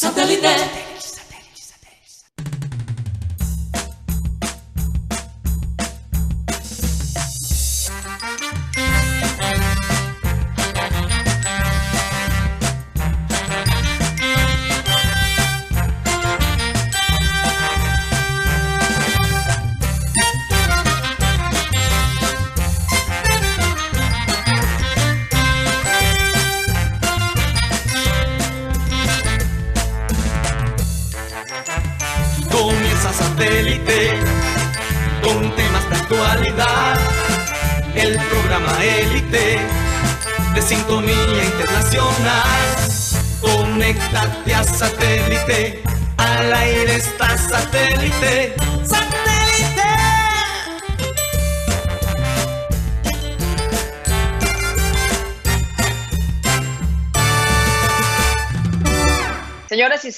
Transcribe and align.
Satellite. 0.00 0.89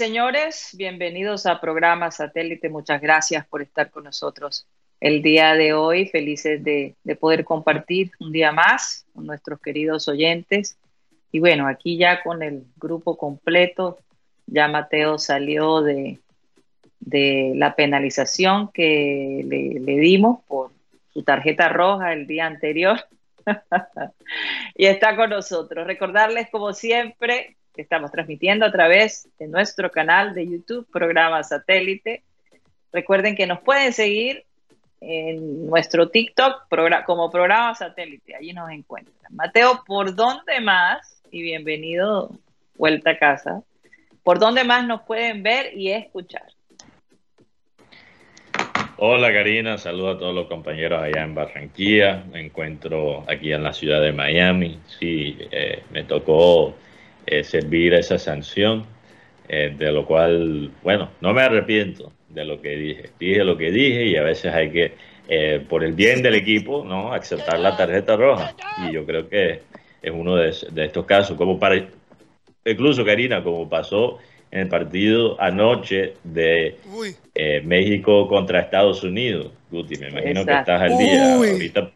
Señores, 0.02 0.74
bienvenidos 0.76 1.46
a 1.46 1.60
programa 1.60 2.10
Satélite. 2.10 2.68
Muchas 2.68 3.00
gracias 3.00 3.46
por 3.46 3.62
estar 3.62 3.88
con 3.92 4.02
nosotros 4.02 4.66
el 4.98 5.22
día 5.22 5.54
de 5.54 5.74
hoy. 5.74 6.06
Felices 6.06 6.64
de, 6.64 6.96
de 7.04 7.14
poder 7.14 7.44
compartir 7.44 8.10
un 8.18 8.32
día 8.32 8.50
más 8.50 9.06
con 9.14 9.26
nuestros 9.26 9.60
queridos 9.60 10.08
oyentes. 10.08 10.76
Y 11.30 11.38
bueno, 11.38 11.68
aquí 11.68 11.98
ya 11.98 12.20
con 12.24 12.42
el 12.42 12.64
grupo 12.78 13.16
completo, 13.16 14.00
ya 14.46 14.66
Mateo 14.66 15.20
salió 15.20 15.82
de, 15.82 16.18
la 17.54 17.76
penalización 17.76 18.72
que 18.72 19.44
le 19.44 20.00
dimos 20.00 20.40
por 20.48 20.72
su 21.12 21.22
tarjeta 21.22 21.68
roja 21.68 22.12
el 22.12 22.26
día 22.26 22.46
anterior. 22.46 22.98
y 24.74 24.86
está 24.86 25.14
con 25.14 25.30
nosotros. 25.30 25.86
Recordarles, 25.86 26.48
como 26.50 26.72
siempre, 26.72 27.56
que 27.74 27.82
estamos 27.82 28.10
transmitiendo 28.10 28.66
a 28.66 28.72
través 28.72 29.28
de 29.38 29.48
nuestro 29.48 29.90
canal 29.90 30.34
de 30.34 30.46
YouTube, 30.46 30.86
programa 30.90 31.42
satélite. 31.42 32.22
Recuerden 32.92 33.34
que 33.34 33.46
nos 33.46 33.60
pueden 33.60 33.92
seguir 33.92 34.44
en 35.00 35.66
nuestro 35.66 36.08
TikTok 36.08 36.68
como 37.06 37.30
programa 37.30 37.74
satélite, 37.74 38.36
allí 38.36 38.52
nos 38.52 38.70
encuentran. 38.70 39.34
Mateo, 39.34 39.82
¿por 39.86 40.14
dónde 40.14 40.60
más? 40.60 41.22
Y 41.30 41.42
bienvenido, 41.42 42.30
vuelta 42.76 43.10
a 43.10 43.18
casa. 43.18 43.62
¿Por 44.22 44.38
dónde 44.38 44.62
más 44.62 44.86
nos 44.86 45.02
pueden 45.02 45.42
ver 45.42 45.76
y 45.76 45.90
escuchar? 45.90 46.46
Hola 48.98 49.32
Karina, 49.32 49.78
saludo 49.78 50.10
a 50.10 50.18
todos 50.18 50.32
los 50.32 50.46
compañeros 50.46 51.02
allá 51.02 51.24
en 51.24 51.34
Barranquilla. 51.34 52.22
Me 52.30 52.40
encuentro 52.40 53.24
aquí 53.28 53.52
en 53.52 53.64
la 53.64 53.72
ciudad 53.72 54.00
de 54.00 54.12
Miami. 54.12 54.78
Sí, 55.00 55.36
eh, 55.50 55.82
me 55.90 56.04
tocó 56.04 56.76
eh, 57.26 57.44
servir 57.44 57.94
esa 57.94 58.18
sanción, 58.18 58.84
eh, 59.48 59.74
de 59.76 59.92
lo 59.92 60.06
cual, 60.06 60.70
bueno, 60.82 61.10
no 61.20 61.32
me 61.32 61.42
arrepiento 61.42 62.12
de 62.28 62.44
lo 62.44 62.60
que 62.60 62.76
dije. 62.76 63.10
Dije 63.18 63.44
lo 63.44 63.56
que 63.56 63.70
dije 63.70 64.06
y 64.06 64.16
a 64.16 64.22
veces 64.22 64.52
hay 64.52 64.70
que, 64.70 64.92
eh, 65.28 65.64
por 65.68 65.84
el 65.84 65.92
bien 65.92 66.22
del 66.22 66.34
equipo, 66.34 66.84
no 66.84 67.12
aceptar 67.12 67.58
la 67.58 67.76
tarjeta 67.76 68.16
roja. 68.16 68.54
Y 68.88 68.92
yo 68.92 69.04
creo 69.04 69.28
que 69.28 69.60
es 70.02 70.12
uno 70.12 70.36
de, 70.36 70.54
de 70.70 70.84
estos 70.84 71.04
casos, 71.06 71.36
como 71.36 71.58
para, 71.58 71.86
incluso 72.64 73.04
Karina, 73.04 73.42
como 73.42 73.68
pasó 73.68 74.18
en 74.52 74.60
el 74.60 74.68
partido 74.68 75.40
anoche 75.40 76.14
de 76.22 76.76
eh, 77.34 77.62
México 77.64 78.28
contra 78.28 78.60
Estados 78.60 79.02
Unidos. 79.02 79.50
Guti, 79.70 79.96
me 79.96 80.10
imagino 80.10 80.44
que 80.44 80.52
estás 80.52 80.82
al 80.82 80.98
día. 80.98 81.36
Ahorita, 81.36 81.90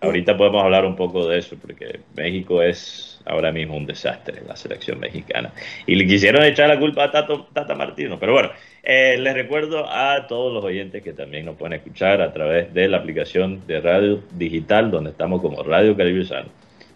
ahorita 0.00 0.36
podemos 0.36 0.64
hablar 0.64 0.84
un 0.84 0.96
poco 0.96 1.28
de 1.28 1.38
eso, 1.38 1.56
porque 1.56 2.00
México 2.16 2.60
es 2.60 3.13
ahora 3.24 3.52
mismo 3.52 3.76
un 3.76 3.86
desastre, 3.86 4.42
la 4.46 4.56
selección 4.56 5.00
mexicana. 5.00 5.52
Y 5.86 5.94
le 5.94 6.06
quisieron 6.06 6.42
echar 6.44 6.68
la 6.68 6.78
culpa 6.78 7.04
a 7.04 7.10
Tato- 7.10 7.48
Tata 7.52 7.74
Martino. 7.74 8.18
Pero 8.18 8.32
bueno, 8.32 8.50
eh, 8.82 9.16
les 9.18 9.34
recuerdo 9.34 9.88
a 9.88 10.26
todos 10.26 10.52
los 10.52 10.62
oyentes 10.64 11.02
que 11.02 11.12
también 11.12 11.46
nos 11.46 11.56
pueden 11.56 11.74
escuchar 11.74 12.20
a 12.20 12.32
través 12.32 12.72
de 12.74 12.88
la 12.88 12.98
aplicación 12.98 13.66
de 13.66 13.80
radio 13.80 14.20
digital, 14.32 14.90
donde 14.90 15.10
estamos 15.10 15.40
como 15.40 15.62
Radio 15.62 15.96
Caribe 15.96 16.24
Sano. 16.24 16.48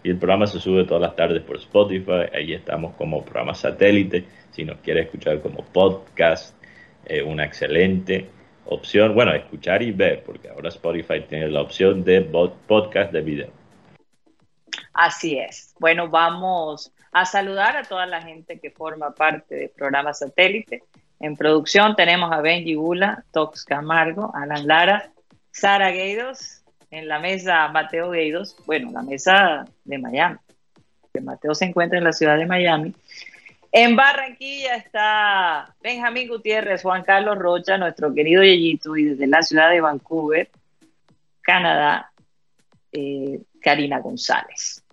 Y 0.03 0.11
el 0.11 0.17
programa 0.17 0.47
se 0.47 0.59
sube 0.59 0.85
todas 0.85 1.01
las 1.01 1.15
tardes 1.15 1.41
por 1.43 1.57
Spotify. 1.57 2.29
Ahí 2.33 2.53
estamos 2.53 2.95
como 2.95 3.23
programa 3.23 3.53
satélite. 3.53 4.23
Si 4.51 4.63
nos 4.63 4.77
quiere 4.79 5.01
escuchar 5.01 5.41
como 5.41 5.65
podcast, 5.65 6.55
eh, 7.05 7.21
una 7.21 7.43
excelente 7.45 8.27
opción. 8.65 9.13
Bueno, 9.13 9.33
escuchar 9.33 9.81
y 9.81 9.91
ver, 9.91 10.23
porque 10.25 10.47
ahora 10.49 10.69
Spotify 10.69 11.21
tiene 11.27 11.49
la 11.49 11.61
opción 11.61 12.03
de 12.03 12.21
podcast 12.21 13.11
de 13.11 13.21
video. 13.21 13.58
Así 14.93 15.37
es. 15.37 15.73
Bueno, 15.79 16.09
vamos 16.09 16.91
a 17.11 17.25
saludar 17.25 17.77
a 17.77 17.83
toda 17.83 18.05
la 18.05 18.21
gente 18.21 18.59
que 18.59 18.71
forma 18.71 19.11
parte 19.11 19.55
del 19.55 19.69
programa 19.69 20.13
satélite. 20.13 20.83
En 21.19 21.35
producción 21.35 21.95
tenemos 21.95 22.31
a 22.31 22.41
Benji 22.41 22.75
Gula, 22.75 23.23
Tox 23.31 23.65
Camargo, 23.65 24.31
Alan 24.35 24.67
Lara, 24.67 25.11
Sara 25.51 25.91
Gueidos, 25.91 26.63
en 26.91 27.07
la 27.07 27.19
mesa 27.19 27.67
Mateo 27.67 28.11
Gueidos, 28.11 28.55
bueno, 28.65 28.91
la 28.91 29.01
mesa 29.01 29.65
de 29.83 29.97
Miami, 29.97 30.37
que 31.13 31.21
Mateo 31.21 31.53
se 31.53 31.65
encuentra 31.65 31.97
en 31.97 32.03
la 32.03 32.13
ciudad 32.13 32.37
de 32.37 32.45
Miami. 32.45 32.95
En 33.71 33.95
Barranquilla 33.95 34.75
está 34.75 35.75
Benjamín 35.81 36.27
Gutiérrez, 36.27 36.81
Juan 36.81 37.03
Carlos 37.03 37.37
Rocha, 37.37 37.77
nuestro 37.77 38.13
querido 38.13 38.41
Yeyito, 38.41 38.97
y 38.97 39.05
desde 39.05 39.27
la 39.27 39.43
ciudad 39.43 39.69
de 39.69 39.81
Vancouver, 39.81 40.49
Canadá, 41.41 42.11
eh, 42.91 43.41
Karina 43.61 43.99
González. 43.99 44.83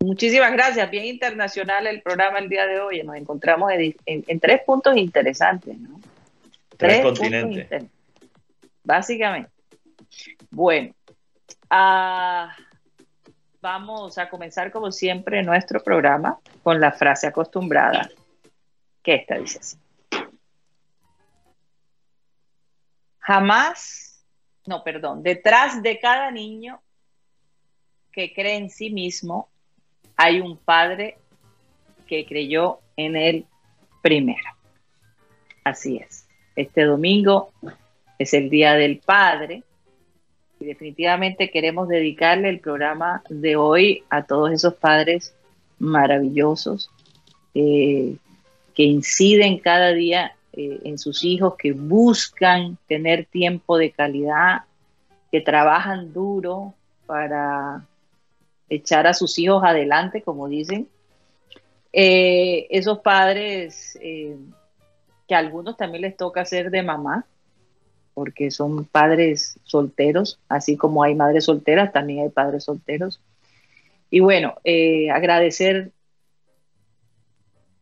Muchísimas 0.00 0.50
gracias, 0.52 0.90
bien 0.90 1.04
internacional 1.04 1.86
el 1.86 2.02
programa 2.02 2.38
el 2.40 2.48
día 2.48 2.66
de 2.66 2.80
hoy. 2.80 3.02
Nos 3.04 3.16
encontramos 3.16 3.70
en, 3.72 3.94
en- 4.04 4.24
en 4.26 4.40
tres 4.40 4.60
puntos 4.66 4.96
interesantes, 4.96 5.78
¿no? 5.78 6.00
Tres 6.76 7.02
continentes. 7.02 7.62
inter- 7.62 7.86
Básicamente. 8.82 9.50
Bueno, 10.50 10.92
ah, 11.70 12.52
vamos 13.60 14.18
a 14.18 14.28
comenzar 14.28 14.72
como 14.72 14.90
siempre 14.90 15.42
nuestro 15.44 15.80
programa 15.84 16.40
con 16.64 16.80
la 16.80 16.90
frase 16.90 17.28
acostumbrada, 17.28 18.10
que 19.04 19.14
esta 19.14 19.36
dice 19.36 19.60
así. 19.60 19.76
Jamás, 23.20 24.24
no, 24.66 24.82
perdón, 24.82 25.22
detrás 25.22 25.80
de 25.82 25.98
cada 26.00 26.30
niño 26.32 26.82
que 28.12 28.32
cree 28.32 28.56
en 28.56 28.70
sí 28.70 28.90
mismo, 28.90 29.48
hay 30.16 30.40
un 30.40 30.56
padre 30.56 31.16
que 32.06 32.26
creyó 32.26 32.80
en 32.96 33.16
él 33.16 33.46
primero. 34.02 34.50
Así 35.64 35.96
es. 35.96 36.26
Este 36.54 36.84
domingo 36.84 37.52
es 38.18 38.34
el 38.34 38.50
Día 38.50 38.74
del 38.74 38.98
Padre 38.98 39.62
y 40.60 40.66
definitivamente 40.66 41.50
queremos 41.50 41.88
dedicarle 41.88 42.50
el 42.50 42.60
programa 42.60 43.22
de 43.28 43.56
hoy 43.56 44.04
a 44.10 44.24
todos 44.24 44.52
esos 44.52 44.74
padres 44.74 45.34
maravillosos 45.78 46.90
eh, 47.54 48.16
que 48.74 48.82
inciden 48.82 49.58
cada 49.58 49.92
día 49.92 50.36
eh, 50.52 50.80
en 50.84 50.98
sus 50.98 51.24
hijos, 51.24 51.54
que 51.56 51.72
buscan 51.72 52.76
tener 52.86 53.24
tiempo 53.24 53.78
de 53.78 53.90
calidad, 53.90 54.62
que 55.30 55.40
trabajan 55.40 56.12
duro 56.12 56.74
para 57.06 57.86
echar 58.74 59.06
a 59.06 59.14
sus 59.14 59.38
hijos 59.38 59.62
adelante, 59.64 60.22
como 60.22 60.48
dicen. 60.48 60.88
Eh, 61.92 62.66
esos 62.70 63.00
padres 63.00 63.98
eh, 64.00 64.36
que 65.28 65.34
a 65.34 65.38
algunos 65.38 65.76
también 65.76 66.02
les 66.02 66.16
toca 66.16 66.44
ser 66.44 66.70
de 66.70 66.82
mamá, 66.82 67.26
porque 68.14 68.50
son 68.50 68.84
padres 68.84 69.58
solteros, 69.64 70.38
así 70.48 70.76
como 70.76 71.02
hay 71.02 71.14
madres 71.14 71.44
solteras, 71.44 71.92
también 71.92 72.24
hay 72.24 72.28
padres 72.30 72.64
solteros. 72.64 73.20
Y 74.10 74.20
bueno, 74.20 74.54
eh, 74.64 75.10
agradecer 75.10 75.92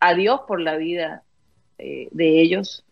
a 0.00 0.14
Dios 0.14 0.40
por 0.46 0.60
la 0.60 0.76
vida 0.76 1.22
de 1.78 2.42
ellos, 2.42 2.84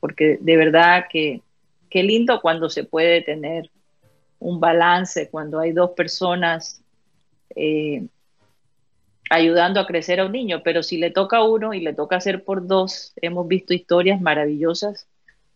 porque 0.00 0.38
de 0.40 0.56
verdad 0.56 1.04
que 1.08 1.40
qué 1.88 2.02
lindo 2.02 2.40
cuando 2.40 2.68
se 2.68 2.82
puede 2.82 3.22
tener 3.22 3.70
un 4.40 4.58
balance, 4.58 5.30
cuando 5.30 5.60
hay 5.60 5.70
dos 5.70 5.90
personas 5.90 6.83
eh, 7.56 8.06
ayudando 9.30 9.80
a 9.80 9.86
crecer 9.86 10.20
a 10.20 10.26
un 10.26 10.32
niño, 10.32 10.62
pero 10.62 10.82
si 10.82 10.98
le 10.98 11.10
toca 11.10 11.38
a 11.38 11.44
uno 11.44 11.74
y 11.74 11.80
le 11.80 11.94
toca 11.94 12.16
hacer 12.16 12.44
por 12.44 12.66
dos, 12.66 13.12
hemos 13.20 13.48
visto 13.48 13.72
historias 13.74 14.20
maravillosas 14.20 15.06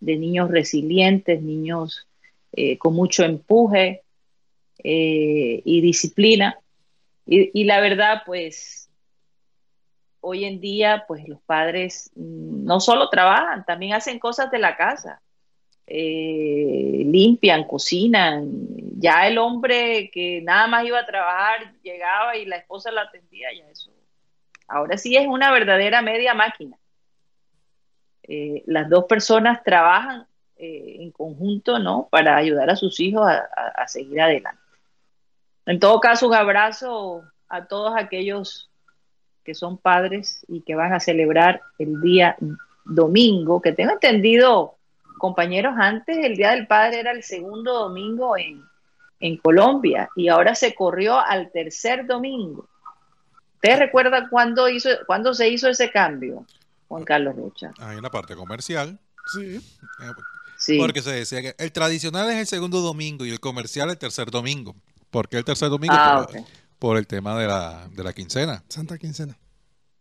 de 0.00 0.16
niños 0.16 0.50
resilientes, 0.50 1.42
niños 1.42 2.06
eh, 2.52 2.78
con 2.78 2.94
mucho 2.94 3.24
empuje 3.24 4.02
eh, 4.82 5.62
y 5.64 5.80
disciplina. 5.80 6.58
Y, 7.30 7.64
la 7.64 7.80
verdad, 7.80 8.22
pues, 8.24 8.88
hoy 10.22 10.46
en 10.46 10.60
día, 10.60 11.04
pues 11.06 11.28
los 11.28 11.42
padres 11.42 12.10
no 12.14 12.80
solo 12.80 13.10
trabajan, 13.10 13.66
también 13.66 13.92
hacen 13.92 14.18
cosas 14.18 14.50
de 14.50 14.58
la 14.58 14.78
casa. 14.78 15.20
Limpian, 15.86 17.64
cocinan. 17.64 18.87
Ya 19.00 19.28
el 19.28 19.38
hombre 19.38 20.10
que 20.12 20.40
nada 20.42 20.66
más 20.66 20.84
iba 20.84 20.98
a 20.98 21.06
trabajar 21.06 21.72
llegaba 21.84 22.36
y 22.36 22.44
la 22.46 22.56
esposa 22.56 22.90
lo 22.90 23.00
atendía, 23.00 23.48
ya 23.56 23.70
eso. 23.70 23.92
Ahora 24.66 24.98
sí 24.98 25.16
es 25.16 25.28
una 25.28 25.52
verdadera 25.52 26.02
media 26.02 26.34
máquina. 26.34 26.76
Eh, 28.24 28.64
las 28.66 28.88
dos 28.88 29.04
personas 29.04 29.62
trabajan 29.62 30.26
eh, 30.56 30.96
en 30.98 31.12
conjunto, 31.12 31.78
¿no? 31.78 32.08
Para 32.10 32.36
ayudar 32.36 32.70
a 32.70 32.76
sus 32.76 32.98
hijos 32.98 33.24
a, 33.24 33.86
seguir 33.86 34.20
adelante. 34.20 34.60
En 35.64 35.78
todo 35.78 36.00
caso, 36.00 36.26
un 36.26 36.34
abrazo 36.34 37.22
a 37.48 37.66
todos 37.66 37.94
aquellos 37.96 38.68
que 39.44 39.54
son 39.54 39.78
padres 39.78 40.44
y 40.48 40.62
que 40.62 40.74
van 40.74 40.92
a 40.92 40.98
celebrar 40.98 41.62
el 41.78 42.00
día 42.00 42.36
domingo, 42.84 43.62
que 43.62 43.72
tengo 43.72 43.92
entendido 43.92 44.74
compañeros, 45.18 45.74
antes 45.78 46.18
el 46.18 46.36
Día 46.36 46.50
del 46.50 46.66
Padre 46.66 47.00
era 47.00 47.12
el 47.12 47.22
segundo 47.22 47.72
domingo 47.74 48.36
en, 48.36 48.67
Colombia 49.42 50.08
y 50.16 50.28
ahora 50.28 50.54
se 50.54 50.74
corrió 50.74 51.18
al 51.18 51.50
tercer 51.50 52.06
domingo. 52.06 52.68
¿Usted 53.54 53.78
recuerda 53.78 54.28
cuándo, 54.30 54.68
hizo, 54.68 54.90
cuándo 55.06 55.34
se 55.34 55.48
hizo 55.48 55.68
ese 55.68 55.90
cambio, 55.90 56.46
Juan 56.86 57.04
Carlos 57.04 57.34
Rocha? 57.34 57.72
Ahí 57.78 57.96
en 57.96 58.02
la 58.02 58.10
parte 58.10 58.36
comercial, 58.36 58.98
sí. 59.32 59.60
sí. 60.56 60.78
Porque 60.78 61.02
se 61.02 61.10
decía 61.10 61.42
que 61.42 61.54
el 61.58 61.72
tradicional 61.72 62.30
es 62.30 62.36
el 62.36 62.46
segundo 62.46 62.80
domingo 62.80 63.24
y 63.24 63.30
el 63.30 63.40
comercial 63.40 63.90
el 63.90 63.98
tercer 63.98 64.30
domingo. 64.30 64.76
¿Por 65.10 65.28
qué 65.28 65.38
el 65.38 65.44
tercer 65.44 65.70
domingo? 65.70 65.94
Ah, 65.96 66.26
por, 66.30 66.42
por, 66.78 66.96
el 66.98 67.06
tema 67.06 67.36
de 67.38 67.48
la, 67.48 67.88
de 67.90 68.04
la 68.04 68.12
quincena. 68.12 68.62
Santa 68.68 68.96
quincena. 68.96 69.36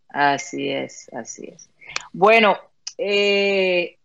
Así 0.09 0.69
es, 0.69 1.09
así 1.13 1.45
es. 1.45 1.69
Bueno, 2.13 2.57
eh, 2.97 3.96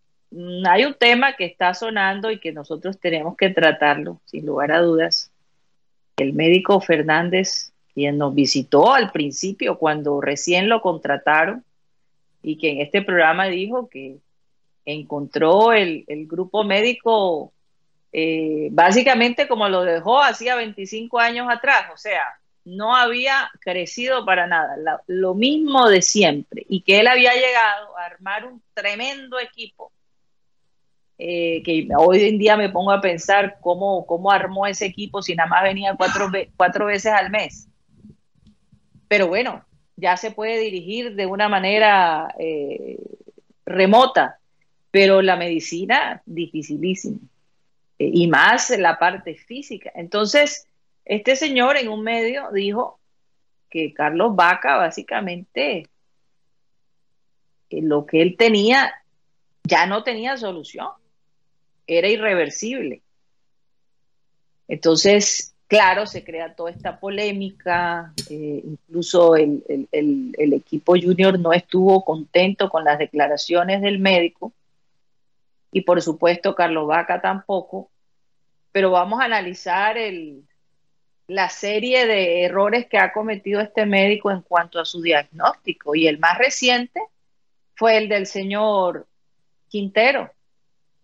hay 0.68 0.84
un 0.84 0.94
tema 0.94 1.34
que 1.34 1.44
está 1.44 1.74
sonando 1.74 2.30
y 2.30 2.38
que 2.38 2.52
nosotros 2.52 2.98
tenemos 2.98 3.36
que 3.36 3.50
tratarlo, 3.50 4.20
sin 4.24 4.46
lugar 4.46 4.72
a 4.72 4.80
dudas. 4.80 5.30
El 6.16 6.32
médico 6.32 6.80
Fernández, 6.80 7.72
quien 7.94 8.18
nos 8.18 8.34
visitó 8.34 8.94
al 8.94 9.12
principio 9.12 9.78
cuando 9.78 10.20
recién 10.20 10.68
lo 10.68 10.80
contrataron 10.80 11.64
y 12.42 12.58
que 12.58 12.70
en 12.70 12.80
este 12.80 13.02
programa 13.02 13.46
dijo 13.46 13.88
que 13.88 14.18
encontró 14.84 15.72
el, 15.72 16.04
grupo 16.26 16.64
médico 16.64 17.52
eh, 18.12 18.68
básicamente 18.72 19.46
como 19.46 19.68
lo 19.68 19.82
dejó 19.82 20.20
hacía 20.20 20.56
25 20.56 21.18
años 21.18 21.46
atrás, 21.50 21.86
o 21.92 21.96
sea, 21.96 22.22
no 22.64 22.94
había 22.94 23.50
crecido 23.60 24.24
para 24.24 24.46
nada, 24.46 24.76
lo 25.06 25.34
mismo 25.34 25.88
de 25.88 26.02
siempre, 26.02 26.64
y 26.68 26.82
que 26.82 27.00
él 27.00 27.06
había 27.06 27.34
llegado 27.34 27.96
a 27.98 28.06
armar 28.06 28.46
un 28.46 28.62
tremendo 28.74 29.38
equipo 29.38 29.92
eh, 31.24 31.62
que 31.62 31.86
hoy 31.96 32.24
en 32.24 32.36
día 32.36 32.56
me 32.56 32.68
pongo 32.68 32.90
a 32.90 33.00
pensar 33.00 33.58
cómo, 33.60 34.04
cómo 34.06 34.32
armó 34.32 34.66
ese 34.66 34.86
equipo 34.86 35.22
si 35.22 35.36
nada 35.36 35.48
más 35.48 35.62
venía 35.62 35.94
cuatro, 35.94 36.28
cuatro 36.56 36.86
veces 36.86 37.12
al 37.12 37.30
mes. 37.30 37.68
Pero 39.06 39.28
bueno, 39.28 39.64
ya 39.94 40.16
se 40.16 40.32
puede 40.32 40.58
dirigir 40.58 41.14
de 41.14 41.26
una 41.26 41.48
manera 41.48 42.34
eh, 42.40 42.98
remota, 43.64 44.40
pero 44.90 45.22
la 45.22 45.36
medicina 45.36 46.22
dificilísima. 46.26 47.18
Eh, 48.00 48.10
y 48.12 48.26
más 48.26 48.70
la 48.70 48.98
parte 48.98 49.36
física. 49.36 49.92
Entonces, 49.94 50.66
este 51.04 51.36
señor 51.36 51.76
en 51.76 51.88
un 51.88 52.02
medio 52.02 52.50
dijo 52.50 52.98
que 53.70 53.94
Carlos 53.94 54.34
Vaca 54.34 54.76
básicamente 54.76 55.86
lo 57.70 58.06
que 58.06 58.22
él 58.22 58.36
tenía 58.36 58.92
ya 59.62 59.86
no 59.86 60.02
tenía 60.02 60.36
solución 60.36 60.88
era 61.86 62.08
irreversible. 62.08 63.02
Entonces, 64.68 65.54
claro, 65.66 66.06
se 66.06 66.22
crea 66.22 66.54
toda 66.54 66.70
esta 66.70 67.00
polémica, 67.00 68.12
eh, 68.28 68.62
incluso 68.64 69.36
el, 69.36 69.88
equipo 69.90 70.94
junior 71.00 71.38
no 71.38 71.52
estuvo 71.52 72.04
contento 72.04 72.68
con 72.68 72.84
las 72.84 72.98
declaraciones 72.98 73.80
del 73.80 73.98
médico 73.98 74.52
y 75.72 75.80
por 75.80 76.02
supuesto 76.02 76.54
Carlos 76.54 76.86
Vaca 76.86 77.20
tampoco, 77.20 77.90
pero 78.70 78.90
vamos 78.90 79.20
a 79.20 79.24
analizar 79.24 79.96
la 81.26 81.48
serie 81.48 82.06
de 82.06 82.44
errores 82.44 82.86
que 82.86 82.98
ha 82.98 83.12
cometido 83.12 83.60
este 83.62 83.86
médico 83.86 84.30
en 84.30 84.42
cuanto 84.42 84.78
a 84.78 84.84
su 84.84 85.00
diagnóstico 85.00 85.94
y 85.94 86.06
el 86.06 86.18
más 86.18 86.36
reciente 86.36 87.00
fue 87.74 87.96
el 87.96 88.08
del 88.08 88.26
señor 88.26 89.06
Quintero, 89.68 90.30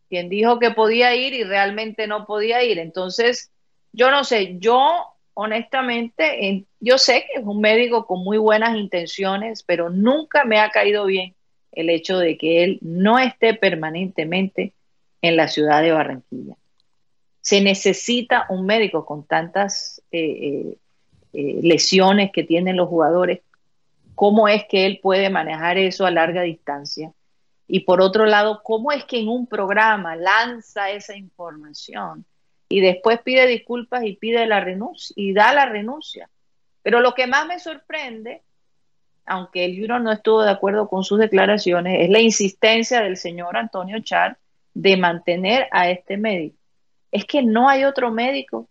quien 0.08 0.28
dijo 0.28 0.58
que 0.58 0.70
podía 0.70 1.14
ir 1.14 1.34
y 1.34 1.44
realmente 1.44 2.06
no 2.06 2.26
podía 2.26 2.62
ir. 2.64 2.78
Entonces, 2.78 3.50
yo 3.92 4.10
no 4.10 4.24
sé, 4.24 4.58
yo 4.58 5.06
honestamente, 5.34 6.66
yo 6.80 6.98
sé 6.98 7.24
que 7.26 7.40
es 7.40 7.46
un 7.46 7.60
médico 7.60 8.06
con 8.06 8.24
muy 8.24 8.38
buenas 8.38 8.76
intenciones, 8.76 9.62
pero 9.62 9.88
nunca 9.88 10.44
me 10.44 10.58
ha 10.58 10.70
caído 10.70 11.04
bien 11.06 11.36
el 11.70 11.90
hecho 11.90 12.18
de 12.18 12.36
que 12.36 12.64
él 12.64 12.78
no 12.80 13.20
esté 13.20 13.54
permanentemente 13.54 14.72
en 15.22 15.36
la 15.36 15.46
ciudad 15.46 15.82
de 15.82 15.92
Barranquilla. 15.92 16.56
Se 17.40 17.60
necesita 17.60 18.46
un 18.48 18.66
médico 18.66 19.06
con 19.06 19.24
tantas 19.24 20.02
eh, 20.10 20.18
eh, 20.20 20.76
eh, 21.32 21.60
lesiones 21.62 22.32
que 22.32 22.42
tienen 22.42 22.76
los 22.76 22.88
jugadores. 22.88 23.40
¿Cómo 24.16 24.48
es 24.48 24.64
que 24.68 24.86
él 24.86 24.98
puede 25.00 25.30
manejar 25.30 25.78
eso 25.78 26.04
a 26.04 26.10
larga 26.10 26.42
distancia? 26.42 27.12
Y 27.68 27.80
por 27.80 28.00
otro 28.00 28.24
lado, 28.24 28.62
¿cómo 28.64 28.92
es 28.92 29.04
que 29.04 29.20
en 29.20 29.28
un 29.28 29.46
programa 29.46 30.16
lanza 30.16 30.90
esa 30.90 31.14
información 31.14 32.24
y 32.70 32.80
después 32.80 33.20
pide 33.22 33.46
disculpas 33.46 34.04
y 34.04 34.16
pide 34.16 34.46
la 34.46 34.60
renuncia 34.60 35.12
y 35.16 35.34
da 35.34 35.52
la 35.52 35.66
renuncia? 35.66 36.30
Pero 36.82 37.00
lo 37.00 37.12
que 37.12 37.26
más 37.26 37.46
me 37.46 37.58
sorprende, 37.58 38.42
aunque 39.26 39.66
el 39.66 39.78
Juro 39.78 39.98
no 39.98 40.10
estuvo 40.10 40.42
de 40.42 40.50
acuerdo 40.50 40.88
con 40.88 41.04
sus 41.04 41.18
declaraciones, 41.18 42.00
es 42.00 42.08
la 42.08 42.20
insistencia 42.20 43.02
del 43.02 43.18
señor 43.18 43.58
Antonio 43.58 44.00
Char 44.00 44.38
de 44.72 44.96
mantener 44.96 45.68
a 45.70 45.90
este 45.90 46.16
médico. 46.16 46.56
Es 47.12 47.26
que 47.26 47.42
no 47.42 47.68
hay 47.68 47.84
otro 47.84 48.10
médico 48.10 48.66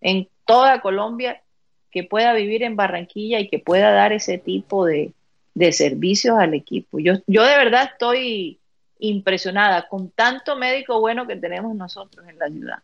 en 0.00 0.28
toda 0.44 0.80
Colombia 0.80 1.42
que 1.90 2.04
pueda 2.04 2.32
vivir 2.34 2.62
en 2.62 2.76
Barranquilla 2.76 3.40
y 3.40 3.48
que 3.48 3.58
pueda 3.58 3.90
dar 3.90 4.12
ese 4.12 4.38
tipo 4.38 4.84
de, 4.84 5.12
de 5.56 5.72
servicios 5.72 6.38
al 6.38 6.52
equipo. 6.52 6.98
Yo, 6.98 7.14
yo 7.26 7.42
de 7.42 7.56
verdad 7.56 7.88
estoy 7.90 8.60
impresionada 8.98 9.88
con 9.88 10.10
tanto 10.10 10.54
médico 10.54 11.00
bueno 11.00 11.26
que 11.26 11.36
tenemos 11.36 11.74
nosotros 11.74 12.28
en 12.28 12.38
la 12.38 12.48
ciudad. 12.48 12.78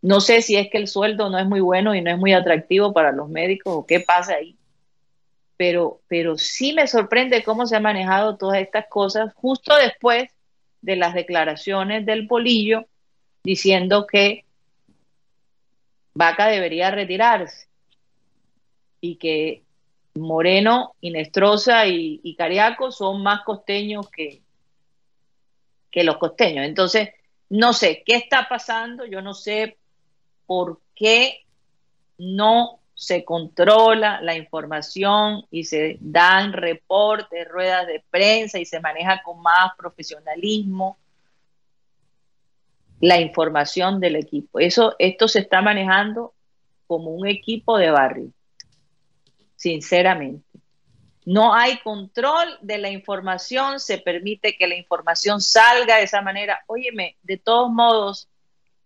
No 0.00 0.20
sé 0.20 0.40
si 0.40 0.56
es 0.56 0.70
que 0.70 0.78
el 0.78 0.88
sueldo 0.88 1.28
no 1.28 1.38
es 1.38 1.44
muy 1.44 1.60
bueno 1.60 1.94
y 1.94 2.00
no 2.00 2.10
es 2.10 2.16
muy 2.16 2.32
atractivo 2.32 2.94
para 2.94 3.12
los 3.12 3.28
médicos 3.28 3.74
o 3.76 3.86
qué 3.86 4.00
pasa 4.00 4.36
ahí. 4.36 4.56
Pero, 5.58 6.00
pero 6.08 6.38
sí 6.38 6.72
me 6.72 6.86
sorprende 6.86 7.44
cómo 7.44 7.66
se 7.66 7.76
han 7.76 7.82
manejado 7.82 8.38
todas 8.38 8.58
estas 8.58 8.86
cosas 8.86 9.34
justo 9.34 9.76
después 9.76 10.30
de 10.80 10.96
las 10.96 11.12
declaraciones 11.12 12.06
del 12.06 12.26
polillo 12.26 12.86
diciendo 13.44 14.06
que 14.06 14.46
Vaca 16.14 16.46
debería 16.46 16.90
retirarse 16.90 17.68
y 19.02 19.16
que 19.16 19.62
Moreno, 20.14 20.94
Inestrosa 21.00 21.86
y, 21.86 22.20
y 22.22 22.34
Cariaco 22.34 22.92
son 22.92 23.22
más 23.22 23.42
costeños 23.42 24.10
que, 24.10 24.42
que 25.90 26.04
los 26.04 26.16
costeños. 26.18 26.66
Entonces, 26.66 27.10
no 27.48 27.72
sé 27.72 28.02
qué 28.04 28.16
está 28.16 28.48
pasando, 28.48 29.04
yo 29.04 29.22
no 29.22 29.34
sé 29.34 29.78
por 30.46 30.80
qué 30.94 31.44
no 32.18 32.80
se 32.94 33.24
controla 33.24 34.20
la 34.20 34.36
información 34.36 35.46
y 35.50 35.64
se 35.64 35.98
dan 36.00 36.52
reportes, 36.52 37.48
ruedas 37.48 37.86
de 37.86 38.04
prensa 38.10 38.58
y 38.58 38.64
se 38.64 38.80
maneja 38.80 39.22
con 39.22 39.40
más 39.42 39.72
profesionalismo 39.76 40.98
la 43.00 43.20
información 43.20 43.98
del 43.98 44.16
equipo. 44.16 44.60
Eso, 44.60 44.94
esto 44.98 45.26
se 45.26 45.40
está 45.40 45.60
manejando 45.62 46.34
como 46.86 47.10
un 47.10 47.26
equipo 47.26 47.76
de 47.76 47.90
barrio 47.90 48.32
sinceramente. 49.62 50.44
No 51.24 51.54
hay 51.54 51.78
control 51.78 52.58
de 52.62 52.78
la 52.78 52.90
información, 52.90 53.78
se 53.78 53.98
permite 53.98 54.56
que 54.56 54.66
la 54.66 54.74
información 54.74 55.40
salga 55.40 55.98
de 55.98 56.02
esa 56.02 56.20
manera. 56.20 56.64
Óyeme, 56.66 57.16
de 57.22 57.36
todos 57.36 57.70
modos, 57.70 58.28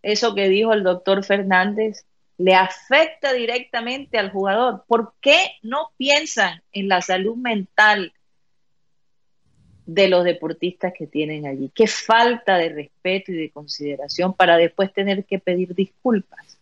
eso 0.03 0.35
que 0.35 0.51
dijo 0.51 0.75
el 0.75 0.83
doctor 0.83 1.25
Fernández, 1.25 2.05
le 2.37 2.55
afecta 2.55 3.33
directamente 3.33 4.19
al 4.19 4.31
jugador. 4.31 4.85
¿Por 4.87 5.15
qué 5.23 5.53
no 5.63 5.93
piensan 5.97 6.63
en 6.73 6.89
la 6.89 7.01
salud 7.01 7.37
mental 7.37 8.13
de 9.87 10.09
los 10.09 10.25
deportistas 10.25 10.93
que 10.93 11.07
tienen 11.07 11.47
allí? 11.47 11.71
Qué 11.75 11.87
falta 11.87 12.59
de 12.59 12.69
respeto 12.69 13.33
y 13.33 13.37
de 13.37 13.51
consideración 13.51 14.35
para 14.35 14.59
después 14.59 14.93
tener 14.93 15.25
que 15.25 15.39
pedir 15.39 15.75
disculpas. 15.75 16.59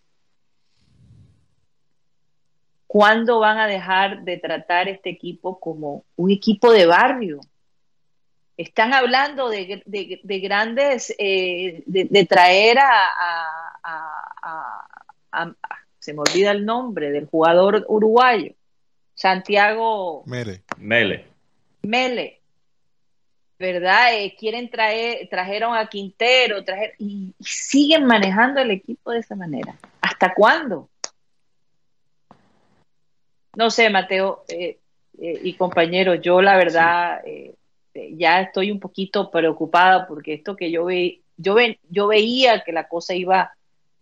¿Cuándo 2.95 3.41
van 3.41 3.59
a 3.59 3.67
dejar 3.67 4.23
de 4.23 4.37
tratar 4.37 4.89
este 4.89 5.11
equipo 5.11 5.59
como 5.59 6.05
un 6.15 6.31
equipo 6.31 6.71
de 6.71 6.87
barrio? 6.87 7.41
Están 8.57 8.95
hablando 8.95 9.49
de, 9.49 9.83
grandes, 10.41 11.13
eh, 11.19 11.83
de, 11.87 12.25
traer 12.25 12.79
a, 12.79 13.99
se 15.99 16.15
me 16.15 16.21
olvida 16.21 16.53
el 16.53 16.65
nombre 16.65 17.11
del 17.11 17.27
jugador 17.27 17.85
uruguayo, 17.89 18.53
Santiago 19.13 20.23
Mele. 20.27 20.63
Mele. 20.79 21.25
Mele. 21.83 22.41
¿Verdad? 23.59 24.15
Eh, 24.15 24.37
quieren 24.39 24.71
traer, 24.71 25.29
trajeron 25.29 25.77
a 25.77 25.89
Quintero, 25.89 26.59
y, 27.01 27.35
siguen 27.41 28.05
manejando 28.05 28.61
el 28.61 28.71
equipo 28.71 29.11
de 29.11 29.19
esa 29.19 29.35
manera. 29.35 29.75
¿Hasta 30.01 30.33
cuándo? 30.33 30.89
No 33.57 33.71
sé, 33.71 33.91
Mateo 33.91 34.45
eh, 34.49 34.79
y 35.19 35.55
compañeros, 35.55 36.21
yo 36.21 36.43
la 36.43 36.57
verdad 36.57 37.21
este, 37.95 38.17
ya 38.17 38.41
estoy 38.41 38.71
un 38.73 38.81
poquito 38.81 39.31
preocupada 39.31 40.07
porque 40.07 40.35
esto 40.35 40.57
que 40.57 40.71
yo 40.71 40.87
vi, 40.87 41.23
yo, 41.37 41.57
yo 41.89 42.09
veía 42.09 42.63
que 42.65 42.73
la 42.73 42.89
cosa 42.89 43.15
iba 43.15 43.53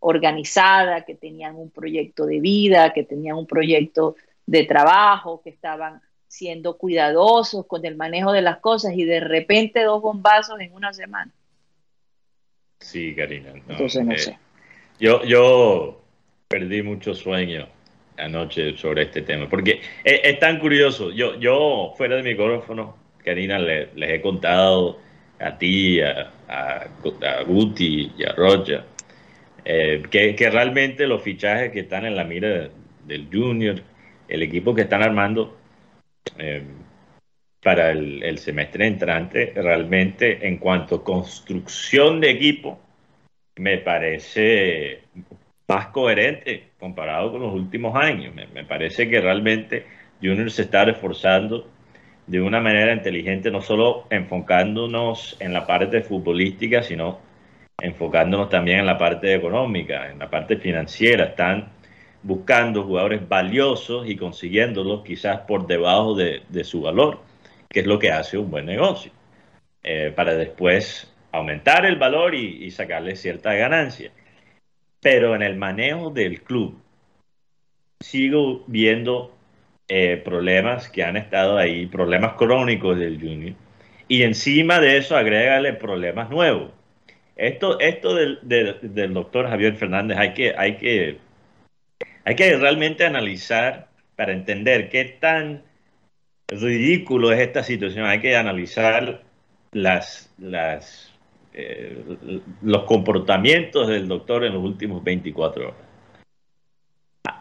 organizada, 0.01 1.05
que 1.05 1.15
tenían 1.15 1.57
un 1.57 1.71
proyecto 1.71 2.27
de 2.27 2.41
vida, 2.41 2.93
que 2.93 3.05
tenían 3.05 3.37
un 3.37 3.47
proyecto 3.47 4.17
de 4.47 4.65
trabajo, 4.65 5.43
que 5.43 5.51
estaban 5.51 6.01
siendo 6.27 6.79
cuidadosos 6.79 7.67
con 7.67 7.85
el 7.85 7.97
manejo 7.97 8.33
de 8.33 8.43
las 8.43 8.59
cosas 8.59 8.95
y 8.97 9.05
de 9.05 9.21
repente 9.21 9.85
dos 9.85 10.01
bombazos 10.01 10.59
en 10.61 10.73
una 10.73 10.93
semana. 10.93 11.31
Sí, 12.81 13.15
Karina. 13.15 13.51
Entonces 13.51 14.05
no 14.05 14.13
eh, 14.13 14.19
sé. 14.19 14.39
Yo, 14.99 15.23
yo 15.25 16.01
perdí 16.49 16.83
mucho 16.83 17.15
sueño 17.15 17.69
anoche 18.16 18.76
sobre 18.76 19.02
este 19.02 19.23
tema, 19.23 19.49
porque 19.49 19.81
es, 20.04 20.38
tan 20.38 20.59
curioso. 20.59 21.11
Yo, 21.11 21.38
yo 21.38 21.95
fuera 21.97 22.16
de 22.16 22.23
micrófono 22.23 22.97
Karina, 23.25 23.59
les 23.59 24.11
he 24.11 24.21
contado 24.21 24.99
a 25.38 25.57
ti, 25.59 26.00
a, 26.00 26.31
a, 26.49 26.87
Guti 27.47 28.12
y 28.16 28.25
a 28.25 28.33
Rocha, 28.33 28.85
eh, 29.64 30.02
que, 30.11 30.50
realmente 30.50 31.07
los 31.07 31.23
fichajes 31.23 31.73
que 31.73 31.81
están 31.81 32.04
en 32.04 32.16
la 32.16 32.25
mira 32.25 32.69
del 33.04 33.28
Junior, 33.33 33.81
el 34.28 34.42
equipo 34.42 34.75
que 34.75 34.83
están 34.83 35.02
armando 35.02 35.57
eh, 36.38 36.62
para 37.62 37.90
el, 37.90 38.38
semestre 38.38 38.87
entrante, 38.87 39.52
realmente 39.54 40.47
en 40.47 40.59
cuanto 40.59 40.97
a 40.97 41.04
construcción 41.04 42.21
de 42.21 42.31
equipo, 42.31 42.81
me 43.57 43.78
parece 43.78 45.02
más 45.73 45.87
coherente 45.88 46.71
comparado 46.79 47.33
con 47.33 47.43
los 47.43 47.55
últimos 47.55 47.97
años. 47.97 48.35
Me, 48.35 48.64
parece 48.64 49.09
que 49.09 49.21
realmente 49.21 49.87
Junior 50.21 50.50
se 50.50 50.62
está 50.62 50.85
reforzando 50.85 51.69
de 52.26 52.41
una 52.41 52.61
manera 52.61 52.93
inteligente, 52.93 53.50
no 53.50 53.62
solo 53.62 54.07
enfocándonos 54.11 55.37
en 55.41 55.52
la 55.52 55.67
parte 55.67 56.02
futbolística, 56.02 56.83
sino 56.83 57.19
enfocándonos 57.81 58.49
también 58.49 58.81
en 58.81 58.87
la 58.87 58.99
parte 58.99 59.35
económica, 59.35 60.11
en 60.11 60.19
la 60.19 60.31
parte 60.31 60.57
financiera. 60.57 61.25
Están 61.25 61.71
buscando 62.23 62.85
jugadores 62.85 63.26
valiosos 63.29 64.09
y 64.09 64.17
consiguiéndolos 64.17 65.02
quizás 65.02 65.41
por 65.41 65.67
debajo 65.67 66.14
de, 66.14 66.64
su 66.64 66.83
valor, 66.83 67.21
que 67.69 67.81
es 67.81 67.87
lo 67.87 67.99
que 67.99 68.12
hace 68.12 68.38
un 68.38 68.50
buen 68.50 68.67
negocio, 68.67 69.11
eh, 69.83 70.12
para 70.14 70.35
después 70.35 71.12
aumentar 71.33 71.87
el 71.87 71.97
valor 71.97 72.35
y 72.35 72.71
sacarle 72.71 73.17
cierta 73.17 73.55
ganancia. 73.55 74.12
Pero 75.03 75.35
en 75.35 75.43
el 75.43 75.57
manejo 75.57 76.11
del 76.11 76.43
club, 76.43 76.81
sigo 78.01 78.65
viendo 78.67 79.37
eh, 79.89 80.23
problemas 80.25 80.89
que 80.89 81.03
han 81.03 81.17
estado 81.17 81.59
ahí, 81.59 81.87
problemas 81.87 82.35
crónicos 82.35 82.99
del 82.99 83.21
Junior, 83.21 83.55
y 84.09 84.23
encima 84.23 84.81
de 84.81 84.97
eso 84.97 85.17
agrégale 85.17 85.75
problemas 85.75 86.31
nuevos. 86.31 86.73
Esto, 87.37 87.81
esto 87.81 88.15
del, 88.15 88.39
del, 88.43 89.15
doctor 89.15 89.49
Javier 89.49 89.75
Fernández 89.77 90.19
hay 90.19 90.35
que, 90.35 90.55
hay, 90.57 90.77
que, 90.77 91.19
hay 92.25 92.37
que 92.37 92.57
realmente 92.57 93.05
analizar 93.05 93.89
para 94.17 94.33
entender 94.33 94.89
qué 94.89 95.05
tan 95.05 95.63
ridículo 96.49 97.33
es 97.33 97.41
esta 97.41 97.63
situación. 97.63 98.07
Hay 98.07 98.21
que 98.21 98.37
analizar 98.37 99.23
las, 99.73 100.33
las, 100.39 101.12
eh, 101.53 102.41
los 102.63 102.85
comportamientos 102.85 103.89
del 103.89 104.09
doctor 104.09 104.45
en 104.45 104.55
los 104.55 104.63
últimos 104.63 105.03
24 105.03 105.69
horas. 105.69 105.81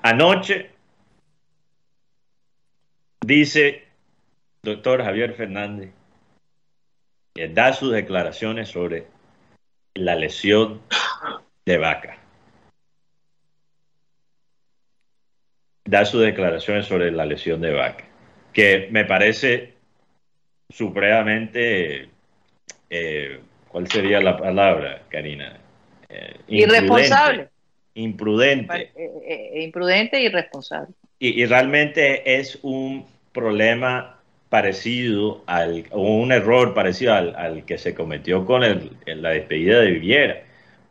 Anoche 0.04 0.72
Dice 3.24 3.84
doctor 4.64 5.04
Javier 5.04 5.34
Fernández 5.36 5.92
que 7.34 7.48
da 7.48 7.72
sus 7.72 7.92
declaraciones 7.92 8.70
sobre 8.70 9.08
la 9.94 10.16
lesión 10.16 10.82
de 11.66 11.78
vaca. 11.78 12.18
Da 15.86 16.04
sus 16.06 16.22
declaraciones 16.22 16.88
sobre 16.88 17.12
la 17.12 17.26
lesión 17.26 17.62
de 17.62 17.74
vaca, 17.74 18.06
que 18.54 18.90
me 18.92 19.06
parece 19.06 19.76
supremamente, 20.70 22.10
eh, 22.90 23.42
¿cuál 23.72 23.88
sería 23.88 24.20
la 24.20 24.38
palabra, 24.38 25.04
Karina? 25.10 25.58
Eh, 26.10 26.36
irresponsable. 26.48 27.50
Imprudente. 27.94 28.92
Eh, 28.96 29.64
imprudente 29.64 30.18
e 30.18 30.24
irresponsable. 30.24 30.94
y, 31.20 31.46
realmente 31.46 32.40
es 32.40 32.60
un 32.64 33.06
problema 33.32 34.22
parecido 34.52 35.44
al, 35.46 35.86
o 35.92 36.02
un 36.02 36.34
error 36.34 36.74
parecido 36.74 37.14
al, 37.14 37.64
que 37.66 37.78
se 37.78 37.96
cometió 37.96 38.46
con 38.46 38.66
el, 38.66 38.92
la 39.06 39.30
despedida 39.30 39.80
de 39.80 39.92
Viviera. 39.92 40.44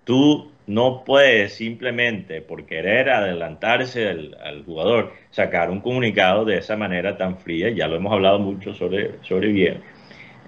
Tú 0.04 0.50
no 0.66 1.04
puedes 1.04 1.52
simplemente 1.52 2.40
por 2.40 2.64
querer 2.64 3.10
adelantarse 3.10 4.08
al, 4.08 4.62
jugador 4.64 5.12
sacar 5.30 5.68
un 5.68 5.80
comunicado 5.80 6.46
de 6.46 6.56
esa 6.56 6.74
manera 6.74 7.18
tan 7.18 7.36
fría, 7.36 7.68
ya 7.68 7.86
lo 7.86 7.96
hemos 7.96 8.14
hablado 8.14 8.38
mucho 8.38 8.72
sobre, 8.72 9.22
sobre 9.22 9.48
Viviera, 9.48 9.80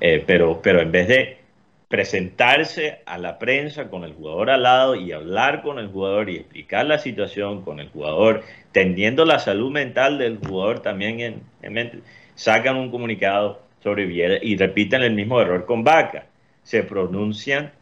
eh, 0.01 0.25
pero, 0.27 0.63
pero 0.63 0.81
en 0.81 0.91
vez 0.91 1.09
de 1.09 1.42
presentarse 1.93 3.01
a 3.05 3.19
la 3.19 3.39
prensa 3.39 3.91
con 3.91 4.05
el 4.05 4.15
jugador 4.15 4.49
al 4.49 4.63
lado 4.63 4.95
y 4.95 5.13
hablar 5.13 5.61
con 5.61 5.79
el 5.79 5.89
jugador 5.89 6.31
y 6.31 6.37
explicar 6.37 6.87
la 6.87 6.97
situación 6.97 7.61
con 7.67 7.81
el 7.81 7.91
jugador, 7.91 8.45
teniendo 8.73 9.27
la 9.27 9.39
salud 9.39 9.71
mental 9.71 10.17
del 10.17 10.39
jugador 10.39 10.81
también 10.81 11.21
en, 11.61 11.73
mente, 11.75 11.99
sacan 12.35 12.77
un 12.77 12.91
comunicado 12.91 13.61
sobre 13.83 14.07
Viera 14.07 14.39
y 14.41 14.57
repiten 14.57 15.03
el 15.03 15.13
mismo 15.13 15.39
error 15.39 15.67
con 15.67 15.85
Vaca. 15.85 16.25
Se 16.63 16.83
pronuncian, 16.83 17.73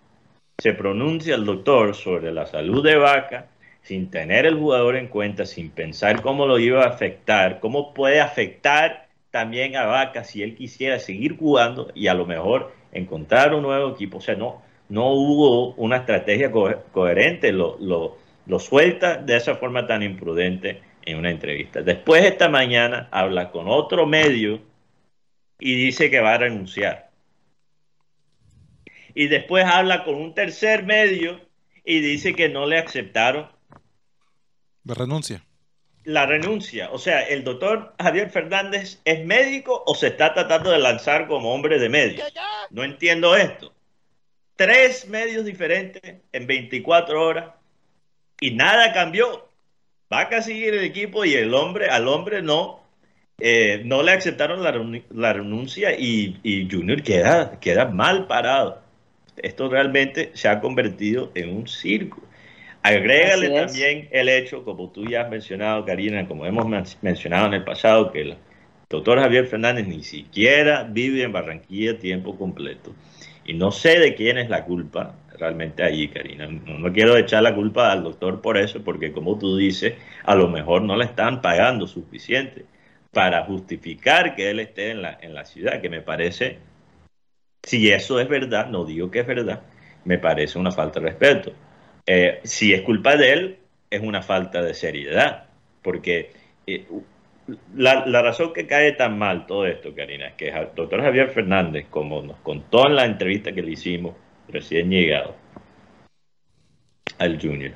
se 0.59 0.73
pronuncia 0.73 1.37
el 1.37 1.45
doctor 1.45 1.95
sobre 1.95 2.33
la 2.33 2.47
salud 2.47 2.83
de 2.83 2.97
Vaca 2.97 3.47
sin 3.83 4.11
tener 4.11 4.45
el 4.45 4.57
jugador 4.57 4.97
en 4.97 5.07
cuenta, 5.07 5.47
sin 5.47 5.71
pensar 5.71 6.21
cómo 6.21 6.47
lo 6.47 6.59
iba 6.59 6.83
a 6.83 6.89
afectar, 6.89 7.61
cómo 7.61 7.95
puede 7.95 8.21
afectar 8.21 9.07
también 9.31 9.77
a 9.77 9.87
Vaca 9.87 10.25
si 10.25 10.43
él 10.43 10.55
quisiera 10.57 10.99
seguir 10.99 11.37
jugando 11.37 11.91
y 11.95 12.09
a 12.09 12.15
lo 12.15 12.27
mejor 12.27 12.73
encontrar 12.93 13.55
un 13.55 13.63
nuevo 13.63 13.91
equipo. 13.91 14.19
O 14.19 14.21
sea, 14.21 14.35
no, 14.35 14.63
no 14.89 15.13
hubo 15.13 15.75
una 15.75 15.99
estrategia 15.99 16.51
coherente, 16.51 17.53
lo, 17.53 17.79
lo, 17.81 18.19
lo 18.47 18.59
suelta 18.59 19.17
de 19.17 19.37
esa 19.37 19.57
forma 19.57 19.87
tan 19.87 20.03
imprudente 20.03 20.83
en 21.05 21.19
una 21.19 21.31
entrevista. 21.31 21.83
Después 21.83 22.25
esta 22.25 22.49
mañana 22.49 23.09
habla 23.11 23.51
con 23.51 23.69
otro 23.69 24.07
medio 24.07 24.61
y 25.59 25.75
dice 25.75 26.11
que 26.11 26.21
va 26.21 26.35
a 26.35 26.39
renunciar. 26.39 27.11
Y 29.15 29.29
después 29.29 29.65
habla 29.65 30.05
con 30.05 30.15
un 30.15 30.35
tercer 30.35 30.85
medio 30.85 31.41
y 31.85 32.01
dice 32.01 32.35
que 32.35 32.49
no 32.49 32.67
le 32.67 32.79
aceptaron. 32.79 33.49
La 34.85 34.95
renuncia. 34.95 35.45
La 36.05 36.27
renuncia. 36.27 36.91
O 36.93 36.99
sea, 36.99 37.21
el 37.23 37.45
doctor 37.45 37.95
Javier 38.01 38.31
Fernández 38.31 39.01
es 39.05 39.25
médico 39.25 39.83
o 39.87 39.95
se 39.95 40.09
está 40.09 40.33
tratando 40.33 40.71
de 40.71 40.79
lanzar 40.79 41.27
como 41.27 41.55
hombre 41.55 41.79
de 41.79 41.89
medio. 41.89 42.25
No 42.71 42.85
entiendo 42.85 43.37
esto. 43.37 43.73
Tres 44.57 45.09
medios 45.09 45.45
diferentes 45.45 46.17
en 46.33 46.47
24 46.47 47.23
horas 47.23 47.51
y 48.41 48.53
nada 48.53 48.93
cambió. 48.93 49.49
Va 50.13 50.23
a 50.23 50.43
seguir 50.43 50.75
el 50.75 50.85
equipo 50.85 51.25
y 51.25 51.35
el 51.35 51.55
hombre, 51.55 51.89
al 51.89 52.09
hombre 52.09 52.43
no, 52.43 52.81
eh, 53.39 53.83
no 53.85 54.03
le 54.03 54.13
aceptaron 54.13 54.63
la, 54.63 55.33
renuncia 55.33 55.97
y, 55.97 56.69
Junior 56.71 57.03
queda, 57.03 57.61
queda 57.61 57.87
mal 57.87 58.27
parado. 58.27 58.83
Esto 59.37 59.69
realmente 59.69 60.33
se 60.35 60.49
ha 60.49 60.61
convertido 60.61 61.31
en 61.35 61.57
un 61.57 61.69
circo. 61.69 62.21
Agrégale 62.83 63.51
también 63.51 64.09
el 64.11 64.29
hecho, 64.29 64.65
como 64.65 64.91
tú 64.91 65.05
ya 65.05 65.23
has 65.23 65.31
mencionado, 65.31 65.85
Karina, 65.85 66.27
como 66.27 66.47
hemos 66.47 66.67
mencionado 67.03 67.47
en 67.47 67.55
el 67.55 67.65
pasado, 67.65 68.11
que 68.11 68.23
el 68.23 68.37
doctor 68.89 69.21
Javier 69.21 69.47
Fernández 69.47 69.87
ni 69.87 70.03
siquiera 70.03 70.85
vive 70.85 71.23
en 71.23 71.33
Barranquilla 71.33 71.99
tiempo 71.99 72.37
completo. 72.39 72.93
Y 73.45 73.55
no 73.55 73.71
sé 73.71 73.99
de 73.99 74.15
quién 74.15 74.39
es 74.39 74.49
la 74.49 74.65
culpa 74.65 75.15
realmente 75.39 75.83
allí, 75.83 76.09
Karina. 76.09 76.47
No, 76.47 76.93
quiero 76.93 77.17
echar 77.17 77.43
la 77.43 77.55
culpa 77.55 77.93
al 77.93 78.03
doctor 78.03 78.41
por 78.41 78.57
eso, 78.57 78.83
porque 78.83 79.13
como 79.13 79.39
tú 79.39 79.57
dices, 79.57 79.95
a 80.25 80.35
lo 80.35 80.49
mejor 80.49 80.83
no 80.83 80.97
le 80.97 81.05
están 81.05 81.43
pagando 81.43 81.87
suficiente 81.87 82.65
para 83.13 83.45
justificar 83.45 84.35
que 84.35 84.51
él 84.51 84.61
esté 84.61 84.91
en 84.91 85.03
la, 85.03 85.19
en 85.21 85.35
la 85.35 85.45
ciudad, 85.45 85.81
que 85.81 85.89
me 85.89 86.01
parece, 86.01 86.59
si 87.63 87.91
eso 87.91 88.21
es 88.21 88.29
verdad, 88.29 88.69
no 88.69 88.85
digo 88.85 89.11
que 89.11 89.21
es 89.21 89.27
verdad, 89.27 89.63
me 90.05 90.19
parece 90.19 90.59
una 90.59 90.71
falta 90.71 91.01
de 91.01 91.07
respeto. 91.07 91.53
Eh, 92.07 92.41
si 92.45 92.73
es 92.73 92.83
culpa 92.83 93.17
de 93.17 93.33
él, 93.33 93.59
es 93.91 94.01
una 94.03 94.23
falta 94.23 94.63
de 94.63 94.75
seriedad, 94.75 95.47
porque 95.83 96.33
eh, 96.67 96.87
la, 97.75 98.23
razón 98.23 98.53
que 98.53 98.67
cae 98.67 98.93
tan 98.93 99.19
mal 99.19 99.47
todo 99.47 99.67
esto, 99.67 99.95
Karina, 99.95 100.29
es 100.29 100.35
que 100.35 100.49
el 100.49 100.69
doctor 100.75 101.03
Javier 101.03 101.31
Fernández, 101.31 101.87
como 101.91 102.23
nos 102.23 102.39
contó 102.41 102.87
en 102.87 102.97
la 102.97 103.05
entrevista 103.05 103.53
que 103.53 103.63
le 103.63 103.73
hicimos 103.73 104.15
recién 104.49 104.91
llegado 104.91 105.35
al 107.19 107.41
Junior, 107.41 107.73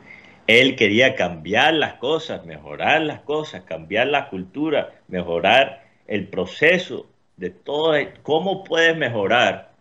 él 0.46 0.76
quería 0.76 1.14
cambiar 1.14 1.74
las 1.74 1.94
cosas, 1.94 2.44
mejorar 2.44 3.02
las 3.02 3.20
cosas, 3.20 3.62
cambiar 3.62 4.08
la 4.08 4.28
cultura, 4.28 4.92
mejorar 5.08 5.84
el 6.06 6.28
proceso 6.28 7.06
de 7.36 7.50
todo. 7.50 7.94
¿Cómo 8.22 8.62
puedes 8.62 8.96
mejorar? 8.96 9.72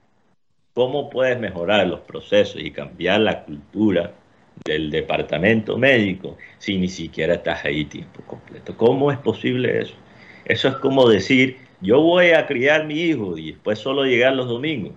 ¿Cómo 0.73 1.09
puedes 1.09 1.37
mejorar 1.39 1.85
los 1.85 1.99
procesos 2.01 2.61
y 2.61 2.71
cambiar 2.71 3.19
la 3.19 3.43
cultura 3.43 4.13
del 4.65 4.91
departamento 4.91 5.77
médico 5.77 6.37
si 6.57 6.77
ni 6.77 6.87
siquiera 6.87 7.35
estás 7.35 7.65
ahí 7.65 7.85
tiempo 7.85 8.21
completo? 8.23 8.75
¿Cómo 8.77 9.11
es 9.11 9.17
posible 9.17 9.81
eso? 9.81 9.95
Eso 10.45 10.67
es 10.67 10.75
como 10.75 11.07
decir, 11.07 11.57
yo 11.81 12.01
voy 12.01 12.31
a 12.31 12.45
criar 12.45 12.85
mi 12.85 13.01
hijo 13.01 13.37
y 13.37 13.51
después 13.51 13.79
solo 13.79 14.03
llegar 14.03 14.33
los 14.33 14.47
domingos. 14.47 14.93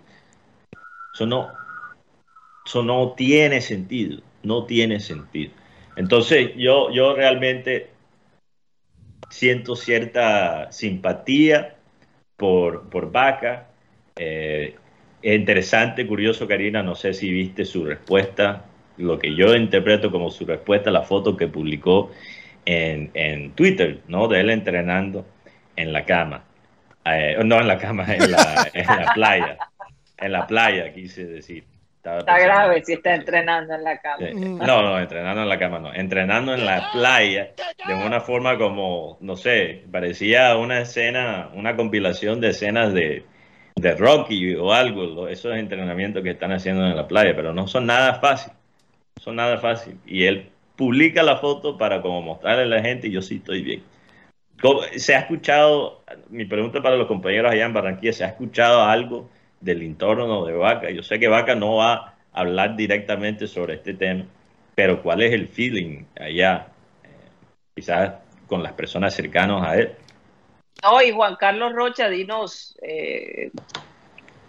Eso 1.15 1.27
no, 1.27 1.51
eso 2.65 2.83
no 2.83 3.13
tiene 3.13 3.61
sentido, 3.61 4.21
no 4.43 4.67
tiene 4.67 5.01
sentido. 5.01 5.53
Entonces 5.97 6.53
yo, 6.57 6.91
yo 6.91 7.15
realmente 7.15 7.91
siento 9.31 9.77
cierta 9.77 10.71
simpatía 10.73 11.77
por, 12.37 12.89
por 12.91 13.11
Vaca. 13.11 13.69
Eh, 14.17 14.75
es 15.23 15.39
interesante, 15.39 16.07
curioso, 16.07 16.47
Karina, 16.47 16.83
no 16.83 16.95
sé 16.95 17.15
si 17.15 17.31
viste 17.31 17.65
su 17.65 17.85
respuesta, 17.85 18.67
lo 18.99 19.19
que 19.19 19.35
yo 19.35 19.55
interpreto 19.55 20.11
como 20.11 20.31
su 20.31 20.45
respuesta, 20.45 20.91
la 20.91 21.03
foto 21.03 21.37
que 21.37 21.49
publicó 21.49 22.11
en, 22.65 23.11
en 23.15 23.53
Twitter, 23.53 24.01
¿no? 24.09 24.29
De 24.29 24.41
él 24.41 24.51
entrenando 24.51 25.27
en 25.77 25.93
la 25.93 26.05
cama. 26.05 26.45
Eh, 27.05 27.37
no 27.45 27.61
en 27.61 27.69
la 27.69 27.79
cama, 27.79 28.05
en 28.13 28.31
la, 28.31 28.71
en 28.73 28.87
la 28.87 29.13
playa. 29.15 29.59
En 30.19 30.33
la 30.33 30.47
playa, 30.47 30.93
quise 30.93 31.27
decir. 31.27 31.65
Está 32.19 32.39
grave 32.39 32.85
si 32.85 32.93
está 32.93 33.15
entrenando 33.15 33.75
en 33.75 33.83
la 33.83 33.99
cama. 33.99 34.27
No, 34.33 34.83
no, 34.83 34.99
entrenando 35.01 35.43
en 35.43 35.49
la 35.49 35.59
cama 35.59 35.81
no. 35.81 35.93
Entrenando 35.93 36.55
en 36.55 36.65
la 36.65 36.91
playa 36.93 37.51
de 37.87 37.95
una 37.95 38.21
forma 38.21 38.57
como, 38.57 39.19
no 39.21 39.37
sé, 39.37 39.83
parecía 39.91 40.57
una 40.57 40.81
escena, 40.81 41.51
una 41.55 41.75
compilación 41.75 42.41
de 42.41 42.51
escenas 42.51 42.93
de, 42.95 43.25
de 43.75 43.95
Rocky 43.97 44.55
o 44.55 44.73
algo, 44.73 45.27
esos 45.27 45.57
entrenamientos 45.57 46.23
que 46.23 46.31
están 46.31 46.53
haciendo 46.53 46.87
en 46.87 46.95
la 46.95 47.09
playa, 47.09 47.33
pero 47.35 47.53
no 47.53 47.67
son 47.67 47.87
nada 47.87 48.21
fácil. 48.21 48.53
Son 49.21 49.37
nada 49.37 49.59
fácil. 49.59 49.99
Y 50.07 50.25
él 50.25 50.51
publica 50.77 51.23
la 51.23 51.37
foto 51.39 51.79
para 51.79 52.03
como 52.03 52.23
mostrarle 52.23 52.63
a 52.63 52.67
la 52.67 52.83
gente 52.83 53.11
yo 53.11 53.23
sí 53.23 53.37
estoy 53.37 53.63
bien. 53.63 53.83
¿Se 54.97 55.15
ha 55.15 55.21
escuchado, 55.21 56.03
mi 56.31 56.45
pregunta 56.45 56.83
para 56.83 56.97
los 56.97 57.07
compañeros 57.07 57.53
allá 57.53 57.67
en 57.67 57.75
Barranquilla, 57.75 58.13
¿se 58.13 58.25
ha 58.25 58.29
escuchado 58.29 58.83
algo 58.83 59.29
del 59.61 59.83
entorno 59.83 60.45
de 60.45 60.55
Vaca. 60.55 60.91
Yo 60.91 61.03
sé 61.03 61.19
que 61.19 61.29
Vaca 61.29 61.55
no 61.55 61.77
va 61.77 61.95
a 61.95 62.15
hablar 62.33 62.77
directamente 62.77 63.47
sobre 63.47 63.75
este 63.75 63.95
tema, 63.95 64.25
pero 64.75 65.03
¿cuál 65.03 65.23
es 65.23 65.33
el 65.33 65.49
feeling 65.49 66.05
allá? 66.19 66.69
Eh, 67.05 67.09
quizás 67.75 68.15
con 68.47 68.63
las 68.63 68.73
personas 68.73 69.15
cercanas 69.15 69.67
a 69.67 69.77
él. 69.77 69.95
No, 70.83 71.03
y 71.03 71.11
Juan 71.11 71.37
Carlos 71.37 71.73
Rocha, 71.73 72.09
dinos, 72.09 72.77
eh, 72.83 73.51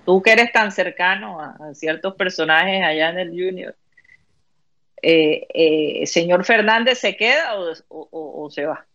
tú 0.06 0.22
que 0.22 0.34
eres 0.34 0.52
tan 0.52 0.72
cercano 0.72 1.40
a, 1.42 1.74
ciertos 1.74 2.16
personajes 2.16 2.84
allá 2.84 3.10
en 3.10 3.20
el 3.20 3.30
Junior, 3.30 3.76
eh, 5.02 6.04
¿señor 6.06 6.46
Fernández 6.46 7.00
se 7.00 7.16
queda 7.16 7.56
o, 7.90 8.50
se 8.50 8.66
va? 8.66 8.86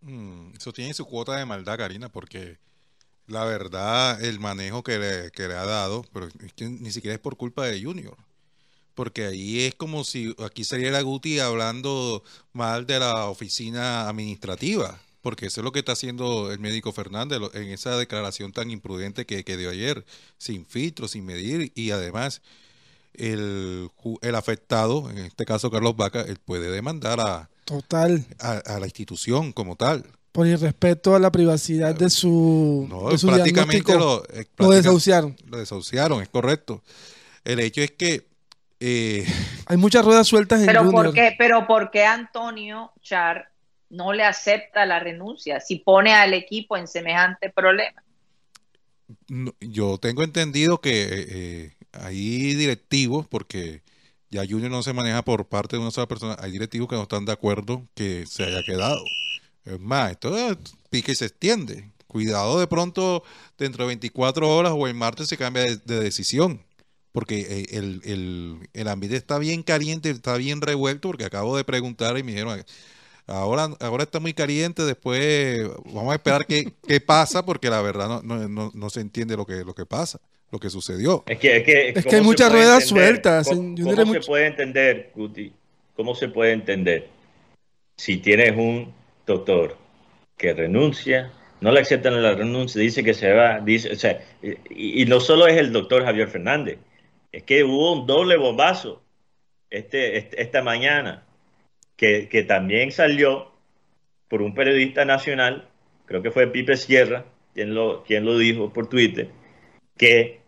Mm, 0.00 0.54
eso 0.56 0.72
tiene 0.72 0.94
su 0.94 1.06
cuota 1.06 1.36
de 1.36 1.46
maldad, 1.46 1.78
Karina, 1.78 2.08
porque 2.08 2.58
la 3.26 3.44
verdad, 3.44 4.22
el 4.24 4.40
manejo 4.40 4.82
que 4.82 4.98
le, 4.98 5.30
que 5.30 5.48
le 5.48 5.54
ha 5.54 5.64
dado, 5.64 6.04
pero 6.12 6.28
es 6.44 6.52
que 6.54 6.66
ni 6.66 6.90
siquiera 6.90 7.14
es 7.14 7.20
por 7.20 7.36
culpa 7.36 7.66
de 7.66 7.82
Junior. 7.82 8.16
Porque 8.94 9.24
ahí 9.26 9.60
es 9.60 9.74
como 9.74 10.04
si 10.04 10.34
aquí 10.44 10.64
saliera 10.64 11.00
Guti 11.00 11.38
hablando 11.38 12.22
mal 12.52 12.86
de 12.86 12.98
la 12.98 13.26
oficina 13.26 14.08
administrativa. 14.08 15.00
Porque 15.22 15.46
eso 15.46 15.60
es 15.60 15.64
lo 15.64 15.72
que 15.72 15.78
está 15.78 15.92
haciendo 15.92 16.52
el 16.52 16.58
médico 16.58 16.92
Fernández 16.92 17.38
en 17.54 17.70
esa 17.70 17.96
declaración 17.96 18.52
tan 18.52 18.70
imprudente 18.70 19.24
que, 19.24 19.44
que 19.44 19.56
dio 19.56 19.70
ayer, 19.70 20.04
sin 20.36 20.66
filtro, 20.66 21.08
sin 21.08 21.24
medir. 21.24 21.72
Y 21.74 21.92
además, 21.92 22.42
el, 23.14 23.88
el 24.20 24.34
afectado, 24.34 25.10
en 25.10 25.18
este 25.18 25.44
caso 25.44 25.70
Carlos 25.70 25.96
Vaca, 25.96 26.22
él 26.22 26.38
puede 26.44 26.70
demandar 26.70 27.20
a, 27.20 27.50
Total. 27.64 28.26
a 28.40 28.78
la 28.78 28.86
institución 28.86 29.52
como 29.52 29.76
tal 29.76 30.04
por 30.32 30.46
irrespeto 30.46 31.14
a 31.14 31.18
la 31.18 31.30
privacidad 31.30 31.94
de 31.94 32.08
su, 32.08 32.86
no, 32.88 33.10
prácticamente 33.28 33.94
lo, 33.94 34.24
eh, 34.30 34.46
lo, 34.56 34.70
desahuciaron. 34.70 35.36
Lo 35.46 35.58
desahuciaron, 35.58 36.22
es 36.22 36.28
correcto. 36.30 36.82
El 37.44 37.60
hecho 37.60 37.82
es 37.82 37.90
que 37.90 38.26
eh, 38.80 39.26
hay 39.66 39.76
muchas 39.76 40.04
ruedas 40.04 40.26
sueltas 40.26 40.60
en 40.60 40.66
pero 40.66 40.90
¿por 40.90 41.12
qué, 41.12 41.34
pero 41.36 41.66
¿por 41.66 41.90
qué 41.90 42.04
Antonio 42.04 42.92
Char 43.02 43.50
no 43.90 44.14
le 44.14 44.24
acepta 44.24 44.86
la 44.86 44.98
renuncia 44.98 45.60
si 45.60 45.76
pone 45.76 46.14
al 46.14 46.32
equipo 46.32 46.76
en 46.76 46.88
semejante 46.88 47.50
problema? 47.50 48.02
yo 49.60 49.98
tengo 49.98 50.22
entendido 50.22 50.80
que 50.80 51.06
eh, 51.28 51.76
hay 51.92 52.54
directivos, 52.54 53.26
porque 53.26 53.82
ya 54.30 54.46
Junior 54.48 54.70
no 54.70 54.82
se 54.82 54.92
maneja 54.92 55.22
por 55.22 55.46
parte 55.46 55.76
de 55.76 55.82
una 55.82 55.90
sola 55.90 56.08
persona, 56.08 56.36
hay 56.40 56.50
directivos 56.52 56.88
que 56.88 56.96
no 56.96 57.02
están 57.02 57.24
de 57.24 57.32
acuerdo 57.32 57.86
que 57.94 58.26
se 58.26 58.44
haya 58.44 58.62
quedado. 58.62 59.04
Es 59.64 59.78
más, 59.78 60.10
esto 60.10 60.34
pique 60.90 61.12
y 61.12 61.14
se 61.14 61.26
extiende. 61.26 61.90
Cuidado 62.06 62.58
de 62.58 62.66
pronto 62.66 63.22
dentro 63.56 63.84
de 63.84 63.88
24 63.88 64.48
horas 64.48 64.72
o 64.74 64.86
el 64.86 64.94
martes 64.94 65.28
se 65.28 65.36
cambia 65.36 65.62
de, 65.62 66.00
decisión. 66.00 66.62
Porque 67.12 67.40
eh, 67.40 67.66
el, 67.72 68.68
el, 68.72 68.88
ambiente 68.88 69.18
está 69.18 69.38
bien 69.38 69.62
caliente, 69.62 70.10
está 70.10 70.36
bien 70.38 70.62
revuelto, 70.62 71.08
porque 71.08 71.26
acabo 71.26 71.56
de 71.56 71.64
preguntar 71.64 72.16
y 72.16 72.22
me 72.22 72.32
dijeron, 72.32 72.64
ahora, 73.26 73.70
ahora 73.80 74.04
está 74.04 74.20
muy 74.20 74.34
caliente, 74.34 74.84
después 74.84 75.68
vamos 75.84 76.12
a 76.12 76.14
esperar 76.14 76.46
qué, 76.46 76.72
qué 76.86 77.00
pasa, 77.00 77.44
porque 77.44 77.70
la 77.70 77.82
verdad 77.82 78.22
no, 78.22 78.48
no, 78.48 78.70
no, 78.74 78.90
se 78.90 79.00
entiende 79.00 79.36
lo 79.36 79.46
que, 79.46 79.64
lo 79.64 79.74
que 79.74 79.86
pasa, 79.86 80.20
lo 80.52 80.60
que 80.60 80.68
sucedió. 80.68 81.24
Es 81.26 81.38
que, 81.38 81.56
es 81.56 81.64
que, 81.64 81.88
es 81.88 82.04
que 82.04 82.16
hay 82.16 82.22
muchas 82.22 82.52
ruedas 82.52 82.86
sueltas. 82.86 83.48
¿Cómo, 83.48 84.12
se 84.12 84.20
puede 84.20 84.46
entender, 84.46 85.10
Guti? 85.14 85.52
¿Cómo 85.96 86.14
se 86.14 86.28
puede 86.28 86.52
entender 86.52 87.08
si 87.96 88.18
tienes 88.18 88.52
un 88.56 88.92
doctor 89.26 89.78
que 90.36 90.52
renuncia, 90.52 91.32
no 91.60 91.72
le 91.72 91.80
aceptan 91.80 92.22
la 92.22 92.34
renuncia, 92.34 92.80
dice 92.80 93.02
que 93.02 93.14
se 93.14 93.32
va, 93.32 93.60
dice, 93.60 93.92
o 93.92 93.96
sea, 93.96 94.20
y, 94.70 95.04
no 95.06 95.20
solo 95.20 95.46
es 95.46 95.56
el 95.56 95.72
doctor 95.72 96.04
Javier 96.04 96.28
Fernández, 96.28 96.78
es 97.30 97.44
que 97.44 97.64
hubo 97.64 97.92
un 97.92 98.06
doble 98.06 98.36
bombazo 98.36 99.02
este, 99.70 100.18
este 100.18 100.42
esta 100.42 100.62
mañana, 100.62 101.24
que, 101.96 102.28
que, 102.28 102.42
también 102.42 102.90
salió 102.92 103.52
por 104.28 104.42
un 104.42 104.54
periodista 104.54 105.04
nacional, 105.04 105.68
creo 106.06 106.22
que 106.22 106.30
fue 106.32 106.48
Pipe 106.48 106.76
Sierra, 106.76 107.24
quien 107.54 107.74
lo, 107.74 108.02
quien 108.02 108.24
lo 108.24 108.36
dijo 108.36 108.72
por 108.72 108.88
Twitter, 108.88 109.30
que, 109.96 110.41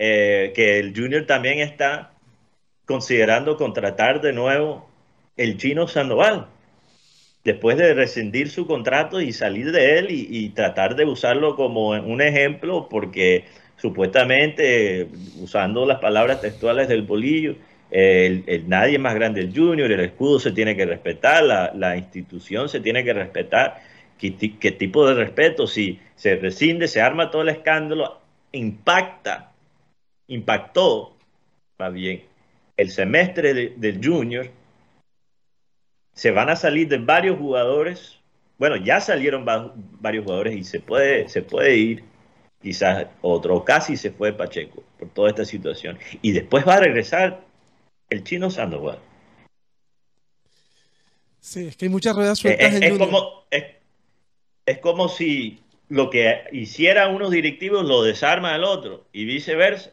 eh, 0.00 0.52
que 0.54 0.78
el 0.78 0.94
Junior 0.94 1.26
también 1.26 1.58
está 1.58 2.12
considerando 2.86 3.56
contratar 3.56 4.20
de 4.20 4.32
nuevo 4.32 4.88
el 5.36 5.56
chino 5.58 5.88
Sandoval 5.88 6.46
después 7.44 7.76
de 7.78 7.94
rescindir 7.94 8.50
su 8.50 8.66
contrato 8.66 9.20
y 9.20 9.32
salir 9.32 9.72
de 9.72 9.98
él 9.98 10.08
y, 10.10 10.50
tratar 10.50 10.96
de 10.96 11.04
usarlo 11.04 11.56
como 11.56 11.90
un 11.90 12.20
ejemplo, 12.20 12.88
porque 12.90 13.44
supuestamente, 13.76 15.08
usando 15.40 15.86
las 15.86 15.98
palabras 15.98 16.40
textuales 16.42 16.88
del 16.88 17.02
bolillo, 17.02 17.56
el, 17.90 18.64
nadie 18.66 18.98
más 18.98 19.14
grande 19.14 19.40
el 19.40 19.54
junior, 19.54 19.90
el 19.90 20.00
escudo 20.00 20.38
se 20.38 20.52
tiene 20.52 20.76
que 20.76 20.84
respetar, 20.84 21.42
la, 21.42 21.96
institución 21.96 22.68
se 22.68 22.80
tiene 22.80 23.02
que 23.02 23.14
respetar. 23.14 23.80
¿Qué, 24.18 24.30
tipo 24.30 25.06
de 25.06 25.14
respeto? 25.14 25.66
Si 25.66 26.00
se 26.16 26.36
rescinde, 26.36 26.86
se 26.88 27.00
arma 27.00 27.30
todo 27.30 27.42
el 27.42 27.48
escándalo, 27.48 28.20
impacta, 28.52 29.47
impactó, 30.28 31.16
más 31.78 31.92
bien, 31.92 32.24
el 32.76 32.90
semestre 32.90 33.74
del 33.76 34.00
junior 34.04 34.50
se 36.12 36.30
van 36.30 36.48
a 36.48 36.56
salir 36.56 36.88
de 36.88 36.98
varios 36.98 37.38
jugadores. 37.38 38.18
Bueno, 38.58 38.76
ya 38.76 39.00
salieron 39.00 39.44
varios 39.44 40.24
jugadores 40.24 40.56
y 40.56 40.64
se 40.64 40.80
puede, 40.80 41.28
se 41.28 41.42
puede 41.42 41.76
ir 41.76 42.04
quizás 42.60 43.06
otro, 43.20 43.64
casi 43.64 43.96
se 43.96 44.10
fue 44.10 44.32
Pacheco 44.32 44.82
por 44.98 45.08
toda 45.10 45.30
esta 45.30 45.44
situación. 45.44 45.98
Y 46.22 46.32
después 46.32 46.66
va 46.66 46.74
a 46.74 46.80
regresar 46.80 47.44
el 48.10 48.24
chino 48.24 48.50
Sandoval. 48.50 48.98
Sí, 51.40 51.68
es 51.68 51.76
que 51.76 51.86
hay 51.86 51.90
muchas 51.90 52.14
ruedas 52.14 52.38
sueltas 52.38 52.74
es, 52.74 52.82
en 52.82 52.98
como, 52.98 53.44
es, 53.50 54.78
como 54.80 55.08
si 55.08 55.60
lo 55.88 56.10
que 56.10 56.44
hiciera 56.52 57.08
unos 57.08 57.30
directivos 57.30 57.86
lo 57.86 58.02
desarma 58.02 58.54
el 58.54 58.64
otro 58.64 59.06
y 59.12 59.24
viceversa. 59.24 59.92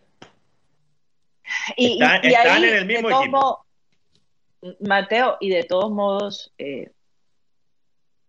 Y, 1.78 2.02
están, 2.02 2.64
en 2.64 2.76
el 2.76 2.86
mismo 2.86 3.10
equipo. 3.10 3.66
Mateo, 4.80 5.38
y 5.40 5.50
de 5.50 5.64
todos 5.64 5.92
modos 5.92 6.52
eh, 6.58 6.92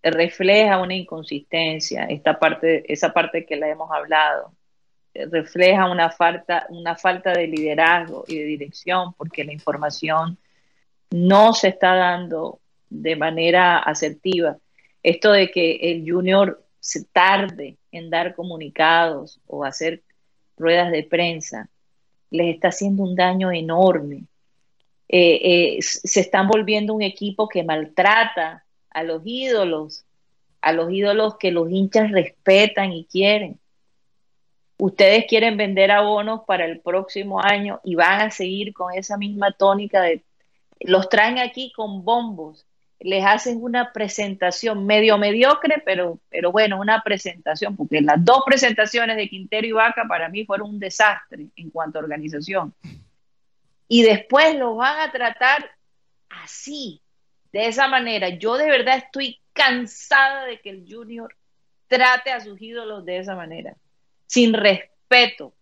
refleja 0.02 0.78
una 0.78 0.94
inconsistencia, 0.94 2.04
esta 2.04 2.38
parte, 2.38 2.90
esa 2.92 3.12
parte 3.12 3.46
que 3.46 3.56
la 3.56 3.68
hemos 3.68 3.90
hablado, 3.90 4.52
refleja 5.30 5.90
una 5.90 6.10
falta, 6.10 6.66
una 6.68 6.96
falta 6.96 7.32
de 7.32 7.46
liderazgo 7.46 8.24
y 8.28 8.38
de 8.38 8.44
dirección, 8.44 9.14
porque 9.14 9.44
la 9.44 9.52
información 9.52 10.38
no 11.10 11.54
se 11.54 11.68
está 11.68 11.94
dando 11.94 12.60
de 12.90 13.16
manera 13.16 13.78
asertiva. 13.78 14.58
Esto 15.02 15.32
de 15.32 15.50
que 15.50 15.76
el 15.92 16.10
junior 16.10 16.62
se 16.80 17.04
tarde 17.04 17.76
en 17.90 18.10
dar 18.10 18.34
comunicados 18.34 19.40
o 19.46 19.64
hacer 19.64 20.02
ruedas 20.56 20.90
de 20.90 21.04
prensa, 21.04 21.68
les 22.30 22.54
está 22.54 22.68
haciendo 22.68 23.02
un 23.02 23.14
daño 23.14 23.52
enorme. 23.52 24.24
Eh, 25.08 25.76
eh, 25.76 25.82
se 25.82 26.20
están 26.20 26.48
volviendo 26.48 26.92
un 26.94 27.02
equipo 27.02 27.48
que 27.48 27.62
maltrata 27.62 28.64
a 28.90 29.02
los 29.02 29.22
ídolos, 29.24 30.04
a 30.60 30.72
los 30.72 30.90
ídolos 30.90 31.36
que 31.36 31.52
los 31.52 31.70
hinchas 31.70 32.10
respetan 32.10 32.92
y 32.92 33.04
quieren. 33.04 33.58
Ustedes 34.78 35.24
quieren 35.26 35.56
vender 35.56 35.90
abonos 35.90 36.42
para 36.46 36.66
el 36.66 36.80
próximo 36.80 37.40
año 37.40 37.80
y 37.84 37.94
van 37.94 38.20
a 38.20 38.30
seguir 38.30 38.74
con 38.74 38.92
esa 38.92 39.16
misma 39.16 39.52
tónica 39.52 40.02
de 40.02 40.22
los 40.80 41.08
traen 41.08 41.38
aquí 41.38 41.72
con 41.72 42.04
bombos, 42.04 42.65
les 43.00 43.24
hacen 43.24 43.62
una 43.62 43.92
presentación 43.92 44.86
medio 44.86 45.18
mediocre, 45.18 45.82
pero, 45.84 46.18
pero 46.30 46.50
bueno, 46.50 46.80
una 46.80 47.02
presentación, 47.02 47.76
porque 47.76 48.00
las 48.00 48.24
dos 48.24 48.42
presentaciones 48.46 49.16
de 49.16 49.28
Quintero 49.28 49.66
y 49.66 49.72
Vaca 49.72 50.04
para 50.08 50.28
mí 50.28 50.44
fueron 50.44 50.70
un 50.70 50.78
desastre 50.78 51.48
en 51.56 51.70
cuanto 51.70 51.98
a 51.98 52.02
organización. 52.02 52.74
Y 53.88 54.02
después 54.02 54.56
los 54.56 54.76
van 54.76 55.00
a 55.00 55.12
tratar 55.12 55.70
así, 56.30 57.00
de 57.52 57.68
esa 57.68 57.88
manera. 57.88 58.30
Yo 58.30 58.56
de 58.56 58.68
verdad 58.68 58.98
estoy 58.98 59.40
cansada 59.52 60.44
de 60.44 60.60
que 60.60 60.70
el 60.70 60.84
junior 60.88 61.34
trate 61.88 62.30
a 62.30 62.40
sus 62.40 62.60
ídolos 62.60 63.04
de 63.04 63.18
esa 63.18 63.34
manera, 63.34 63.76
sin 64.26 64.52
respeto, 64.52 65.54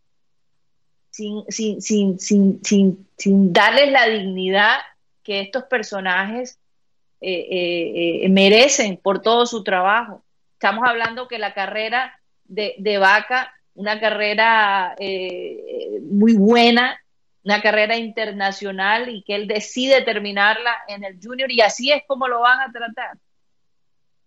sin, 1.11 1.44
sin, 1.49 2.18
sin, 2.18 3.09
sin 3.16 3.53
darles 3.53 3.92
la 3.92 4.07
dignidad 4.07 4.79
que 5.23 5.40
estos 5.40 5.64
personajes 5.64 6.59
eh, 7.26 7.46
eh, 7.50 8.20
eh, 8.24 8.28
merecen 8.28 8.98
por 8.98 9.22
todo 9.22 9.46
su 9.46 9.64
trabajo. 9.64 10.22
Estamos 10.52 10.87
hablando 10.87 11.26
que 11.26 11.38
la 11.38 11.54
carrera 11.54 12.20
de, 12.44 12.74
de 12.76 12.98
Vaca, 12.98 13.50
una 13.74 13.98
carrera 13.98 14.94
muy 16.02 16.34
buena, 16.34 17.00
una 17.42 17.62
carrera 17.62 17.96
internacional 17.96 19.08
y 19.08 19.22
que 19.22 19.37
él 19.37 19.48
decide 19.48 20.02
terminarla 20.02 20.74
en 20.87 21.02
el 21.02 21.18
junior 21.22 21.50
y 21.50 21.62
así 21.62 21.90
es 21.90 22.02
como 22.06 22.28
lo 22.28 22.40
van 22.40 22.60
a 22.60 22.70
tratar. 22.70 23.16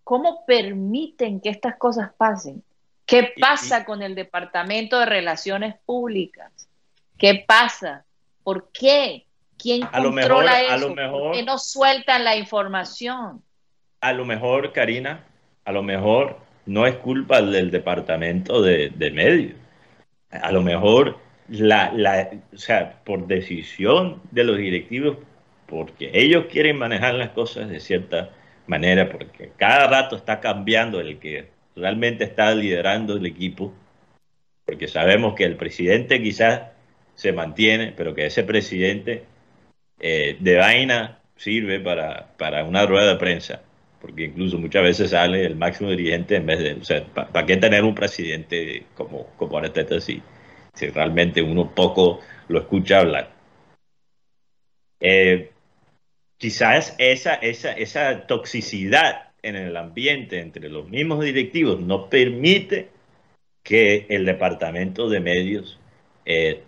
¿Cómo 0.04 0.44
permiten 0.46 1.40
que 1.40 1.50
estas 1.50 1.78
cosas 1.78 2.12
pasen? 2.18 2.64
¿Qué 3.06 3.34
pasa 3.40 3.86
con 3.86 4.02
el 4.02 4.16
Departamento 4.16 5.00
de 5.00 5.06
Relaciones 5.06 5.76
Públicas? 5.86 6.52
¿Qué 7.16 7.46
pasa? 7.48 8.06
¿Por 8.44 8.72
qué? 8.72 9.27
¿Quién 9.68 9.82
controla 9.82 10.62
eso? 10.62 10.72
A 10.72 10.78
lo 10.78 10.96
mejor, 10.96 11.22
¿Por 11.24 11.32
qué 11.34 11.44
no 11.44 11.58
sueltan 11.58 12.24
la 12.24 12.38
información? 12.38 13.44
A 14.00 14.14
lo 14.14 14.24
mejor, 14.24 14.72
Karina, 14.72 15.26
a 15.66 15.74
lo 15.74 15.84
mejor 15.84 16.38
no 16.66 16.88
es 16.88 16.96
culpa 16.96 17.42
del 17.42 17.70
Departamento 17.70 18.62
de, 18.62 18.92
de 18.96 19.12
Medios. 19.12 19.56
A 20.32 20.54
lo 20.54 20.62
mejor 20.62 21.20
la, 21.50 21.92
la, 21.92 22.30
o 22.54 22.58
sea, 22.58 23.04
por 23.04 23.28
decisión 23.28 24.22
de 24.32 24.46
los 24.46 24.58
directivos, 24.58 25.18
porque 25.66 26.12
ellos 26.14 26.46
quieren 26.50 26.78
manejar 26.78 27.16
las 27.16 27.32
cosas 27.32 27.68
de 27.68 27.82
cierta 27.82 28.30
manera, 28.68 29.10
porque 29.10 29.52
cada 29.58 29.88
rato 29.88 30.16
está 30.16 30.40
cambiando 30.40 31.02
el 31.02 31.20
que 31.20 31.50
realmente 31.76 32.24
está 32.24 32.56
liderando 32.56 33.18
el 33.18 33.26
equipo, 33.26 33.74
porque 34.66 34.88
sabemos 34.88 35.36
que 35.36 35.44
el 35.44 35.58
presidente 35.58 36.24
quizás 36.24 36.70
se 37.16 37.34
mantiene, 37.34 37.92
pero 37.98 38.16
que 38.16 38.28
ese 38.28 38.46
presidente 38.46 39.26
eh, 40.00 40.38
de 40.40 40.56
vaina 40.56 41.20
sirve 41.36 41.80
para, 41.80 42.34
para, 42.38 42.64
una 42.64 42.86
rueda 42.86 43.14
de 43.14 43.20
prensa, 43.20 43.62
porque 44.02 44.26
incluso 44.26 44.58
muchas 44.58 44.84
veces 44.84 45.12
sale 45.12 45.46
el 45.46 45.56
máximo 45.56 45.90
dirigente 45.92 46.36
en 46.36 46.46
vez 46.46 46.60
de, 46.60 46.74
o 46.74 46.84
sea, 46.84 47.04
¿para 47.06 47.46
qué 47.46 47.58
tener 47.58 47.84
un 47.84 47.96
presidente 47.96 48.86
como, 48.96 49.28
como 49.38 49.58
Arteta 49.58 49.98
así? 49.98 50.22
si 50.78 50.88
realmente 50.90 51.42
uno 51.42 51.74
poco 51.74 52.20
lo 52.48 52.60
escucha 52.60 53.00
hablar. 53.00 53.32
Eh, 55.00 55.52
quizás 56.38 56.96
esa, 57.00 57.34
esa, 57.36 57.74
esa 57.74 58.28
toxicidad 58.28 59.32
en 59.42 59.56
el 59.56 59.76
ambiente 59.76 60.40
entre 60.40 60.70
los 60.70 60.88
mismos 60.90 61.24
directivos 61.24 61.80
no 61.80 62.10
permite 62.10 62.90
que 63.64 64.06
el 64.10 64.26
departamento 64.26 65.10
de 65.10 65.20
medios 65.20 65.80
eh, 66.26 66.64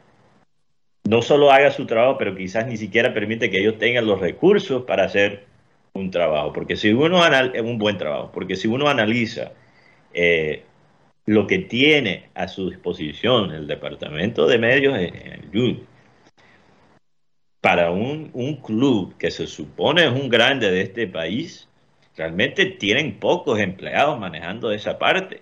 no 1.09 1.23
solo 1.23 1.51
haga 1.51 1.71
su 1.71 1.87
trabajo, 1.87 2.19
pero 2.19 2.35
quizás 2.35 2.67
ni 2.67 2.77
siquiera 2.77 3.15
permite 3.15 3.49
que 3.49 3.57
ellos 3.57 3.79
tengan 3.79 4.05
los 4.05 4.19
recursos 4.19 4.83
para 4.83 5.05
hacer 5.05 5.47
un 5.93 6.11
trabajo, 6.11 6.53
porque 6.53 6.75
si 6.75 6.93
uno 6.93 7.19
un 7.63 7.79
buen 7.79 7.97
trabajo, 7.97 8.29
porque 8.31 8.55
si 8.55 8.67
uno 8.67 8.87
analiza 8.87 9.53
eh, 10.13 10.65
lo 11.25 11.47
que 11.47 11.57
tiene 11.57 12.29
a 12.35 12.47
su 12.47 12.69
disposición 12.69 13.49
el 13.51 13.65
Departamento 13.65 14.45
de 14.45 14.59
Medios 14.59 14.99
en 14.99 15.15
el 15.15 15.49
para 17.59 17.89
un, 17.89 18.61
club 18.63 19.17
que 19.17 19.31
se 19.31 19.47
supone 19.47 20.05
es 20.05 20.11
un 20.11 20.29
grande 20.29 20.69
de 20.69 20.81
este 20.81 21.07
país, 21.07 21.67
realmente 22.17 22.67
tienen 22.67 23.19
pocos 23.19 23.59
empleados 23.59 24.19
manejando 24.19 24.71
esa 24.71 24.99
parte. 24.99 25.41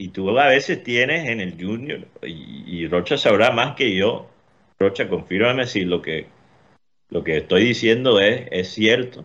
Y 0.00 0.10
tú 0.10 0.38
a 0.38 0.46
veces 0.46 0.84
tienes 0.84 1.28
en 1.28 1.40
el 1.40 1.60
Junior, 1.60 2.06
y, 2.22 2.86
Rocha 2.86 3.18
sabrá 3.18 3.50
más 3.50 3.74
que 3.74 3.96
yo, 3.96 4.30
Rocha, 4.78 5.08
confírmame 5.08 5.66
si 5.66 5.80
lo 5.80 6.00
que, 6.00 6.26
lo 7.10 7.24
que 7.24 7.38
estoy 7.38 7.64
diciendo 7.64 8.20
es, 8.20 8.46
es 8.52 8.68
cierto, 8.68 9.24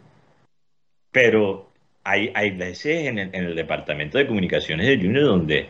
pero 1.12 1.70
hay, 2.04 2.32
hay 2.34 2.50
veces 2.50 3.06
en 3.06 3.20
el, 3.20 3.56
departamento 3.56 4.18
de 4.18 4.26
comunicaciones 4.26 4.88
de 4.88 4.98
Junior 4.98 5.26
donde 5.26 5.70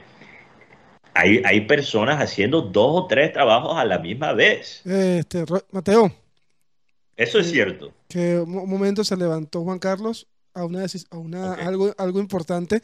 hay, 1.13 1.41
hay 1.43 1.61
personas 1.61 2.21
haciendo 2.21 2.61
dos 2.61 3.03
o 3.03 3.07
tres 3.07 3.33
trabajos 3.33 3.77
a 3.77 3.83
la 3.83 3.99
misma 3.99 4.31
vez. 4.31 4.81
Este, 4.85 5.43
Mateo. 5.71 6.13
Eso 7.17 7.39
es 7.39 7.51
cierto. 7.51 7.93
Que 8.07 8.39
un 8.39 8.69
momento 8.69 9.03
se 9.03 9.17
levantó 9.17 9.63
Juan 9.63 9.79
Carlos 9.79 10.27
a 10.53 10.63
una, 10.63 10.85
a 11.11 11.17
una 11.17 11.53
algo, 11.55 11.93
algo 11.97 12.19
importante, 12.21 12.81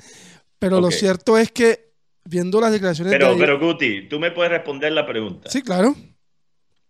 pero 0.59 0.81
lo 0.81 0.91
cierto 0.91 1.37
es 1.37 1.49
que 1.51 1.88
viendo 2.25 2.61
las 2.61 2.71
declaraciones 2.71 3.13
pero, 3.13 3.33
de 3.33 3.39
Pero 3.39 3.59
Guti, 3.59 4.07
tú 4.07 4.19
me 4.19 4.31
puedes 4.31 4.51
responder 4.51 4.91
la 4.91 5.05
pregunta. 5.05 5.49
Sí, 5.49 5.61
claro. 5.61 5.95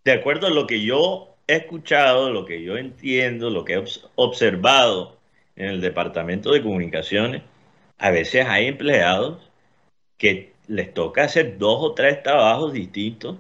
De 0.04 0.12
acuerdo 0.12 0.48
a 0.48 0.50
lo 0.50 0.68
que 0.68 0.82
yo 0.82 1.36
he 1.48 1.56
escuchado, 1.58 2.32
lo 2.32 2.46
que 2.46 2.62
yo 2.62 2.78
entiendo, 2.78 3.50
lo 3.50 3.66
que 3.66 3.74
he 3.74 3.84
observado 4.16 5.18
en 5.56 5.68
el 5.68 5.82
departamento 5.82 6.52
de 6.52 6.62
comunicaciones, 6.62 7.44
a 7.98 8.12
veces 8.12 8.46
hay 8.48 8.68
empleados 8.68 9.40
que 10.18 10.54
les 10.68 10.94
toca 10.94 11.24
hacer 11.24 11.58
dos 11.58 11.78
o 11.82 11.94
tres 11.94 12.22
trabajos 12.24 12.74
distintos 12.74 13.38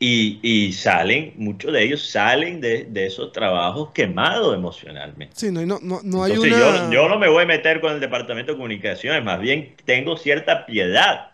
y, 0.00 0.72
salen, 0.72 1.32
muchos 1.36 1.72
de 1.72 1.82
ellos 1.82 2.08
salen 2.08 2.60
de, 2.60 2.88
esos 2.94 3.32
trabajos 3.32 3.90
quemados 3.92 4.54
emocionalmente. 4.54 5.34
Sí, 5.34 5.50
no, 5.50 5.64
no, 5.66 5.78
no, 5.80 6.24
hay 6.24 6.32
una... 6.36 6.48
yo, 6.48 6.90
yo 6.92 7.08
no 7.08 7.18
me 7.18 7.28
voy 7.28 7.42
a 7.42 7.46
meter 7.46 7.80
con 7.80 7.92
el 7.92 8.00
departamento 8.00 8.52
de 8.52 8.58
comunicaciones, 8.58 9.24
más 9.24 9.40
bien 9.40 9.74
tengo 9.84 10.16
cierta 10.16 10.66
piedad 10.66 11.32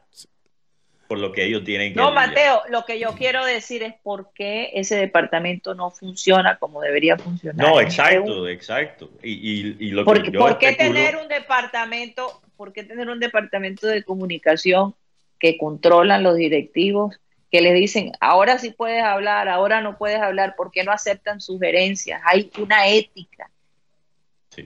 por 1.06 1.18
lo 1.18 1.32
que 1.32 1.44
ellos 1.44 1.64
tienen 1.64 1.92
que 1.92 2.00
No, 2.00 2.12
Mateo, 2.12 2.62
lo 2.70 2.84
que 2.84 2.98
yo 2.98 3.14
quiero 3.14 3.44
decir 3.44 3.82
es 3.82 3.94
por 4.02 4.32
qué 4.34 4.70
ese 4.74 4.96
departamento 4.96 5.74
no 5.74 5.90
funciona 5.90 6.56
como 6.58 6.80
debería 6.80 7.16
funcionar. 7.16 7.66
No, 7.66 7.80
exacto, 7.80 8.48
exacto. 8.48 9.10
Y, 9.22 9.90
lo 9.90 10.04
que 10.04 10.32
¿Por 10.32 10.58
qué 10.58 10.72
tener 10.72 11.16
un 11.16 11.28
departamento, 11.28 12.40
por 12.56 12.72
qué 12.72 12.84
tener 12.84 13.08
un 13.08 13.20
departamento 13.20 13.86
de 13.86 14.02
comunicación 14.02 14.94
que 15.38 15.58
controlan 15.58 16.22
los 16.22 16.36
directivos, 16.36 17.20
que 17.54 17.60
les 17.60 17.74
dicen, 17.74 18.10
ahora 18.18 18.58
sí 18.58 18.70
puedes 18.70 19.04
hablar, 19.04 19.48
ahora 19.48 19.80
no 19.80 19.96
puedes 19.96 20.20
hablar, 20.20 20.56
¿por 20.56 20.72
qué 20.72 20.82
no 20.82 20.90
aceptan 20.90 21.40
sugerencias? 21.40 22.20
Hay 22.24 22.50
una 22.58 22.88
ética. 22.88 23.48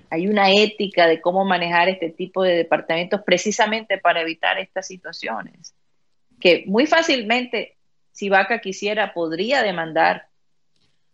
Hay 0.08 0.26
una 0.26 0.50
ética 0.50 1.06
de 1.06 1.20
cómo 1.20 1.44
manejar 1.44 1.90
este 1.90 2.08
tipo 2.08 2.42
de 2.42 2.56
departamentos 2.56 3.20
precisamente 3.26 3.98
para 3.98 4.22
evitar 4.22 4.58
estas 4.58 4.86
situaciones. 4.86 5.74
Que 6.40 6.64
muy 6.66 6.86
fácilmente, 6.86 7.76
si 8.10 8.30
Vaca 8.30 8.58
quisiera, 8.58 9.12
podría 9.12 9.62
demandar 9.62 10.28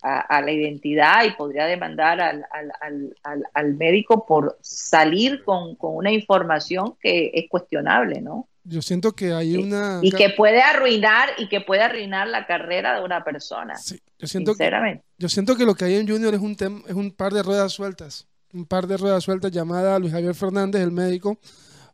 a, 0.01 0.41
la 0.41 0.51
identidad 0.53 1.25
y 1.25 1.31
podría 1.31 1.65
demandar 1.65 2.21
al, 2.21 3.73
médico 3.73 4.25
por 4.25 4.57
salir 4.61 5.43
con, 5.43 5.75
una 5.77 6.13
información 6.13 6.95
que 7.01 7.31
es 7.33 7.49
cuestionable, 7.49 8.21
¿no? 8.21 8.47
Yo 8.67 8.81
siento 8.81 9.13
que 9.13 9.33
hay 9.33 9.57
una... 9.57 9.99
Y 10.01 10.11
que 10.11 10.31
puede 10.31 10.61
arruinar, 10.61 11.29
y 11.37 11.47
que 11.47 11.61
puede 11.61 11.83
arruinar 11.83 12.27
la 12.27 12.45
carrera 12.45 12.97
de 12.97 13.05
una 13.05 13.23
persona. 13.23 13.75
Sí, 13.77 13.99
yo 14.19 14.27
siento 14.27 14.51
sinceramente. 14.53 15.03
Que, 15.03 15.23
yo 15.23 15.29
siento 15.29 15.55
que 15.55 15.65
lo 15.65 15.75
que 15.75 15.85
hay 15.85 15.95
en 15.95 16.07
Junior 16.07 16.33
es 16.33 16.41
un, 16.41 16.83
es 16.87 16.95
un 16.95 17.11
par 17.11 17.33
de 17.33 17.43
ruedas 17.43 17.71
sueltas. 17.73 18.27
Un 18.53 18.65
par 18.65 18.87
de 18.87 18.97
ruedas 18.97 19.23
sueltas 19.23 19.51
llamada 19.51 19.99
Luis 19.99 20.11
Javier 20.11 20.33
Fernández, 20.33 20.81
el 20.81 20.91
médico, 20.91 21.37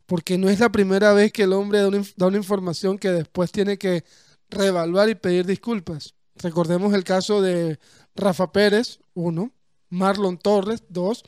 porque 0.06 0.38
no 0.38 0.48
es 0.48 0.60
la 0.60 0.70
primera 0.70 1.12
vez 1.12 1.32
que 1.32 1.42
el 1.42 1.52
hombre 1.52 1.80
da 1.80 1.88
una, 1.88 2.02
da 2.16 2.26
una 2.26 2.36
información 2.38 2.98
que 2.98 3.10
después 3.10 3.52
tiene 3.52 3.76
que 3.76 4.04
reevaluar 4.48 5.08
y 5.08 5.14
pedir 5.14 5.44
disculpas. 5.44 6.14
Recordemos 6.36 6.94
el 6.94 7.04
caso 7.04 7.42
de 7.42 7.78
Rafa 8.14 8.52
Pérez, 8.52 9.00
uno, 9.14 9.52
Marlon 9.88 10.38
Torres, 10.38 10.84
dos. 10.88 11.24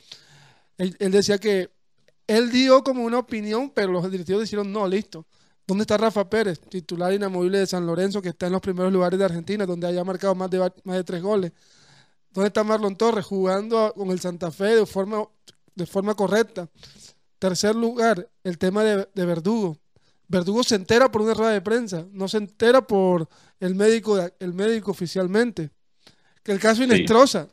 Él, 0.77 0.95
decía 1.11 1.37
que 1.37 1.69
él 2.27 2.51
dio 2.51 2.83
como 2.83 3.03
una 3.03 3.19
opinión, 3.19 3.71
pero 3.73 3.91
los 3.91 4.09
directivos 4.11 4.43
dijeron, 4.43 4.71
no, 4.71 4.87
listo. 4.87 5.25
¿Dónde 5.67 5.83
está 5.83 5.97
Rafa 5.97 6.29
Pérez, 6.29 6.59
titular 6.59 7.11
inamovible 7.13 7.59
de 7.59 7.67
San 7.67 7.87
Lorenzo, 7.87 8.21
que 8.21 8.29
está 8.29 8.45
en 8.47 8.53
los 8.53 8.61
primeros 8.61 8.93
lugares 8.93 9.17
de 9.17 9.25
Argentina, 9.25 9.65
donde 9.65 9.87
haya 9.87 10.03
marcado 10.03 10.35
más 10.35 10.49
de, 10.49 10.59
más 10.83 10.95
de 10.97 11.03
tres 11.03 11.21
goles? 11.21 11.51
¿Dónde 12.31 12.47
está 12.47 12.63
Marlon 12.63 12.95
Torres 12.95 13.25
jugando 13.25 13.93
con 13.95 14.11
el 14.11 14.19
Santa 14.19 14.51
Fe 14.51 14.75
de 14.75 14.85
forma, 14.85 15.25
de 15.73 15.85
forma 15.85 16.13
correcta? 16.13 16.69
Tercer 17.39 17.75
lugar, 17.75 18.29
el 18.43 18.57
tema 18.57 18.83
de, 18.83 19.07
de 19.13 19.25
Verdugo. 19.25 19.77
Verdugo 20.27 20.63
se 20.63 20.75
entera 20.75 21.11
por 21.11 21.21
una 21.21 21.33
rueda 21.33 21.51
de 21.51 21.61
prensa, 21.61 22.05
no 22.11 22.27
se 22.27 22.37
entera 22.37 22.85
por 22.85 23.27
el 23.59 23.73
médico, 23.75 24.19
el 24.39 24.53
médico 24.53 24.91
oficialmente 24.91 25.71
que 26.45 26.51
el 26.51 26.59
caso 26.59 26.83
Inestrosa. 26.83 27.47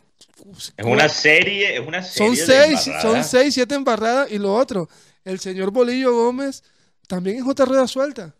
Es 0.76 0.84
una 0.84 1.08
serie, 1.08 1.76
es 1.76 1.86
una 1.86 2.02
serie. 2.02 2.36
Son 2.36 2.46
seis, 2.46 2.90
son 3.00 3.24
seis, 3.24 3.54
siete 3.54 3.74
embarradas. 3.74 4.30
Y 4.30 4.38
lo 4.38 4.54
otro, 4.54 4.88
el 5.24 5.38
señor 5.40 5.70
Bolillo 5.70 6.12
Gómez 6.14 6.62
también 7.06 7.38
es 7.38 7.46
otra 7.46 7.66
rueda 7.66 7.86
suelta. 7.86 8.34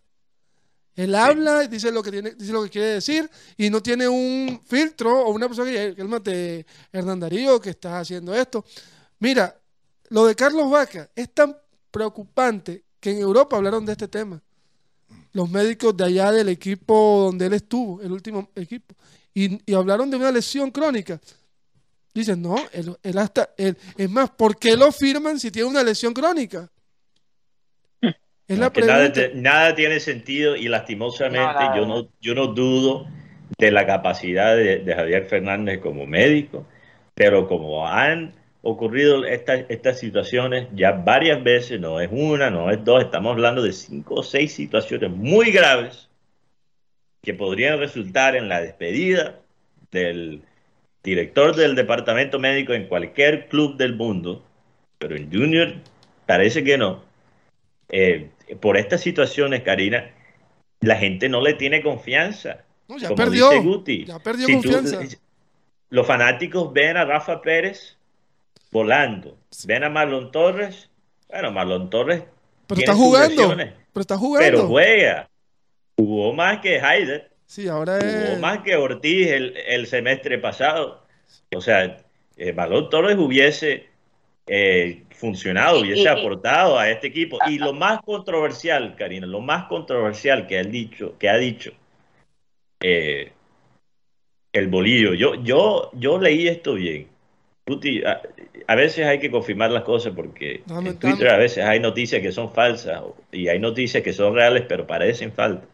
Él 0.95 1.15
habla, 1.15 1.67
dice 1.67 1.91
lo 1.91 2.03
que 2.03 2.11
tiene, 2.11 2.31
dice 2.31 2.51
lo 2.51 2.63
que 2.63 2.69
quiere 2.69 2.87
decir, 2.87 3.29
y 3.57 3.69
no 3.69 3.81
tiene 3.81 4.07
un 4.07 4.61
filtro 4.65 5.23
o 5.23 5.31
una 5.31 5.47
persona 5.47 5.71
que 5.71 5.95
el 5.97 6.23
de 6.23 6.65
Hernán 6.91 7.19
Darío 7.19 7.59
que 7.59 7.71
está 7.71 7.99
haciendo 7.99 8.35
esto. 8.35 8.63
Mira, 9.19 9.59
lo 10.09 10.25
de 10.25 10.35
Carlos 10.35 10.69
Vaca 10.69 11.09
es 11.15 11.33
tan 11.33 11.57
preocupante 11.89 12.83
que 12.99 13.11
en 13.11 13.19
Europa 13.19 13.57
hablaron 13.57 13.85
de 13.85 13.93
este 13.93 14.07
tema. 14.07 14.41
Los 15.31 15.49
médicos 15.49 15.97
de 15.97 16.03
allá 16.03 16.31
del 16.31 16.49
equipo 16.49 17.23
donde 17.25 17.47
él 17.47 17.53
estuvo, 17.53 17.99
el 18.01 18.11
último 18.11 18.51
equipo 18.55 18.95
y, 19.33 19.73
hablaron 19.73 20.09
de 20.09 20.17
una 20.17 20.31
lesión 20.31 20.71
crónica. 20.71 21.19
Dicen, 22.13 22.41
no, 22.41 22.55
él, 22.71 23.17
hasta, 23.17 23.49
es 23.57 24.09
más, 24.09 24.29
¿por 24.29 24.57
qué 24.57 24.77
lo 24.77 24.91
firman 24.91 25.39
si 25.39 25.49
tiene 25.49 25.67
una 25.67 25.83
lesión 25.83 26.13
crónica? 26.13 26.69
Es 28.47 28.59
la 28.59 28.71
nada, 29.35 29.73
tiene 29.73 29.99
sentido 29.99 30.55
y 30.55 30.67
lastimosamente 30.67 31.63
yo, 31.75 31.85
no, 31.85 32.09
yo 32.19 32.35
no 32.35 32.47
dudo 32.47 33.07
de 33.57 33.71
la 33.71 33.85
capacidad 33.85 34.55
de, 34.55 34.83
Javier 34.93 35.25
Fernández 35.25 35.79
como 35.79 36.05
médico, 36.05 36.67
pero 37.13 37.47
como 37.47 37.87
han 37.87 38.33
ocurrido 38.61 39.25
estas, 39.25 39.65
estas 39.69 39.97
situaciones 39.99 40.67
ya 40.73 40.91
varias 40.91 41.41
veces, 41.41 41.79
no 41.79 42.01
es 42.01 42.09
una, 42.11 42.49
no 42.49 42.69
es 42.69 42.83
dos, 42.83 43.03
estamos 43.03 43.31
hablando 43.31 43.61
de 43.61 43.71
cinco 43.71 44.15
o 44.15 44.23
seis 44.23 44.53
situaciones 44.53 45.09
muy 45.09 45.51
graves 45.51 46.09
que 47.21 47.33
podrían 47.33 47.79
resultar 47.79 48.35
en 48.35 48.49
la 48.49 48.61
despedida 48.61 49.39
del 49.91 50.43
director 51.03 51.55
del 51.55 51.75
departamento 51.75 52.39
médico 52.39 52.73
en 52.73 52.87
cualquier 52.87 53.47
club 53.49 53.77
del 53.77 53.95
mundo, 53.95 54.43
pero 54.97 55.15
en 55.15 55.31
Junior 55.31 55.75
parece 56.25 56.63
que 56.63 56.77
no. 56.77 57.03
Eh, 57.89 58.29
por 58.59 58.77
estas 58.77 59.01
situaciones, 59.01 59.63
Karina, 59.63 60.11
la 60.79 60.95
gente 60.95 61.29
no 61.29 61.41
le 61.41 61.53
tiene 61.53 61.81
confianza. 61.81 62.63
ya, 62.97 63.09
perdió, 63.15 63.51
ya 63.85 64.19
perdió. 64.19 64.47
confianza. 64.47 64.99
los 65.89 66.07
fanáticos 66.07 66.71
ven 66.73 66.97
a 66.97 67.05
Rafa 67.05 67.41
Pérez 67.41 67.97
volando, 68.71 69.37
ven 69.65 69.83
a 69.83 69.89
Marlon 69.89 70.31
Torres. 70.31 70.89
Bueno, 71.29 71.51
Marlon 71.51 71.89
Torres. 71.89 72.23
Pero 72.67 72.79
está 72.79 72.95
jugando. 72.95 73.55
Pero 73.55 74.01
está 74.01 74.17
jugando. 74.17 74.51
Pero 74.51 74.67
juega. 74.67 75.29
Jugó 75.97 76.33
más 76.33 76.59
que 76.59 76.79
Haider. 76.79 77.32
Sí, 77.53 77.67
ahora 77.67 77.99
es... 77.99 78.29
Jugó 78.29 78.39
más 78.39 78.63
que 78.63 78.75
Ortiz 78.75 79.27
el, 79.29 79.85
semestre 79.85 80.39
pasado. 80.39 81.03
O 81.55 81.61
sea, 81.61 82.03
eh, 82.35 82.51
Balón 82.51 82.89
Torres 82.89 83.15
hubiese 83.15 83.89
eh, 84.47 85.03
funcionado, 85.11 85.81
hubiese 85.81 86.09
aportado 86.09 86.79
a 86.79 86.89
este 86.89 87.09
equipo. 87.09 87.37
Y 87.47 87.59
lo 87.59 87.71
más 87.71 88.01
controversial, 88.01 88.95
Karina, 88.95 89.27
lo 89.27 89.39
más 89.39 89.65
controversial 89.65 90.47
que 90.47 90.57
ha 90.57 90.63
dicho, 90.63 91.15
que 91.19 91.29
ha 91.29 91.37
dicho 91.37 91.73
eh, 92.81 93.33
el 94.51 94.67
bolillo. 94.67 95.13
Yo, 95.13 95.35
yo, 95.35 95.91
yo 95.93 96.17
leí 96.17 96.47
esto 96.47 96.73
bien. 96.73 97.07
a, 98.65 98.75
veces 98.75 99.05
hay 99.05 99.19
que 99.19 99.29
confirmar 99.29 99.69
las 99.69 99.83
cosas 99.83 100.13
porque 100.15 100.63
en 100.67 100.97
Twitter 100.97 101.29
a 101.29 101.37
veces 101.37 101.63
hay 101.63 101.79
noticias 101.79 102.19
que 102.19 102.31
son 102.31 102.51
falsas 102.51 103.03
y 103.31 103.47
hay 103.47 103.59
noticias 103.59 104.01
que 104.01 104.11
son 104.11 104.33
reales 104.33 104.63
pero 104.67 104.87
parecen 104.87 105.31
falsas 105.31 105.67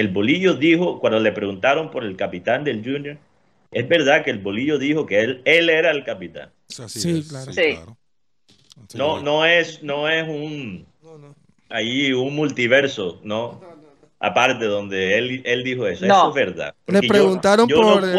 el 0.00 0.08
Bolillo 0.08 0.54
dijo, 0.54 0.98
cuando 1.00 1.20
le 1.20 1.32
preguntaron 1.32 1.90
por 1.90 2.04
el 2.04 2.16
capitán 2.16 2.64
del 2.64 2.82
Junior, 2.82 3.18
es 3.70 3.88
verdad 3.88 4.24
que 4.24 4.30
el 4.30 4.38
Bolillo 4.38 4.78
dijo 4.78 5.06
que 5.06 5.20
él, 5.20 5.42
él 5.44 5.70
era 5.70 5.90
el 5.90 6.04
capitán. 6.04 6.50
Sí, 6.66 7.24
claro. 7.28 7.96
No, 8.94 9.20
no 9.20 9.44
es, 9.44 9.82
no 9.82 10.08
es 10.08 10.26
un 10.26 10.86
ahí 11.68 12.12
un 12.12 12.34
multiverso, 12.34 13.20
¿no? 13.22 13.60
Aparte 14.18 14.64
donde 14.64 15.18
él, 15.18 15.42
él 15.44 15.62
dijo 15.62 15.86
eso, 15.86 16.04
eso 16.04 16.28
es 16.28 16.34
verdad. 16.34 16.74
Le 16.86 17.00
preguntaron 17.02 17.68
por, 17.68 18.04
el, 18.04 18.18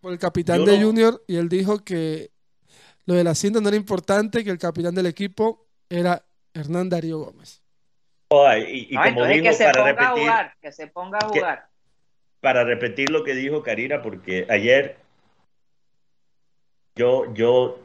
por, 0.00 0.12
el, 0.12 0.18
capitán 0.18 0.64
de 0.64 0.82
Junior 0.82 1.22
y 1.26 1.36
él 1.36 1.48
dijo 1.48 1.84
que 1.84 2.30
lo 3.04 3.14
de 3.14 3.24
la 3.24 3.34
cinta 3.34 3.60
no 3.60 3.68
era 3.68 3.76
importante, 3.76 4.42
que 4.42 4.50
el 4.50 4.58
capitán 4.58 4.94
del 4.94 5.06
equipo 5.06 5.66
era 5.88 6.24
Hernán 6.54 6.88
Darío 6.88 7.18
Gómez 7.18 7.63
y, 8.66 8.94
como 8.94 9.26
dijo, 9.26 9.56
para 9.58 9.84
repetir, 9.84 10.32
que 10.60 10.72
se 10.72 10.86
ponga 10.86 11.18
a 11.18 11.28
jugar. 11.28 11.66
para 12.40 12.64
repetir 12.64 13.10
lo 13.10 13.24
que 13.24 13.34
dijo 13.34 13.62
Karina, 13.62 14.02
porque 14.02 14.46
ayer 14.48 14.96
yo, 16.96 17.32
yo, 17.34 17.80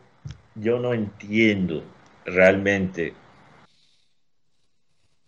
yo 0.55 0.79
no 0.79 0.93
entiendo 0.93 1.83
realmente 2.25 3.13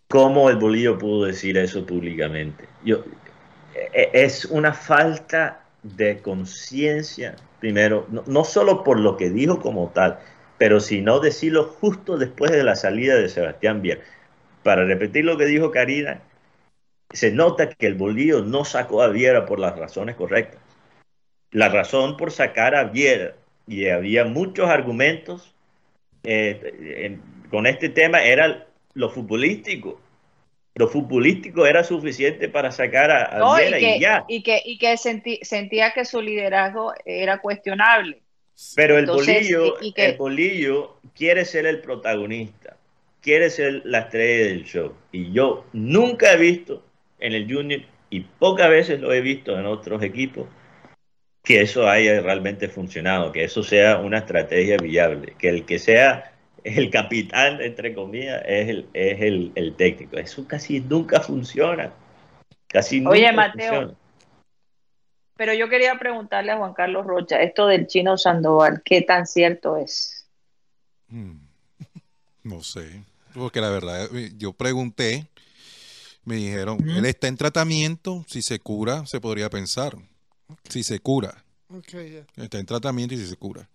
cómo 0.08 0.50
el 0.50 0.56
Bolillo 0.56 0.98
pudo 0.98 1.26
decir 1.26 1.56
eso 1.56 1.84
públicamente. 1.86 2.68
Yo, 2.84 3.04
e, 3.74 3.90
e, 3.92 4.10
es 4.24 4.44
una 4.44 4.72
falta 4.72 5.64
de 5.82 6.20
conciencia, 6.20 7.36
primero, 7.58 8.06
no, 8.10 8.22
no, 8.26 8.44
solo 8.44 8.84
por 8.84 9.00
lo 9.00 9.16
que 9.16 9.30
dijo 9.30 9.60
como 9.60 9.90
tal, 9.90 10.18
pero 10.58 10.78
sino 10.78 11.18
decirlo 11.18 11.64
justo 11.64 12.18
después 12.18 12.52
de 12.52 12.62
la 12.62 12.76
salida 12.76 13.16
de 13.16 13.28
Sebastián 13.28 13.82
Bier 13.82 14.02
para 14.62 14.84
repetir 14.84 15.24
lo 15.24 15.36
que 15.36 15.46
dijo 15.46 15.70
Karina, 15.70 16.22
se 17.12 17.30
nota 17.30 17.68
que 17.68 17.86
el 17.86 17.94
Bolillo 17.94 18.42
no 18.42 18.64
sacó 18.64 19.02
a 19.02 19.08
Viera 19.08 19.46
por 19.46 19.58
las 19.58 19.78
razones 19.78 20.16
correctas. 20.16 20.60
La 21.50 21.68
razón 21.68 22.16
por 22.16 22.32
sacar 22.32 22.74
a 22.74 22.84
Viera, 22.84 23.34
y 23.66 23.88
había 23.88 24.24
muchos 24.24 24.68
argumentos 24.68 25.54
eh, 26.24 27.18
con 27.50 27.66
este 27.66 27.90
tema, 27.90 28.22
era 28.22 28.66
lo 28.94 29.10
futbolístico. 29.10 30.00
Lo 30.74 30.88
futbolístico 30.88 31.66
era 31.66 31.84
suficiente 31.84 32.48
para 32.48 32.72
sacar 32.72 33.10
a, 33.10 33.56
Viera 33.58 33.78
y, 33.78 34.00
ya. 34.00 34.24
Y 34.26 34.42
que, 34.42 34.62
y 34.64 34.78
que 34.78 34.96
sentía 34.96 35.92
que 35.92 36.06
su 36.06 36.22
liderazgo 36.22 36.94
era 37.04 37.38
cuestionable. 37.38 38.22
Pero 38.74 38.96
el 38.96 39.06
bolillo, 39.06 39.78
el 39.80 40.16
bolillo 40.16 40.96
quiere 41.14 41.44
ser 41.44 41.66
el 41.66 41.80
protagonista 41.80 42.76
quiere 43.22 43.48
ser 43.50 43.82
la 43.84 44.00
estrella 44.00 44.46
del 44.46 44.64
show. 44.64 44.94
Y 45.12 45.32
yo 45.32 45.64
nunca 45.72 46.32
he 46.32 46.36
visto 46.36 46.84
en 47.18 47.32
el 47.32 47.52
Junior, 47.52 47.82
y 48.10 48.20
pocas 48.20 48.68
veces 48.68 49.00
lo 49.00 49.12
he 49.12 49.20
visto 49.20 49.58
en 49.58 49.64
otros 49.64 50.02
equipos, 50.02 50.46
que 51.42 51.62
eso 51.62 51.88
haya 51.88 52.20
realmente 52.20 52.68
funcionado, 52.68 53.32
que 53.32 53.44
eso 53.44 53.62
sea 53.62 53.98
una 53.98 54.18
estrategia 54.18 54.76
viable, 54.76 55.34
que 55.38 55.48
el 55.48 55.64
que 55.64 55.78
sea 55.78 56.32
el 56.64 56.90
capitán, 56.90 57.60
entre 57.60 57.94
comillas, 57.94 58.42
es 58.46 58.68
el, 58.68 58.88
es 58.92 59.20
el, 59.20 59.74
técnico. 59.76 60.16
Eso 60.16 60.46
casi 60.46 60.80
nunca 60.80 61.20
funciona. 61.20 61.92
Casi 62.68 63.00
nunca 63.00 63.10
Oye, 63.10 63.32
Mateo, 63.32 63.96
pero 65.36 65.54
yo 65.54 65.68
quería 65.68 65.98
preguntarle 65.98 66.52
a 66.52 66.56
Juan 66.56 66.74
Carlos 66.74 67.04
Rocha, 67.06 67.42
esto 67.42 67.66
del 67.66 67.86
chino 67.86 68.16
Sandoval, 68.16 68.82
¿qué 68.84 69.02
tan 69.02 69.26
cierto 69.26 69.76
es? 69.76 70.28
Hmm. 71.08 71.38
No 72.44 72.60
sé. 72.60 73.04
Porque 73.34 73.60
la 73.60 73.70
verdad, 73.70 74.08
eh, 74.14 74.32
yo 74.36 74.52
pregunté, 74.52 75.28
me 76.24 76.36
dijeron, 76.36 76.78
él 76.88 77.04
está 77.06 77.28
en 77.28 77.36
tratamiento, 77.36 78.24
si 78.28 78.42
se 78.42 78.58
cura, 78.58 79.06
se 79.06 79.20
podría 79.20 79.50
pensar. 79.50 79.96
Si 80.68 80.82
se 80.82 81.00
cura. 81.00 81.42
Está 82.36 82.58
en 82.58 82.66
tratamiento 82.66 83.14
y 83.14 83.18
si 83.18 83.26
se 83.26 83.36
cura. 83.36 83.68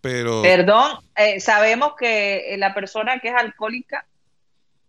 Pero 0.00 0.42
Perdón, 0.42 0.98
eh, 1.16 1.40
sabemos 1.40 1.92
que 1.98 2.54
la 2.58 2.74
persona 2.74 3.18
que 3.20 3.28
es 3.28 3.34
alcohólica 3.34 4.06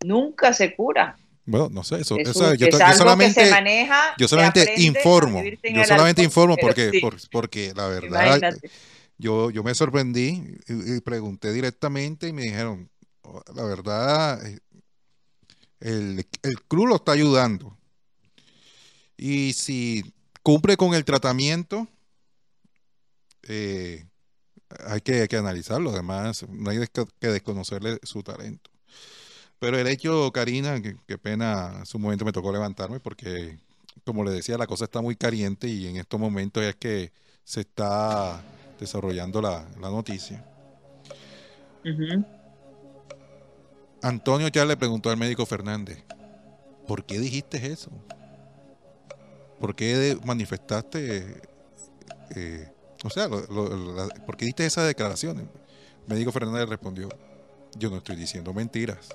nunca 0.05 0.53
se 0.53 0.75
cura. 0.75 1.17
bueno, 1.45 1.69
no 1.71 1.83
sé, 1.83 1.99
eso, 2.01 2.15
Es, 2.17 2.29
eso- 2.29 2.49
un- 2.51 2.57
yo, 2.57 2.67
es 2.67 2.71
to- 2.71 2.79
yo 2.79 2.93
solamente, 2.93 3.35
que 3.41 3.45
se 3.45 3.51
maneja. 3.51 4.15
yo 4.17 4.27
solamente 4.27 4.73
informo. 4.77 5.43
Yo 5.63 5.83
solamente 5.83 6.21
alcohol, 6.21 6.25
informo 6.25 6.57
porque, 6.57 6.91
sí, 6.91 6.99
por- 6.99 7.29
porque 7.31 7.73
la 7.75 7.87
verdad, 7.87 8.07
imagínate. 8.37 8.69
yo, 9.17 9.49
yo 9.51 9.63
me 9.63 9.75
sorprendí 9.75 10.43
y, 10.67 10.95
y 10.95 11.01
pregunté 11.01 11.51
directamente 11.51 12.27
y 12.27 12.33
me 12.33 12.43
dijeron, 12.43 12.89
"Oh, 12.89 12.92
la 13.53 13.63
verdad, 13.63 14.41
el, 15.79 16.27
el 16.41 16.61
club 16.63 16.87
lo 16.87 16.95
está 16.95 17.13
ayudando. 17.13 17.77
Y 19.17 19.53
si 19.53 20.13
cumple 20.41 20.77
con 20.77 20.93
el 20.93 21.05
tratamiento, 21.05 21.87
eh, 23.43 24.05
hay 24.85 25.01
que, 25.01 25.21
hay 25.21 25.27
que 25.27 25.37
analizarlo. 25.37 25.91
Además, 25.91 26.45
no 26.49 26.69
hay 26.69 26.79
que 27.19 27.27
desconocerle 27.27 27.99
su 28.03 28.23
talento. 28.23 28.69
Pero 29.59 29.79
el 29.79 29.87
hecho, 29.87 30.31
Karina, 30.33 30.81
qué 30.81 31.17
pena, 31.17 31.75
en 31.79 31.85
su 31.85 31.97
momento 31.99 32.25
me 32.25 32.33
tocó 32.33 32.51
levantarme 32.51 32.99
porque, 32.99 33.57
como 34.03 34.23
le 34.23 34.31
decía, 34.31 34.57
la 34.57 34.67
cosa 34.67 34.85
está 34.85 35.01
muy 35.01 35.15
caliente 35.15 35.67
y 35.67 35.87
en 35.87 35.97
estos 35.97 36.19
momentos 36.19 36.63
es 36.63 36.75
que 36.75 37.13
se 37.45 37.61
está 37.61 38.41
desarrollando 38.79 39.41
la, 39.41 39.65
la 39.79 39.89
noticia. 39.89 40.43
Ujú. 41.85 42.42
Antonio 44.03 44.49
ya 44.49 44.65
le 44.65 44.75
preguntó 44.77 45.09
al 45.09 45.17
médico 45.17 45.45
Fernández, 45.45 46.03
¿por 46.87 47.05
qué 47.05 47.17
dijiste 47.19 47.65
eso? 47.65 47.89
¿Por 49.59 49.75
qué 49.75 50.17
manifestaste, 50.25 51.41
eh, 52.35 52.69
o 53.03 53.09
sea, 53.09 53.29
lo- 53.29 53.47
lo- 53.47 53.95
la- 53.95 54.13
¿por 54.25 54.35
qué 54.35 54.45
diste 54.45 54.65
esas 54.65 54.87
declaraciones? 54.87 55.45
El 56.07 56.13
médico 56.15 56.33
Fernández 56.33 56.67
respondió, 56.67 57.07
yo 57.77 57.89
no 57.89 57.97
estoy 57.97 58.17
diciendo 58.17 58.53
mentiras. 58.53 59.07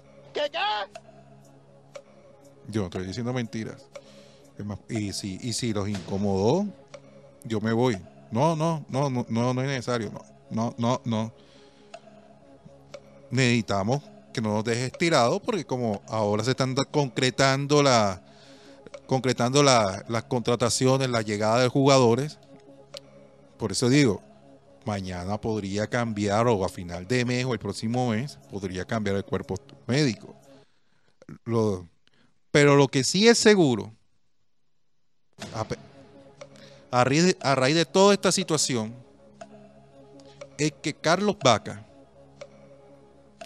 Yo 2.67 2.81
no 2.81 2.87
estoy 2.87 3.07
diciendo 3.07 3.33
mentiras. 3.35 3.85
Es 4.59 4.65
más, 4.65 4.79
y 4.89 5.13
si, 5.13 5.39
y 5.43 5.53
si 5.53 5.73
los 5.75 5.89
incomodó, 5.89 6.67
yo 7.45 7.61
me 7.61 7.73
voy. 7.73 7.99
No, 8.31 8.57
no, 8.57 8.85
no, 8.89 9.11
no, 9.11 9.27
no, 9.29 9.55
no 9.55 9.61
es 9.63 9.69
necesario. 9.69 10.11
No, 10.11 10.23
no, 10.51 10.75
no, 10.79 11.01
no. 11.05 11.33
Necesitamos 13.31 14.03
no 14.41 14.55
nos 14.55 14.65
dejes 14.65 14.93
tirado 14.93 15.41
porque 15.41 15.65
como 15.65 16.03
ahora 16.09 16.45
se 16.45 16.51
están 16.51 16.75
concretando 16.91 17.83
la 17.83 18.23
concretando 19.07 19.63
la- 19.63 20.05
las 20.09 20.25
contrataciones, 20.25 21.09
la 21.09 21.23
llegada 21.23 21.61
de 21.63 21.69
jugadores. 21.69 22.39
Por 23.57 23.73
eso 23.73 23.89
digo, 23.89 24.23
mañana 24.85 25.41
podría 25.41 25.87
cambiar 25.87 26.47
o 26.47 26.65
a 26.65 26.69
final 26.69 27.09
de 27.09 27.25
mes 27.25 27.45
o 27.47 27.53
el 27.55 27.59
próximo 27.59 28.11
mes 28.11 28.39
podría 28.51 28.85
cambiar 28.85 29.17
el 29.17 29.25
cuerpo 29.25 29.55
médico. 29.87 30.35
Pero 32.51 32.77
lo 32.77 32.89
que 32.89 33.03
sí 33.03 33.29
es 33.29 33.39
seguro, 33.39 33.93
a, 35.55 35.65
a 37.01 37.05
raíz 37.05 37.25
de, 37.25 37.37
a 37.41 37.55
raíz 37.55 37.77
de 37.77 37.85
toda 37.87 38.13
esta 38.15 38.31
situación, 38.33 38.95
es 40.59 40.73
que 40.83 40.93
Carlos 40.93 41.37
Vaca, 41.43 41.87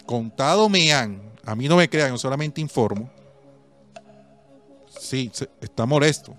contado 0.05 0.69
me 0.69 0.91
han, 0.93 1.33
a 1.43 1.55
mí 1.55 1.67
no 1.67 1.77
me 1.77 1.89
crean, 1.89 2.11
yo 2.11 2.17
solamente 2.17 2.61
informo, 2.61 3.09
sí, 4.99 5.31
está 5.61 5.85
molesto. 5.85 6.35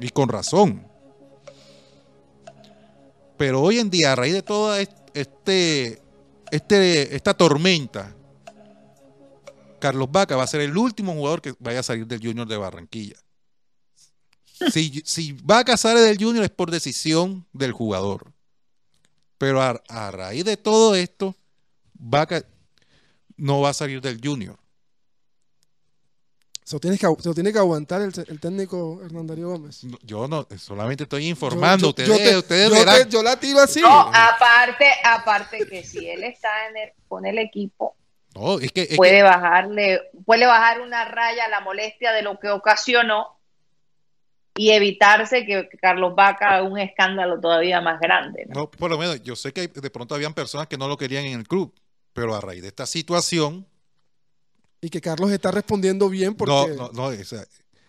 Y 0.00 0.08
con 0.08 0.28
razón. 0.28 0.86
Pero 3.36 3.62
hoy 3.62 3.78
en 3.78 3.90
día, 3.90 4.12
a 4.12 4.16
raíz 4.16 4.34
de 4.34 4.42
toda 4.42 4.80
est- 4.80 4.92
este, 5.14 6.00
este, 6.50 7.14
esta 7.14 7.34
tormenta, 7.34 8.14
Carlos 9.78 10.10
Vaca 10.10 10.36
va 10.36 10.44
a 10.44 10.48
ser 10.48 10.62
el 10.62 10.76
último 10.76 11.12
jugador 11.12 11.42
que 11.42 11.54
vaya 11.58 11.80
a 11.80 11.84
salir 11.84 12.06
del 12.06 12.20
Junior 12.20 12.46
de 12.46 12.56
Barranquilla. 12.56 13.16
Si, 14.72 15.02
si 15.04 15.32
Vaca 15.42 15.76
sale 15.76 16.00
del 16.00 16.16
Junior 16.16 16.44
es 16.44 16.50
por 16.50 16.70
decisión 16.70 17.46
del 17.52 17.72
jugador. 17.72 18.32
Pero 19.36 19.60
a, 19.60 19.82
a 19.88 20.10
raíz 20.10 20.44
de 20.44 20.56
todo 20.56 20.94
esto, 20.94 21.34
Vaca 21.94 22.42
no 23.36 23.60
va 23.60 23.70
a 23.70 23.74
salir 23.74 24.00
del 24.00 24.20
Junior. 24.22 24.56
Se 26.64 26.76
lo, 26.76 26.80
tienes 26.80 26.98
que, 26.98 27.06
se 27.20 27.28
lo 27.28 27.34
tiene 27.34 27.52
que 27.52 27.58
aguantar 27.58 28.00
el, 28.00 28.10
el 28.26 28.40
técnico 28.40 29.00
Hernán 29.04 29.26
Darío 29.26 29.50
Gómez. 29.50 29.84
No, 29.84 29.98
Yo 30.02 30.26
no, 30.26 30.46
solamente 30.56 31.02
estoy 31.02 31.26
informando. 31.28 31.94
Yo- 31.94 32.04
yo- 32.04 32.14
ustedes, 32.14 32.30
yo 32.30 32.30
te- 32.30 32.36
ustedes 32.38 32.68
yo 32.70 32.74
verán. 32.76 33.02
te- 33.04 33.10
yo 33.10 33.22
la 33.22 33.38
tiro 33.38 33.60
así. 33.60 33.82
No, 33.82 34.10
aparte, 34.14 34.86
aparte 35.04 35.66
que 35.68 35.84
si 35.84 36.08
él 36.08 36.24
está 36.24 36.68
en 36.68 36.76
el, 36.78 36.92
con 37.06 37.26
el 37.26 37.36
equipo, 37.38 37.96
No, 38.34 38.58
es 38.58 38.72
que, 38.72 38.82
es 38.82 38.88
que- 38.88 38.96
puede 38.96 39.22
bajarle, 39.22 40.00
puede 40.24 40.46
bajar 40.46 40.80
una 40.80 41.04
raya 41.04 41.44
a 41.44 41.48
la 41.50 41.60
molestia 41.60 42.12
de 42.12 42.22
lo 42.22 42.38
que 42.40 42.48
ocasionó 42.48 43.38
y 44.56 44.70
evitarse 44.70 45.44
que 45.44 45.68
Carlos 45.82 46.14
Vaca 46.14 46.48
haga 46.54 46.62
un 46.62 46.78
escándalo 46.78 47.38
todavía 47.40 47.82
más 47.82 48.00
grande. 48.00 48.46
¿no? 48.48 48.60
no, 48.60 48.70
por 48.70 48.90
lo 48.90 48.96
menos, 48.96 49.22
yo 49.22 49.36
sé 49.36 49.52
que 49.52 49.68
de 49.68 49.90
pronto 49.90 50.14
habían 50.14 50.32
personas 50.32 50.66
que 50.66 50.78
no 50.78 50.88
lo 50.88 50.96
querían 50.96 51.26
en 51.26 51.40
el 51.40 51.46
club, 51.46 51.74
pero 52.14 52.34
a 52.34 52.40
raíz 52.40 52.62
de 52.62 52.68
esta 52.68 52.86
situación, 52.86 53.66
Y 54.80 54.88
que 54.88 55.00
Carlos 55.02 55.30
está 55.30 55.50
respondiendo 55.50 56.08
bien 56.08 56.34
porque. 56.34 56.74
no, 56.76 56.92
no, 56.92 57.10
no, 57.10 57.20
o 57.20 57.24
sea, 57.24 57.44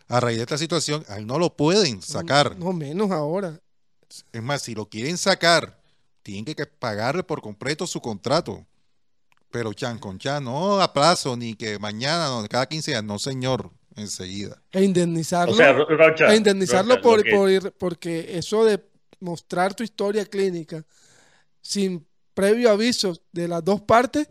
a 0.07 0.19
raíz 0.19 0.37
de 0.37 0.43
esta 0.43 0.57
situación, 0.57 1.03
a 1.07 1.17
él 1.17 1.25
no 1.27 1.39
lo 1.39 1.55
pueden 1.55 2.01
sacar. 2.01 2.57
No 2.57 2.73
menos 2.73 3.11
ahora. 3.11 3.59
Es 4.31 4.41
más, 4.43 4.61
si 4.61 4.75
lo 4.75 4.87
quieren 4.87 5.17
sacar, 5.17 5.79
tienen 6.23 6.45
que 6.45 6.65
pagarle 6.65 7.23
por 7.23 7.41
completo 7.41 7.87
su 7.87 8.01
contrato. 8.01 8.65
Pero 9.51 9.73
chan 9.73 9.99
con 9.99 10.19
chan, 10.19 10.43
no 10.43 10.81
a 10.81 10.91
plazo, 10.93 11.35
ni 11.37 11.55
que 11.55 11.79
mañana, 11.79 12.27
no, 12.27 12.45
cada 12.47 12.65
15 12.67 12.91
días, 12.91 13.03
no 13.03 13.17
señor, 13.19 13.71
enseguida. 13.95 14.61
E 14.71 14.83
indemnizarlo. 14.83 15.53
O 15.53 15.57
sea, 15.57 15.71
Ro- 15.73 15.85
Rocha. 15.87 16.31
e 16.33 16.35
indemnizarlo 16.35 16.95
Rocha, 16.95 17.01
por, 17.03 17.23
que- 17.23 17.31
por 17.31 17.49
ir- 17.49 17.73
porque 17.77 18.37
eso 18.37 18.63
de 18.65 18.83
mostrar 19.19 19.73
tu 19.73 19.83
historia 19.83 20.25
clínica 20.25 20.83
sin 21.61 22.05
previo 22.35 22.69
aviso 22.69 23.17
de 23.31 23.47
las 23.47 23.63
dos 23.65 23.81
partes, 23.81 24.27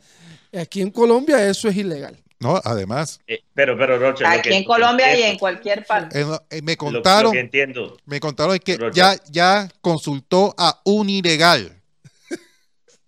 aquí 0.56 0.80
en 0.80 0.92
Colombia 0.92 1.44
eso 1.48 1.68
es 1.68 1.76
ilegal. 1.76 2.16
No, 2.38 2.60
además, 2.62 3.20
eh, 3.26 3.40
pero, 3.54 3.76
pero, 3.78 3.98
Rocha. 3.98 4.30
Aquí 4.30 4.50
que- 4.50 4.56
en 4.56 4.64
Colombia 4.64 5.18
y 5.18 5.22
en 5.22 5.38
cualquier 5.38 5.84
parte. 5.86 6.20
eh, 6.20 6.26
eh, 6.50 6.62
me 6.62 6.72
lo- 6.72 6.78
contaron, 6.78 7.24
Lo, 7.24 7.30
que 7.32 7.40
entiendo. 7.40 7.96
me 8.04 8.20
contaron 8.20 8.54
es 8.54 8.60
que 8.60 8.76
Rocha. 8.76 9.14
ya, 9.14 9.22
ya 9.30 9.68
consultó 9.80 10.54
a 10.58 10.80
un 10.84 11.08
ilegal. 11.08 11.72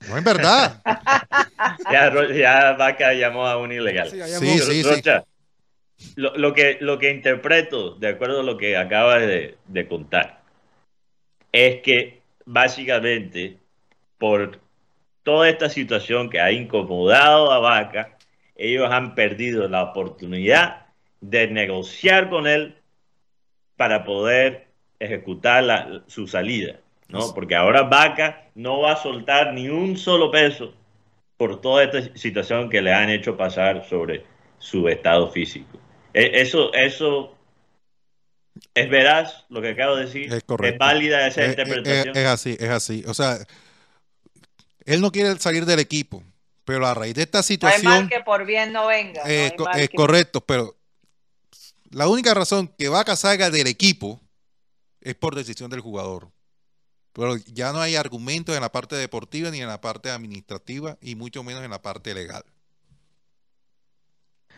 No 0.09 0.17
es 0.19 0.25
verdad. 0.25 0.83
Ya, 1.91 2.13
ya 2.35 2.73
Vaca 2.73 3.13
llamó 3.15 3.47
a 3.47 3.57
un 3.59 3.73
ilegal. 3.73 4.11
Sí, 4.11 4.19
Sí, 4.39 4.59
sí. 4.61 4.83
Rocha, 4.83 5.25
Lo, 6.15 6.37
lo 6.37 6.53
que, 6.55 6.77
lo 6.81 6.99
que 6.99 7.11
interpreto, 7.11 7.95
de 7.95 8.09
acuerdo 8.09 8.41
a 8.41 8.43
lo 8.43 8.57
que 8.59 8.77
acabas 8.77 9.21
de, 9.23 9.57
de 9.67 9.89
contar, 9.89 10.43
es 11.53 11.81
que 11.83 12.21
básicamente 12.45 13.59
por 14.19 14.61
toda 15.27 15.49
esta 15.49 15.69
situación 15.69 16.31
que 16.31 16.41
ha 16.41 16.53
incomodado 16.53 17.51
a 17.51 17.59
Vaca, 17.59 18.17
ellos 18.55 18.89
han 18.93 19.17
perdido 19.17 19.67
la 19.69 19.83
oportunidad 19.83 20.87
de 21.21 21.49
negociar 21.49 22.31
con 22.31 22.47
él 22.47 22.77
para 23.77 24.05
poder 24.05 24.69
ejecutar 25.01 25.65
la- 25.65 26.05
su 26.07 26.29
salida, 26.29 26.77
¿no? 27.09 27.35
Porque 27.35 27.57
ahora 27.57 27.83
Vaca 27.83 28.45
no 28.55 28.81
va 28.83 28.93
a 28.93 29.03
soltar 29.03 29.53
ni 29.53 29.69
un 29.69 29.97
solo 29.97 30.31
peso 30.31 30.73
por 31.37 31.61
toda 31.61 31.83
esta 31.83 32.17
situación 32.17 32.71
que 32.71 32.81
le 32.81 32.95
han 32.95 33.11
hecho 33.11 33.37
pasar 33.37 33.85
sobre 33.85 34.23
su 34.59 34.89
estado 34.89 35.29
físico. 35.33 35.77
E- 36.15 36.41
Eso, 36.41 36.73
eso 36.73 37.37
es 38.75 38.89
veraz 38.89 39.45
lo 39.49 39.61
que 39.61 39.71
acabo 39.71 39.97
de 39.97 40.05
decir. 40.05 40.33
Es 40.33 40.45
correcto. 40.45 40.79
válida 40.79 41.27
esa 41.27 41.43
eh, 41.45 41.49
interpretación. 41.49 42.17
es 42.17 42.27
así, 42.27 42.57
es 42.61 42.71
así. 42.71 43.05
O 43.09 43.13
sea, 43.13 43.39
él 44.87 45.01
no 45.03 45.13
quiere 45.13 45.39
salir 45.39 45.67
del 45.67 45.79
equipo, 45.81 46.23
pero 46.65 46.87
a 46.87 46.95
raíz 46.95 47.15
de 47.15 47.23
esta 47.23 47.39
No 47.39 47.41
hay 47.41 47.45
situación... 47.45 47.85
mal 47.93 48.09
que 48.09 48.21
por 48.21 48.47
bien 48.47 48.73
no 48.73 48.87
venga. 48.87 49.23
no 49.23 49.29
Eh, 49.31 49.53
co- 49.57 49.69
eh, 49.75 49.89
que- 49.89 49.97
correcto, 49.97 50.41
pero 50.41 50.75
la 51.91 52.09
única 52.09 52.33
razón 52.35 52.69
que 52.79 52.89
Vaca 52.89 53.15
salga 53.17 53.51
del 53.51 53.67
equipo 53.67 54.21
es 55.01 55.15
por 55.15 55.35
decisión 55.35 55.71
del 55.71 55.81
jugador. 55.81 56.31
Pero 57.13 57.37
ya 57.37 57.73
no 57.73 57.81
hay 57.81 57.97
argumentos 57.97 58.55
en 58.55 58.61
la 58.61 58.71
parte 58.73 58.97
deportiva 58.97 59.51
ni 59.51 59.61
en 59.63 59.69
la 59.69 59.81
parte 59.81 60.11
administrativa 60.11 60.99
y 61.01 61.15
mucho 61.15 61.43
menos 61.43 61.63
en 61.65 61.71
la 61.71 61.81
parte 61.81 62.13
legal. 62.15 62.45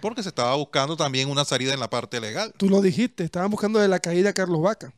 Porque 0.01 0.23
se 0.23 0.29
estaba 0.29 0.55
buscando 0.55 0.97
también 0.97 1.29
una 1.29 1.45
salida 1.45 1.75
en 1.75 1.81
la 1.81 1.91
parte 1.91 2.21
legal. 2.21 2.53
Tú 2.57 2.69
lo 2.69 2.81
dijiste, 2.81 3.25
estaban 3.25 3.51
buscando 3.51 3.79
de 3.81 3.89
la 3.89 3.99
caída 4.01 4.31
a 4.31 4.33
Carlos 4.33 4.61
Vaca. 4.63 4.93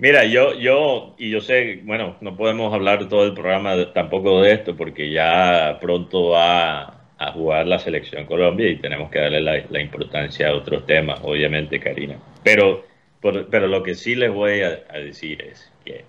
Mira, 0.00 0.24
yo, 0.24 0.54
yo, 0.54 1.14
y 1.18 1.28
yo 1.28 1.42
sé, 1.42 1.82
bueno, 1.84 2.16
no 2.22 2.34
podemos 2.34 2.72
hablar 2.72 3.06
todo 3.10 3.26
el 3.26 3.34
programa 3.34 3.92
tampoco 3.92 4.40
de 4.40 4.54
esto 4.54 4.74
porque 4.74 5.12
ya 5.12 5.76
pronto 5.78 6.30
va 6.30 7.04
a 7.18 7.32
jugar 7.32 7.66
la 7.66 7.78
selección 7.78 8.24
Colombia 8.24 8.70
y 8.70 8.78
tenemos 8.78 9.10
que 9.10 9.18
darle 9.18 9.42
la, 9.42 9.78
importancia 9.78 10.48
a 10.48 10.54
otros 10.54 10.86
temas, 10.86 11.20
obviamente, 11.22 11.78
Karina. 11.78 12.18
Pero, 12.42 12.86
pero 13.20 13.66
lo 13.66 13.82
que 13.82 13.94
sí 13.94 14.14
les 14.14 14.32
voy 14.32 14.62
a, 14.62 14.76
decir 15.00 15.42
es 15.42 15.70
que 15.84 16.06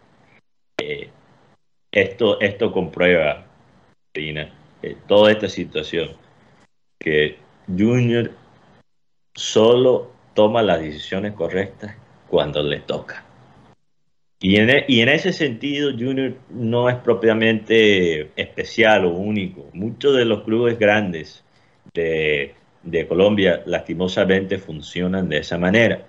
esto, 1.92 2.39
esto 2.39 2.72
comprueba, 2.72 3.46
Karina, 4.14 4.54
eh, 4.84 4.96
toda 5.06 5.34
esta 5.34 5.50
situación, 5.50 6.12
que 6.98 7.39
Junior 7.68 8.32
solo 9.36 10.14
toma 10.34 10.62
las 10.62 10.80
decisiones 10.80 11.34
correctas 11.34 11.98
cuando 12.30 12.64
le 12.64 12.80
toca. 12.80 13.26
Y 14.44 14.56
en, 14.58 14.72
e, 14.72 14.86
y 14.88 15.02
en, 15.02 15.10
ese 15.10 15.32
sentido, 15.34 15.92
Junior 15.92 16.36
no 16.50 16.89
es 16.89 16.96
propiamente 16.98 18.32
especial 18.36 19.06
o 19.06 19.12
único. 19.12 19.70
Muchos 19.74 20.18
de 20.18 20.26
los 20.26 20.44
clubes 20.44 20.80
grandes 20.80 21.44
de, 21.94 22.56
de, 22.82 23.08
Colombia, 23.08 23.62
lastimosamente, 23.68 24.58
funcionan 24.58 25.30
de 25.30 25.38
esa 25.38 25.60
manera. 25.60 26.08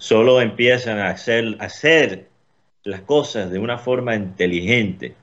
Solo 0.00 0.40
empiezan 0.40 0.98
a 0.98 1.08
hacer, 1.08 1.56
hacer 1.58 2.28
las 2.84 3.00
cosas 3.00 3.50
de 3.50 3.58
una 3.58 3.78
forma 3.78 4.14
inteligente 4.14 5.16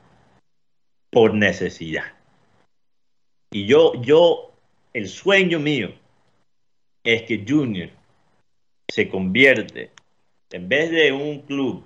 por 1.09 1.33
necesidad. 1.33 2.11
Y 3.51 3.67
yo, 3.67 3.93
yo, 4.01 4.51
el 4.93 5.07
sueño 5.07 5.59
mío 5.59 5.93
es 7.05 7.23
que 7.23 7.45
Junior 7.47 7.89
se 8.89 9.07
convierte, 9.07 9.91
en 10.51 10.67
vez 10.67 10.91
de 10.91 11.13
un 11.13 11.39
club 11.43 11.85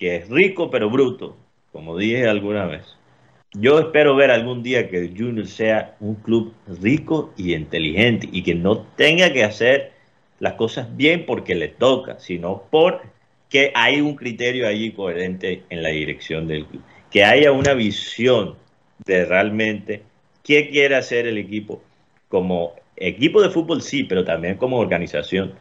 que 0.00 0.16
es 0.16 0.28
rico 0.30 0.70
pero 0.70 0.90
bruto, 0.90 1.36
como 1.72 1.96
dije 1.96 2.26
alguna 2.26 2.64
vez, 2.64 2.96
yo 3.52 3.78
espero 3.78 4.16
ver 4.16 4.30
algún 4.30 4.62
día 4.62 4.88
que 4.88 5.12
Junior 5.16 5.46
sea 5.46 5.96
un 6.00 6.14
club 6.14 6.54
rico 6.80 7.32
y 7.36 7.52
inteligente 7.54 8.28
y 8.32 8.42
que 8.42 8.54
no 8.54 8.78
tenga 8.96 9.32
que 9.32 9.44
hacer 9.44 9.92
las 10.38 10.54
cosas 10.54 10.96
bien 10.96 11.26
porque 11.26 11.54
le 11.54 11.68
toca, 11.68 12.18
sino 12.18 12.62
porque 12.70 13.72
hay 13.74 14.00
un 14.00 14.16
criterio 14.16 14.66
allí 14.66 14.92
coherente 14.92 15.64
en 15.68 15.82
la 15.82 15.90
dirección 15.90 16.48
del 16.48 16.64
club. 16.64 16.82
Que 17.10 17.24
haya 17.24 17.52
una 17.52 17.74
visión 17.74 18.54
de 19.04 19.26
realmente 19.26 20.02
qué 20.44 20.70
quiere 20.70 20.96
hacer 20.96 21.26
el 21.26 21.36
equipo. 21.36 21.82
Como 22.28 22.74
equipo 22.96 23.42
de 23.42 23.50
fútbol, 23.50 23.82
sí, 23.82 24.04
pero 24.04 24.24
también 24.24 24.56
como 24.56 24.78
organización, 24.78 25.54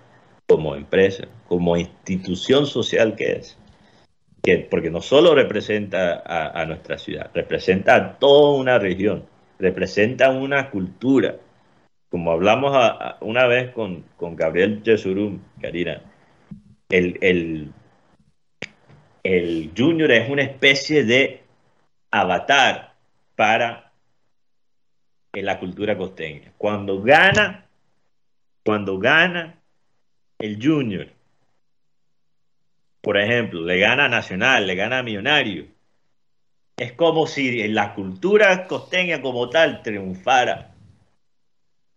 como 0.47 0.75
empresa, 0.75 1.27
como 1.47 1.75
institución 1.75 2.67
social 2.67 3.15
que 3.15 3.31
es 3.31 3.57
porque 4.69 4.89
no 4.89 5.01
solo 5.01 5.35
representa 5.35 6.23
a, 6.25 6.65
nuestra 6.65 6.97
ciudad, 6.97 7.29
representa 7.33 7.95
a 7.95 8.19
toda 8.19 8.57
una 8.59 8.79
región, 8.79 9.25
representa 9.59 10.29
una 10.31 10.69
cultura. 10.69 11.35
Como 12.09 12.31
hablamos 12.31 12.75
una 13.21 13.45
vez 13.47 13.71
con, 13.73 14.05
Gabriel 14.17 14.81
Jesurum, 14.83 15.39
Karina, 15.61 16.01
el, 16.89 17.17
el, 17.21 17.71
el 19.23 19.71
Junior 19.77 20.11
es 20.11 20.29
una 20.29 20.41
especie 20.41 21.03
de 21.03 21.43
avatar 22.09 22.95
para 23.35 23.91
la 25.33 25.59
cultura 25.59 25.97
costeña. 25.97 26.51
Cuando 26.57 27.01
gana, 27.01 27.65
cuando 28.65 28.97
gana 28.97 29.61
el 30.39 30.57
Junior, 30.61 31.18
por 33.01 33.17
ejemplo, 33.17 33.61
le 33.61 33.79
gana 33.79 34.07
Nacional, 34.07 34.67
le 34.67 34.75
gana 34.75 35.03
Millonario. 35.03 35.67
Es 36.77 36.93
como 36.93 37.27
si 37.27 37.67
la 37.67 37.93
cultura 37.93 38.67
costeña 38.67 39.21
como 39.21 39.49
tal 39.49 39.81
triunfara 39.83 40.73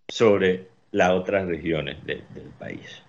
sobre 0.08 0.68
las 0.90 1.10
otras 1.10 1.46
regiones 1.46 2.04
del 2.04 2.22
país. 2.58 3.02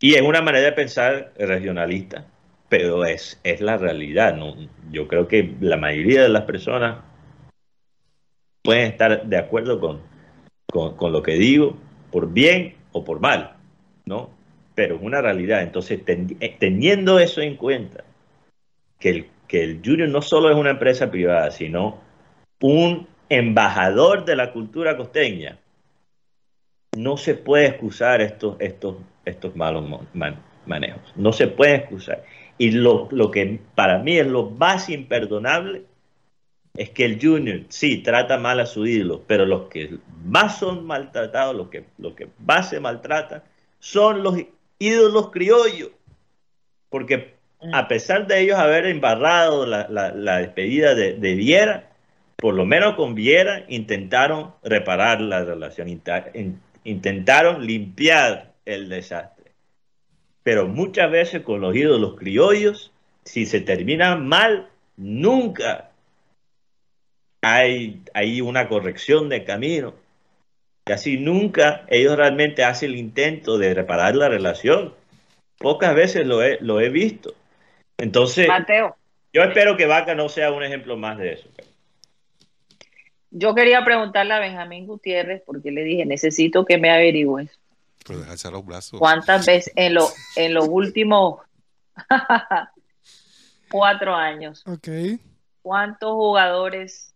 Y 0.00 0.14
es 0.14 0.22
una 0.22 0.42
manera 0.42 0.66
de 0.66 0.72
pensar 0.72 1.32
regionalista, 1.36 2.26
pero 2.68 3.04
es, 3.04 3.40
es 3.42 3.60
la 3.60 3.76
realidad. 3.76 4.38
Yo 4.90 5.08
creo 5.08 5.26
que 5.26 5.54
la 5.60 5.76
mayoría 5.76 6.22
de 6.22 6.28
las 6.28 6.42
personas 6.42 6.98
pueden 8.62 8.92
estar 8.92 9.26
de 9.26 9.36
acuerdo 9.36 9.80
con, 9.80 10.02
con 10.96 11.12
lo 11.12 11.22
que 11.22 11.32
digo, 11.32 11.76
por 12.12 12.32
bien 12.32 12.76
o 12.92 13.04
por 13.04 13.20
mal, 13.20 13.56
¿no? 14.04 14.37
Pero 14.78 14.94
es 14.94 15.02
una 15.02 15.20
realidad. 15.20 15.62
Entonces, 15.62 16.00
eh, 16.06 16.56
teniendo 16.60 17.18
eso 17.18 17.40
en 17.40 17.56
cuenta, 17.56 18.04
que 19.00 19.10
el, 19.10 19.26
que 19.48 19.64
el 19.64 19.80
Junior 19.84 20.08
no 20.08 20.22
solo 20.22 20.50
es 20.50 20.56
una 20.56 20.70
empresa 20.70 21.10
privada, 21.10 21.50
sino 21.50 21.98
un 22.60 23.08
embajador 23.28 24.24
de 24.24 24.36
la 24.36 24.52
cultura 24.52 24.96
costeña, 24.96 25.58
no 26.96 27.16
se 27.16 27.34
puede 27.34 27.66
excusar 27.66 28.20
estos, 28.20 28.54
estos, 28.60 28.98
estos 29.24 29.56
malos 29.56 29.84
manejos. 30.64 31.12
No 31.16 31.32
se 31.32 31.48
puede 31.48 31.74
excusar. 31.74 32.22
Y 32.56 32.70
lo, 32.70 33.08
lo, 33.10 33.32
que 33.32 33.58
para 33.74 33.98
mí 33.98 34.16
es 34.16 34.28
lo 34.28 34.48
más 34.48 34.88
imperdonable 34.90 35.86
es 36.76 36.90
que 36.90 37.04
el 37.04 37.18
Junior 37.20 37.62
sí 37.68 37.98
trata 37.98 38.38
mal 38.38 38.60
a 38.60 38.66
su 38.66 38.86
ídolo, 38.86 39.24
pero 39.26 39.44
los 39.44 39.62
que 39.70 39.98
más 40.24 40.60
son 40.60 40.86
maltratados, 40.86 41.56
los 41.56 41.68
que, 41.68 41.84
los 41.98 42.14
que 42.14 42.28
más 42.38 42.70
se 42.70 42.78
maltratan, 42.78 43.42
son 43.80 44.22
los 44.22 44.36
ídolos 44.78 45.30
criollos, 45.30 45.90
porque 46.88 47.34
mm. 47.60 47.74
a 47.74 47.88
pesar 47.88 48.26
de 48.26 48.40
ellos 48.40 48.58
haber 48.58 48.86
embarrado 48.86 49.66
la, 49.66 50.38
despedida 50.38 50.94
de, 50.94 51.34
Viera, 51.34 51.90
por 52.36 52.54
lo 52.54 52.64
menos 52.64 52.94
con 52.94 53.14
Viera 53.14 53.64
intentaron 53.68 54.54
reparar 54.62 55.20
la 55.20 55.44
relación, 55.44 55.88
intentaron 56.84 57.66
limpiar 57.66 58.52
el 58.64 58.88
desastre. 58.88 59.52
Pero 60.42 60.66
muchas 60.66 61.10
veces 61.10 61.42
con 61.42 61.60
los 61.60 61.74
ídolos 61.74 62.16
criollos, 62.16 62.92
si 63.24 63.44
se 63.44 63.60
terminan 63.60 64.26
mal, 64.26 64.68
nunca 64.96 65.90
hay, 67.42 68.02
hay 68.14 68.40
una 68.40 68.68
corrección 68.68 69.28
de 69.28 69.44
camino 69.44 69.94
Casi 70.88 71.18
nunca 71.18 71.84
ellos 71.88 72.16
realmente 72.16 72.64
hacen 72.64 72.92
el 72.92 72.96
intento 72.96 73.58
de 73.58 73.74
reparar 73.74 74.16
la 74.16 74.30
relación. 74.30 74.94
Pocas 75.58 75.94
veces 75.94 76.26
lo 76.26 76.42
he, 76.42 76.58
lo 76.62 76.80
he 76.80 76.88
visto. 76.88 77.34
Entonces, 77.98 78.48
Mateo. 78.48 78.96
yo 79.34 79.42
espero 79.42 79.76
que 79.76 79.84
Vaca 79.84 80.14
no 80.14 80.30
sea 80.30 80.50
un 80.50 80.62
ejemplo 80.62 80.96
más 80.96 81.18
de 81.18 81.34
eso. 81.34 81.48
Yo 83.30 83.54
quería 83.54 83.84
preguntarle 83.84 84.32
a 84.32 84.38
Benjamín 84.38 84.86
Gutiérrez, 84.86 85.42
porque 85.44 85.70
le 85.70 85.84
dije, 85.84 86.06
necesito 86.06 86.64
que 86.64 86.78
me 86.78 86.90
averigües. 86.90 87.50
Pues 88.06 88.44
los 88.44 88.64
brazos. 88.64 88.98
¿Cuántas 88.98 89.44
veces 89.44 89.70
en, 89.76 89.92
lo, 89.92 90.08
en 90.36 90.54
los 90.54 90.66
últimos 90.66 91.42
cuatro 93.70 94.14
años? 94.14 94.66
Okay. 94.66 95.20
¿Cuántos 95.60 96.12
jugadores 96.12 97.14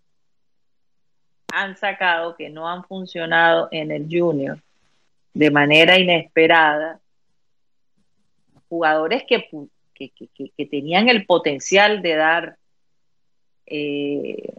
han 1.53 1.76
sacado 1.76 2.34
que 2.34 2.48
no 2.48 2.66
han 2.66 2.82
funcionado 2.82 3.68
en 3.70 3.92
el 3.92 4.09
junior 4.11 4.59
de 5.34 5.50
manera 5.50 5.98
inesperada, 5.98 6.98
jugadores 8.70 9.24
que, 9.28 9.48
que, 9.94 10.66
tenían 10.66 11.11
el 11.11 11.26
potencial 11.26 12.00
de 12.00 12.14
dar, 12.16 12.57
eh, 13.66 14.55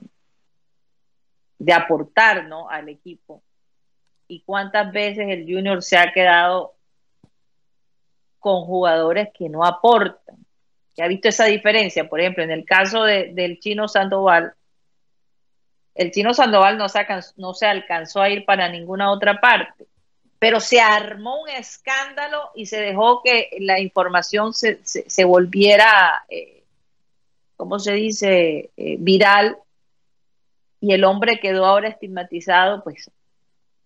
de 1.58 1.74
aportar 1.74 2.46
¿no? 2.46 2.70
al 2.70 2.89
equipo. 2.89 3.41
Y 4.28 4.41
cuántas 4.41 4.91
veces 4.91 5.28
el 5.30 5.46
junior 5.46 5.82
se 5.82 5.98
ha 5.98 6.14
quedado 6.14 6.76
con 8.38 8.66
jugadores 8.66 9.30
que 9.34 9.50
no 9.50 9.66
aportan. 9.66 10.46
que 10.96 11.02
ha 11.02 11.08
visto 11.08 11.30
esa 11.30 11.46
diferencia? 11.46 12.08
Por 12.08 12.20
ejemplo, 12.20 12.44
en 12.44 12.52
el 12.52 12.66
caso 12.66 13.04
del 13.04 13.60
chino 13.60 13.88
Sandoval, 13.88 14.54
el 15.96 16.12
chino 16.12 16.34
Sandoval 16.34 16.78
no 16.78 16.89
se, 17.54 17.66
alcanzó 17.66 18.22
a 18.22 18.30
ir 18.30 18.46
para 18.46 18.70
ninguna 18.70 19.12
otra 19.12 19.39
parte, 19.39 19.86
pero 20.39 20.60
se 20.60 20.82
armó 20.82 21.41
un 21.41 21.50
escándalo 21.50 22.50
y 22.56 22.66
se 22.66 22.82
dejó 22.82 23.22
que 23.22 23.50
la 23.60 23.80
información 23.80 24.54
se, 24.54 25.24
volviera, 25.24 26.24
eh, 26.30 26.64
¿cómo 27.56 27.80
se 27.80 27.94
dice?, 27.94 28.72
eh, 28.76 28.96
viral 29.00 29.58
y 30.82 30.94
el 30.94 31.04
hombre 31.04 31.39
quedó 31.39 31.66
ahora 31.66 31.89
estigmatizado, 31.89 32.84
pues 32.84 33.10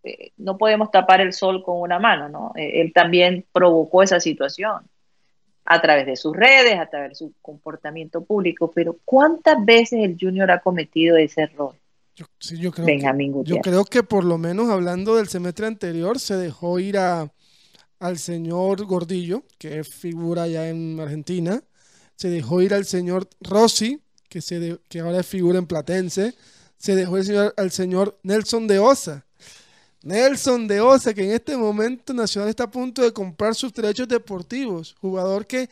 eh, 0.03 0.32
no 0.38 0.58
podemos 0.58 0.89
tapar 0.89 1.22
el 1.22 1.34
sol 1.34 1.62
con 1.62 1.82
una 1.82 1.99
mano, 1.99 2.30
¿no? 2.30 2.53
él 2.55 2.93
también 2.93 3.45
provocó 3.51 4.01
esa 4.01 4.20
situación 4.20 4.89
a 5.70 5.82
través 5.82 6.05
de 6.05 6.16
sus 6.16 6.36
redes, 6.36 6.80
a 6.80 6.86
través 6.86 7.10
de 7.10 7.16
su 7.16 7.34
comportamiento 7.41 8.24
público, 8.24 8.72
pero 8.74 8.95
¿cuántas 9.03 9.64
veces 9.66 9.99
el 10.01 10.18
Junior 10.20 10.49
ha 10.49 10.62
cometido 10.62 11.18
ese 11.18 11.41
error? 11.41 11.76
Yo, 12.59 12.72
creo 12.72 12.86
que, 12.88 12.99
yo 13.45 13.55
creo 13.61 13.86
que 13.86 14.01
por 14.03 14.24
lo 14.24 14.38
menos 14.39 14.70
hablando 14.70 15.15
del 15.15 15.28
semestre 15.28 15.68
anterior 15.68 16.20
se 16.20 16.36
dejó 16.36 16.80
ir 16.80 16.97
a, 16.97 17.32
al 17.99 18.18
señor 18.18 18.86
Gordillo, 18.86 19.43
que 19.59 19.80
es 19.80 19.88
figura 19.88 20.47
ya 20.47 20.68
en 20.68 20.99
Argentina. 20.99 21.61
Se 22.15 22.30
dejó 22.30 22.61
ir 22.63 22.74
al 22.74 22.86
señor 22.86 23.30
Rossi, 23.41 24.01
que, 24.30 24.41
se 24.41 24.59
de- 24.59 24.80
que 24.89 24.99
ahora 25.01 25.20
es 25.20 25.28
figura 25.28 25.59
en 25.59 25.68
Platense. 25.68 26.34
Se 26.78 26.95
dejó 26.95 27.18
el 27.18 27.26
señor, 27.26 27.53
al 27.55 27.70
señor 27.72 28.18
Nelson 28.24 28.68
de 28.68 28.80
Osa. 28.80 29.24
Nelson 30.03 30.68
de 30.68 30.80
Osa, 30.82 31.13
que 31.13 31.24
en 31.24 31.32
este 31.32 31.55
momento 31.57 32.13
Nacional 32.13 32.49
está 32.49 32.63
a 32.63 32.72
punto 32.72 33.01
de 33.01 33.11
comprar 33.11 33.53
sus 33.55 33.74
derechos 33.74 34.07
deportivos. 34.07 34.95
Jugador 35.01 35.45
que 35.45 35.70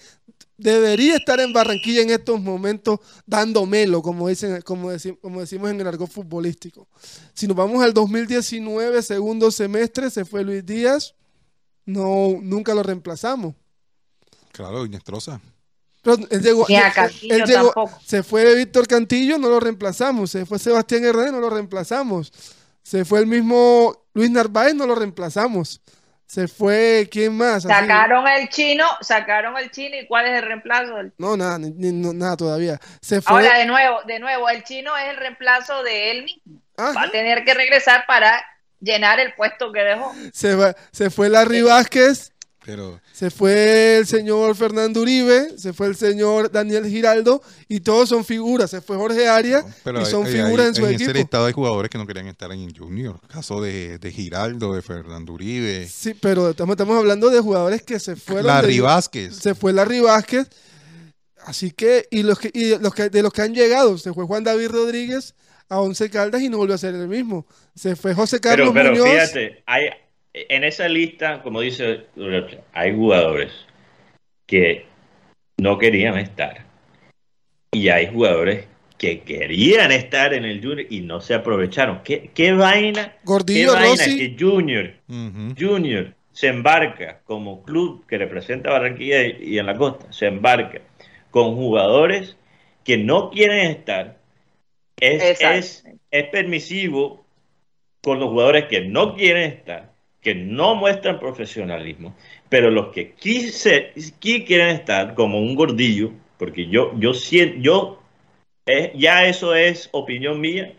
debería 0.57 1.17
estar 1.17 1.39
en 1.39 1.51
Barranquilla 1.53 2.01
en 2.01 2.09
estos 2.09 2.41
momentos 2.41 2.99
dando 3.25 3.65
melo, 3.65 4.01
como, 4.01 4.27
dicen, 4.29 4.61
como, 4.61 4.91
deci- 4.91 5.19
como 5.19 5.41
decimos 5.41 5.69
en 5.69 5.81
el 5.81 5.87
argot 5.87 6.09
futbolístico. 6.09 6.87
Si 7.33 7.47
nos 7.47 7.57
vamos 7.57 7.83
al 7.83 7.93
2019, 7.93 9.01
segundo 9.01 9.51
semestre, 9.51 10.09
se 10.09 10.25
fue 10.25 10.43
Luis 10.43 10.65
Díaz. 10.65 11.13
No, 11.85 12.29
nunca 12.41 12.73
lo 12.73 12.83
reemplazamos. 12.83 13.53
Claro, 14.51 14.85
Inestrosa. 14.85 15.39
Pero 16.01 16.17
él 16.29 16.41
llegó, 16.41 16.65
Ni 16.69 16.75
a 16.75 16.87
él- 16.87 16.93
Castillo 16.93 17.35
él 17.35 17.43
llegó- 17.45 17.71
tampoco. 17.73 17.99
se 18.05 18.23
fue 18.23 18.55
Víctor 18.55 18.87
Cantillo, 18.87 19.37
no 19.37 19.49
lo 19.49 19.59
reemplazamos. 19.59 20.31
Se 20.31 20.45
fue 20.45 20.59
Sebastián 20.59 21.03
Hernández, 21.03 21.33
no 21.33 21.39
lo 21.41 21.49
reemplazamos. 21.49 22.31
Se 22.83 23.03
fue 23.05 23.19
el 23.19 23.27
mismo 23.27 24.05
Luis 24.13 24.29
Narváez, 24.29 24.75
no 24.75 24.85
lo 24.85 24.95
reemplazamos. 24.95 25.81
Se 26.27 26.47
fue, 26.47 27.07
¿quién 27.11 27.37
más? 27.37 27.65
Así- 27.65 27.67
Sacaron 27.67 28.27
el 28.27 28.49
chino, 28.49 28.85
sacaron 29.01 29.57
el 29.57 29.69
chino 29.71 29.95
y 29.95 30.07
cuál 30.07 30.25
es 30.25 30.33
el 30.41 30.43
reemplazo 30.47 30.95
del 30.95 31.13
No, 31.17 31.37
nada, 31.37 31.59
ni- 31.59 31.69
ni- 31.71 31.91
no, 31.91 32.13
nada 32.13 32.35
todavía. 32.35 32.79
Se 33.01 33.21
fue. 33.21 33.33
Ahora 33.47 33.59
de 33.59 33.65
nuevo, 33.65 33.99
de 34.07 34.19
nuevo, 34.19 34.49
el 34.49 34.63
chino 34.63 34.97
es 34.97 35.09
el 35.09 35.17
reemplazo 35.17 35.83
de 35.83 36.11
él 36.11 36.23
mismo. 36.23 36.61
Va 36.77 37.03
a 37.03 37.11
tener 37.11 37.45
que 37.45 37.53
regresar 37.53 38.05
para 38.07 38.43
llenar 38.81 39.19
el 39.19 39.33
puesto 39.35 39.71
que 39.71 39.81
dejó. 39.81 40.13
se, 40.33 40.55
va- 40.55 40.75
se 40.91 41.09
fue 41.09 41.29
Larry 41.29 41.61
Vázquez, 41.61 42.33
Pero 42.65 42.99
se 43.15 43.29
fue 43.31 43.97
el 43.99 44.05
señor 44.05 44.55
Fernando 44.57 44.99
Uribe, 45.01 45.57
se 45.57 45.71
fue 45.71 45.87
el 45.87 45.95
señor 45.95 46.51
Daniel 46.51 46.85
Giraldo 46.85 47.41
y 47.69 47.79
todos 47.79 48.09
son 48.09 48.25
figuras. 48.25 48.69
Se 48.71 48.81
fue 48.81 48.97
Jorge 48.97 49.29
Arias 49.29 49.63
Pero 49.85 50.01
y 50.01 50.05
son 50.05 50.25
hay- 50.25 50.33
figuras 50.33 50.59
hay- 50.59 50.67
en 50.67 50.75
su 50.75 50.81
en 50.85 50.95
ese 50.95 51.03
equipo. 51.05 51.17
listado 51.17 51.45
hay 51.45 51.53
jugadores 51.53 51.89
que 51.89 51.97
no 51.97 52.05
querían 52.05 52.27
estar 52.27 52.51
en 52.51 52.75
Junior. 52.75 53.17
Caso 53.29 53.61
de, 53.61 53.99
de 53.99 54.11
Giraldo, 54.11 54.73
de 54.73 54.81
Fernando 54.81 55.31
Uribe, 55.31 55.87
Sí, 55.87 56.13
pero 56.13 56.49
estamos, 56.49 56.73
estamos 56.73 56.97
hablando 56.97 57.29
de 57.29 57.39
jugadores 57.39 57.83
que 57.83 57.99
se 58.01 58.17
fueron. 58.17 58.47
Larry 58.47 58.75
de- 58.75 58.81
Vázquez. 58.81 59.35
Se 59.37 59.55
fue 59.55 59.71
Larry 59.71 60.01
Vázquez. 60.01 60.47
Así 61.45 61.71
que, 61.71 62.07
y 62.11 62.23
los 62.23 62.39
que, 62.39 62.49
y 62.53 62.75
los 62.79 62.93
que, 62.93 63.09
de 63.09 63.21
los 63.21 63.31
que 63.31 63.43
han 63.43 63.53
llegado, 63.53 63.97
se 63.97 64.11
fue 64.13 64.25
Juan 64.25 64.43
David 64.43 64.69
Rodríguez 64.69 65.35
a 65.69 65.79
Once 65.79 66.09
Caldas 66.09 66.41
y 66.41 66.49
no 66.49 66.57
volvió 66.57 66.75
a 66.75 66.77
ser 66.79 66.95
el 66.95 67.07
mismo. 67.07 67.45
Se 67.75 67.95
fue 67.95 68.13
José 68.13 68.39
Carlos 68.39 68.71
Pero, 68.73 68.91
pero 68.93 69.05
Muñoz. 69.05 69.13
fíjate, 69.29 69.63
hay, 69.67 69.83
en 70.35 70.63
esa 70.63 70.87
lista, 70.89 71.41
como 71.41 71.61
dice 71.61 72.07
hay 72.73 72.93
jugadores 72.93 73.51
que 74.45 74.85
no 75.57 75.77
querían 75.77 76.17
estar. 76.17 76.65
Y 77.71 77.89
hay 77.89 78.07
jugadores 78.07 78.67
que 78.97 79.21
querían 79.21 79.91
estar 79.91 80.33
en 80.33 80.45
el 80.45 80.61
Junior 80.61 80.87
y 80.89 81.01
no 81.01 81.21
se 81.21 81.33
aprovecharon. 81.33 82.01
¿Qué, 82.03 82.31
qué 82.33 82.53
vaina? 82.53 83.13
¿Qué 83.13 83.19
Gordillo 83.23 83.73
vaina 83.73 83.89
Rossi. 83.89 84.17
que 84.17 84.35
Junior. 84.43 84.93
Junior 85.57 86.13
se 86.31 86.47
embarca 86.47 87.21
como 87.25 87.63
club 87.63 88.05
que 88.07 88.17
representa 88.17 88.71
Barranquilla 88.71 89.23
y, 89.23 89.53
y 89.53 89.59
en 89.59 89.65
la 89.65 89.75
costa, 89.75 90.11
se 90.11 90.27
embarca 90.27 90.81
con 91.31 91.55
jugadores 91.55 92.37
que 92.83 92.97
no 92.97 93.29
quieren 93.29 93.71
estar. 93.71 94.17
Es, 94.97 95.41
es, 95.41 95.85
es 96.11 96.23
permisivo 96.29 97.25
con 98.01 98.19
los 98.19 98.29
jugadores 98.29 98.65
que 98.65 98.81
no 98.81 99.15
quieren 99.15 99.51
estar, 99.51 99.94
que 100.25 100.35
no 100.35 100.75
muestran 100.75 101.19
profesionalismo, 101.21 102.15
pero 102.49 102.71
los 102.71 102.89
que 102.93 103.13
quise, 103.13 103.93
qui- 104.21 104.45
quieren 104.45 104.69
estar, 104.75 105.15
como 105.15 105.39
un 105.39 105.55
gordillo, 105.55 106.11
porque 106.39 106.67
yo, 106.67 106.93
yo 106.99 107.13
siento, 107.13 107.57
yo, 107.61 108.03
eh, 108.67 108.93
ya 108.95 109.25
eso 109.27 109.55
es 109.55 109.89
opinión 109.93 110.41
mía, 110.41 110.73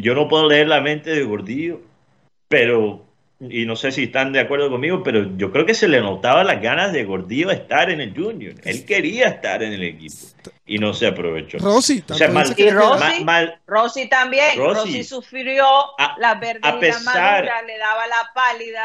yo 0.00 0.14
no 0.14 0.28
puedo 0.28 0.48
leer 0.48 0.68
la 0.68 0.80
mente 0.80 1.10
de 1.10 1.24
gordillo, 1.24 1.80
pero, 2.48 3.06
y 3.40 3.64
no 3.64 3.74
sé 3.74 3.90
si 3.90 4.04
están 4.04 4.32
de 4.32 4.40
acuerdo 4.40 4.70
conmigo, 4.70 5.02
pero 5.02 5.34
yo 5.36 5.50
creo 5.50 5.64
que 5.64 5.72
se 5.74 5.88
le 5.88 6.00
notaba 6.00 6.44
las 6.44 6.60
ganas 6.60 6.92
de 6.92 7.04
gordillo 7.04 7.50
estar 7.50 7.90
en 7.90 8.00
el 8.00 8.14
Junior, 8.14 8.54
él 8.64 8.84
quería 8.84 9.28
estar 9.28 9.62
en 9.62 9.72
el 9.72 9.82
equipo 9.82 10.14
y 10.66 10.78
no 10.78 10.92
se 10.92 11.06
aprovechó. 11.06 11.58
Rossi. 11.58 12.04
O 12.10 12.14
sea, 12.14 12.26
también 12.26 12.34
mal- 12.44 12.52
Y 12.52 12.54
quería 12.54 12.74
Rossi. 12.74 12.98
quedar. 12.98 13.18
Ma- 13.20 13.24
mal, 13.24 13.60
Rossi 13.66 14.08
también, 14.08 14.58
Rossi. 14.58 14.74
Rossi, 14.80 15.04
sufrió 15.04 15.64
A- 15.98 16.16
las 16.18 16.38
verdes 16.38 16.62
a 16.64 16.76
y 16.76 16.80
pesar- 16.80 17.04
las 17.04 17.14
maduras, 17.14 17.62
le 17.66 17.78
daba 17.78 18.06
la 18.06 18.30
pálida, 18.34 18.84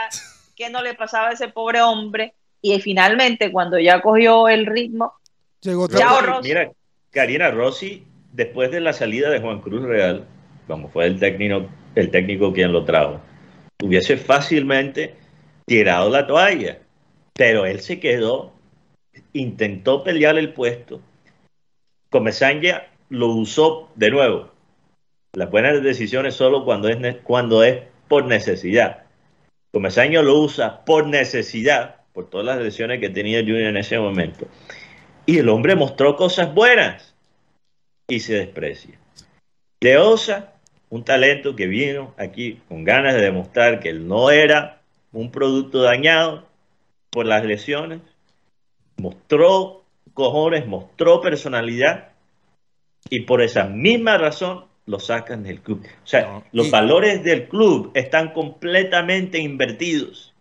que 0.56 0.70
no 0.70 0.82
le 0.82 0.93
pasaba 0.93 1.30
a 1.30 1.32
ese 1.34 1.49
pobre 1.49 1.82
hombre. 1.82 2.34
Y 2.62 2.80
finalmente, 2.80 3.51
cuando 3.51 3.78
ya 3.78 4.01
cogió 4.01 4.47
el 4.47 4.66
ritmo, 4.66 5.14
Llegó 5.62 5.88
ahorró. 6.01 6.41
Mira, 6.41 6.72
Karina 7.12 7.51
Rossi, 7.51 8.03
después 8.32 8.72
de 8.72 8.80
la 8.80 8.93
salida 8.93 9.30
de 9.30 9.39
Juan 9.41 9.60
Cruz 9.62 9.84
Real, 9.84 10.26
como 10.68 10.88
fue 10.89 11.06
el 11.08 11.20
técnico, 11.20 11.68
el 11.95 12.10
técnico 12.10 12.53
quien 12.53 12.72
lo 12.72 12.84
trajo, 12.86 13.20
hubiese 13.82 14.18
fácilmente 14.18 15.16
tirado 15.66 16.10
la 16.10 16.28
toalla, 16.28 16.80
pero 17.34 17.66
él 17.66 17.82
se 17.82 18.00
quedó, 18.00 18.54
intentó 19.34 20.04
pelear 20.04 20.38
el 20.38 20.54
puesto. 20.54 21.02
Comesaña 22.10 22.88
lo 23.10 23.28
usó 23.28 23.90
de 23.96 24.10
nuevo. 24.12 24.52
Las 25.34 25.52
buenas 25.52 25.84
decisiones 25.84 26.36
solo 26.36 26.64
cuando 26.64 26.88
es, 26.88 27.18
cuando 27.24 27.64
es 27.64 27.84
por 28.08 28.26
necesidad. 28.26 29.04
Comesaña 29.72 30.22
lo 30.22 30.40
usa 30.40 30.86
por 30.86 31.08
necesidad, 31.08 31.98
por 32.14 32.30
todas 32.30 32.46
las 32.46 32.60
lesiones 32.60 33.02
que 33.02 33.10
tenía 33.10 33.40
Junior 33.40 33.64
en 33.64 33.78
ese 33.78 34.00
momento. 34.00 34.48
Y 35.26 35.40
el 35.40 35.50
hombre 35.50 35.76
mostró 35.76 36.16
cosas 36.16 36.54
buenas 36.54 37.14
y 38.08 38.22
se 38.22 38.36
desprecia. 38.36 38.98
De 39.82 39.98
Osa, 39.98 40.54
un 40.96 41.04
talento 41.04 41.56
que 41.56 41.68
vino 41.68 42.14
aquí 42.18 42.62
con 42.70 42.84
ganas 42.86 43.14
de 43.16 43.22
demostrar 43.22 43.80
que 43.82 43.89
él 43.89 44.08
no 44.08 44.32
era 44.32 44.82
un 45.12 45.30
producto 45.30 45.82
dañado 45.82 46.48
por 47.10 47.26
las 47.26 47.43
lesiones, 47.46 48.00
mostró 48.98 49.84
cojones, 50.14 50.66
mostró 50.68 51.22
personalidad 51.22 52.10
y 53.10 53.22
por 53.22 53.41
esa 53.41 53.66
misma 53.66 54.18
razón 54.18 54.66
lo 54.86 55.00
sacan 55.00 55.43
del 55.43 55.62
club. 55.62 55.86
O 56.04 56.08
sea, 56.08 56.22
No, 56.28 56.43
los 56.52 56.68
y- 56.68 56.72
valores 56.72 57.24
del 57.24 57.48
club 57.48 57.91
están 57.93 58.32
completamente 58.34 59.39
invertidos. 59.39 60.34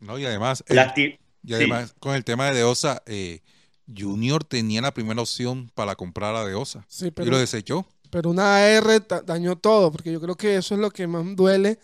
No, 0.00 0.18
y 0.18 0.24
además, 0.24 0.64
y 0.66 0.74
sí. 0.94 1.18
además 1.52 1.94
con 2.00 2.14
el 2.14 2.24
tema 2.24 2.46
de 2.46 2.56
Deosa, 2.56 3.02
eh, 3.06 3.40
Junior 3.94 4.42
tenía 4.44 4.80
la 4.80 4.94
primera 4.94 5.20
opción 5.20 5.70
para 5.74 5.94
comprar 5.96 6.34
a 6.34 6.44
Deosa 6.44 6.84
Sí, 6.88 7.08
y 7.08 7.10
pero, 7.10 7.32
lo 7.32 7.38
desechó. 7.38 7.86
Pero 8.10 8.30
una 8.30 8.56
AR 8.56 9.00
ta- 9.00 9.22
dañó 9.22 9.56
todo, 9.56 9.90
porque 9.92 10.12
yo 10.12 10.20
creo 10.20 10.34
que 10.36 10.56
eso 10.56 10.74
es 10.74 10.80
lo 10.80 10.90
que 10.90 11.06
más 11.06 11.24
duele, 11.36 11.78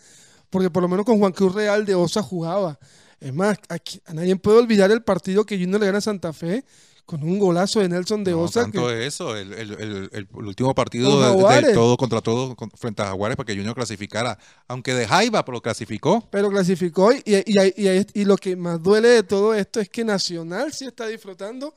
porque 0.49 0.69
por 0.69 0.83
lo 0.83 0.89
menos 0.89 1.05
con 1.05 1.17
Juan 1.19 1.31
Cruz 1.33 1.53
Real 1.55 1.85
de 1.85 1.95
Osa 1.95 2.21
jugaba. 2.21 2.77
Es 3.19 3.33
más, 3.33 3.57
aquí, 3.69 3.99
a 4.05 4.13
nadie 4.13 4.35
puede 4.35 4.59
olvidar 4.59 4.91
el 4.91 5.01
partido 5.03 5.45
que 5.45 5.57
Junior 5.57 5.79
le 5.79 5.87
gana 5.87 5.97
a 5.97 6.01
Santa 6.01 6.31
Fe 6.33 6.63
con 7.05 7.23
un 7.23 7.39
golazo 7.39 7.79
de 7.79 7.87
Nelson 7.87 8.21
de 8.23 8.31
No 8.31 8.41
Osa. 8.41 8.63
tanto 8.63 8.87
que- 8.89 9.07
eso, 9.07 9.35
el, 9.35 9.53
el- 9.53 9.71
el- 9.79 10.09
el- 10.11 10.27
último 10.33 10.75
partido 10.75 11.09
de- 11.21 11.73
todo 11.73 11.95
contra 11.95 12.19
todo 12.21 12.53
frente 12.75 13.01
a 13.01 13.05
Jaguares 13.05 13.37
para 13.37 13.47
que 13.47 13.55
Junior 13.55 13.73
clasificara, 13.73 14.37
aunque 14.67 14.93
de 14.93 15.07
Jaiba, 15.07 15.43
pero 15.45 15.61
clasificó. 15.61 16.27
pero 16.29 16.49
clasificó 16.49 17.13
y, 17.13 17.23
y, 17.25 17.43
y- 17.45 18.05
y- 18.13 18.25
lo 18.25 18.35
que 18.35 18.55
más 18.57 18.83
duele 18.83 19.07
de 19.07 19.23
todo 19.23 19.53
esto 19.53 19.79
es 19.79 19.87
que 19.89 20.03
Nacional 20.03 20.73
sí 20.73 20.85
está 20.85 21.07
disfrutando 21.07 21.73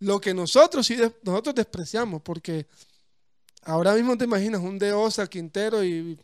lo 0.00 0.20
que 0.20 0.34
nosotros 0.34 0.86
sí 0.86 0.98
nosotros 1.22 1.54
despreciamos, 1.54 2.20
porque 2.22 2.66
ahora 3.64 3.94
mismo 3.94 4.16
te 4.16 4.24
imaginas 4.24 4.60
un 4.60 4.78
de 4.78 4.92
Osa, 4.92 5.26
Quintero 5.26 5.82
y 5.84 6.18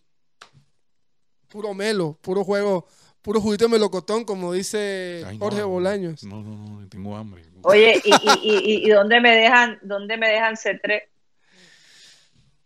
puro 1.49 1.75
melo, 1.75 2.17
puro 2.23 2.45
juego, 2.45 2.87
puro 3.23 3.41
juguito 3.41 3.65
de 3.65 3.71
melocotón, 3.71 4.25
como 4.25 4.53
dice 4.53 5.25
Ay, 5.27 5.37
no, 5.39 5.45
Jorge 5.47 5.63
Bolaños. 5.63 6.23
No, 6.25 6.43
no, 6.43 6.57
no, 6.81 6.89
tengo 6.89 7.17
hambre. 7.17 7.43
oye, 7.63 8.01
¿y, 8.05 8.11
y, 8.15 8.41
y, 8.43 8.87
y 8.87 8.91
dónde 8.91 9.21
me 9.21 9.35
dejan, 9.37 9.79
dónde 9.83 10.17
me 10.17 10.29
dejan 10.29 10.55
C3? 10.55 11.03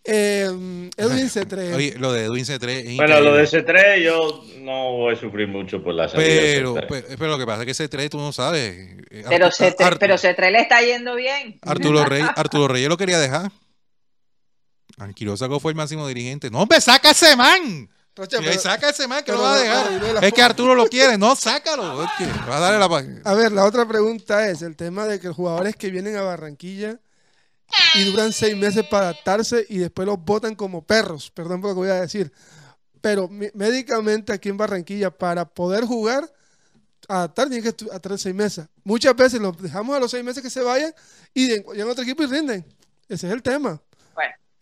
Eh, 0.06 0.90
Edwin 0.98 1.30
C3. 1.30 1.74
Oye, 1.76 1.94
lo 1.98 2.12
de 2.12 2.24
Edwin 2.24 2.44
C3 2.44 2.68
es 2.68 2.96
Bueno, 2.96 3.20
lo 3.20 3.34
de 3.36 3.44
increíble. 3.44 3.72
C3 3.72 4.02
yo 4.04 4.44
no 4.58 4.92
voy 4.98 5.14
a 5.14 5.16
sufrir 5.16 5.48
mucho 5.48 5.82
por 5.82 5.94
la 5.94 6.08
salida 6.08 6.28
pero, 6.42 6.74
C3. 6.74 6.86
pero, 6.90 7.06
pero 7.18 7.30
lo 7.30 7.38
que 7.38 7.46
pasa 7.46 7.62
es 7.62 7.66
que 7.78 7.84
C3 7.88 8.10
tú 8.10 8.18
no 8.18 8.30
sabes. 8.30 8.96
Pero 9.08 9.46
Artu- 9.48 9.50
C3, 9.50 9.76
Artu- 9.78 9.96
pero 9.98 10.14
C3 10.18 10.50
le 10.52 10.58
está 10.60 10.82
yendo 10.82 11.14
bien. 11.14 11.58
Arturo 11.62 12.04
Rey, 12.04 12.22
Arturo 12.36 12.68
Reyes 12.68 12.90
lo 12.90 12.98
quería 12.98 13.18
dejar. 13.18 13.50
Anquilosaco 14.98 15.60
fue 15.60 15.72
el 15.72 15.76
máximo 15.76 16.06
dirigente. 16.06 16.50
No, 16.50 16.60
hombre, 16.62 16.80
saca 16.80 17.10
ese 17.10 17.36
man. 17.36 17.88
Rocha, 18.16 18.38
pero- 18.38 18.60
saca 18.60 18.90
ese 18.90 19.08
man 19.08 19.24
que 19.24 19.32
lo 19.32 19.40
va 19.40 19.54
a 19.54 19.56
no, 19.56 19.60
dejar. 20.00 20.24
Es 20.24 20.32
que 20.32 20.42
Arturo 20.42 20.74
lo 20.74 20.86
quiere, 20.86 21.18
no, 21.18 21.34
sácalo. 21.34 22.02
Es 22.04 22.10
que 22.16 22.26
va 22.48 22.58
a 22.58 22.60
darle 22.60 22.78
la 22.78 23.30
A 23.30 23.34
ver, 23.34 23.50
la 23.50 23.64
otra 23.64 23.86
pregunta 23.86 24.48
es 24.48 24.62
el 24.62 24.76
tema 24.76 25.06
de 25.06 25.18
que 25.18 25.28
los 25.28 25.36
jugadores 25.36 25.74
que 25.74 25.90
vienen 25.90 26.16
a 26.16 26.22
Barranquilla 26.22 27.00
y 27.94 28.04
duran 28.04 28.32
seis 28.32 28.56
meses 28.56 28.84
para 28.86 29.06
adaptarse 29.06 29.66
y 29.68 29.78
después 29.78 30.06
los 30.06 30.22
botan 30.24 30.54
como 30.54 30.84
perros, 30.84 31.30
perdón 31.32 31.60
por 31.60 31.70
lo 31.70 31.74
que 31.74 31.80
voy 31.80 31.88
a 31.88 32.00
decir. 32.00 32.32
Pero 33.00 33.28
médicamente 33.28 34.32
aquí 34.32 34.48
en 34.48 34.56
Barranquilla, 34.56 35.10
para 35.10 35.44
poder 35.44 35.84
jugar, 35.84 36.32
adaptar, 37.08 37.48
tienen 37.48 37.62
que 37.62 37.84
estar 37.84 38.18
seis 38.18 38.34
meses. 38.34 38.66
Muchas 38.84 39.14
veces 39.16 39.40
los 39.40 39.60
dejamos 39.60 39.96
a 39.96 40.00
los 40.00 40.10
seis 40.10 40.24
meses 40.24 40.42
que 40.42 40.50
se 40.50 40.62
vayan 40.62 40.94
y 41.34 41.48
llegan 41.48 41.88
a 41.88 41.90
otro 41.90 42.04
equipo 42.04 42.22
y 42.22 42.26
rinden. 42.26 42.64
Ese 43.08 43.26
es 43.26 43.32
el 43.32 43.42
tema. 43.42 43.80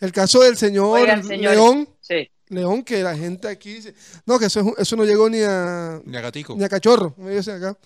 El 0.02 0.10
caso 0.12 0.40
del 0.40 0.56
señor 0.56 0.98
Oigan, 1.00 1.26
León, 1.28 1.88
Sí. 2.00 2.28
León, 2.48 2.82
que 2.82 3.02
la 3.02 3.16
gente 3.16 3.46
aquí 3.48 3.74
dice, 3.74 3.94
no, 4.26 4.38
que 4.38 4.46
eso, 4.46 4.58
es 4.60 4.66
un- 4.66 4.74
eso 4.76 4.96
no 4.96 5.04
llegó 5.04 5.30
ni 5.30 5.40
a, 5.42 6.00
Ni 6.04 6.16
a 6.16 6.20
gatico. 6.20 6.54
ni 6.56 6.64
a 6.64 6.68
cachorro, 6.68 7.14
como 7.14 7.28
dicen 7.28 7.54
acá. 7.62 7.78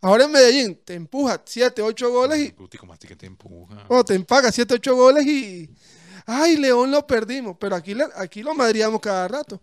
Ahora 0.00 0.24
en 0.24 0.32
Medellín 0.32 0.76
te 0.84 0.94
empuja 0.94 1.42
7, 1.44 1.82
8 1.82 2.10
goles 2.10 2.38
y 2.38 2.50
Guti, 2.52 2.78
como 2.78 2.92
así 2.94 3.06
que 3.08 3.16
te 3.16 3.26
empuja. 3.26 3.84
o 3.88 4.04
te 4.04 4.14
empaga 4.14 4.50
7, 4.52 4.74
8 4.74 4.94
goles 4.94 5.26
y 5.26 5.68
ay, 6.24 6.56
León 6.56 6.90
lo 6.92 7.04
perdimos, 7.06 7.56
pero 7.58 7.74
aquí, 7.74 7.94
aquí 8.14 8.42
lo 8.44 8.54
madriamos 8.54 9.00
cada 9.00 9.26
rato. 9.28 9.60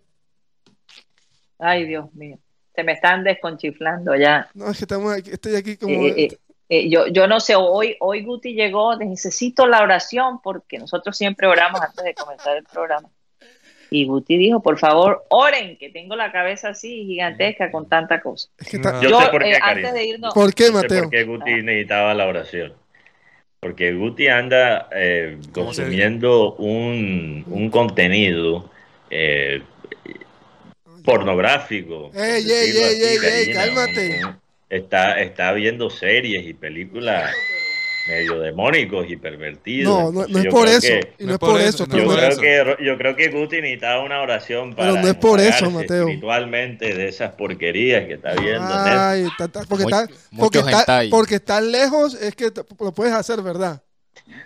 Ay, 1.58 1.88
Dios 1.88 2.14
mío. 2.14 2.38
Se 2.76 2.84
me 2.84 2.92
están 2.92 3.24
desconchiflando 3.24 4.16
ya. 4.16 4.48
No, 4.54 4.70
es 4.70 4.78
que 4.78 4.84
estamos 4.84 5.12
aquí, 5.14 5.32
estoy 5.32 5.56
aquí 5.56 5.78
como 5.78 5.94
Eh, 6.06 6.26
eh, 6.26 6.38
eh, 6.70 6.90
yo, 6.90 7.08
yo 7.08 7.28
no 7.28 7.40
sé, 7.40 7.56
hoy, 7.56 7.96
hoy 8.00 8.24
Guti 8.24 8.54
llegó, 8.54 8.96
necesito 8.98 9.68
la 9.68 9.82
oración 9.84 10.42
porque 10.42 10.78
nosotros 10.78 11.18
siempre 11.18 11.48
oramos 11.48 11.82
antes 11.82 12.04
de 12.04 12.14
comenzar 12.14 12.58
el 12.58 12.64
programa. 12.64 13.10
Y 13.90 14.06
Guti 14.06 14.38
dijo, 14.38 14.62
por 14.62 14.78
favor, 14.78 15.26
oren, 15.30 15.78
que 15.78 15.90
tengo 15.90 16.16
la 16.18 16.32
cabeza 16.34 16.70
así 16.70 17.06
gigantesca 17.06 17.72
con 17.72 17.88
tanta 17.88 18.20
cosa. 18.20 18.50
es 18.58 18.68
que 18.68 18.76
está- 18.78 18.92
No. 18.92 19.02
Yo, 19.02 19.10
Yo, 19.12 19.22
sé 19.22 19.28
por 19.30 19.44
qué, 19.44 19.52
eh, 19.54 19.60
antes 19.62 19.94
de 19.94 20.06
irnos, 20.06 20.34
¿Por 20.34 20.54
qué, 20.54 20.72
Mateo? 20.72 21.04
por 21.04 21.10
qué 21.12 21.24
Guti 21.24 21.62
necesitaba 21.64 22.14
la 22.14 22.28
oración. 22.28 22.74
Porque 23.62 23.94
Guti 23.94 24.28
anda 24.28 24.90
eh, 24.92 25.38
¿Cómo 25.54 25.74
se 25.74 25.82
consumiendo 25.84 26.54
un, 26.56 27.44
un 27.48 27.70
contenido 27.72 28.70
eh, 29.10 29.62
pornográfico. 31.04 32.12
por 32.12 32.22
Ey, 32.22 32.44
ey, 32.44 32.78
ey, 32.78 33.02
ey, 33.04 33.18
ey, 33.48 33.54
cálmate. 33.54 34.26
Un- 34.26 34.47
Está, 34.70 35.22
está 35.22 35.52
viendo 35.54 35.90
series 35.90 36.46
y 36.46 36.54
películas 36.54 37.32
medio 38.08 38.40
demónicos 38.40 39.06
y 39.10 39.18
pervertidos. 39.18 40.14
No, 40.14 40.26
no, 40.28 40.40
es 40.40 40.46
por 40.48 40.68
eso. 40.68 40.82
que- 40.82 41.14
Y 41.20 41.26
no 41.26 41.34
es 41.34 41.40
por 41.40 41.60
eso. 41.60 41.86
yo, 41.88 41.98
es 41.98 42.04
por 42.04 42.14
no- 42.14 42.16
creo 42.16 42.30
eso. 42.30 42.42
que, 42.78 42.86
yo 42.86 42.98
creo 42.98 43.16
que 43.16 43.30
Guti 43.30 43.58
necesitaba 43.62 44.02
una 44.04 44.22
oración 44.22 44.74
para 44.76 44.92
Pero 44.92 45.02
no 45.02 45.08
es 45.10 45.16
por 45.16 45.40
eso, 45.40 45.70
Mateo. 45.72 46.04
espiritualmente 46.04 46.94
de 46.94 47.08
esas 47.10 47.34
porquerías 47.34 48.06
que 48.08 48.14
está 48.14 48.34
viendo. 48.34 48.62
Netflix. 48.68 48.98
Ay, 48.98 49.24
está- 49.26 49.46
está- 49.46 49.64
porque, 49.68 49.84
Mucho- 49.84 50.00
está, 50.04 50.16
porque, 50.38 50.60
está, 50.60 51.02
porque 51.10 51.36
está 51.36 51.62
lejos, 51.62 52.14
es 52.16 52.36
que 52.36 52.52
lo 52.80 52.92
puedes 52.94 53.14
hacer, 53.14 53.42
¿verdad? 53.42 53.82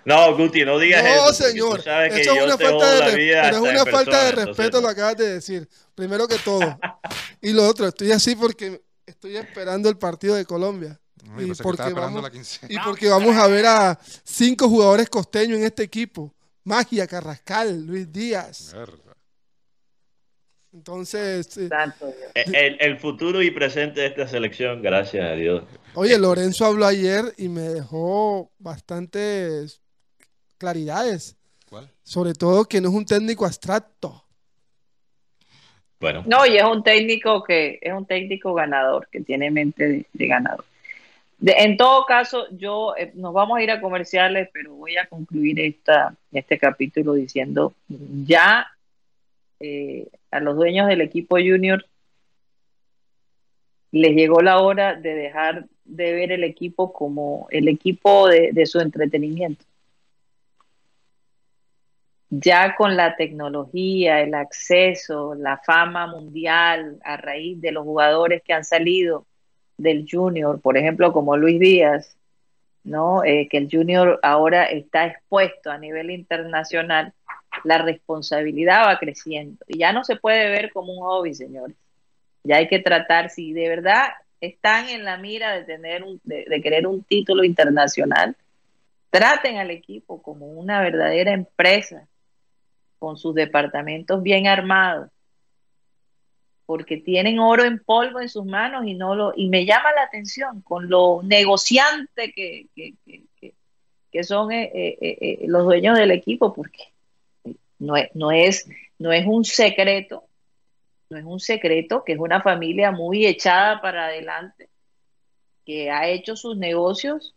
No, 0.05 0.35
Guti, 0.35 0.65
no 0.65 0.77
digas 0.79 1.03
eso. 1.03 1.15
No, 1.15 1.21
porque 1.25 1.43
señor. 1.43 1.77
Tú 1.77 1.83
sabes 1.83 2.13
que 2.13 2.21
Eso 2.21 2.31
es 2.33 2.37
yo 2.39 2.45
una 2.45 2.57
falta 2.57 3.09
de, 3.09 3.15
vida 3.15 3.41
pero 3.43 3.55
es 3.57 3.61
una 3.61 3.71
respeto 3.83 4.41
entonces 4.41 4.81
lo 4.81 4.87
acabas 4.89 5.17
de 5.17 5.33
decir. 5.33 5.67
Primero 5.95 6.27
que 6.27 6.35
todo. 6.43 6.59
y 7.41 7.53
lo 7.53 7.67
otro, 7.67 7.87
estoy 7.87 8.11
así 8.11 8.35
porque 8.35 8.81
estoy 9.21 9.37
esperando 9.37 9.87
el 9.87 9.97
partido 9.99 10.33
de 10.33 10.45
Colombia. 10.45 10.99
No, 11.23 11.39
y 11.39 11.51
porque 11.53 11.93
vamos- 11.93 12.23
la 12.23 12.31
quincena. 12.31 12.73
Y 12.73 12.77
porque 12.83 13.07
vamos 13.07 13.35
a 13.35 13.45
ver 13.45 13.67
a 13.67 13.99
cinco 14.23 14.67
jugadores 14.67 15.09
costeños 15.09 15.59
en 15.59 15.65
este 15.65 15.83
equipo. 15.83 16.33
Magia, 16.63 17.05
Carrascal, 17.05 17.85
Luis 17.85 18.11
Díaz. 18.11 18.73
Entonces, 20.73 21.55
eh. 21.57 21.69
Eh, 22.33 22.43
El, 22.45 22.77
el 22.81 22.99
futuro 22.99 23.43
y 23.43 23.51
presente 23.51 24.01
de 24.01 24.07
esta 24.07 24.27
selección, 24.27 24.81
gracias 24.81 25.23
a 25.25 25.33
Dios. 25.33 25.65
oye, 25.93 26.17
Lorenzo 26.17 26.65
habló 26.65 26.87
ayer 26.87 27.33
y 27.37 27.47
me 27.49 27.61
dejó 27.61 28.51
bastantes 28.57 29.81
claridades. 30.57 31.35
¿Cuál? 31.69 31.91
Sobre 32.03 32.33
todo 32.33 32.65
que 32.65 32.81
no 32.81 32.89
es 32.89 32.95
un 32.95 33.05
técnico 33.05 33.45
abstracto. 33.45 34.20
Bueno, 36.01 36.23
No, 36.25 36.45
y 36.47 36.57
es 36.57 36.63
un 36.63 36.83
técnico 36.83 37.43
que 37.43 37.77
es 37.79 37.93
un 37.93 38.05
técnico 38.07 38.53
ganador, 38.55 39.07
que 39.11 39.21
tiene 39.21 39.51
mente 39.51 40.05
de, 40.11 40.27
ganador. 40.27 40.65
De- 41.37 41.53
en 41.59 41.77
todo 41.77 42.05
caso, 42.05 42.47
yo 42.57 42.95
eh, 42.97 43.11
nos 43.13 43.33
vamos 43.33 43.57
a 43.59 43.61
ir 43.63 43.69
a 43.69 43.79
comerciales, 43.79 44.49
pero 44.51 44.73
voy 44.73 44.97
a 44.97 45.05
concluir 45.05 45.59
esta, 45.59 46.15
este 46.31 46.57
capítulo 46.57 47.13
diciendo 47.13 47.73
ya 48.25 48.67
eh, 49.59 50.07
a 50.31 50.39
los 50.39 50.55
dueños 50.55 50.87
del 50.87 51.01
equipo 51.01 51.35
junior 51.37 51.85
les 53.91 54.15
llegó 54.15 54.41
la 54.41 54.59
hora 54.59 54.95
de 54.95 55.13
dejar 55.13 55.65
de 55.85 56.13
ver 56.13 56.31
el 56.31 56.43
equipo 56.43 56.93
como 56.93 57.47
el 57.51 57.67
equipo 57.67 58.27
de, 58.27 58.51
de 58.53 58.65
su 58.65 58.79
entretenimiento. 58.79 59.65
Ya 62.33 62.75
con 62.77 62.95
la 62.95 63.17
tecnología, 63.17 64.21
el 64.21 64.33
acceso, 64.35 65.35
la 65.35 65.57
fama 65.57 66.07
mundial 66.07 66.97
a 67.03 67.17
raíz 67.17 67.59
de 67.59 67.73
los 67.73 67.83
jugadores 67.83 68.41
que 68.41 68.53
han 68.53 68.63
salido 68.63 69.25
del 69.77 70.07
junior, 70.09 70.61
por 70.61 70.77
ejemplo, 70.77 71.11
como 71.11 71.35
Luis 71.35 71.59
Díaz, 71.59 72.15
¿no? 72.85 73.25
Eh, 73.25 73.49
que 73.49 73.57
el 73.57 73.67
junior 73.69 74.17
ahora 74.23 74.63
está 74.63 75.07
expuesto 75.07 75.71
a 75.71 75.77
nivel 75.77 76.09
internacional, 76.09 77.13
la 77.65 77.79
responsabilidad 77.79 78.87
va 78.87 78.97
creciendo 78.97 79.65
y 79.67 79.79
ya 79.79 79.91
no 79.91 80.05
se 80.05 80.15
puede 80.15 80.49
ver 80.49 80.71
como 80.71 80.93
un 80.93 81.01
hobby, 81.01 81.35
señores. 81.35 81.75
Ya 82.45 82.57
hay 82.57 82.69
que 82.69 82.79
tratar, 82.79 83.29
si 83.29 83.51
de 83.51 83.67
verdad 83.67 84.11
están 84.39 84.87
en 84.87 85.03
la 85.03 85.17
mira 85.17 85.53
de 85.53 85.65
tener 85.65 86.03
un, 86.03 86.21
de, 86.23 86.45
de 86.47 86.61
querer 86.61 86.87
un 86.87 87.03
título 87.03 87.43
internacional, 87.43 88.37
traten 89.09 89.57
al 89.57 89.69
equipo 89.69 90.21
como 90.21 90.47
una 90.47 90.81
verdadera 90.81 91.33
empresa, 91.33 92.07
con 93.01 93.17
sus 93.17 93.33
departamentos 93.33 94.21
bien 94.21 94.45
armados, 94.45 95.09
porque 96.67 96.97
tienen 96.97 97.39
oro 97.39 97.63
en 97.63 97.79
polvo 97.79 98.21
en 98.21 98.29
sus 98.29 98.45
manos 98.45 98.85
y 98.85 98.93
no 98.93 99.15
lo 99.15 99.33
y 99.35 99.49
me 99.49 99.65
llama 99.65 99.91
la 99.95 100.03
atención 100.03 100.61
con 100.61 100.87
lo 100.87 101.21
negociante 101.23 102.31
que, 102.31 102.67
que, 102.75 102.93
que, 104.11 104.23
son 104.23 104.51
eh, 104.51 104.69
eh, 104.71 104.97
eh, 105.01 105.39
los 105.47 105.63
dueños 105.63 105.97
del 105.97 106.11
equipo, 106.11 106.53
porque 106.53 106.93
no 107.79 107.97
es, 107.97 108.09
no 108.13 108.31
es 108.31 108.69
no 108.99 109.11
es 109.11 109.25
un 109.25 109.45
secreto, 109.45 110.25
no 111.09 111.17
es 111.17 111.25
un 111.25 111.39
secreto 111.39 112.03
que 112.03 112.13
es 112.13 112.19
una 112.19 112.43
familia 112.43 112.91
muy 112.91 113.25
echada 113.25 113.81
para 113.81 114.05
adelante, 114.05 114.69
que 115.65 115.89
ha 115.89 116.07
hecho 116.07 116.35
sus 116.35 116.55
negocios 116.55 117.33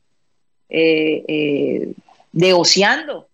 negociando. 2.33 3.31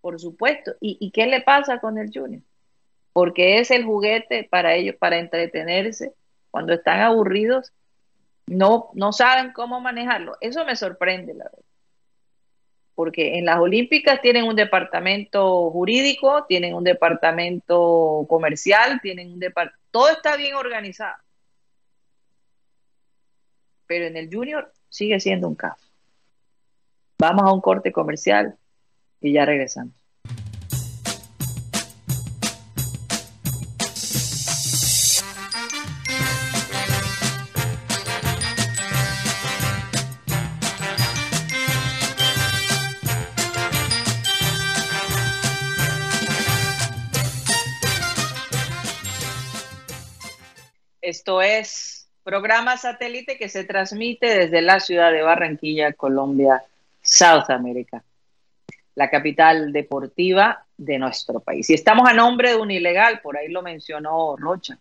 Por 0.00 0.18
supuesto. 0.20 0.74
¿Y, 0.80 0.96
¿Y 1.00 1.10
qué 1.10 1.26
le 1.26 1.40
pasa 1.40 1.80
con 1.80 1.98
el 1.98 2.10
Junior? 2.12 2.42
Porque 3.12 3.58
es 3.58 3.70
el 3.70 3.84
juguete 3.84 4.44
para 4.44 4.74
ellos, 4.74 4.96
para 4.96 5.18
entretenerse. 5.18 6.14
Cuando 6.50 6.72
están 6.72 7.00
aburridos, 7.00 7.72
no, 8.46 8.90
no 8.94 9.12
saben 9.12 9.52
cómo 9.52 9.80
manejarlo. 9.80 10.36
Eso 10.40 10.64
me 10.64 10.76
sorprende, 10.76 11.34
la 11.34 11.44
verdad. 11.44 11.64
Porque 12.94 13.38
en 13.38 13.44
las 13.44 13.58
Olímpicas 13.60 14.20
tienen 14.20 14.44
un 14.44 14.56
departamento 14.56 15.70
jurídico, 15.70 16.44
tienen 16.46 16.74
un 16.74 16.82
departamento 16.82 18.26
comercial, 18.28 19.00
tienen 19.00 19.32
un 19.32 19.38
departamento... 19.38 19.86
Todo 19.90 20.08
está 20.10 20.36
bien 20.36 20.54
organizado. 20.56 21.16
Pero 23.86 24.06
en 24.06 24.16
el 24.16 24.28
Junior 24.32 24.72
sigue 24.88 25.20
siendo 25.20 25.48
un 25.48 25.54
caso. 25.54 25.86
Vamos 27.18 27.44
a 27.44 27.52
un 27.52 27.60
corte 27.60 27.92
comercial 27.92 28.56
y 29.20 29.32
ya 29.32 29.44
regresamos. 29.44 29.94
Esto 51.08 51.40
es 51.40 52.06
programa 52.22 52.76
satélite 52.76 53.38
que 53.38 53.48
se 53.48 53.64
transmite 53.64 54.26
desde 54.26 54.60
la 54.60 54.78
ciudad 54.78 55.10
de 55.10 55.22
Barranquilla, 55.22 55.94
Colombia, 55.94 56.62
South 57.00 57.48
America, 57.48 58.04
la 58.98 59.08
capital 59.08 59.72
deportiva 59.72 60.66
de 60.76 60.98
nuestro 60.98 61.38
país. 61.38 61.70
Y 61.70 61.74
estamos 61.74 62.08
a 62.08 62.12
nombre 62.12 62.50
de 62.50 62.56
un 62.56 62.68
ilegal, 62.68 63.20
por 63.20 63.36
ahí 63.36 63.46
lo 63.46 63.62
mencionó 63.62 64.36
Rocha, 64.36 64.76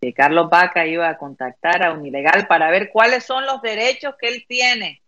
que 0.00 0.12
Carlos 0.12 0.50
Vaca 0.50 0.84
iba 0.84 1.08
a 1.08 1.16
contactar 1.16 1.84
a 1.84 1.92
un 1.92 2.04
ilegal 2.04 2.48
para 2.48 2.68
ver 2.68 2.90
cuáles 2.90 3.22
son 3.22 3.46
los 3.46 3.62
derechos 3.62 4.16
que 4.20 4.26
él 4.26 4.44
tiene 4.48 5.02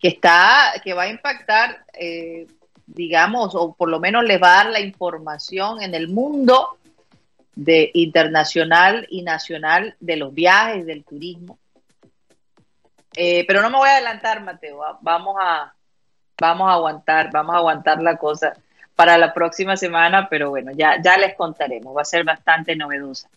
que, 0.00 0.08
está, 0.08 0.72
que 0.82 0.94
va 0.94 1.02
a 1.02 1.08
impactar, 1.08 1.84
eh, 1.92 2.46
digamos, 2.86 3.54
o 3.54 3.74
por 3.74 3.88
lo 3.88 4.00
menos 4.00 4.24
les 4.24 4.42
va 4.42 4.54
a 4.54 4.64
dar 4.64 4.72
la 4.72 4.80
información 4.80 5.82
en 5.82 5.94
el 5.94 6.08
mundo 6.08 6.78
de 7.54 7.90
internacional 7.94 9.06
y 9.10 9.22
nacional 9.22 9.94
de 10.00 10.16
los 10.16 10.34
viajes, 10.34 10.86
del 10.86 11.04
turismo. 11.04 11.58
Eh, 13.14 13.44
pero 13.46 13.60
no 13.60 13.70
me 13.70 13.76
voy 13.76 13.88
a 13.88 13.92
adelantar, 13.92 14.42
Mateo. 14.42 14.80
Vamos 15.02 15.36
a, 15.40 15.74
vamos 16.40 16.68
a 16.68 16.72
aguantar, 16.74 17.30
vamos 17.30 17.54
a 17.54 17.58
aguantar 17.58 18.02
la 18.02 18.16
cosa 18.16 18.54
para 18.94 19.18
la 19.18 19.34
próxima 19.34 19.76
semana, 19.76 20.28
pero 20.28 20.50
bueno, 20.50 20.72
ya, 20.72 21.00
ya 21.02 21.16
les 21.18 21.34
contaremos. 21.34 21.94
Va 21.94 22.02
a 22.02 22.06
ser 22.06 22.24
bastante 22.24 22.76
novedosa. 22.76 23.28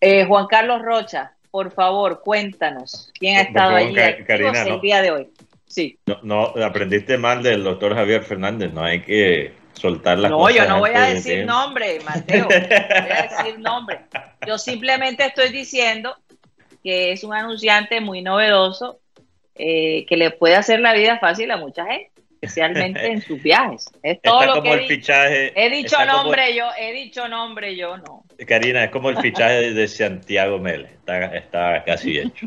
Eh, 0.00 0.24
Juan 0.26 0.46
Carlos 0.46 0.82
Rocha, 0.82 1.32
por 1.52 1.70
favor, 1.70 2.22
cuéntanos 2.22 3.12
quién 3.18 3.36
ha 3.36 3.42
estado 3.42 3.76
ahí 3.76 3.94
Karina, 4.26 4.62
el 4.62 4.80
día 4.80 5.02
de 5.02 5.10
hoy. 5.10 5.28
Sí. 5.66 5.98
No, 6.06 6.18
no, 6.22 6.64
aprendiste 6.64 7.18
mal 7.18 7.42
del 7.42 7.62
doctor 7.62 7.94
Javier 7.94 8.24
Fernández, 8.24 8.72
no 8.72 8.82
hay 8.82 9.02
que 9.02 9.52
soltar 9.74 10.18
las 10.18 10.30
no, 10.30 10.38
cosas. 10.38 10.56
No, 10.56 10.62
yo 10.64 10.68
no 10.70 10.78
voy 10.80 10.90
a 10.94 11.00
de 11.02 11.14
decir 11.14 11.44
nombre, 11.44 11.98
Mateo. 12.06 12.44
No 12.44 12.46
voy 12.46 12.56
a 12.56 13.28
decir 13.36 13.58
nombre. 13.60 14.00
Yo 14.46 14.56
simplemente 14.56 15.26
estoy 15.26 15.50
diciendo 15.50 16.16
que 16.82 17.12
es 17.12 17.22
un 17.22 17.34
anunciante 17.34 18.00
muy 18.00 18.22
novedoso 18.22 19.00
eh, 19.54 20.06
que 20.06 20.16
le 20.16 20.30
puede 20.30 20.56
hacer 20.56 20.80
la 20.80 20.94
vida 20.94 21.18
fácil 21.18 21.50
a 21.50 21.58
mucha 21.58 21.84
gente, 21.84 22.21
especialmente 22.42 23.06
en 23.06 23.22
sus 23.22 23.40
viajes. 23.40 23.86
Es 24.02 24.20
todo 24.20 24.40
Está 24.42 24.46
lo 24.46 24.52
como 24.60 24.62
que 24.64 24.68
he 24.70 24.72
el 24.74 24.88
dicho. 24.88 24.94
fichaje. 24.96 25.52
He 25.64 25.70
dicho 25.70 25.96
como- 25.96 26.12
nombre 26.12 26.54
yo, 26.56 26.64
he 26.78 26.92
dicho 26.92 27.28
nombre 27.28 27.76
yo, 27.76 27.96
no. 27.98 28.24
Karina, 28.46 28.84
es 28.84 28.90
como 28.90 29.10
el 29.10 29.18
fichaje 29.18 29.72
de 29.72 29.88
Santiago 29.88 30.58
Mele. 30.58 30.88
Está, 30.94 31.24
está 31.36 31.84
casi 31.84 32.18
hecho. 32.18 32.46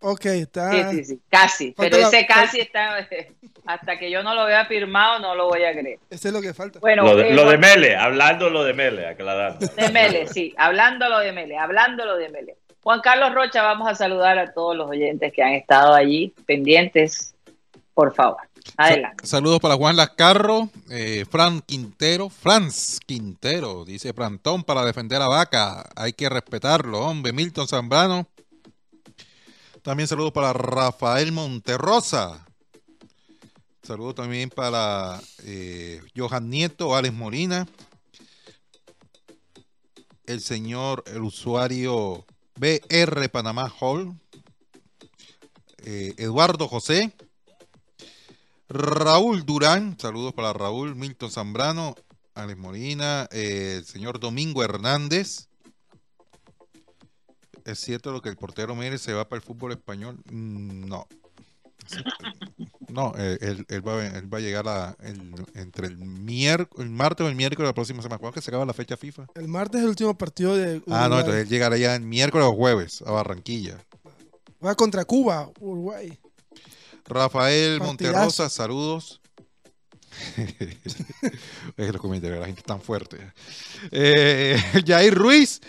Ok, 0.00 0.24
está. 0.26 0.70
Sí, 0.90 0.96
sí, 0.98 1.04
sí, 1.04 1.20
casi. 1.28 1.72
Falta 1.72 1.90
Pero 1.90 2.02
la- 2.02 2.08
ese 2.08 2.26
casi 2.26 2.60
está, 2.60 3.08
hasta 3.66 3.98
que 3.98 4.10
yo 4.10 4.22
no 4.22 4.34
lo 4.34 4.46
vea 4.46 4.64
firmado, 4.66 5.18
no 5.20 5.34
lo 5.34 5.48
voy 5.48 5.64
a 5.64 5.72
creer. 5.72 5.98
Ese 6.10 6.28
es 6.28 6.34
lo 6.34 6.40
que 6.40 6.54
falta. 6.54 6.78
Bueno, 6.80 7.04
lo, 7.04 7.16
de, 7.16 7.28
eh, 7.30 7.34
lo 7.34 7.48
de 7.50 7.58
Mele, 7.58 7.96
hablando 7.96 8.48
lo 8.48 8.64
de 8.64 8.72
Mele, 8.72 9.06
aclarando. 9.06 9.66
De 9.66 9.88
Mele, 9.90 10.26
sí, 10.28 10.54
hablándolo 10.56 11.18
de 11.18 11.32
Mele, 11.32 11.58
hablándolo 11.58 12.16
de 12.16 12.28
Mele. 12.30 12.56
Juan 12.82 13.00
Carlos 13.00 13.34
Rocha, 13.34 13.62
vamos 13.62 13.88
a 13.90 13.94
saludar 13.96 14.38
a 14.38 14.52
todos 14.54 14.76
los 14.76 14.88
oyentes 14.88 15.32
que 15.32 15.42
han 15.42 15.54
estado 15.54 15.92
allí 15.92 16.32
pendientes, 16.46 17.34
por 17.94 18.14
favor. 18.14 18.36
Adelante. 18.76 19.26
Saludos 19.26 19.60
para 19.60 19.76
Juan 19.76 19.96
Lascarro, 19.96 20.70
eh, 20.90 21.24
Fran 21.30 21.60
Quintero, 21.60 22.28
Franz 22.28 22.98
Quintero, 23.06 23.84
dice 23.84 24.12
Frantón 24.12 24.64
para 24.64 24.84
defender 24.84 25.22
a 25.22 25.28
Vaca, 25.28 25.88
hay 25.96 26.12
que 26.12 26.28
respetarlo, 26.28 27.00
hombre, 27.00 27.32
Milton 27.32 27.68
Zambrano. 27.68 28.28
También 29.82 30.08
saludos 30.08 30.32
para 30.32 30.52
Rafael 30.52 31.30
Monterrosa. 31.32 32.44
Saludos 33.82 34.16
también 34.16 34.50
para 34.50 35.20
eh, 35.44 36.02
Johan 36.16 36.50
Nieto, 36.50 36.96
Alex 36.96 37.14
Molina. 37.14 37.68
El 40.26 40.40
señor, 40.40 41.04
el 41.06 41.22
usuario 41.22 42.26
BR 42.56 43.28
Panamá 43.28 43.72
Hall. 43.80 44.12
eh, 45.84 46.14
Eduardo 46.16 46.66
José. 46.66 47.12
Raúl 48.68 49.44
Durán, 49.46 49.96
saludos 49.98 50.32
para 50.34 50.52
Raúl, 50.52 50.94
Milton 50.96 51.30
Zambrano, 51.30 51.94
Alex 52.34 52.58
Molina, 52.58 53.28
eh, 53.30 53.76
el 53.78 53.84
señor 53.84 54.18
Domingo 54.20 54.62
Hernández. 54.64 55.48
¿Es 57.64 57.80
cierto 57.80 58.12
lo 58.12 58.22
que 58.22 58.28
el 58.28 58.36
portero 58.36 58.74
Mérez 58.74 59.00
se 59.02 59.12
va 59.12 59.28
para 59.28 59.38
el 59.38 59.46
fútbol 59.46 59.72
español? 59.72 60.18
Mm, 60.30 60.86
No. 60.88 61.06
No, 62.88 63.12
eh, 63.16 63.38
él, 63.40 63.64
él 63.68 63.86
va, 63.86 64.04
él 64.04 64.32
va 64.32 64.38
a 64.38 64.40
llegar 64.40 64.66
a, 64.68 64.96
el- 65.02 65.32
entre 65.54 65.86
el, 65.86 65.98
martes 65.98 67.24
o 67.24 67.28
el 67.28 67.36
miércoles 67.36 67.64
de 67.66 67.70
la 67.70 67.74
próxima 67.74 68.02
semana. 68.02 68.18
¿Cuándo 68.18 68.30
es 68.30 68.34
que 68.34 68.44
se 68.44 68.50
acaba 68.50 68.64
la 68.66 68.72
fecha 68.72 68.96
FIFA? 68.96 69.26
El 69.36 69.46
martes 69.46 69.78
es 69.78 69.84
el 69.84 69.90
último 69.90 70.16
partido 70.18 70.56
de. 70.56 70.82
Ah, 70.88 71.08
no, 71.08 71.18
entonces 71.20 71.42
él 71.42 71.48
llegará 71.48 71.76
ya 71.76 71.94
el 71.94 72.02
miércoles 72.02 72.46
o 72.48 72.54
jueves 72.56 73.02
a 73.02 73.12
Barranquilla. 73.12 73.78
Va 74.64 74.74
contra 74.74 75.04
Cuba, 75.04 75.48
Uruguay. 75.60 76.18
Rafael 77.08 77.78
Partidazo. 77.78 77.86
Monterrosa, 77.86 78.48
saludos. 78.48 79.20
es 81.76 81.92
los 81.92 82.00
comentarios, 82.00 82.40
la 82.40 82.46
gente 82.46 82.60
es 82.60 82.66
tan 82.66 82.80
fuerte. 82.80 83.32
Eh, 83.90 84.56
Jair 84.86 85.14
Ruiz, 85.14 85.60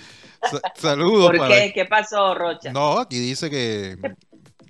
sa- 0.49 0.61
saludos. 0.75 1.27
¿Por 1.31 1.37
para- 1.37 1.55
qué? 1.55 1.71
¿Qué 1.73 1.85
pasó, 1.85 2.33
Rocha? 2.33 2.71
No, 2.71 2.99
aquí 2.99 3.19
dice 3.19 3.49
que, 3.49 3.97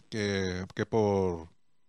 que, 0.10 0.66
que 0.74 0.86
por, 0.86 1.48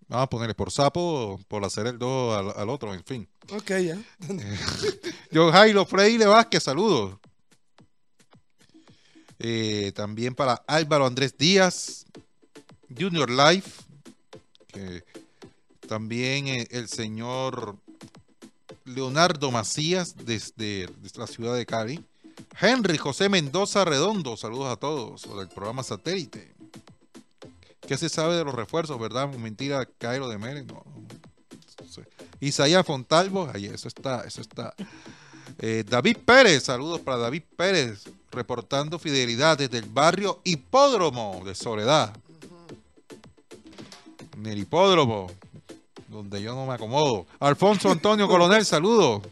vamos 0.09 0.24
a 0.24 0.29
ponerle 0.29 0.55
por 0.55 0.70
sapo, 0.70 1.41
por 1.49 1.64
hacer 1.64 1.87
el 1.87 1.99
2 1.99 2.37
al, 2.37 2.61
al 2.62 2.68
otro, 2.68 2.93
en 2.93 3.05
fin. 3.05 3.29
Ok, 3.51 3.70
ya. 3.79 3.99
Yo 5.31 5.51
Jairo 5.51 5.87
Freire 5.87 6.26
Vázquez, 6.26 6.62
saludos. 6.62 7.18
Eh, 9.39 9.93
también 9.95 10.35
para 10.35 10.55
Álvaro 10.66 11.07
Andrés 11.07 11.37
Díaz, 11.39 12.05
Junior 12.99 13.31
Life, 13.31 13.83
también 15.89 16.49
eh, 16.49 16.69
el 16.71 16.89
señor 16.89 17.77
Leonardo 18.85 19.51
Macías 19.51 20.14
desde, 20.25 20.89
la 21.16 21.27
ciudad 21.27 21.55
de 21.55 21.66
Cali, 21.66 22.05
Henry 22.61 22.99
José 22.99 23.29
Mendoza 23.29 23.85
Redondo, 23.85 24.37
saludos 24.37 24.73
a 24.73 24.77
todos, 24.77 25.23
del 25.37 25.49
programa 25.49 25.83
Satélite. 25.83 26.53
¿Qué 27.87 27.97
se 27.97 28.09
sabe 28.09 28.37
de 28.37 28.45
los 28.45 28.55
refuerzos, 28.55 28.99
verdad? 29.01 29.29
Mentira, 29.29 29.87
Cairo 29.99 30.29
de 30.29 30.39
Mérez, 30.39 30.66
no. 30.66 30.85
Isaías 32.41 32.87
Fontalvo, 32.87 33.51
ahí 33.53 33.66
eso 33.66 33.89
está, 33.89 34.23
eso 34.23 34.41
está. 34.41 34.75
Eh, 35.59 35.85
David 35.89 36.19
Pérez, 36.25 36.64
saludos 36.64 37.01
para 37.01 37.16
David 37.16 37.43
Pérez, 37.57 38.05
reportando 38.31 38.99
fidelidad 38.99 39.59
desde 39.59 39.79
el 39.79 39.87
barrio 39.87 40.41
Hipódromo 40.45 41.43
de 41.45 41.55
Soledad. 41.55 42.14
En 44.39 44.47
el 44.47 44.59
hipódromo, 44.59 45.26
donde 46.09 46.41
yo 46.41 46.55
no 46.55 46.64
me 46.66 46.74
acomodo. 46.74 47.26
Alfonso 47.41 47.91
Antonio 47.91 48.28
Coronel, 48.28 48.64
saludos. 48.64 49.22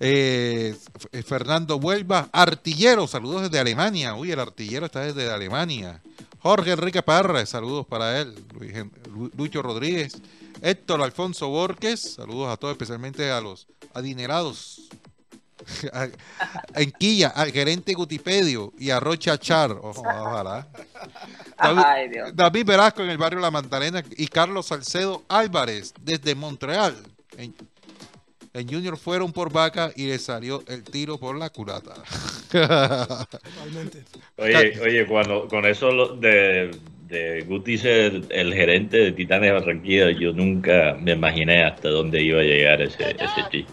Eh, 0.00 0.76
F- 0.94 1.22
Fernando 1.22 1.76
Huelva, 1.76 2.28
artillero, 2.32 3.06
saludos 3.06 3.42
desde 3.42 3.58
Alemania. 3.58 4.14
Uy, 4.14 4.30
el 4.32 4.40
artillero 4.40 4.86
está 4.86 5.00
desde 5.00 5.30
Alemania. 5.30 6.00
Jorge 6.40 6.72
Enrique 6.72 7.02
Parra, 7.02 7.44
saludos 7.46 7.86
para 7.86 8.20
él. 8.20 8.34
Lucho 9.36 9.60
Rodríguez. 9.62 10.16
Héctor 10.62 11.02
Alfonso 11.02 11.48
Borges, 11.48 12.14
saludos 12.14 12.48
a 12.52 12.56
todos, 12.56 12.72
especialmente 12.72 13.30
a 13.30 13.40
los 13.40 13.66
adinerados. 13.94 14.88
A- 15.92 16.08
en 16.80 16.90
Quilla, 16.92 17.28
al 17.28 17.50
gerente 17.52 17.94
Gutipedio 17.94 18.72
y 18.78 18.90
a 18.90 19.00
Rocha 19.00 19.38
Char. 19.38 19.72
Ojo, 19.72 20.02
ojalá. 20.02 20.66
David, 21.60 21.82
Ay, 21.84 22.08
Dios. 22.08 22.30
David 22.34 22.64
Velasco 22.66 23.02
en 23.02 23.10
el 23.10 23.18
barrio 23.18 23.40
La 23.40 23.50
Magdalena 23.50 24.02
y 24.16 24.26
Carlos 24.28 24.66
Salcedo 24.66 25.24
Álvarez 25.28 25.92
desde 26.00 26.34
Montreal. 26.34 26.94
En, 27.36 27.54
en 28.54 28.68
Junior 28.68 28.96
fueron 28.96 29.32
por 29.32 29.52
vaca 29.52 29.90
y 29.94 30.06
le 30.06 30.18
salió 30.18 30.62
el 30.68 30.82
tiro 30.84 31.18
por 31.18 31.36
la 31.36 31.50
culata. 31.50 31.94
Totalmente. 32.50 34.04
Oye, 34.36 34.80
oye, 34.80 35.06
cuando 35.06 35.48
con 35.48 35.64
eso 35.66 35.90
lo- 35.90 36.16
de, 36.16 36.70
de 37.08 37.42
Guti 37.42 37.78
ser 37.78 38.22
el 38.30 38.54
gerente 38.54 38.96
de 38.98 39.12
Titanes 39.12 39.52
Barranquilla, 39.52 40.10
yo 40.10 40.32
nunca 40.32 40.96
me 41.00 41.12
imaginé 41.12 41.64
hasta 41.64 41.88
dónde 41.88 42.22
iba 42.22 42.40
a 42.40 42.44
llegar 42.44 42.80
ese, 42.82 43.10
ese 43.10 43.42
chiste. 43.50 43.72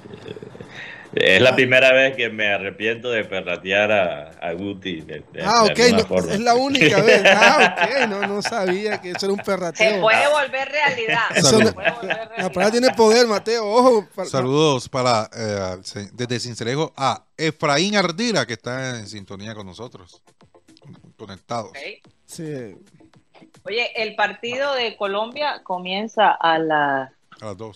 Es 1.16 1.42
la 1.42 1.56
primera 1.56 1.94
vez 1.94 2.16
que 2.16 2.30
me 2.30 2.48
arrepiento 2.48 3.10
de 3.10 3.24
perratear 3.24 3.92
a, 3.92 4.30
a 4.42 4.52
Guti. 4.54 5.02
de- 5.02 5.24
de- 5.32 5.44
Ah, 5.44 5.64
ok, 5.64 5.80
alguna 5.80 5.98
no, 6.02 6.06
forma. 6.08 6.34
es 6.34 6.40
la 6.42 6.56
única 6.56 7.02
vez. 7.02 7.24
Ah, 7.26 7.76
ok, 8.04 8.08
no, 8.10 8.28
no 8.28 8.42
sabía 8.42 9.00
que 9.02 9.12
eso 9.12 9.26
era 9.26 9.34
un 9.34 9.40
Se 9.40 9.46
perrateo. 9.46 10.02
puede 10.02 10.28
volver 10.28 10.68
realidad. 10.70 11.24
Eso 11.34 11.58
Se 11.58 11.64
no- 11.64 11.74
puede 11.74 11.92
volver 11.92 12.08
La 12.10 12.26
realidad. 12.26 12.52
palabra 12.54 12.72
tiene 12.72 12.94
poder, 12.94 13.28
Mateo. 13.28 13.66
Ojo. 13.66 14.08
Saludos 14.26 14.90
para 14.90 15.30
eh, 15.36 15.78
se- 15.84 16.10
desde 16.14 16.40
Cincelejo 16.40 16.94
a 16.98 17.24
Efraín 17.38 17.96
Ardila, 17.96 18.46
que 18.46 18.54
está 18.54 19.00
en 19.00 19.08
sintonía 19.08 19.56
con 19.56 19.66
nosotros. 19.68 20.22
Conectados. 21.18 21.72
Sí. 22.26 22.76
Oye, 23.64 23.90
el 24.04 24.16
partido 24.16 24.74
de 24.76 24.96
Colombia 24.98 25.62
comienza 25.64 26.32
a 26.32 26.60
las 26.60 27.10
A 27.42 27.46
las 27.46 27.58
dos. 27.58 27.76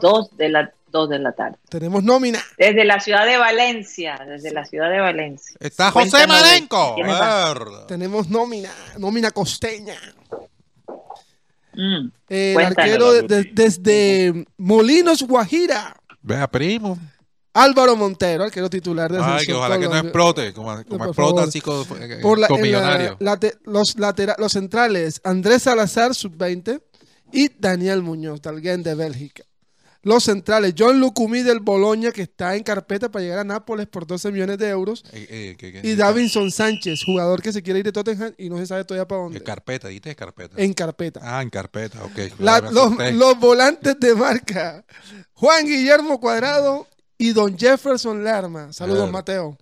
2 0.00 0.36
de 0.36 0.48
la, 0.48 0.72
2 0.90 1.08
de 1.10 1.18
la 1.18 1.32
tarde. 1.32 1.56
Tenemos 1.68 2.02
nómina. 2.02 2.40
Desde 2.56 2.84
la 2.84 3.00
ciudad 3.00 3.26
de 3.26 3.36
Valencia, 3.36 4.18
desde 4.26 4.50
la 4.52 4.64
ciudad 4.64 4.90
de 4.90 5.00
Valencia. 5.00 5.56
Está 5.60 5.90
José 5.90 6.10
Cuéntanos 6.10 6.36
de- 6.42 6.42
Marenco. 6.48 6.94
¿quién 6.94 7.08
está? 7.10 7.54
Verda. 7.54 7.86
Tenemos 7.86 8.28
nómina. 8.28 8.70
Nómina 8.98 9.30
costeña. 9.30 9.96
Mm. 11.74 12.10
El 12.28 12.58
arquero 12.58 13.12
de- 13.12 13.22
de- 13.22 13.50
desde 13.52 14.44
Molinos, 14.56 15.22
Guajira. 15.22 15.96
Vea, 16.22 16.48
primo. 16.48 16.98
Álvaro 17.54 17.96
Montero, 17.96 18.44
arquero 18.44 18.70
titular 18.70 19.10
de 19.10 19.18
Ay, 19.20 19.44
que 19.46 19.52
ojalá 19.54 19.78
que 19.78 19.88
no 19.88 19.96
explote, 19.96 20.52
como, 20.52 20.72
explota 20.78 21.42
así 21.42 21.60
con, 21.60 21.84
Por 22.22 22.38
la- 22.38 22.46
con 22.46 22.60
la- 22.70 23.16
los, 23.64 23.96
latera- 23.98 24.36
los 24.38 24.52
centrales, 24.52 25.20
Andrés 25.24 25.62
Salazar, 25.62 26.14
sub-20, 26.14 26.80
y 27.32 27.48
Daniel 27.58 28.02
Muñoz, 28.02 28.40
Gent 28.62 28.84
de 28.84 28.94
Bélgica. 28.94 29.42
Los 30.02 30.24
centrales, 30.24 30.74
John 30.78 31.00
Lucumí 31.00 31.42
del 31.42 31.58
Boloña, 31.58 32.12
que 32.12 32.22
está 32.22 32.54
en 32.54 32.62
carpeta 32.62 33.10
para 33.10 33.24
llegar 33.24 33.40
a 33.40 33.44
Nápoles 33.44 33.88
por 33.88 34.06
12 34.06 34.30
millones 34.30 34.56
de 34.58 34.68
euros. 34.68 35.02
Eh, 35.12 35.26
eh, 35.28 35.56
que- 35.58 35.72
que- 35.72 35.86
Y 35.88 35.96
Davinson 35.96 36.52
Sánchez, 36.52 37.02
jugador 37.04 37.42
que 37.42 37.52
se 37.52 37.62
quiere 37.64 37.80
ir 37.80 37.84
de 37.84 37.90
Tottenham 37.92 38.32
y 38.38 38.48
no 38.48 38.58
se 38.58 38.66
sabe 38.66 38.84
todavía 38.84 39.08
para 39.08 39.22
En 39.22 39.24
dónde. 39.26 39.42
carpeta, 39.42 39.88
¿viste? 39.88 40.14
carpeta. 40.14 40.54
En 40.56 40.72
carpeta. 40.72 41.20
Ah, 41.22 41.42
en 41.42 41.50
carpeta, 41.50 42.04
ok. 42.04 42.38
La- 42.38 42.60
los, 42.60 43.38
volantes 43.40 43.98
de 43.98 44.14
marca, 44.14 44.84
Juan 45.32 45.66
Guillermo 45.66 46.20
Cuadrado 46.20 46.86
y 47.18 47.32
Don 47.32 47.58
Jefferson 47.58 48.22
Lerma. 48.22 48.72
Saludos, 48.72 48.98
Claro. 49.00 49.12
Mateo. 49.12 49.58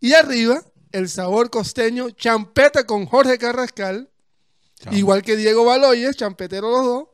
Y 0.00 0.12
arriba, 0.14 0.62
el 0.92 1.08
sabor 1.08 1.50
costeño, 1.50 2.10
champeta 2.10 2.84
con 2.84 3.06
Jorge 3.06 3.36
Carrascal, 3.38 4.08
igual 4.92 5.22
que 5.22 5.36
Diego 5.36 5.64
Baloyes, 5.64 6.16
champetero 6.16 6.70
los 6.70 6.84
dos, 6.86 7.04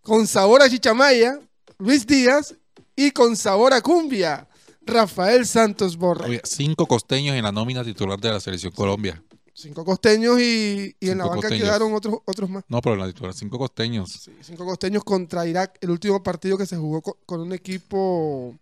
con 0.00 0.26
sabor 0.26 0.62
a 0.62 0.70
chichamaya, 0.70 1.38
Luis 1.82 2.06
Díaz, 2.06 2.54
y 2.94 3.10
con 3.10 3.36
sabor 3.36 3.72
a 3.74 3.80
cumbia, 3.80 4.46
Rafael 4.86 5.44
Santos 5.46 5.96
Borra. 5.96 6.26
Oye, 6.26 6.40
cinco 6.44 6.86
costeños 6.86 7.34
en 7.34 7.42
la 7.42 7.50
nómina 7.50 7.82
titular 7.82 8.20
de 8.20 8.30
la 8.30 8.38
selección 8.38 8.72
Colombia. 8.72 9.20
Cinco 9.52 9.84
costeños 9.84 10.40
y, 10.40 10.94
y 11.00 11.10
en 11.10 11.18
la 11.18 11.24
banca 11.24 11.40
costeños. 11.42 11.64
quedaron 11.64 11.92
otros, 11.92 12.18
otros 12.24 12.48
más. 12.48 12.64
No, 12.68 12.80
pero 12.80 12.94
en 12.94 13.00
la 13.00 13.06
titular, 13.08 13.34
cinco 13.34 13.58
costeños. 13.58 14.10
Sí, 14.12 14.32
cinco 14.42 14.64
costeños 14.64 15.02
contra 15.02 15.44
Irak. 15.46 15.76
El 15.80 15.90
último 15.90 16.22
partido 16.22 16.56
que 16.56 16.66
se 16.66 16.76
jugó 16.76 17.02
co- 17.02 17.18
con, 17.26 17.40
un 17.40 17.52
equipo 17.52 18.56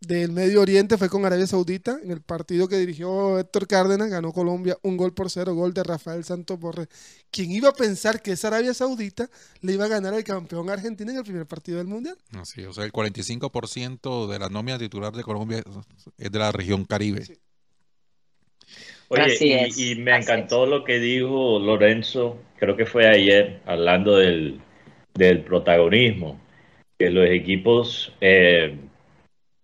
del 0.00 0.32
Medio 0.32 0.60
Oriente 0.60 0.96
fue 0.96 1.08
con 1.08 1.24
Arabia 1.24 1.46
Saudita. 1.46 1.98
En 2.02 2.10
el 2.10 2.20
partido 2.20 2.68
que 2.68 2.76
dirigió 2.76 3.38
Héctor 3.38 3.66
Cárdenas, 3.66 4.08
ganó 4.08 4.32
Colombia 4.32 4.76
un 4.82 4.96
gol 4.96 5.12
por 5.12 5.30
cero, 5.30 5.54
gol 5.54 5.74
de 5.74 5.82
Rafael 5.82 6.24
Santos 6.24 6.58
Borges. 6.58 6.88
Quien 7.30 7.50
iba 7.50 7.70
a 7.70 7.72
pensar 7.72 8.22
que 8.22 8.32
esa 8.32 8.48
Arabia 8.48 8.74
Saudita 8.74 9.28
le 9.60 9.72
iba 9.72 9.86
a 9.86 9.88
ganar 9.88 10.14
al 10.14 10.24
campeón 10.24 10.70
Argentina 10.70 11.10
en 11.12 11.18
el 11.18 11.24
primer 11.24 11.46
partido 11.46 11.78
del 11.78 11.86
Mundial? 11.86 12.16
Así, 12.38 12.64
o 12.64 12.72
sea, 12.72 12.84
el 12.84 12.92
45% 12.92 14.28
de 14.28 14.38
la 14.38 14.48
nómina 14.48 14.78
titular 14.78 15.12
de 15.12 15.22
Colombia 15.22 15.62
es 16.16 16.32
de 16.32 16.38
la 16.38 16.52
región 16.52 16.84
Caribe. 16.84 17.24
Sí. 17.24 17.34
Oye, 19.08 19.36
y, 19.40 19.92
y 19.92 19.94
me 19.96 20.12
así 20.12 20.30
encantó 20.30 20.66
lo 20.66 20.84
que 20.84 21.00
dijo 21.00 21.58
Lorenzo, 21.58 22.38
creo 22.58 22.76
que 22.76 22.84
fue 22.84 23.08
ayer, 23.08 23.62
hablando 23.64 24.16
del, 24.16 24.60
del 25.14 25.40
protagonismo, 25.40 26.38
que 26.98 27.10
los 27.10 27.26
equipos, 27.28 28.12
eh, 28.20 28.76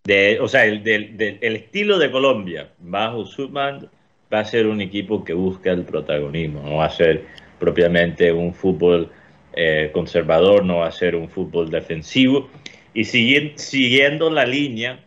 de, 0.04 0.38
o 0.40 0.48
sea, 0.48 0.64
el, 0.66 0.82
del- 0.82 1.38
el 1.40 1.56
estilo 1.56 1.98
de 1.98 2.10
Colombia 2.10 2.70
bajo 2.78 3.24
su 3.26 3.48
mando 3.48 3.90
va 4.32 4.40
a 4.40 4.44
ser 4.44 4.66
un 4.66 4.80
equipo 4.80 5.24
que 5.24 5.32
busca 5.32 5.70
el 5.72 5.84
protagonismo, 5.84 6.62
no 6.62 6.76
va 6.76 6.86
a 6.86 6.90
ser 6.90 7.24
propiamente 7.58 8.32
un 8.32 8.52
fútbol 8.54 9.10
eh, 9.54 9.90
conservador, 9.92 10.64
no 10.64 10.78
va 10.78 10.88
a 10.88 10.92
ser 10.92 11.14
un 11.16 11.28
fútbol 11.28 11.70
defensivo. 11.70 12.48
Y 12.92 13.02
sigui- 13.04 13.56
siguiendo 13.56 14.30
la 14.30 14.44
línea 14.46 15.00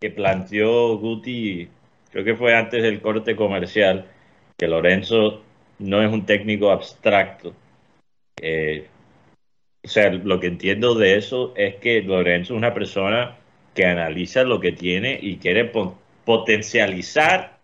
que 0.00 0.10
planteó 0.10 0.98
Guti 0.98 1.68
creo 2.12 2.24
que 2.24 2.36
fue 2.36 2.54
antes 2.56 2.82
del 2.82 3.00
corte 3.00 3.36
comercial, 3.36 4.06
que 4.58 4.68
Lorenzo 4.68 5.42
no 5.78 6.02
es 6.02 6.12
un 6.12 6.26
técnico 6.26 6.70
abstracto. 6.70 7.54
Eh, 8.40 8.86
o 9.84 9.88
sea, 9.88 10.10
lo 10.12 10.40
que 10.40 10.48
entiendo 10.48 10.94
de 10.94 11.16
eso 11.16 11.54
es 11.56 11.76
que 11.76 12.02
Lorenzo 12.02 12.54
es 12.54 12.58
una 12.58 12.74
persona 12.74 13.36
que 13.76 13.84
analiza 13.84 14.42
lo 14.42 14.58
que 14.58 14.72
tiene 14.72 15.16
y 15.22 15.36
quiere 15.36 15.66
po- 15.66 15.96
potencializar 16.24 17.58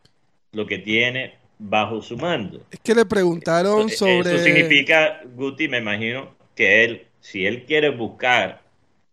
lo 0.52 0.66
que 0.66 0.78
tiene 0.78 1.34
bajo 1.58 2.02
su 2.02 2.16
mando. 2.16 2.62
Es 2.70 2.78
que 2.80 2.94
le 2.94 3.04
preguntaron 3.06 3.88
Eso- 3.88 4.04
sobre... 4.06 4.34
Eso 4.34 4.44
significa, 4.44 5.22
Guti, 5.34 5.66
me 5.68 5.78
imagino, 5.78 6.34
que 6.54 6.84
él, 6.84 7.06
si 7.20 7.46
él 7.46 7.64
quiere 7.64 7.88
buscar 7.88 8.60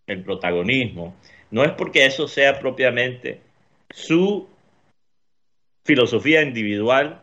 el 0.08 0.24
protagonismo, 0.24 1.16
no 1.52 1.64
es 1.64 1.72
porque 1.72 2.06
eso 2.06 2.28
sea 2.28 2.60
propiamente 2.60 3.40
su 3.90 4.48
filosofía 5.86 6.42
individual 6.42 7.22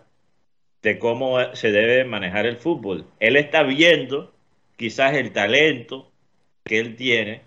de 0.83 0.99
cómo 0.99 1.55
se 1.55 1.71
debe 1.71 2.05
manejar 2.05 2.47
el 2.47 2.57
fútbol. 2.57 3.07
Él 3.21 3.37
está 3.37 3.63
viendo 3.63 4.33
quizás 4.77 5.15
el 5.15 5.33
talento 5.33 6.11
que 6.65 6.79
él 6.79 6.97
tiene 6.97 7.43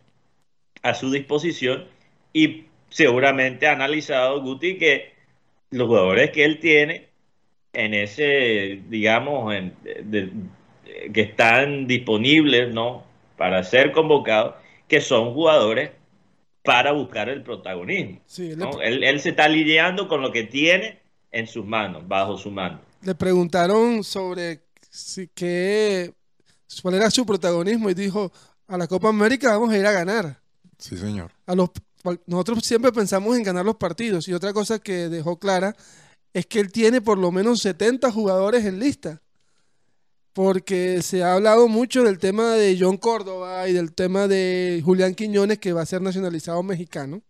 a 0.83 0.93
su 0.93 1.11
disposición 1.11 1.85
y 2.33 2.65
seguramente 2.89 3.67
ha 3.67 3.73
analizado 3.73 4.41
Guti 4.41 4.77
que 4.77 5.13
los 5.71 5.87
jugadores 5.87 6.31
que 6.31 6.45
él 6.45 6.59
tiene 6.59 7.07
en 7.73 7.93
ese, 7.93 8.81
digamos, 8.89 9.53
en- 9.53 9.73
de- 9.83 10.01
de- 10.03 10.31
que 11.13 11.21
están 11.21 11.85
disponibles, 11.87 12.73
¿no? 12.73 13.03
Para 13.37 13.63
ser 13.63 13.91
convocados, 13.91 14.55
que 14.87 15.01
son 15.01 15.33
jugadores 15.33 15.91
para 16.63 16.91
buscar 16.91 17.29
el 17.29 17.43
protagonismo. 17.43 18.19
Sí. 18.25 18.53
Él, 18.81 19.03
él 19.03 19.19
se 19.19 19.29
está 19.29 19.47
lidiando 19.47 20.07
con 20.07 20.21
lo 20.21 20.31
que 20.31 20.43
tiene 20.43 20.99
en 21.31 21.47
sus 21.47 21.65
manos, 21.65 22.07
bajo 22.07 22.37
su 22.37 22.49
mano. 22.51 22.81
le 23.03 23.15
preguntaron 23.15 24.03
sobre 24.03 24.61
si, 24.89 25.27
qué, 25.33 26.11
cuál 26.81 26.95
era 26.95 27.09
su 27.11 27.25
protagonismo 27.25 27.89
y 27.89 27.93
dijo, 27.93 28.31
a 28.67 28.77
la 28.77 28.87
Copa 28.87 29.09
América 29.09 29.51
vamos 29.51 29.69
a 29.71 29.77
ir 29.77 29.85
a 29.85 29.91
ganar. 29.91 30.37
Sí, 30.77 30.97
señor. 30.97 31.31
a 31.45 31.55
los, 31.55 31.69
nosotros 32.25 32.59
siempre 32.63 32.91
pensamos 32.91 33.35
en 33.37 33.43
ganar 33.43 33.65
los 33.65 33.75
partidos 33.75 34.27
y 34.27 34.33
otra 34.33 34.53
cosa 34.53 34.79
que 34.79 35.09
dejó 35.09 35.37
clara 35.37 35.75
es 36.33 36.45
que 36.45 36.59
él 36.59 36.71
tiene 36.71 37.01
por 37.01 37.17
lo 37.17 37.31
menos 37.31 37.61
70 37.61 38.11
jugadores 38.11 38.65
en 38.65 38.79
lista. 38.79 39.21
Porque 40.33 41.01
se 41.01 41.23
ha 41.23 41.33
hablado 41.33 41.67
mucho 41.67 42.03
del 42.03 42.19
tema 42.19 42.53
de 42.53 42.77
John 42.79 42.97
Córdoba 42.97 43.67
y 43.67 43.73
del 43.73 43.93
tema 43.93 44.27
de 44.27 44.81
Julián 44.85 45.15
Quiñones 45.15 45.57
que 45.57 45.73
va 45.73 45.81
a 45.81 45.87
ser 45.87 46.01
nacionalizado 46.01 46.61
mexicano. 46.63 47.21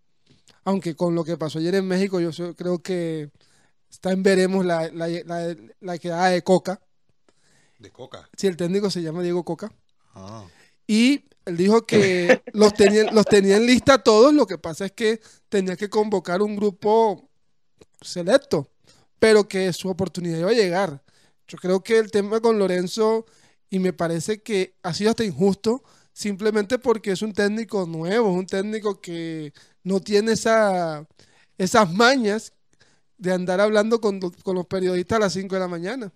Aunque 0.63 0.95
con 0.95 1.15
lo 1.15 1.23
que 1.23 1.37
pasó 1.37 1.59
ayer 1.59 1.75
en 1.75 1.87
México 1.87 2.19
yo 2.19 2.31
creo 2.55 2.79
que 2.79 3.31
está 3.89 4.11
en 4.11 4.21
veremos 4.21 4.65
la, 4.65 4.89
la, 4.89 5.07
la, 5.07 5.55
la 5.79 5.97
quedada 5.97 6.27
de 6.27 6.43
Coca. 6.43 6.81
De 7.79 7.89
coca. 7.91 8.29
Si 8.35 8.45
el 8.45 8.57
técnico 8.57 8.91
se 8.91 9.01
llama 9.01 9.23
Diego 9.23 9.43
Coca. 9.43 9.71
Ah. 10.13 10.45
Y 10.85 11.23
él 11.49 11.57
dijo 11.57 11.85
que 11.85 12.41
los 12.53 12.73
tenía, 12.73 13.11
los 13.11 13.25
tenía 13.25 13.57
en 13.57 13.65
lista 13.65 14.01
todos, 14.01 14.33
lo 14.33 14.47
que 14.47 14.57
pasa 14.57 14.85
es 14.85 14.91
que 14.91 15.19
tenía 15.49 15.75
que 15.75 15.89
convocar 15.89 16.41
un 16.41 16.55
grupo 16.55 17.29
selecto, 18.01 18.69
pero 19.19 19.47
que 19.47 19.73
su 19.73 19.89
oportunidad 19.89 20.39
iba 20.39 20.51
a 20.51 20.53
llegar. 20.53 21.03
Yo 21.47 21.57
creo 21.57 21.83
que 21.83 21.97
el 21.97 22.11
tema 22.11 22.39
con 22.39 22.59
Lorenzo, 22.59 23.25
y 23.69 23.79
me 23.79 23.93
parece 23.93 24.41
que 24.41 24.75
ha 24.83 24.93
sido 24.93 25.09
hasta 25.09 25.23
injusto, 25.23 25.83
simplemente 26.13 26.79
porque 26.79 27.11
es 27.11 27.21
un 27.21 27.33
técnico 27.33 27.85
nuevo, 27.85 28.29
es 28.29 28.35
un 28.37 28.45
técnico 28.45 29.01
que 29.01 29.53
no 29.83 29.99
tiene 29.99 30.33
esa, 30.33 31.07
esas 31.57 31.91
mañas 31.91 32.53
de 33.17 33.33
andar 33.33 33.59
hablando 33.59 33.99
con, 33.99 34.19
con 34.19 34.55
los 34.55 34.67
periodistas 34.67 35.17
a 35.17 35.19
las 35.21 35.33
5 35.33 35.55
de 35.55 35.59
la 35.59 35.67
mañana. 35.67 36.13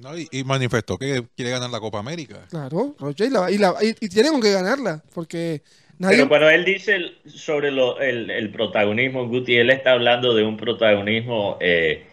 No, 0.00 0.16
y, 0.16 0.28
y 0.30 0.44
manifestó 0.44 0.96
que 0.96 1.24
quiere 1.36 1.50
ganar 1.50 1.70
la 1.70 1.80
Copa 1.80 1.98
América. 1.98 2.46
Claro, 2.50 2.94
Roger, 2.98 3.26
y, 3.26 3.30
la- 3.30 3.50
y, 3.50 3.58
la- 3.58 3.74
y- 3.82 3.94
y 4.04 4.08
tienen 4.08 4.32
con 4.32 4.40
qué 4.40 4.52
ganarla, 4.52 5.02
porque 5.14 5.62
nadie... 5.98 6.16
Pero 6.18 6.28
cuando 6.28 6.48
él 6.50 6.64
dice 6.64 6.94
el- 6.94 7.18
sobre 7.26 7.70
lo- 7.70 8.00
el, 8.00 8.30
el 8.30 8.50
protagonismo, 8.50 9.26
Guti, 9.28 9.56
él 9.56 9.70
está 9.70 9.92
hablando 9.92 10.34
de 10.34 10.44
un 10.44 10.56
protagonismo, 10.56 11.56
eh, 11.60 12.06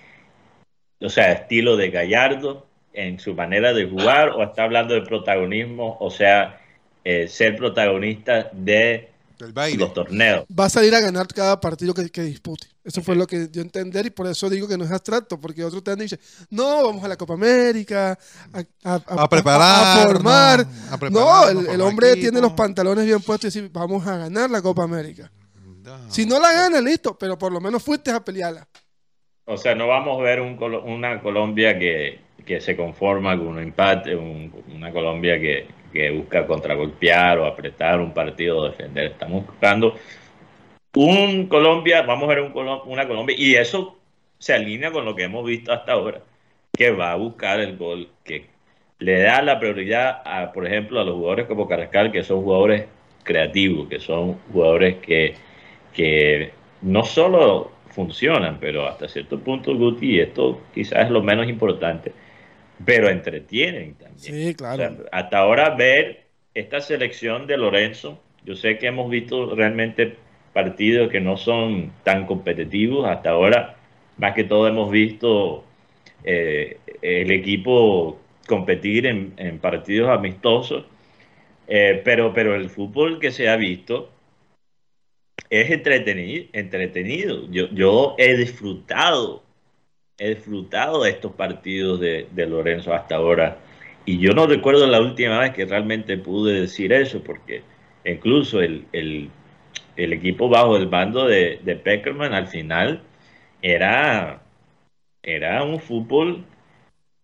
o 1.00 1.10
sea, 1.10 1.32
estilo 1.32 1.78
de 1.78 1.92
Gallardo 1.92 2.66
en 2.94 3.20
su 3.20 3.34
manera 3.36 3.74
de 3.74 3.86
jugar, 3.90 4.30
o 4.30 4.44
está 4.44 4.64
hablando 4.64 4.94
de 4.94 5.02
protagonismo, 5.02 5.98
o 6.00 6.10
sea, 6.10 6.62
eh, 7.04 7.28
ser 7.28 7.56
protagonista 7.58 8.50
de 8.54 9.10
Del 9.40 9.54
baile. 9.54 9.78
los 9.78 9.94
torneos. 9.94 10.46
va 10.58 10.66
a 10.66 10.70
salir 10.70 10.94
a 10.96 11.00
ganar 11.00 11.28
cada 11.28 11.60
partido 11.60 11.94
que, 11.94 12.10
que 12.10 12.22
dispute. 12.22 12.68
Eso 12.84 13.02
fue 13.02 13.16
lo 13.16 13.26
que 13.28 13.48
dio 13.48 13.62
a 13.62 13.66
entender 13.66 14.06
y 14.06 14.10
por 14.12 14.28
eso 14.28 14.50
digo 14.50 14.68
que 14.68 14.78
no 14.78 14.86
es 14.86 14.92
abstracto, 14.92 15.40
porque 15.40 15.64
otros 15.64 15.84
te 15.84 15.92
han 15.92 16.00
dicho, 16.00 16.16
no, 16.50 16.84
vamos 16.86 17.04
a 17.04 17.08
la 17.08 17.18
Copa 17.18 17.34
América, 17.34 18.18
a, 18.54 18.60
a- 18.90 19.02
a- 19.06 19.24
A 19.24 19.30
preparar. 19.30 19.98
a 20.00 20.08
formar. 20.08 20.68
a 20.92 21.10
No, 21.10 21.50
el, 21.50 21.82
hombre 21.82 22.12
equipo. 22.12 22.22
tiene 22.24 22.42
los 22.42 22.54
pantalones 22.54 23.06
bien 23.06 23.22
puestos 23.22 23.56
y 23.56 23.60
dice, 23.62 23.72
vamos 23.74 24.06
a 24.08 24.18
ganar 24.18 24.50
la 24.50 24.62
Copa 24.62 24.84
América. 24.84 25.32
Si 26.10 26.26
no 26.26 26.40
la 26.40 26.52
gana, 26.52 26.82
listo, 26.82 27.18
pero 27.18 27.38
por 27.38 27.52
lo 27.52 27.62
menos 27.62 27.84
fuiste 27.84 28.10
a 28.12 28.24
pelearla. 28.24 28.68
O 29.46 29.58
sea, 29.58 29.76
no 29.76 29.88
vamos 29.88 30.20
a 30.20 30.24
ver 30.24 30.42
un 30.42 30.58
una 30.86 31.22
Colombia 31.22 31.78
que, 31.78 32.20
que 32.46 32.60
se 32.62 32.76
conforma 32.76 33.38
con 33.38 33.48
un 33.48 33.60
empate, 33.60 34.16
una 34.16 34.92
Colombia 34.92 35.40
que, 35.40 35.68
que 35.96 36.12
busca 36.12 36.46
contragolpear 36.46 37.40
o 37.40 37.46
apretar 37.46 38.02
un 38.02 38.14
partido 38.14 38.58
o 38.58 38.70
defender. 38.70 39.06
Estamos 39.06 39.46
buscando 39.46 39.96
un 40.94 41.48
Colombia, 41.48 42.02
vamos 42.02 42.26
a 42.26 42.36
ver 42.36 42.42
un 42.42 42.52
una 42.86 43.08
Colombia, 43.08 43.36
y 43.40 43.56
eso 43.56 43.98
se 44.38 44.54
alinea 44.54 44.92
con 44.92 45.06
lo 45.06 45.16
que 45.16 45.24
hemos 45.24 45.46
visto 45.46 45.72
hasta 45.72 45.94
ahora, 45.94 46.22
que 46.74 46.92
va 46.92 47.14
a 47.14 47.16
buscar 47.16 47.62
el 47.62 47.78
gol, 47.78 48.10
que 48.26 48.48
le 49.00 49.22
da 49.22 49.42
la 49.42 49.58
prioridad, 49.58 50.22
a, 50.26 50.52
por 50.52 50.68
ejemplo, 50.68 51.00
a 51.00 51.06
los 51.06 51.16
jugadores 51.16 51.48
como 51.48 51.68
Carrascal, 51.68 52.12
que 52.12 52.24
son 52.24 52.44
jugadores 52.44 52.88
creativos, 53.24 53.88
que 53.88 54.00
son 54.00 54.38
jugadores 54.52 54.98
que, 54.98 55.36
que 55.94 56.52
no 56.82 57.06
solo 57.06 57.72
funcionan, 57.90 58.58
pero 58.60 58.86
hasta 58.86 59.08
cierto 59.08 59.40
punto, 59.40 59.74
Guti, 59.74 60.16
y 60.16 60.20
esto 60.20 60.62
quizás 60.74 61.06
es 61.06 61.10
lo 61.10 61.24
menos 61.24 61.48
importante, 61.48 62.12
pero 62.84 63.10
entretienen 63.10 63.94
también. 63.96 64.20
Sí, 64.20 64.56
claro. 64.56 65.06
hasta 65.12 65.38
ahora 65.38 65.70
ver 65.76 66.26
esta 66.54 66.82
selección 66.82 67.48
de 67.48 67.58
Lorenzo, 67.58 68.22
yo 68.44 68.56
sé 68.56 68.78
que 68.78 68.88
hemos 68.88 69.10
visto 69.10 69.56
realmente 69.56 70.18
partidos 70.54 71.10
que 71.12 71.20
no 71.20 71.38
son 71.38 71.92
tan 72.04 72.26
competitivos, 72.26 73.08
hasta 73.08 73.32
ahora 73.32 73.76
más 74.18 74.34
que 74.34 74.46
todo 74.46 74.68
hemos 74.68 74.90
visto 74.92 75.66
eh, 76.24 76.78
el 77.02 77.32
equipo 77.32 78.20
competir 78.48 79.06
en, 79.06 79.60
partidos 79.60 80.10
amistosos, 80.10 80.86
eh, 81.68 82.02
pero, 82.06 82.34
pero 82.34 82.56
el 82.56 82.70
fútbol 82.70 83.20
que 83.20 83.32
se 83.32 83.50
ha 83.50 83.56
visto 83.56 84.12
es 85.50 85.72
entretenido. 85.72 86.46
entretenido. 86.54 87.50
Yo, 87.52 87.70
yo 87.72 88.16
he 88.18 88.38
disfrutado, 88.38 89.44
he 90.18 90.36
disfrutado 90.36 91.04
de 91.04 91.12
estos 91.12 91.34
partidos 91.34 92.00
de, 92.00 92.28
Lorenzo 92.48 92.94
hasta 92.94 93.16
ahora. 93.16 93.60
Y 94.06 94.20
yo 94.20 94.34
no 94.34 94.48
recuerdo 94.48 94.88
la 94.88 95.02
última 95.02 95.40
vez 95.40 95.54
que 95.54 95.66
realmente 95.66 96.18
pude 96.18 96.62
decir 96.62 96.94
eso, 96.94 97.24
porque 97.24 97.64
incluso 98.06 98.62
el, 98.62 98.86
el, 98.94 99.32
equipo 100.14 100.50
bajo 100.50 100.78
el 100.78 100.88
bando 100.88 101.28
de, 101.28 101.60
de 101.64 101.76
Peckerman 101.76 102.34
al 102.34 102.48
final 102.48 103.02
era, 103.62 104.44
era 105.24 105.64
un 105.64 105.80
fútbol 105.80 106.46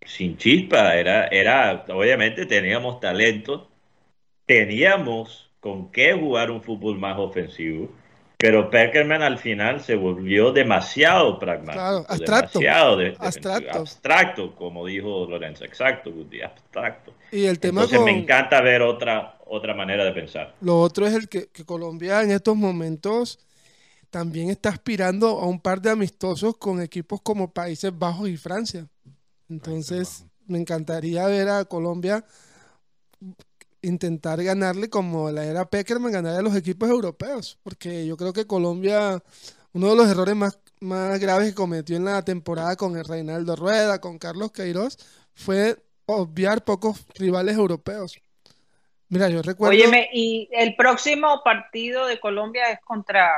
sin 0.06 0.38
chispa, 0.38 0.96
era, 0.96 1.28
era, 1.28 1.86
obviamente 1.90 2.46
teníamos 2.46 3.00
talento, 3.00 3.70
teníamos 4.46 5.52
con 5.60 5.92
qué 5.92 6.14
jugar 6.14 6.52
un 6.52 6.62
fútbol 6.64 6.98
más 7.00 7.20
ofensivo, 7.20 7.90
pero 8.42 8.72
Peckerman 8.72 9.22
al 9.22 9.38
final 9.38 9.82
se 9.82 9.96
volvió 9.96 10.52
demasiado 10.52 11.38
pragmático, 11.38 12.06
abstracto, 12.10 12.60
demasiado 12.60 13.00
abstracto. 13.20 13.80
abstracto, 13.80 14.56
como 14.56 14.88
dijo 14.88 15.28
Lorenzo, 15.30 15.64
exacto, 15.64 16.12
abstracto. 16.44 17.14
Y 17.32 17.46
el 17.46 17.60
tema 17.60 17.84
Entonces 17.84 18.04
me 18.04 18.18
encanta 18.18 18.60
ver 18.62 18.82
otra, 18.82 19.38
otra 19.46 19.76
manera 19.76 20.04
de 20.04 20.12
pensar. 20.12 20.56
Lo 20.62 20.82
otro 20.82 21.06
es 21.06 21.14
el 21.14 21.30
que, 21.30 21.50
que 21.50 21.64
Colombia 21.66 22.24
en 22.24 22.32
estos 22.32 22.56
momentos 22.56 23.40
también 24.10 24.50
está 24.50 24.70
aspirando 24.70 25.40
a 25.40 25.46
un 25.46 25.62
par 25.62 25.80
de 25.80 25.92
amistosos 25.92 26.58
con 26.58 26.82
equipos 26.82 27.22
como 27.22 27.54
Países 27.54 27.98
Bajos 27.98 28.28
y 28.28 28.38
Francia. 28.38 28.88
Entonces, 29.50 30.26
me 30.48 30.58
encantaría 30.58 31.28
ver 31.28 31.48
a 31.50 31.66
Colombia 31.66 32.26
intentar 33.82 34.44
ganarle 34.44 34.90
como 34.90 35.32
la 35.32 35.46
era 35.46 35.66
Peckerman, 35.66 36.12
ganarle 36.12 36.40
a 36.40 36.44
los 36.44 36.56
equipos 36.56 36.90
europeos, 36.90 37.58
porque 37.64 38.06
yo 38.06 38.18
creo 38.18 38.34
que 38.34 38.48
Colombia, 38.48 39.22
uno 39.74 39.90
de 39.90 39.96
los 39.96 40.10
errores 40.10 40.36
más, 40.36 40.60
más 40.80 41.20
graves 41.20 41.50
que 41.50 41.56
cometió 41.56 41.98
en 41.98 42.06
la 42.06 42.24
temporada 42.24 42.76
con 42.76 42.98
el 42.98 43.06
Reinaldo 43.06 43.56
Rueda, 43.56 44.00
con 44.00 44.18
Carlos 44.20 44.52
Queiroz, 44.52 44.98
fue 45.34 45.78
obviar 46.06 46.64
pocos 46.64 47.06
rivales 47.16 47.56
europeos. 47.58 48.20
Mira, 49.10 49.30
yo 49.30 49.42
recuerdo... 49.42 49.72
Óyeme, 49.76 50.10
y 50.14 50.48
el 50.52 50.76
próximo 50.76 51.42
partido 51.44 52.06
de 52.06 52.20
Colombia 52.20 52.72
es 52.72 52.80
contra 52.82 53.30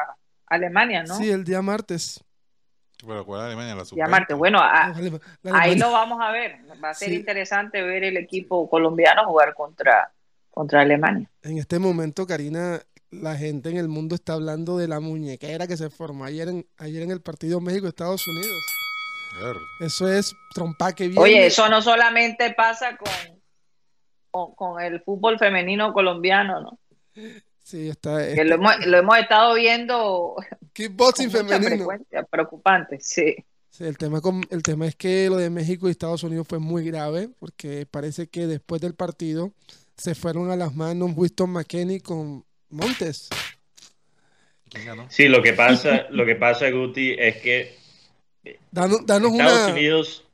Alemania, 0.46 1.04
¿no? 1.04 1.18
Sí, 1.18 1.32
el 1.32 1.44
día 1.44 1.62
martes. 1.62 2.24
Bueno, 3.04 3.26
¿cuál 3.26 3.42
Alemania? 3.42 3.76
La 3.76 3.84
día 3.84 4.08
martes. 4.08 4.38
Bueno, 4.38 4.62
ahí 4.62 5.76
lo 5.76 5.92
vamos 5.92 6.20
a 6.22 6.32
ver. 6.32 6.60
Va 6.84 6.92
a 6.92 6.94
ser 6.94 7.12
interesante 7.12 7.82
ver 7.82 8.04
el 8.04 8.18
equipo 8.18 8.70
colombiano 8.70 9.26
jugar 9.26 9.54
contra, 9.56 10.12
contra 10.54 10.82
Alemania. 10.82 11.30
En 11.42 11.58
este 11.58 11.80
momento, 11.80 12.28
Karina, 12.28 12.82
la 13.10 13.36
gente 13.36 13.70
en 13.70 13.78
el 13.78 13.88
mundo 13.88 14.16
está 14.16 14.34
hablando 14.34 14.78
de 14.78 14.88
la 14.88 15.00
muñequera 15.00 15.68
que 15.68 15.78
se 15.78 15.90
formó 15.90 16.26
ayer 16.26 16.48
en, 16.48 16.66
ayer 16.78 17.02
en 17.04 17.12
el 17.12 17.22
partido 17.22 17.60
México-Estados 17.60 18.28
Unidos. 18.28 18.64
Eso 19.80 20.08
es 20.08 20.36
trompa 20.54 20.94
que 20.94 21.08
viene. 21.08 21.22
Oye, 21.22 21.46
eso 21.48 21.68
no 21.68 21.82
solamente 21.82 22.54
pasa 22.54 22.98
con, 24.32 24.54
con 24.54 24.82
el 24.82 25.02
fútbol 25.02 25.40
femenino 25.40 25.92
colombiano, 25.92 26.62
¿no? 26.62 26.80
Sí, 27.64 27.90
está. 27.90 28.20
lo, 28.44 28.56
hemos, 28.96 29.18
estado 29.18 29.56
viendo. 29.56 30.36
Kickboxing 30.74 31.32
femenino. 31.32 31.88
Preocupante, 32.30 33.00
sí. 33.00 33.36
el, 33.80 33.98
tema 33.98 34.22
con, 34.22 34.44
el 34.50 34.62
tema 34.62 34.86
es 34.86 34.96
que 34.96 35.30
lo 35.30 35.38
de 35.38 35.50
México 35.50 35.88
y 35.88 35.92
Estados 35.92 36.24
Unidos 36.24 36.48
fue 36.48 36.60
muy 36.60 36.86
grave, 36.86 37.30
porque 37.40 37.88
parece 37.90 38.28
que 38.28 38.46
después 38.46 38.82
del 38.82 38.94
partido 38.94 39.54
se 39.98 40.16
fueron 40.16 40.52
a 40.52 40.56
las 40.56 40.76
manos 40.76 41.12
Winston 41.16 41.52
McKenney 41.52 42.00
con 42.00 42.44
Montes. 42.70 43.30
Sí, 45.10 45.28
lo 45.28 45.44
que 45.44 45.54
pasa, 45.54 46.08
lo 46.10 46.26
que 46.26 46.36
pasa, 46.36 46.70
Guti, 46.72 47.16
es 47.18 47.38
que 47.38 47.76
danos, 48.72 49.02
Estados 49.02 49.72
Unidos. 49.72 50.26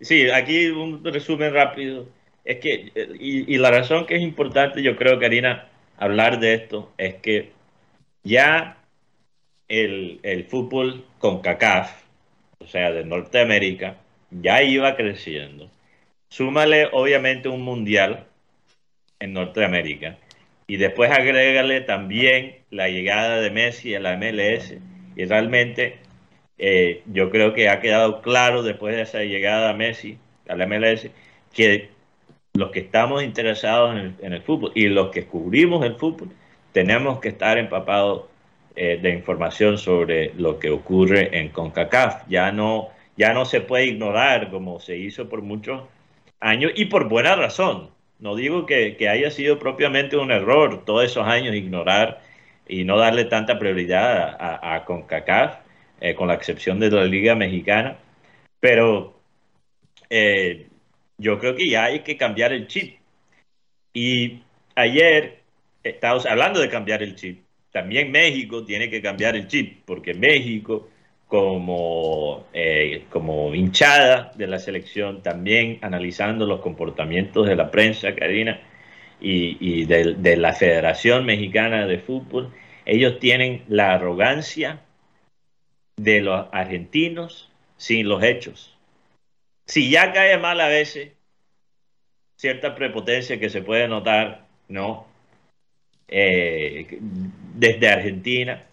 Sí, 0.00 0.30
aquí 0.30 0.66
un 0.68 1.04
resumen 1.04 1.52
rápido. 1.52 2.06
Es 2.44 2.60
que, 2.60 2.92
y, 3.18 3.52
y 3.52 3.58
la 3.58 3.70
razón 3.70 4.06
que 4.06 4.16
es 4.16 4.22
importante, 4.22 4.82
yo 4.82 4.96
creo, 4.96 5.18
Karina, 5.18 5.68
hablar 5.96 6.38
de 6.38 6.54
esto 6.54 6.92
es 6.96 7.16
que 7.16 7.52
ya 8.22 8.78
el, 9.66 10.20
el 10.22 10.44
fútbol 10.44 11.04
con 11.18 11.40
CACAF, 11.40 11.90
o 12.58 12.66
sea, 12.66 12.92
de 12.92 13.04
Norteamérica, 13.04 13.98
ya 14.30 14.62
iba 14.62 14.96
creciendo. 14.96 15.68
Súmale 16.28 16.88
obviamente 16.92 17.48
un 17.48 17.62
mundial 17.62 18.27
en 19.20 19.32
Norteamérica 19.32 20.18
y 20.66 20.76
después 20.76 21.10
agrégale 21.10 21.80
también 21.80 22.56
la 22.70 22.88
llegada 22.88 23.40
de 23.40 23.50
Messi 23.50 23.94
a 23.94 24.00
la 24.00 24.16
MLS 24.16 24.74
y 25.16 25.24
realmente 25.24 25.98
eh, 26.58 27.02
yo 27.06 27.30
creo 27.30 27.54
que 27.54 27.68
ha 27.68 27.80
quedado 27.80 28.20
claro 28.22 28.62
después 28.62 28.94
de 28.94 29.02
esa 29.02 29.22
llegada 29.22 29.70
a 29.70 29.74
Messi 29.74 30.18
a 30.48 30.56
la 30.56 30.66
MLS 30.66 31.08
que 31.52 31.88
los 32.54 32.70
que 32.70 32.80
estamos 32.80 33.22
interesados 33.22 33.96
en 33.96 34.32
el, 34.32 34.42
fútbol 34.42 34.72
y 34.74 34.88
los 34.88 35.10
que 35.10 35.26
cubrimos 35.26 35.84
el 35.84 35.94
fútbol, 35.94 36.30
tenemos 36.72 37.20
que 37.20 37.28
estar 37.28 37.56
empapados 37.56 38.24
eh, 38.74 38.98
de 39.00 39.10
información 39.10 39.78
sobre 39.78 40.32
lo 40.34 40.58
que 40.58 40.70
ocurre 40.70 41.38
en 41.38 41.50
CONCACAF. 41.50 42.28
Ya 42.28 42.50
no, 42.50 42.88
ya 43.16 43.32
no 43.32 43.44
se 43.44 43.60
puede 43.60 43.86
ignorar 43.86 44.50
como 44.50 44.80
se 44.80 44.96
hizo 44.96 45.28
por 45.28 45.42
muchos 45.42 45.82
años 46.40 46.72
y 46.74 46.86
por 46.86 47.08
buena 47.08 47.36
razón. 47.36 47.90
No 48.18 48.34
digo 48.34 48.66
que, 48.66 48.96
haya 49.08 49.30
sido 49.30 49.58
propiamente 49.58 50.16
un 50.16 50.30
error 50.32 50.84
todos 50.84 51.04
esos 51.04 51.26
años 51.26 51.54
ignorar 51.54 52.22
y 52.66 52.84
no 52.84 52.98
darle 52.98 53.24
tanta 53.24 53.58
prioridad 53.58 54.36
a, 54.40 54.84
CONCACAF, 54.84 55.58
eh, 56.00 56.14
con 56.14 56.28
la 56.28 56.34
excepción 56.34 56.80
de 56.80 56.90
la 56.90 57.04
Liga 57.04 57.34
Mexicana, 57.34 57.98
pero 58.60 59.20
eh, 60.10 60.68
yo 61.18 61.38
creo 61.38 61.54
que 61.56 61.68
ya 61.68 61.84
hay 61.84 62.00
que 62.00 62.16
cambiar 62.16 62.52
el 62.52 62.66
chip. 62.68 62.98
Y 63.92 64.42
ayer 64.74 65.42
estábamos 65.82 66.26
hablando 66.26 66.60
de 66.60 66.68
cambiar 66.68 67.02
el 67.02 67.14
chip. 67.16 67.44
También 67.72 68.10
México 68.10 68.64
tiene 68.64 68.90
que 68.90 69.02
cambiar 69.02 69.36
el 69.36 69.48
chip, 69.48 69.82
porque 69.84 70.14
México, 70.14 70.88
como, 71.28 72.46
eh, 72.52 73.04
como 73.10 73.54
hinchada 73.54 74.32
de 74.34 74.46
la 74.46 74.58
selección, 74.58 75.22
también 75.22 75.78
analizando 75.82 76.46
los 76.46 76.60
comportamientos 76.60 77.46
de 77.46 77.56
la 77.56 77.70
prensa, 77.70 78.14
Karina, 78.14 78.60
y, 79.20 79.56
y 79.60 79.84
de, 79.84 80.36
la 80.36 80.52
Federación 80.54 81.26
Mexicana 81.26 81.86
de 81.86 81.98
Fútbol, 81.98 82.52
ellos 82.86 83.18
tienen 83.20 83.64
la 83.68 83.94
arrogancia 83.94 84.80
de 85.96 86.20
los 86.20 86.46
argentinos 86.52 87.50
sin 87.76 88.08
los 88.08 88.22
hechos 88.22 88.78
si 89.68 89.90
ya 89.90 90.12
cae 90.12 90.38
mal 90.38 90.60
a 90.60 90.68
veces 90.68 91.12
cierta 92.36 92.74
prepotencia 92.74 93.38
que 93.38 93.50
se 93.50 93.62
puede 93.62 93.86
notar, 93.86 94.46
¿no? 94.68 95.06
Eh, 96.08 96.98
desde 97.00 97.88
Argentina, 97.88 98.66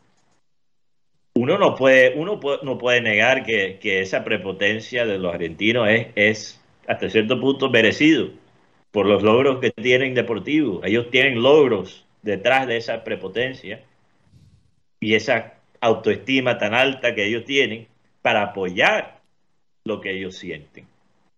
uno 1.35 1.57
no 1.57 1.75
puede, 1.75 2.13
uno 2.15 2.39
no 2.63 2.77
puede 2.77 3.01
negar 3.01 3.43
que, 3.43 3.77
esa 3.81 4.23
prepotencia 4.23 5.05
de 5.05 5.17
los 5.17 5.33
argentinos 5.33 5.87
es, 5.89 6.07
es 6.15 6.61
hasta 6.87 7.09
cierto 7.09 7.39
punto 7.39 7.69
merecido 7.69 8.29
por 8.91 9.05
los 9.05 9.21
logros 9.21 9.59
que 9.59 9.71
tienen 9.71 10.13
deportivos. 10.13 10.81
Ellos 10.85 11.11
tienen 11.11 11.43
logros 11.43 12.05
detrás 12.21 12.67
de 12.67 12.77
esa 12.77 13.03
prepotencia 13.03 13.83
y 15.01 15.15
esa 15.15 15.55
autoestima 15.81 16.57
tan 16.57 16.73
alta 16.73 17.13
que 17.13 17.25
ellos 17.25 17.43
tienen 17.43 17.87
para 18.21 18.41
apoyar 18.41 19.19
lo 19.83 20.01
que 20.01 20.11
ellos 20.11 20.35
sienten. 20.37 20.87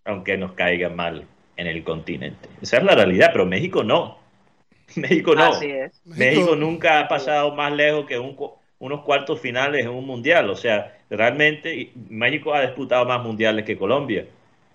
aunque 0.05 0.37
nos 0.37 0.53
caiga 0.53 0.87
mal 0.87 1.25
en 1.57 1.67
el 1.67 1.83
continente. 1.83 2.47
Esa 2.61 2.77
es 2.77 2.83
la 2.83 2.95
realidad, 2.95 3.31
pero 3.33 3.45
México 3.45 3.83
no. 3.83 4.19
México 4.95 5.35
no. 5.35 5.43
Así 5.43 5.69
es. 5.69 6.01
México 6.05 6.55
nunca 6.55 7.01
ha 7.01 7.07
pasado 7.09 7.53
más 7.53 7.73
lejos 7.73 8.05
que 8.05 8.17
un, 8.17 8.37
unos 8.80 9.03
cuartos 9.03 9.39
finales 9.39 9.86
en 9.86 9.91
un 9.91 10.05
mundial. 10.05 10.49
O 10.49 10.55
sea, 10.55 10.97
realmente 11.09 11.91
México 12.09 12.53
ha 12.53 12.61
disputado 12.61 13.05
más 13.05 13.23
mundiales 13.23 13.65
que 13.65 13.78
Colombia, 13.78 14.25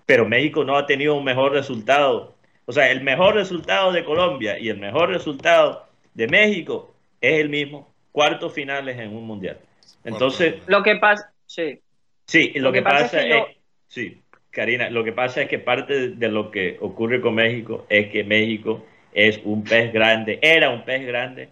pero 0.05 0.27
México 0.27 0.63
no 0.63 0.77
ha 0.77 0.85
tenido 0.85 1.15
un 1.15 1.23
mejor 1.23 1.53
resultado. 1.53 2.35
O 2.65 2.71
sea, 2.71 2.91
el 2.91 3.01
mejor 3.01 3.35
resultado 3.35 3.91
de 3.91 4.03
Colombia 4.03 4.57
y 4.59 4.69
el 4.69 4.77
mejor 4.77 5.09
resultado 5.09 5.87
de 6.13 6.27
México 6.27 6.93
es 7.21 7.39
el 7.39 7.49
mismo, 7.49 7.93
cuartos 8.11 8.53
finales 8.53 8.99
en 8.99 9.15
un 9.15 9.25
mundial. 9.25 9.57
Entonces, 10.03 10.55
lo 10.67 10.83
que 10.83 10.97
pasa, 10.97 11.31
sí. 11.45 11.79
Sí, 12.25 12.53
lo, 12.55 12.71
que, 12.71 12.81
pasa, 12.81 13.21
es, 13.21 13.57
sí, 13.87 14.21
Karina, 14.49 14.89
lo 14.89 15.03
que 15.03 15.11
pasa 15.11 15.41
es 15.41 15.49
que 15.49 15.59
parte 15.59 16.09
de 16.11 16.27
lo 16.29 16.51
que 16.51 16.77
ocurre 16.79 17.19
con 17.19 17.35
México 17.35 17.85
es 17.89 18.09
que 18.11 18.23
México 18.23 18.85
es 19.13 19.41
un 19.43 19.63
pez 19.63 19.91
grande, 19.91 20.39
era 20.41 20.69
un 20.69 20.85
pez 20.85 21.05
grande 21.05 21.49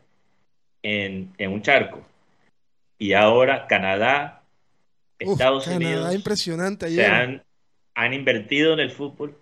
en, 0.81 1.33
en 1.37 1.51
un 1.51 1.61
charco. 1.61 2.01
Y 3.01 3.13
ahora 3.13 3.65
Canadá, 3.65 4.43
Estados 5.17 5.65
Unidos 5.65 6.13
impresionante 6.13 6.87
se 6.87 7.03
han, 7.03 7.41
han 7.95 8.13
invertido 8.13 8.73
en 8.73 8.79
el 8.79 8.91
fútbol, 8.91 9.35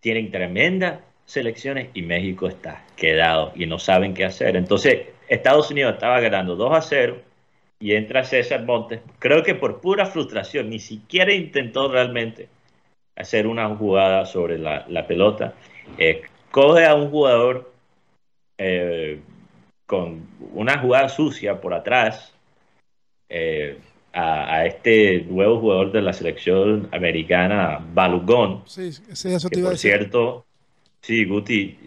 tienen 0.00 0.30
tremendas 0.30 1.00
selecciones 1.24 1.88
y 1.94 2.02
México 2.02 2.46
está 2.46 2.84
quedado 2.94 3.52
y 3.54 3.64
no 3.64 3.78
saben 3.78 4.12
qué 4.12 4.26
hacer. 4.26 4.54
Entonces, 4.54 5.06
Estados 5.28 5.70
Unidos 5.70 5.94
estaba 5.94 6.20
ganando 6.20 6.56
2 6.56 6.76
a 6.76 6.82
0 6.82 7.22
y 7.80 7.94
entra 7.94 8.22
César 8.22 8.66
Montes, 8.66 9.00
creo 9.18 9.42
que 9.42 9.54
por 9.54 9.80
pura 9.80 10.04
frustración, 10.04 10.68
ni 10.68 10.78
siquiera 10.78 11.32
intentó 11.32 11.90
realmente 11.90 12.50
hacer 13.16 13.46
una 13.46 13.74
jugada 13.76 14.26
sobre 14.26 14.58
la, 14.58 15.06
pelota. 15.06 15.54
Eh, 15.96 16.20
coge 16.50 16.84
a 16.84 16.94
un 16.94 17.08
jugador 17.08 17.72
eh, 18.58 19.22
con 19.86 20.28
una 20.52 20.80
jugada 20.80 21.08
sucia 21.08 21.62
por 21.62 21.72
atrás 21.72 22.35
eh, 23.28 23.78
a, 24.12 24.64
este 24.66 25.26
nuevo 25.28 25.60
jugador 25.60 25.92
de 25.92 26.02
la 26.02 26.12
selección 26.12 26.88
americana, 26.92 27.84
Balugón. 27.92 28.62
Sí, 28.66 28.90
eso 29.10 29.48
te 29.48 29.62
por 29.62 29.76
cierto, 29.76 30.46
sí, 31.00 31.24
Guti, 31.24 31.78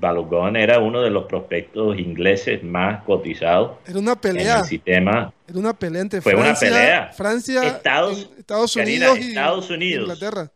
Balogun 0.00 0.56
era 0.56 0.78
uno 0.78 1.02
de 1.02 1.10
los 1.10 1.26
prospectos 1.26 1.98
ingleses 1.98 2.62
más 2.62 3.04
cotizados. 3.04 3.78
Era 3.86 3.98
una 3.98 4.18
pelea. 4.18 4.54
En 4.54 4.60
el 4.60 4.64
sistema. 4.64 5.32
Era 5.46 5.58
una 5.58 5.74
pelea 5.74 6.02
entre 6.02 6.20
Fue 6.22 6.32
Francia, 6.32 6.68
una 6.68 6.76
pelea. 6.76 7.12
Francia, 7.12 7.66
Estados, 7.66 8.30
Estados 8.38 8.76
Unidos 8.76 9.18
y 9.18 9.28
Estados 9.28 9.70
Unidos. 9.70 10.02
Inglaterra. 10.04 10.50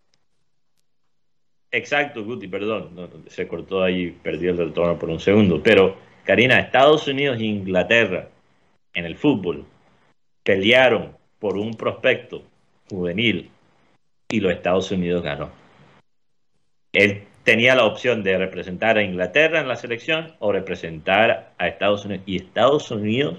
Exacto, 1.71 2.25
Guti, 2.25 2.49
perdón. 2.49 3.11
se 3.27 3.47
cortó 3.49 3.83
ahí, 3.83 4.17
perdí 4.23 4.47
el 4.47 4.57
retorno 4.57 4.99
por 4.99 5.11
un 5.11 5.21
segundo. 5.21 5.63
Pero, 5.63 5.97
Karina, 6.25 6.61
Estados 6.61 7.07
Unidos 7.09 7.39
e 7.39 7.45
Inglaterra 7.45 8.29
en 8.95 9.05
el 9.05 9.17
fútbol 9.17 9.67
pelearon 10.45 11.17
por 11.41 11.57
un 11.57 11.75
prospecto 11.75 12.45
juvenil 12.89 13.51
y 14.29 14.41
los 14.41 14.53
Estados 14.53 14.91
Unidos 14.93 15.23
ganó. 15.25 15.51
El 16.93 17.27
tenía 17.45 17.75
la 17.75 17.85
opción 17.85 18.23
de 18.23 18.39
representar 18.39 18.97
a 18.97 19.03
Inglaterra 19.03 19.61
en 19.61 19.69
la 19.69 19.77
selección 19.77 20.35
o 20.41 20.51
representar 20.51 21.53
a 21.59 21.69
Estados 21.69 22.05
Unidos. 22.05 22.25
Y 22.27 22.37
Estados 22.37 22.91
Unidos 22.91 23.39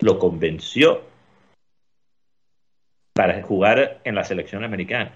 lo 0.00 0.18
convenció 0.18 1.02
para 3.14 3.42
jugar 3.42 4.00
en 4.04 4.14
la 4.14 4.24
selección 4.24 4.62
americana. 4.62 5.12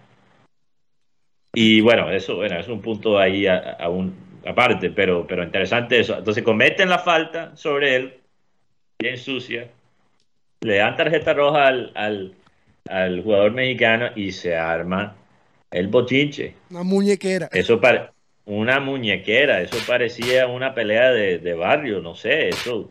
Y 1.55 1.81
bueno, 1.83 2.11
eso 2.11 2.37
bueno, 2.37 2.59
es 2.59 2.67
un 2.67 2.81
punto 2.81 3.19
ahí 3.19 3.47
a, 3.47 3.89
un, 3.89 4.41
aparte, 4.45 4.91
pero, 4.91 5.27
pero 5.27 5.45
interesante 5.45 6.01
eso. 6.01 6.19
Entonces 6.19 6.43
cometen 6.43 6.89
la 6.89 6.99
falta 6.99 7.55
sobre 7.57 7.95
él, 7.95 8.21
bien 8.99 9.17
sucia, 9.19 9.71
le 10.65 10.77
dan 10.79 10.97
tarjeta 10.97 11.35
roja 11.35 11.67
al, 11.67 11.93
al, 11.95 12.35
al 12.89 13.23
jugador 13.23 13.53
mexicano 13.53 14.09
y 14.17 14.33
se 14.33 14.57
arma 14.57 15.15
el 15.71 15.89
bochinche. 15.89 16.55
Una 16.71 16.83
muñequera. 16.83 17.51
Eso, 17.53 17.81
para, 17.81 18.13
una 18.47 18.81
muñequera, 18.81 19.61
eso 19.61 19.77
parecía 19.87 20.47
una 20.47 20.75
pelea 20.75 21.11
de, 21.11 21.55
barrio, 21.55 22.01
no 22.01 22.15
sé, 22.15 22.49
eso, 22.49 22.89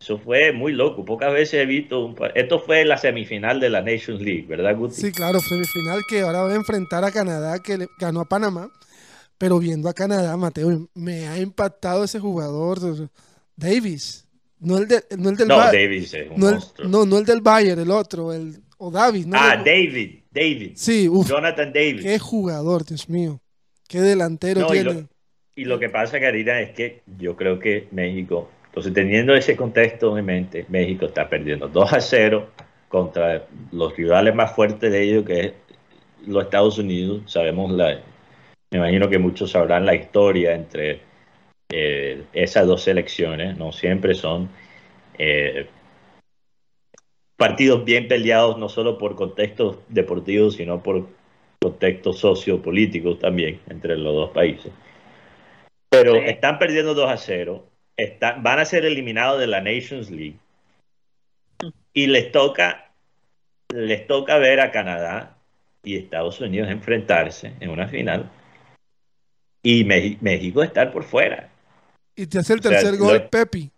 eso 0.00 0.18
fue 0.18 0.52
muy 0.52 0.72
loco. 0.72 1.04
Pocas 1.04 1.32
veces 1.32 1.60
he 1.60 1.66
visto, 1.66 2.06
un, 2.06 2.16
esto 2.34 2.58
fue 2.58 2.86
la 2.86 2.96
semifinal 2.96 3.60
de 3.60 3.68
la 3.68 3.82
Nations 3.82 4.22
League, 4.22 4.46
¿verdad, 4.48 4.74
Guti? 4.76 4.94
Sí, 4.94 5.12
claro, 5.12 5.40
semifinal 5.40 6.00
que 6.08 6.22
ahora 6.22 6.42
va 6.42 6.52
a 6.52 6.56
enfrentar 6.56 7.04
a 7.04 7.12
Canadá, 7.12 7.58
que 7.62 7.86
ganó 7.98 8.20
a 8.20 8.28
Panamá, 8.28 8.70
pero 9.36 9.58
viendo 9.58 9.90
a 9.90 9.94
Canadá, 9.94 10.36
Mateo, 10.38 10.88
me 10.94 11.28
ha 11.28 11.38
impactado 11.38 12.04
ese 12.04 12.18
jugador, 12.18 12.78
Davis. 13.56 14.26
No 14.60 14.78
el, 14.78 14.88
de, 14.88 15.02
no 15.16 15.30
el 15.30 15.36
del 15.36 15.48
No, 15.48 15.56
Davis 15.56 16.12
es 16.12 16.30
un 16.30 16.38
no, 16.38 16.48
el, 16.50 16.90
no, 16.90 17.06
no 17.06 17.18
el 17.18 17.24
del 17.24 17.40
Bayern, 17.40 17.80
el 17.80 17.90
otro, 17.90 18.32
el, 18.32 18.60
o 18.76 18.90
Davis. 18.90 19.26
No 19.26 19.36
ah, 19.38 19.56
David, 19.56 20.18
David. 20.30 20.72
Sí, 20.74 21.08
uf, 21.08 21.28
Jonathan 21.28 21.72
Davis. 21.72 22.02
Qué 22.02 22.18
jugador, 22.18 22.84
Dios 22.84 23.08
mío. 23.08 23.40
¿Qué 23.88 24.00
delantero 24.00 24.66
tiene? 24.66 25.06
Y 25.56 25.64
lo, 25.64 25.78
que 25.78 25.88
pasa, 25.88 26.20
Karina, 26.20 26.60
es 26.60 26.70
que 26.70 27.02
yo 27.18 27.36
creo 27.36 27.58
que 27.58 27.88
México, 27.90 28.50
entonces 28.66 28.92
teniendo 28.92 29.34
ese 29.34 29.56
contexto 29.56 30.16
en 30.16 30.24
mente, 30.24 30.64
México 30.68 31.06
está 31.06 31.28
perdiendo 31.28 31.68
2 31.68 31.92
a 31.92 32.00
0 32.00 32.50
contra 32.88 33.46
los 33.72 33.96
rivales 33.96 34.34
más 34.34 34.54
fuertes 34.54 34.92
de 34.92 35.02
ellos, 35.02 35.24
que 35.24 35.40
es 35.40 35.52
los 36.26 36.44
Estados 36.44 36.78
Unidos. 36.78 37.22
Sabemos 37.26 37.72
la, 37.72 38.00
me 38.70 38.78
imagino 38.78 39.08
que 39.08 39.18
muchos 39.18 39.50
sabrán 39.50 39.84
la 39.84 39.94
historia 39.94 40.54
entre 40.54 41.02
eh, 41.70 42.24
esas 42.32 42.66
dos 42.66 42.82
selecciones, 42.82 43.56
no 43.56 43.72
siempre 43.72 44.14
son 44.14 44.48
eh, 45.18 45.68
partidos 47.36 47.84
bien 47.84 48.08
peleados, 48.08 48.58
no 48.58 48.68
solo 48.68 48.98
por 48.98 49.14
contextos 49.14 49.78
deportivos, 49.88 50.54
sino 50.56 50.82
por 50.82 51.08
contextos 51.60 52.18
sociopolíticos 52.18 53.18
también 53.18 53.60
entre 53.68 53.96
los 53.96 54.14
dos 54.14 54.30
países. 54.30 54.72
Pero 55.88 56.16
están 56.16 56.58
perdiendo 56.58 56.94
2 56.94 57.10
a 57.10 57.16
0, 57.16 57.66
están, 57.96 58.42
van 58.42 58.58
a 58.58 58.64
ser 58.64 58.84
eliminados 58.84 59.40
de 59.40 59.46
la 59.46 59.60
Nations 59.60 60.10
League 60.10 60.36
y 61.92 62.06
les 62.06 62.32
toca, 62.32 62.92
les 63.68 64.06
toca 64.06 64.38
ver 64.38 64.60
a 64.60 64.70
Canadá 64.70 65.36
y 65.82 65.96
Estados 65.96 66.40
Unidos 66.40 66.70
enfrentarse 66.70 67.54
en 67.60 67.70
una 67.70 67.88
final 67.88 68.30
y 69.62 69.84
México 69.84 70.62
estar 70.62 70.92
por 70.92 71.04
fuera. 71.04 71.49
Y 72.20 72.26
te 72.26 72.38
hace 72.38 72.52
el 72.52 72.60
tercer 72.60 72.98
gol, 72.98 73.30
Pepi. 73.30 73.70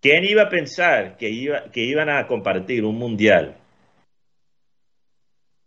¿Quién 0.00 0.24
iba 0.24 0.42
a 0.42 0.48
pensar 0.48 1.16
que, 1.16 1.30
iba, 1.30 1.70
que 1.70 1.80
iban 1.80 2.08
a 2.08 2.26
compartir 2.26 2.84
un 2.84 2.98
mundial 2.98 3.56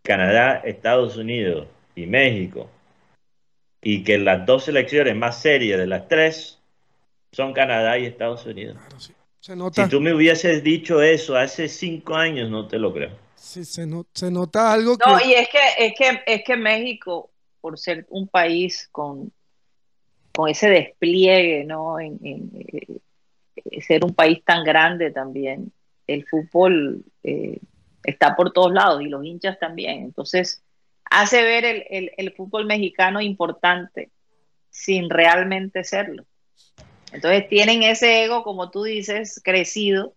Canadá, 0.03 0.57
Estados 0.65 1.15
Unidos 1.15 1.69
y 1.95 2.05
México, 2.05 2.69
y 3.81 4.03
que 4.03 4.17
las 4.17 4.45
dos 4.45 4.65
selecciones 4.65 5.15
más 5.15 5.41
serias 5.41 5.79
de 5.79 5.87
las 5.87 6.09
tres 6.09 6.59
son 7.31 7.53
Canadá 7.53 7.97
y 7.97 8.07
Estados 8.07 8.45
Unidos. 8.45 8.77
Si 9.39 9.87
tú 9.87 10.01
me 10.01 10.13
hubieses 10.13 10.61
dicho 10.61 11.01
eso 11.01 11.37
hace 11.37 11.69
cinco 11.69 12.13
años, 12.13 12.49
no 12.49 12.67
te 12.67 12.77
lo 12.77 12.91
creo. 12.91 13.11
Sí, 13.35 13.63
se, 13.63 13.87
nota 13.87 14.73
algo 14.73 14.97
que... 14.97 15.09
No, 15.09 15.17
y 15.21 15.33
es 15.33 15.47
que, 15.47 15.85
es 15.85 15.93
que, 15.97 16.23
es 16.25 16.41
que 16.45 16.57
México, 16.57 17.31
por 17.61 17.79
ser 17.79 18.05
un 18.09 18.27
país 18.27 18.89
con, 18.91 19.31
con 20.39 20.49
ese 20.49 20.69
despliegue, 20.69 21.65
¿no? 21.65 21.99
En, 21.99 22.17
eh, 22.23 23.81
ser 23.81 24.05
un 24.05 24.13
país 24.13 24.41
tan 24.45 24.63
grande 24.63 25.11
también, 25.11 25.73
el 26.07 26.25
fútbol 26.25 27.03
eh, 27.23 27.59
está 28.05 28.37
por 28.37 28.53
todos 28.53 28.71
lados 28.71 29.01
y 29.01 29.09
los 29.09 29.25
hinchas 29.25 29.59
también. 29.59 29.99
Entonces, 29.99 30.63
hace 31.11 31.43
ver 31.43 31.65
el, 32.15 32.33
fútbol 32.37 32.65
mexicano 32.67 33.19
importante 33.19 34.11
sin 34.69 35.09
realmente 35.09 35.83
serlo. 35.83 36.23
Entonces 37.11 37.49
tienen 37.49 37.83
ese 37.83 38.23
ego, 38.23 38.43
como 38.43 38.71
tú 38.71 38.83
dices, 38.83 39.41
crecido. 39.43 40.13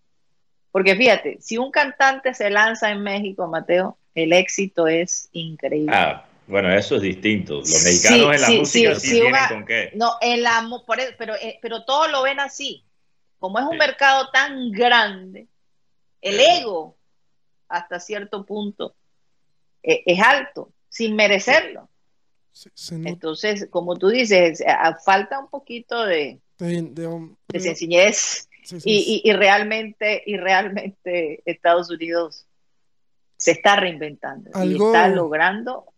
Porque 0.70 0.94
fíjate, 0.94 1.38
si 1.40 1.58
un 1.58 1.72
cantante 1.72 2.32
se 2.32 2.48
lanza 2.48 2.92
en 2.92 3.02
México, 3.02 3.48
Mateo, 3.48 3.98
el 4.14 4.32
éxito 4.32 4.86
es 4.86 5.28
increíble. 5.32 5.92
Ah, 5.92 6.26
bueno, 6.46 6.72
eso 6.72 6.96
es 6.96 7.02
distinto. 7.02 7.54
Los 7.58 7.84
mexicanos 7.84 8.34
en 8.34 8.40
la 8.40 8.50
música 8.50 8.94
sí, 8.94 9.10
tienen 9.10 9.34
con 9.48 9.64
qué. 9.64 9.92
No, 9.94 10.12
en 10.20 10.42
la, 10.42 10.68
por 10.86 10.98
pero, 11.18 11.34
eh, 11.36 11.58
pero 11.62 11.84
todos 11.84 12.10
lo 12.10 12.22
ven 12.22 12.40
así. 12.40 12.84
Como 13.38 13.58
es 13.58 13.64
un 13.64 13.76
mercado 13.76 14.28
tan 14.32 14.70
grande, 14.70 15.48
el 16.20 16.38
ego 16.38 16.96
hasta 17.68 17.98
cierto 17.98 18.44
punto 18.44 18.94
eh, 19.82 20.02
es 20.06 20.20
alto, 20.20 20.72
sin 20.88 21.16
merecerlo. 21.16 21.88
Entonces, 22.90 23.66
como 23.70 23.96
tú 23.96 24.08
dices, 24.08 24.62
falta 25.04 25.38
un 25.38 25.48
poquito 25.48 26.04
de, 26.04 26.38
de, 26.58 27.60
sencillez 27.60 28.48
y, 28.84 29.32
realmente, 29.32 30.22
y 30.26 30.36
realmente 30.36 31.42
Estados 31.46 31.90
Unidos 31.90 32.46
se 33.38 33.52
está 33.52 33.76
reinventando 33.76 34.50
y 34.64 34.74
está 34.74 35.08
logrando 35.08 35.91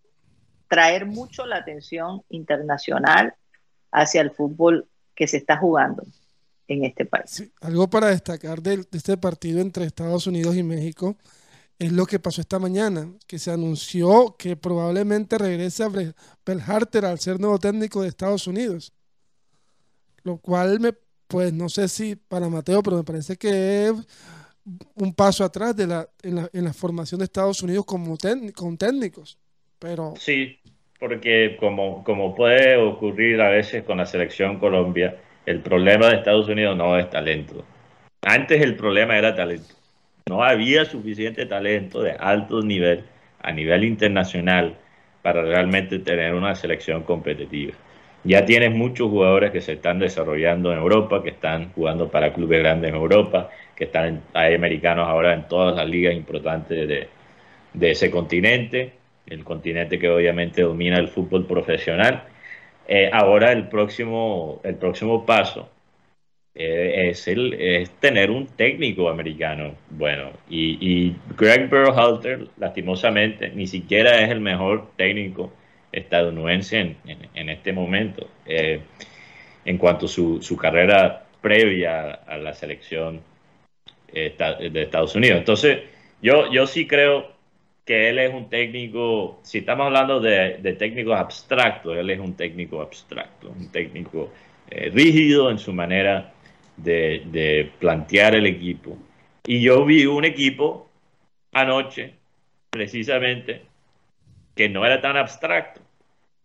traer 0.69 1.07
mucho 1.07 1.47
la 1.47 1.57
atención 1.57 2.23
internacional 2.29 3.35
hacia 3.91 4.21
el 4.21 4.31
fútbol 4.31 4.89
que 5.15 5.27
se 5.27 5.37
está 5.37 5.57
jugando 5.57 6.05
en 6.69 6.85
este 6.85 7.05
país. 7.05 7.45
Algo 7.61 7.89
para 7.89 8.09
destacar 8.09 8.63
de, 8.63 8.79
de 8.79 8.87
este 8.93 9.17
partido 9.17 9.61
entre 9.61 9.85
Estados 9.85 10.27
Unidos 10.27 10.57
y 10.57 10.63
México 10.63 11.17
es 11.79 11.93
lo 11.93 12.07
que 12.07 12.19
pasó 12.19 12.41
esta 12.41 12.59
mañana, 12.59 13.09
que 13.27 13.39
se 13.39 13.51
anunció 13.51 14.37
que 14.39 14.57
probablemente 14.57 15.39
regrese 15.39 15.85
a 15.85 15.91
Belharter 16.45 17.05
al 17.05 17.19
ser 17.19 17.41
nuevo 17.41 17.59
técnico 17.59 18.03
de 18.03 18.09
Estados 18.09 18.47
Unidos. 18.47 18.93
Lo 20.23 20.39
cual 20.39 20.81
me, 20.81 20.95
pues 21.27 21.53
no 21.53 21.69
sé 21.69 21.89
si 21.89 22.17
para 22.17 22.49
Mateo, 22.49 22.83
pero 22.83 22.97
me 22.97 23.05
parece 23.05 23.37
que 23.37 23.89
es 23.89 23.95
un 24.95 25.13
paso 25.13 25.45
atrás 25.45 25.77
de 25.77 25.87
la, 25.87 26.09
en, 26.23 26.37
la, 26.37 26.51
en 26.53 26.65
la 26.65 26.73
formación 26.73 27.19
de 27.19 27.25
Estados 27.25 27.63
Unidos 27.63 27.85
como 27.85 28.17
con 28.55 28.79
técnicos. 28.79 29.39
Sí, 30.17 30.59
porque 30.99 31.57
como, 31.59 32.03
como 32.05 32.35
puede 32.35 32.77
ocurrir 32.77 33.41
a 33.41 33.51
veces 33.51 33.83
con 33.85 33.99
la 33.99 34.07
selección 34.07 34.59
Colombia, 34.59 35.17
el 35.47 35.61
problema 35.61 36.09
de 36.09 36.17
Estados 36.17 36.49
Unidos 36.49 36.77
no 36.77 36.99
es 36.99 37.11
talento. 37.11 37.65
Antes 38.23 38.63
el 38.63 38.77
problema 38.77 39.19
era 39.19 39.35
talento. 39.35 39.75
No 40.29 40.43
había 40.43 40.87
suficiente 40.87 41.45
talento 41.45 42.03
de 42.03 42.13
alto 42.13 42.63
nivel 42.63 43.05
a 43.43 43.53
nivel 43.53 43.85
internacional 43.85 44.75
para 45.21 45.43
realmente 45.43 45.99
tener 45.99 46.35
una 46.35 46.55
selección 46.55 47.03
competitiva. 47.03 47.75
Ya 48.25 48.47
tienes 48.47 48.75
muchos 48.75 49.11
jugadores 49.11 49.51
que 49.51 49.61
se 49.61 49.75
están 49.75 49.99
desarrollando 49.99 50.73
en 50.73 50.79
Europa, 50.79 51.23
que 51.23 51.29
están 51.31 51.71
jugando 51.73 52.11
para 52.11 52.33
clubes 52.33 52.61
grandes 52.61 52.89
en 52.89 52.97
Europa, 52.97 53.51
que 53.77 53.85
están 53.85 54.23
hay 54.33 54.55
americanos 54.55 55.07
ahora 55.07 55.35
en 55.35 55.47
todas 55.47 55.77
las 55.77 55.87
ligas 55.87 56.15
importantes 56.15 56.89
de, 56.89 57.09
de 57.75 57.91
ese 57.91 58.11
continente, 58.11 58.95
el 59.27 59.45
continente 59.45 59.99
que 59.99 60.09
obviamente 60.09 60.63
domina 60.63 60.99
el 60.99 61.09
fútbol 61.09 61.47
profesional. 61.47 62.25
Eh, 62.87 63.11
ahora 63.13 63.53
el 63.53 63.69
próximo, 63.69 64.61
el 64.65 64.77
próximo 64.77 65.25
paso 65.25 65.71
eh, 66.55 67.11
es, 67.11 67.27
es 67.27 67.91
tener 68.01 68.31
un 68.31 68.47
técnico 68.47 69.09
americano 69.09 69.75
bueno. 69.91 70.31
Y, 70.49 70.79
y 70.81 71.17
Greg 71.37 71.69
Berhalter, 71.71 72.49
lastimosamente, 72.59 73.51
ni 73.51 73.67
siquiera 73.67 74.21
es 74.23 74.31
el 74.31 74.41
mejor 74.41 74.91
técnico 74.97 75.53
estadounidense 75.93 76.81
en, 76.81 76.97
en, 77.35 77.49
este 77.49 77.73
momento 77.73 78.29
eh, 78.47 78.81
en 79.65 79.79
cuanto 79.79 80.07
a 80.07 80.09
su, 80.09 80.43
su, 80.43 80.57
carrera 80.57 81.25
previa 81.41 82.11
a 82.11 82.37
la 82.37 82.53
selección 82.53 83.21
de 84.13 84.83
Estados 84.83 85.15
Unidos. 85.17 85.39
Entonces, 85.39 85.81
yo, 86.23 86.51
yo 86.53 86.67
sí 86.67 86.87
creo 86.87 87.34
que 87.85 88.09
él 88.09 88.19
es 88.19 88.33
un 88.33 88.49
técnico, 88.49 89.41
si 89.43 89.59
estamos 89.59 89.87
hablando 89.87 90.21
de, 90.21 90.59
de 90.59 90.73
técnicos 90.75 91.19
abstractos, 91.19 91.97
él 91.97 92.11
es 92.11 92.19
un 92.19 92.35
técnico 92.35 92.81
abstracto, 92.81 93.51
un 93.51 93.71
técnico 93.71 94.31
eh, 94.71 94.91
rígido 94.93 95.51
en 95.51 95.59
su 95.59 95.73
manera 95.73 96.33
de, 96.77 97.71
plantear 97.79 98.35
el 98.35 98.47
equipo. 98.47 98.97
Y 99.47 99.61
yo 99.61 99.85
vi 99.85 100.07
un 100.07 100.25
equipo 100.25 100.89
anoche, 101.53 102.15
precisamente, 102.71 103.63
que 104.55 104.69
no 104.69 104.85
era 104.87 105.01
tan 105.01 105.17
abstracto. 105.17 105.81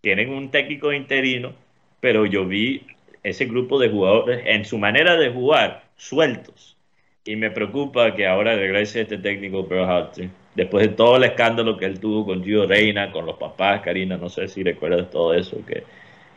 Tienen 0.01 0.29
un 0.29 0.51
técnico 0.51 0.91
interino, 0.93 1.53
pero 1.99 2.25
yo 2.25 2.45
vi 2.45 2.85
ese 3.23 3.45
grupo 3.45 3.79
de 3.79 3.89
jugadores 3.89 4.41
en 4.45 4.65
su 4.65 4.77
manera 4.77 5.15
de 5.15 5.29
jugar 5.31 5.83
sueltos. 5.95 6.77
Y 7.25 7.35
me 7.35 7.51
preocupa 7.51 8.15
que 8.15 8.27
ahora 8.27 8.55
regrese 8.55 9.01
este 9.01 9.17
técnico 9.17 9.65
Berhalter 9.65 10.29
después 10.59 10.89
de 10.89 10.93
todo 10.93 11.15
el 11.15 11.23
escándalo 11.23 11.77
que 11.77 11.85
él 11.85 12.01
tuvo 12.01 12.25
con 12.25 12.43
Gio 12.43 12.67
Reina, 12.67 13.13
con 13.13 13.25
los 13.25 13.37
papás, 13.37 13.81
Karina, 13.81 14.17
no 14.17 14.27
sé 14.27 14.49
si 14.49 14.61
recuerdas 14.61 15.09
todo 15.09 15.33
eso, 15.33 15.65
que, 15.65 15.83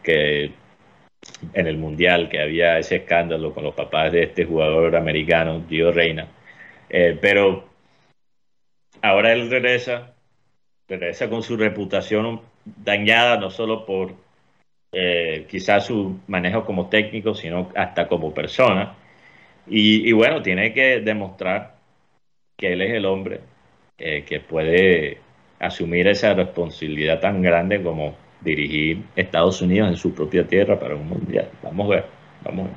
que 0.01 0.53
en 1.55 1.67
el 1.67 1.77
Mundial, 1.77 2.29
que 2.29 2.41
había 2.41 2.79
ese 2.79 2.97
escándalo 2.97 3.53
con 3.53 3.65
los 3.65 3.75
papás 3.75 4.13
de 4.13 4.23
este 4.23 4.45
jugador 4.45 4.95
americano, 4.95 5.65
Gio 5.69 5.91
Reina. 5.91 6.29
Eh, 6.89 7.19
pero 7.21 7.65
ahora 9.03 9.33
él 9.33 9.51
regresa, 9.51 10.15
regresa 10.89 11.29
con 11.29 11.43
su 11.43 11.57
reputación 11.57 12.43
dañada, 12.65 13.39
no 13.39 13.51
solo 13.51 13.85
por 13.85 14.15
eh, 14.93 15.47
quizás 15.51 15.87
su 15.87 16.21
manejo 16.29 16.65
como 16.65 16.89
técnico, 16.89 17.35
sino 17.35 17.71
hasta 17.75 18.07
como 18.07 18.33
persona. 18.33 18.95
Y, 19.67 20.09
y 20.09 20.13
bueno, 20.13 20.43
tiene 20.43 20.73
que 20.73 21.01
demostrar 21.01 21.75
que 22.57 22.75
él 22.75 22.83
es 22.83 22.93
el 22.95 23.07
hombre 23.07 23.52
eh, 24.05 24.25
que 24.25 24.41
puede 24.41 25.19
asumir 25.61 26.09
esa 26.09 26.35
responsabilidad 26.35 27.21
tan 27.21 27.41
grande 27.41 27.81
como 27.81 28.17
dirigir 28.41 29.05
Estados 29.15 29.63
Unidos 29.63 29.91
en 29.91 29.97
su 29.97 30.13
propia 30.13 30.45
tierra 30.45 30.77
para 30.79 30.97
un 30.97 31.09
mundial. 31.09 31.49
Vamos 31.63 31.87
a 31.87 31.95
ver, 31.95 32.07
vamos 32.43 32.67
a 32.67 32.69
ver. 32.69 32.77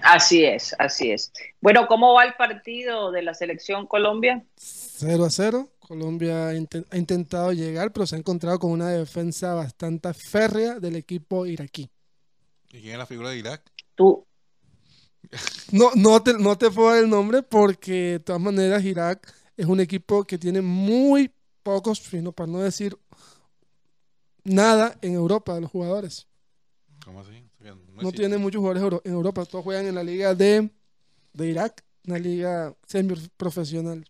Así 0.00 0.44
es, 0.44 0.74
así 0.78 1.10
es. 1.10 1.32
Bueno, 1.60 1.88
¿cómo 1.88 2.14
va 2.14 2.24
el 2.24 2.34
partido 2.34 3.10
de 3.10 3.22
la 3.22 3.34
selección 3.34 3.88
Colombia? 3.88 4.44
0 4.54 5.24
a 5.24 5.30
0. 5.30 5.68
Colombia 5.80 6.48
ha 6.48 6.96
intentado 6.96 7.52
llegar, 7.52 7.92
pero 7.92 8.06
se 8.06 8.14
ha 8.14 8.18
encontrado 8.18 8.60
con 8.60 8.70
una 8.70 8.90
defensa 8.90 9.54
bastante 9.54 10.14
férrea 10.14 10.78
del 10.78 10.94
equipo 10.94 11.44
iraquí. 11.44 11.90
¿Y 12.70 12.82
quién 12.82 12.92
es 12.92 12.98
la 12.98 13.06
figura 13.06 13.30
de 13.30 13.38
Irak? 13.38 13.62
Tú. 13.96 14.24
No, 15.72 15.90
no, 15.96 16.22
te, 16.22 16.34
no 16.34 16.56
te 16.56 16.70
puedo 16.70 16.90
dar 16.90 17.02
el 17.02 17.10
nombre 17.10 17.42
porque 17.42 17.92
de 17.92 18.20
todas 18.20 18.40
maneras 18.40 18.84
Irak 18.84 19.34
es 19.58 19.66
un 19.66 19.80
equipo 19.80 20.24
que 20.24 20.38
tiene 20.38 20.62
muy 20.62 21.30
pocos, 21.64 22.00
para 22.34 22.46
no 22.46 22.60
decir 22.60 22.96
nada 24.44 24.96
en 25.02 25.14
Europa 25.14 25.54
de 25.56 25.60
los 25.60 25.70
jugadores. 25.70 26.28
¿Cómo 27.04 27.20
así? 27.20 27.44
No, 27.60 28.02
no 28.02 28.12
tiene 28.12 28.38
muchos 28.38 28.60
jugadores 28.60 29.00
en 29.04 29.12
Europa, 29.12 29.44
todos 29.44 29.64
juegan 29.64 29.86
en 29.86 29.96
la 29.96 30.04
liga 30.04 30.32
de, 30.34 30.70
de 31.32 31.46
Irak, 31.46 31.84
una 32.06 32.18
liga 32.18 32.72
semi-profesional. 32.86 34.04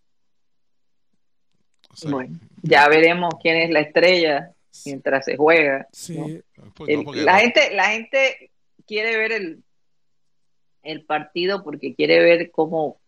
O 1.89 1.95
sea, 1.95 2.11
bueno, 2.11 2.39
ya 2.61 2.87
veremos 2.87 3.33
quién 3.41 3.57
es 3.57 3.71
la 3.71 3.79
estrella 3.79 4.53
mientras 4.85 5.25
se 5.25 5.35
juega. 5.35 5.87
Sí. 5.91 6.15
¿no? 6.15 6.73
Pues 6.75 6.95
no, 6.95 7.13
el, 7.13 7.25
la, 7.25 7.39
gente, 7.39 7.73
la 7.73 7.85
gente 7.89 8.51
quiere 8.85 9.17
ver 9.17 9.31
el, 9.31 9.63
el 10.83 11.03
partido 11.05 11.63
porque 11.63 11.95
quiere 11.95 12.19
ver 12.19 12.51
cómo, 12.51 12.98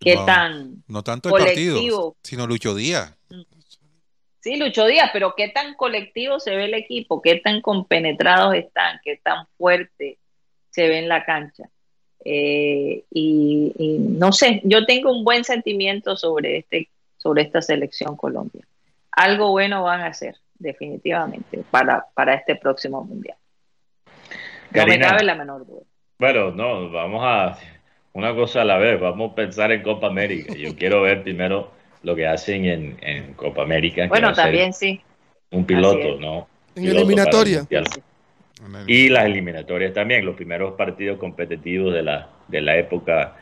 ¿Qué 0.00 0.16
no, 0.16 0.24
tan 0.24 0.82
no 0.88 1.02
tanto 1.02 1.36
el 1.36 1.44
partido, 1.44 2.16
sino 2.22 2.46
Lucho 2.46 2.74
Díaz. 2.74 3.16
Sí, 4.40 4.56
Lucho 4.56 4.86
Díaz, 4.86 5.10
pero 5.12 5.34
qué 5.36 5.48
tan 5.48 5.74
colectivo 5.74 6.40
se 6.40 6.56
ve 6.56 6.64
el 6.64 6.74
equipo, 6.74 7.20
qué 7.22 7.36
tan 7.36 7.60
compenetrados 7.60 8.54
están, 8.54 9.00
qué 9.04 9.20
tan 9.22 9.46
fuerte 9.56 10.18
se 10.70 10.88
ve 10.88 10.98
en 10.98 11.08
la 11.08 11.24
cancha. 11.24 11.68
Eh, 12.24 13.04
y, 13.10 13.72
y, 13.78 13.98
no 13.98 14.32
sé, 14.32 14.60
yo 14.64 14.84
tengo 14.86 15.12
un 15.12 15.24
buen 15.24 15.44
sentimiento 15.44 16.16
sobre 16.16 16.58
este, 16.58 16.88
sobre 17.16 17.42
esta 17.42 17.62
selección 17.62 18.16
Colombia. 18.16 18.66
Algo 19.12 19.50
bueno 19.50 19.82
van 19.82 20.00
a 20.00 20.06
hacer, 20.06 20.36
definitivamente, 20.54 21.64
para, 21.70 22.06
para 22.14 22.34
este 22.34 22.56
próximo 22.56 23.04
mundial. 23.04 23.36
No 24.06 24.12
Karina, 24.72 24.96
me 24.96 25.10
cabe 25.10 25.24
la 25.24 25.34
menor 25.34 25.66
duda. 25.66 25.82
Bueno, 26.18 26.50
no, 26.50 26.90
vamos 26.90 27.22
a 27.24 27.58
una 28.12 28.34
cosa 28.34 28.62
a 28.62 28.64
la 28.64 28.78
vez, 28.78 29.00
vamos 29.00 29.32
a 29.32 29.34
pensar 29.34 29.72
en 29.72 29.82
Copa 29.82 30.06
América. 30.06 30.54
Yo 30.54 30.74
quiero 30.74 31.02
ver 31.02 31.22
primero 31.22 31.72
lo 32.02 32.16
que 32.16 32.26
hacen 32.26 32.64
en, 32.64 32.96
en 33.00 33.34
Copa 33.34 33.62
América. 33.62 34.06
Bueno, 34.08 34.32
también 34.32 34.72
sí. 34.72 35.00
Un 35.50 35.64
piloto, 35.64 36.18
¿no? 36.20 36.48
En 36.74 36.82
piloto 36.82 36.98
eliminatoria. 36.98 37.66
Y 38.86 39.08
las 39.08 39.24
eliminatorias 39.24 39.94
también, 39.94 40.26
los 40.26 40.34
primeros 40.34 40.74
partidos 40.74 41.18
competitivos 41.18 41.94
de 41.94 42.02
la, 42.02 42.28
de 42.48 42.60
la 42.60 42.76
época 42.76 43.36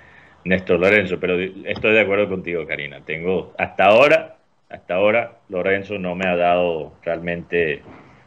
Néstor 0.44 0.78
Lorenzo. 0.78 1.18
Pero 1.18 1.38
estoy 1.40 1.94
de 1.94 2.00
acuerdo 2.00 2.28
contigo, 2.28 2.66
Karina. 2.66 3.00
Tengo, 3.00 3.54
hasta 3.56 3.84
ahora, 3.86 4.36
hasta 4.68 4.94
ahora, 4.94 5.38
Lorenzo 5.48 5.98
no 5.98 6.14
me 6.14 6.28
ha 6.28 6.36
dado 6.36 6.92
realmente 7.02 7.82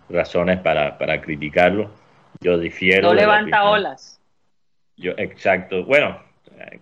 razones 0.10 0.60
para, 0.60 0.98
para 0.98 1.22
criticarlo. 1.22 1.92
Yo 2.42 2.58
difiero. 2.58 3.10
No 3.10 3.14
levanta 3.14 3.64
olas. 3.66 4.20
Yo, 4.98 5.14
exacto. 5.18 5.86
Bueno, 5.86 6.20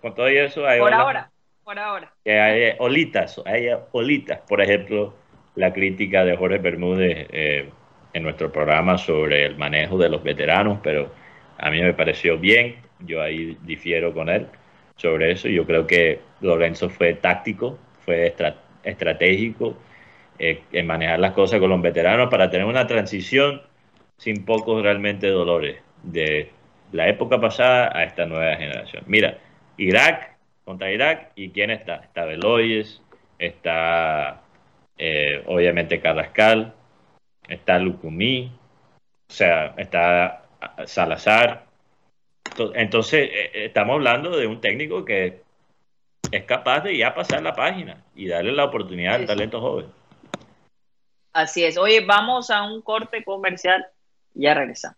con 0.00 0.14
todo 0.14 0.28
eso 0.28 0.66
hay 0.66 0.80
por 0.80 0.92
ahora 0.92 1.30
por 1.64 1.78
ahora. 1.78 2.12
que 2.24 2.40
hay 2.40 2.74
olitas 2.78 3.40
hay 3.44 3.68
olitas. 3.92 4.40
Por 4.48 4.60
ejemplo 4.60 5.14
la 5.54 5.72
crítica 5.72 6.24
de 6.24 6.36
Jorge 6.36 6.58
Bermúdez 6.58 7.26
eh, 7.30 7.68
en 8.12 8.22
nuestro 8.22 8.50
programa 8.50 8.96
sobre 8.96 9.44
el 9.44 9.56
manejo 9.56 9.98
de 9.98 10.08
los 10.08 10.22
veteranos 10.22 10.78
pero 10.82 11.10
a 11.58 11.70
mí 11.70 11.82
me 11.82 11.92
pareció 11.92 12.38
bien. 12.38 12.76
Yo 13.00 13.22
ahí 13.22 13.56
difiero 13.62 14.12
con 14.12 14.28
él 14.28 14.46
sobre 14.96 15.32
eso. 15.32 15.48
Yo 15.48 15.66
creo 15.66 15.86
que 15.86 16.20
Lorenzo 16.40 16.88
fue 16.88 17.14
táctico 17.14 17.78
fue 18.04 18.26
estra 18.26 18.56
estratégico 18.84 19.76
eh, 20.38 20.62
en 20.72 20.86
manejar 20.86 21.18
las 21.18 21.32
cosas 21.32 21.60
con 21.60 21.68
los 21.68 21.82
veteranos 21.82 22.30
para 22.30 22.48
tener 22.48 22.66
una 22.66 22.86
transición 22.86 23.60
sin 24.16 24.46
pocos 24.46 24.82
realmente 24.82 25.28
dolores 25.28 25.76
de 26.02 26.50
la 26.92 27.08
época 27.08 27.38
pasada 27.38 27.90
a 27.94 28.04
esta 28.04 28.24
nueva 28.24 28.56
generación. 28.56 29.04
Mira 29.06 29.36
Irak 29.78 30.36
contra 30.64 30.92
Irak. 30.92 31.32
¿Y 31.34 31.50
quién 31.50 31.70
está? 31.70 31.96
Está 31.96 32.24
Beloyes, 32.24 33.00
está 33.38 34.42
eh, 34.98 35.42
obviamente 35.46 36.00
Carrascal, 36.00 36.74
está 37.48 37.78
Lucumí, 37.78 38.52
o 39.28 39.32
sea, 39.32 39.74
está 39.78 40.44
Salazar. 40.86 41.66
Entonces, 42.74 43.28
eh, 43.30 43.50
eh, 43.54 43.64
estamos 43.66 43.94
hablando 43.94 44.36
de 44.36 44.46
un 44.46 44.60
técnico 44.60 45.04
que 45.04 45.42
es 46.32 46.44
capaz 46.44 46.80
de 46.80 46.96
ya 46.96 47.14
pasar 47.14 47.42
la 47.42 47.54
página 47.54 48.02
y 48.14 48.26
darle 48.26 48.52
la 48.52 48.64
oportunidad 48.64 49.14
al 49.14 49.26
talento 49.26 49.60
joven. 49.60 49.86
Así 51.32 51.64
es. 51.64 51.78
Oye, 51.78 52.04
vamos 52.04 52.50
a 52.50 52.64
un 52.64 52.82
corte 52.82 53.22
comercial 53.22 53.86
y 54.34 54.42
ya 54.42 54.54
regresamos. 54.54 54.97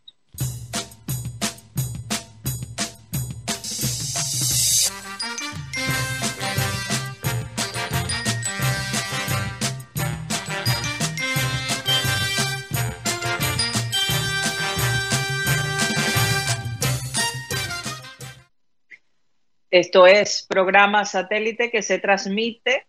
Esto 19.71 20.05
es 20.07 20.45
programa 20.49 21.05
satélite 21.05 21.71
que 21.71 21.83
se 21.83 22.01
transmite 22.01 22.87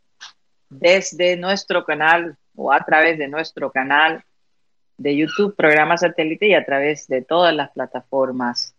desde 0.68 1.38
nuestro 1.38 1.86
canal 1.86 2.38
o 2.56 2.74
a 2.74 2.84
través 2.84 3.20
de 3.20 3.28
nuestro 3.28 3.72
canal 3.72 4.24
de 4.98 5.16
YouTube, 5.16 5.56
programa 5.56 5.96
satélite 5.96 6.48
y 6.48 6.56
a 6.56 6.66
través 6.66 7.08
de 7.08 7.22
todas 7.22 7.54
las 7.54 7.70
plataformas 7.70 8.74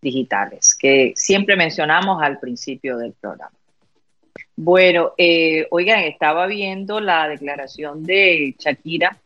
digitales 0.00 0.74
que 0.74 1.12
siempre 1.14 1.54
mencionamos 1.54 2.20
al 2.22 2.40
principio 2.40 2.98
del 2.98 3.12
programa. 3.12 3.56
Bueno, 4.56 5.12
eh, 5.16 5.68
oigan, 5.70 6.00
estaba 6.00 6.46
viendo 6.46 6.98
la 6.98 7.28
declaración 7.28 8.02
de 8.02 8.56
Shakira 8.58 9.16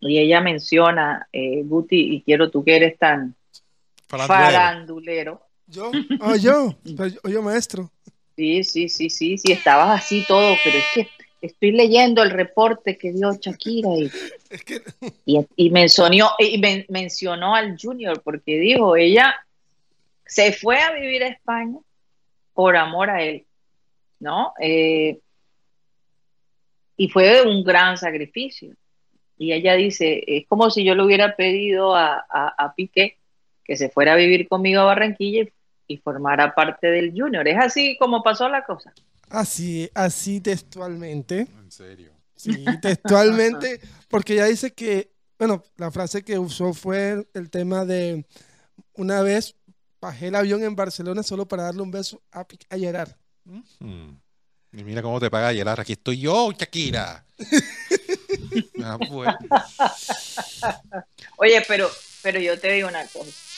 y 0.00 0.18
ella 0.18 0.42
menciona, 0.42 1.28
eh, 1.32 1.62
Guti, 1.64 2.14
y 2.14 2.22
quiero 2.22 2.50
tú 2.50 2.62
que 2.62 2.76
eres 2.76 2.98
tan 2.98 3.34
farandulero 4.06 5.49
¿Yo? 5.70 5.90
Ah, 6.20 6.36
yo. 6.40 6.74
yo, 6.84 7.42
maestro. 7.42 7.90
Sí, 8.36 8.64
sí, 8.64 8.88
sí, 8.88 9.10
sí, 9.10 9.38
sí, 9.38 9.52
estabas 9.52 10.00
así 10.00 10.24
todo, 10.26 10.56
pero 10.64 10.78
es 10.78 10.84
que 10.94 11.08
estoy 11.40 11.72
leyendo 11.72 12.22
el 12.22 12.30
reporte 12.30 12.98
que 12.98 13.12
dio 13.12 13.32
Shakira 13.34 13.90
y, 13.96 14.10
y, 15.56 15.70
mencionó, 15.70 16.30
y 16.38 16.60
mencionó 16.88 17.54
al 17.54 17.76
Junior 17.80 18.20
porque 18.22 18.58
dijo, 18.58 18.96
ella 18.96 19.34
se 20.26 20.52
fue 20.52 20.80
a 20.80 20.92
vivir 20.92 21.22
a 21.22 21.28
España 21.28 21.78
por 22.52 22.76
amor 22.76 23.10
a 23.10 23.22
él, 23.22 23.46
¿no? 24.18 24.54
Eh, 24.60 25.18
y 26.96 27.08
fue 27.08 27.42
un 27.42 27.62
gran 27.64 27.96
sacrificio. 27.96 28.74
Y 29.38 29.52
ella 29.52 29.74
dice, 29.74 30.22
es 30.26 30.46
como 30.46 30.70
si 30.70 30.84
yo 30.84 30.94
le 30.94 31.02
hubiera 31.02 31.34
pedido 31.34 31.94
a, 31.94 32.26
a, 32.28 32.48
a 32.58 32.74
Piqué 32.74 33.16
que 33.64 33.76
se 33.76 33.88
fuera 33.88 34.12
a 34.12 34.16
vivir 34.16 34.48
conmigo 34.48 34.80
a 34.80 34.84
Barranquilla 34.84 35.42
y 35.42 35.52
y 35.90 35.96
formara 35.96 36.54
parte 36.54 36.86
del 36.86 37.12
Junior. 37.16 37.46
¿Es 37.48 37.58
así 37.58 37.96
como 37.98 38.22
pasó 38.22 38.48
la 38.48 38.64
cosa? 38.64 38.92
Así, 39.28 39.90
así 39.92 40.40
textualmente. 40.40 41.48
¿En 41.58 41.70
serio? 41.70 42.12
Sí, 42.36 42.64
textualmente, 42.80 43.80
porque 44.08 44.36
ya 44.36 44.44
dice 44.44 44.72
que, 44.72 45.10
bueno, 45.36 45.64
la 45.76 45.90
frase 45.90 46.22
que 46.22 46.38
usó 46.38 46.72
fue 46.72 47.26
el 47.34 47.50
tema 47.50 47.84
de 47.84 48.24
una 48.94 49.20
vez 49.22 49.56
bajé 50.00 50.28
el 50.28 50.36
avión 50.36 50.62
en 50.62 50.76
Barcelona 50.76 51.24
solo 51.24 51.46
para 51.46 51.64
darle 51.64 51.82
un 51.82 51.90
beso 51.90 52.22
a, 52.30 52.40
a 52.40 52.78
Gerard. 52.78 53.10
Mm. 53.44 54.10
Y 54.72 54.84
mira 54.84 55.02
cómo 55.02 55.18
te 55.18 55.28
paga 55.28 55.52
Gerard. 55.52 55.80
Aquí 55.80 55.94
estoy 55.94 56.20
yo, 56.20 56.52
Shakira. 56.52 57.24
Ah, 58.82 58.96
Oye, 61.36 61.62
pero, 61.68 61.88
pero 62.22 62.40
yo 62.40 62.58
te 62.58 62.72
digo 62.72 62.88
una 62.88 63.04
cosa 63.06 63.49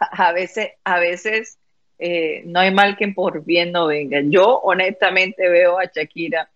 a 0.12 0.32
veces, 0.32 0.70
a 0.84 0.98
veces 0.98 1.58
eh, 1.98 2.42
no 2.46 2.60
hay 2.60 2.72
mal 2.72 2.96
que 2.96 3.08
por 3.08 3.44
bien 3.44 3.72
no 3.72 3.86
venga. 3.86 4.20
Yo 4.24 4.60
honestamente 4.60 5.48
veo 5.48 5.78
a 5.78 5.84
Shakira, 5.84 6.50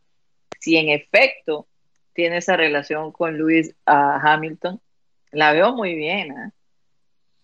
si 0.59 0.77
en 0.77 0.91
efecto 0.91 1.67
tiene 2.13 2.39
esa 2.39 2.57
relación 2.57 3.13
con 3.13 3.39
Luis 3.39 3.75
Hamilton, 3.87 4.81
la 5.33 5.53
veo 5.53 5.75
muy 5.75 5.95
bien. 5.95 6.33
¿eh? 6.33 6.51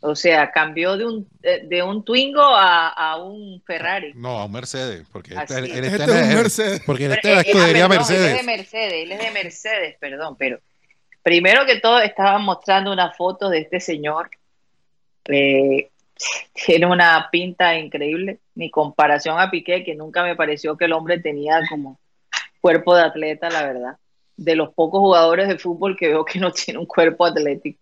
O 0.01 0.15
sea, 0.15 0.51
cambió 0.51 0.97
de 0.97 1.07
un, 1.07 1.29
de, 1.41 1.83
un 1.83 2.05
Twingo 2.05 2.43
a, 2.43 3.17
un 3.23 3.63
Ferrari. 3.67 4.13
No, 4.15 4.39
a 4.39 4.45
un 4.45 4.53
Mercedes, 4.53 5.07
porque 5.11 5.35
este, 5.35 5.59
este 5.61 5.87
es 5.87 6.01
un 6.01 6.35
Mercedes. 6.35 6.83
Porque 6.85 7.07
este 7.07 7.33
es 7.33 7.79
la 7.79 7.89
Mercedes. 7.89 8.21
Él 8.21 8.35
es 8.35 8.37
de 8.37 8.53
Mercedes, 8.53 8.93
él 8.93 9.13
es 9.13 9.19
de 9.21 9.31
Mercedes, 9.31 9.97
perdón, 9.99 10.37
pero 10.39 10.61
primero 11.23 11.65
que 11.65 11.81
todo 11.81 12.01
estaba 12.01 12.39
mostrando 12.39 12.93
una 12.93 13.11
foto 13.13 13.49
de 13.49 13.61
este 13.61 13.81
señor 13.81 14.31
eh, 15.29 15.91
tiene 16.67 16.87
una 16.87 17.29
pinta 17.31 17.79
increíble, 17.79 18.41
mi 18.55 18.71
comparación 18.71 19.39
a 19.39 19.51
Piqué, 19.51 19.85
que 19.85 19.95
nunca 19.95 20.23
me 20.23 20.37
pareció 20.37 20.77
que 20.77 20.87
el 20.87 20.93
hombre 20.93 21.21
tenía 21.21 21.61
como 21.69 21.99
cuerpo 22.61 22.95
de 22.97 23.03
atleta, 23.03 23.51
la 23.51 23.63
verdad. 23.63 23.97
De 24.37 24.55
los 24.55 24.73
pocos 24.75 25.01
jugadores 25.01 25.49
de 25.49 25.59
fútbol 25.59 25.97
que 25.97 26.09
veo 26.09 26.25
que 26.25 26.39
no 26.39 26.51
tiene 26.53 26.79
un 26.81 26.87
cuerpo 26.87 27.25
atlético. 27.25 27.81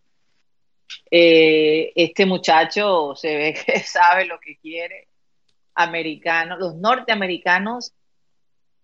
Eh, 1.10 1.92
este 1.96 2.26
muchacho 2.26 3.14
se 3.16 3.36
ve 3.36 3.54
que 3.66 3.80
sabe 3.80 4.26
lo 4.26 4.38
que 4.38 4.56
quiere. 4.56 5.08
Americano, 5.76 6.56
los 6.56 6.76
norteamericanos 6.76 7.92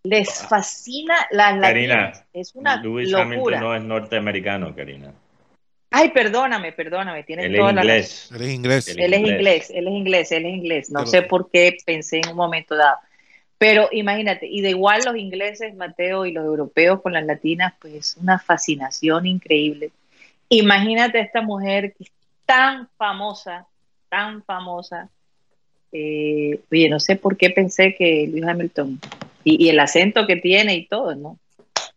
les 0.02 0.46
fascina 0.48 1.14
las 1.30 1.60
Karina, 1.60 2.12
Es 2.32 2.54
una 2.54 2.82
Lewis 2.82 3.14
Hamilton 3.14 3.60
no 3.60 3.74
es 3.76 3.82
norteamericano, 3.82 4.74
Karina. 4.74 5.12
Ay, 5.92 6.10
perdóname, 6.10 6.72
perdóname, 6.72 7.24
tienes 7.24 7.54
toda 7.56 7.72
la 7.72 7.80
inglés. 7.80 8.30
Él 8.32 8.42
es 8.42 8.52
inglés. 8.52 8.88
Él 8.88 9.12
es 9.12 9.20
inglés, 9.20 9.70
él 9.70 9.88
es 9.88 9.92
inglés, 9.92 10.32
él 10.32 10.46
es 10.46 10.52
inglés. 10.54 10.90
No 10.90 11.04
sé 11.04 11.22
por 11.22 11.50
qué 11.50 11.76
pensé 11.84 12.18
en 12.18 12.30
un 12.30 12.36
momento 12.36 12.76
dado. 12.76 12.98
Pero 13.58 13.88
imagínate, 13.92 14.46
y 14.46 14.62
de 14.62 14.70
igual 14.70 15.02
los 15.04 15.16
ingleses, 15.16 15.74
Mateo, 15.74 16.24
y 16.24 16.32
los 16.32 16.44
europeos 16.44 17.02
con 17.02 17.12
las 17.12 17.26
latinas, 17.26 17.74
pues 17.80 18.16
una 18.18 18.38
fascinación 18.38 19.26
increíble. 19.26 19.90
Imagínate 20.48 21.18
a 21.18 21.22
esta 21.22 21.42
mujer 21.42 21.92
que 21.92 22.04
es 22.04 22.10
tan 22.46 22.88
famosa, 22.96 23.66
tan 24.08 24.42
famosa. 24.44 25.10
Eh, 25.92 26.60
oye, 26.70 26.88
no 26.88 27.00
sé 27.00 27.16
por 27.16 27.36
qué 27.36 27.50
pensé 27.50 27.94
que 27.96 28.28
Luis 28.30 28.44
Hamilton, 28.44 29.00
y, 29.44 29.68
el 29.68 29.80
acento 29.80 30.26
que 30.26 30.36
tiene 30.36 30.76
y 30.76 30.86
todo, 30.86 31.14
¿no? 31.16 31.38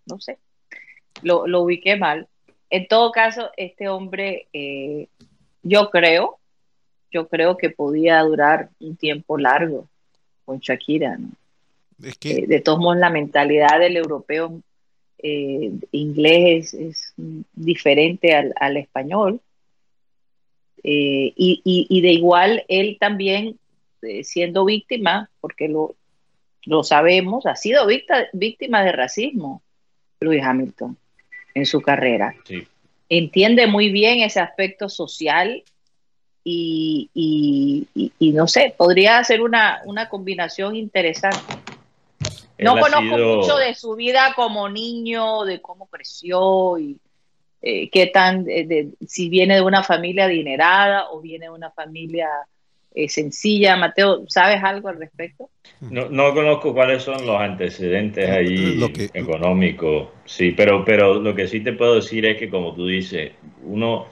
No 0.05 0.19
sé. 0.19 0.39
Lo, 1.21 1.47
lo 1.47 1.61
ubiqué 1.61 1.95
mal. 1.95 2.27
En 2.73 2.87
todo 2.87 3.11
caso, 3.11 3.51
este 3.55 3.87
hombre, 3.87 4.47
eh, 4.51 5.07
yo 5.61 5.91
creo, 5.91 6.39
yo 7.11 7.27
creo 7.27 7.55
que 7.55 7.69
podía 7.69 8.19
durar 8.23 8.71
un 8.79 8.95
tiempo 8.95 9.37
largo 9.37 9.87
con 10.43 10.57
Shakira, 10.57 11.15
¿no? 11.19 11.29
Eh, 12.01 12.47
de 12.47 12.61
todos 12.61 12.79
modos, 12.79 12.97
la 12.97 13.11
mentalidad 13.11 13.77
del 13.77 13.95
europeo 13.95 14.59
eh, 15.19 15.71
inglés 15.91 16.73
es, 16.73 17.13
diferente 17.53 18.33
al, 18.33 18.77
español. 18.77 19.39
y, 20.83 22.01
de 22.01 22.11
igual, 22.11 22.65
él 22.69 22.97
también, 22.99 23.59
siendo 24.23 24.65
víctima, 24.65 25.29
porque 25.41 25.67
lo, 25.67 25.93
lo 26.65 26.83
sabemos, 26.83 27.45
ha 27.45 27.55
sido 27.55 27.85
víctima 28.33 28.83
de 28.83 28.93
racismo, 28.93 29.61
Luis 30.19 30.41
Hamilton 30.43 30.97
en 31.53 31.65
su 31.65 31.81
carrera. 31.81 32.35
Entiende 33.09 33.67
muy 33.67 33.91
bien 33.91 34.21
ese 34.21 34.39
aspecto 34.39 34.89
social 34.89 35.63
y, 36.43 37.87
no 38.19 38.47
sé, 38.47 38.73
podría 38.77 39.23
ser 39.23 39.41
una, 39.41 39.81
combinación 40.09 40.75
interesante. 40.75 41.53
no 42.57 42.79
conozco 42.79 43.17
mucho 43.17 43.57
de 43.57 43.73
su 43.75 43.95
vida 43.95 44.33
como 44.35 44.69
niño, 44.69 45.43
de 45.43 45.61
cómo 45.61 45.87
creció 45.87 46.77
y 46.77 46.97
eh, 47.61 47.89
qué 47.89 48.07
tan, 48.07 48.45
si 49.07 49.29
viene 49.29 49.55
de 49.55 49.61
una 49.61 49.83
familia 49.83 50.25
adinerada 50.25 51.09
o 51.11 51.21
viene 51.21 51.45
de 51.45 51.51
una 51.51 51.71
familia 51.71 52.29
eh, 52.95 53.09
sencilla. 53.09 53.75
Mateo, 53.75 54.23
¿sabes 54.27 54.63
algo 54.63 54.89
al 54.89 54.99
respecto? 54.99 55.49
No, 55.81 56.09
no 56.09 56.33
conozco 56.33 56.73
cuáles 56.73 57.03
son 57.03 57.25
los 57.25 57.39
antecedentes 57.39 58.29
ahí 58.29 58.79
económicos, 59.13 60.09
sí, 60.25 60.51
pero, 60.51 60.85
pero 60.85 61.15
lo 61.15 61.35
que 61.35 61.47
sí 61.47 61.59
te 61.59 61.73
puedo 61.73 61.95
decir 61.95 62.25
es 62.25 62.37
que, 62.37 62.49
como 62.49 62.73
tú 62.73 62.87
dices, 62.87 63.33
uno, 63.63 64.07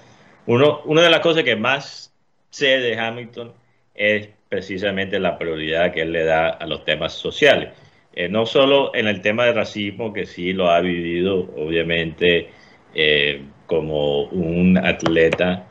uno, 0.48 0.82
una 0.86 1.02
de 1.02 1.10
las 1.10 1.22
cosas 1.22 1.44
que 1.44 1.56
más 1.56 2.14
sé 2.50 2.80
de 2.80 3.00
Hamilton 3.00 3.54
es 3.96 4.30
precisamente 4.50 5.20
la 5.20 5.38
prioridad 5.38 5.94
que 5.94 6.02
él 6.02 6.12
le 6.12 6.26
da 6.26 6.50
a 6.50 6.66
los 6.66 6.84
temas 6.84 7.14
sociales. 7.14 7.70
Eh, 8.14 8.28
no 8.28 8.46
solo 8.46 8.94
en 8.94 9.08
el 9.08 9.22
tema 9.22 9.46
de 9.46 9.54
racismo, 9.54 10.12
que 10.12 10.26
sí 10.26 10.52
lo 10.52 10.70
ha 10.70 10.82
vivido, 10.82 11.50
obviamente, 11.56 12.50
eh, 12.94 13.42
como 13.66 14.24
un 14.26 14.78
atleta 14.78 15.68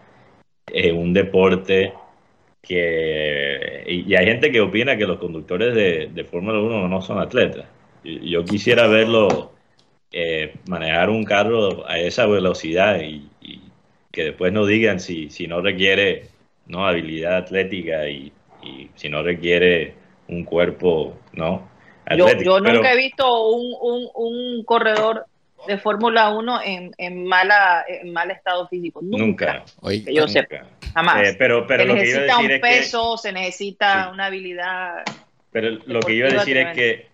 en 0.66 0.96
un 0.96 1.12
deporte 1.12 1.92
que 2.62 3.84
y, 3.86 4.14
hay 4.14 4.26
gente 4.26 4.52
que 4.52 4.60
opina 4.60 4.96
que 4.96 5.06
los 5.06 5.18
conductores 5.18 5.74
de, 5.74 6.24
Fórmula 6.24 6.60
1 6.60 6.88
no 6.88 7.02
son 7.02 7.18
atletas. 7.18 7.66
Yo 8.04 8.44
quisiera 8.44 8.86
verlo 8.86 9.52
eh, 10.12 10.54
manejar 10.68 11.10
un 11.10 11.24
carro 11.24 11.88
a 11.88 11.98
esa 11.98 12.26
velocidad 12.26 13.00
y, 13.00 13.28
y 13.40 13.60
que 14.10 14.24
después 14.24 14.52
no 14.52 14.66
digan 14.66 15.00
si, 15.00 15.30
si 15.30 15.46
no 15.46 15.60
requiere 15.60 16.28
no 16.66 16.86
habilidad 16.86 17.36
atlética 17.36 18.08
y, 18.08 18.32
y 18.62 18.90
si 18.94 19.08
no 19.08 19.22
requiere 19.22 19.94
un 20.28 20.44
cuerpo 20.44 21.16
no 21.32 21.68
Yo, 22.16 22.26
atlético. 22.26 22.58
yo 22.58 22.60
nunca 22.60 22.92
he 22.92 22.96
visto 22.96 23.26
un, 23.48 23.74
un, 23.80 24.08
un 24.14 24.64
corredor 24.64 25.26
de 25.66 25.78
Fórmula 25.78 26.30
1 26.30 26.60
en, 26.64 26.90
en, 26.98 27.24
mala, 27.26 27.84
en 27.88 28.12
mal 28.12 28.30
estado 28.30 28.66
físico. 28.68 29.00
Nunca. 29.02 29.64
nunca, 29.82 30.04
Que 30.04 30.14
yo 30.14 30.22
nunca. 30.26 30.32
sepa, 30.32 30.66
jamás. 30.94 31.28
Eh, 31.28 31.36
pero 31.38 31.66
pero 31.66 31.82
se 31.82 31.88
lo 31.88 31.94
que 31.94 32.08
iba 32.08 32.16
a 32.18 32.20
necesita 32.20 32.36
un 32.38 32.42
decir 32.48 32.52
es 32.52 32.60
que 32.62 32.78
peso, 32.80 33.16
se 33.16 33.32
necesita 33.32 34.04
Sí. 34.04 34.10
una 34.14 34.26
habilidad. 34.26 34.94
Pero 35.52 35.70
lo 35.86 36.00
que 36.00 36.12
iba 36.14 36.28
a 36.28 36.32
decir 36.32 36.56
es 36.56 36.74
que 36.74 37.06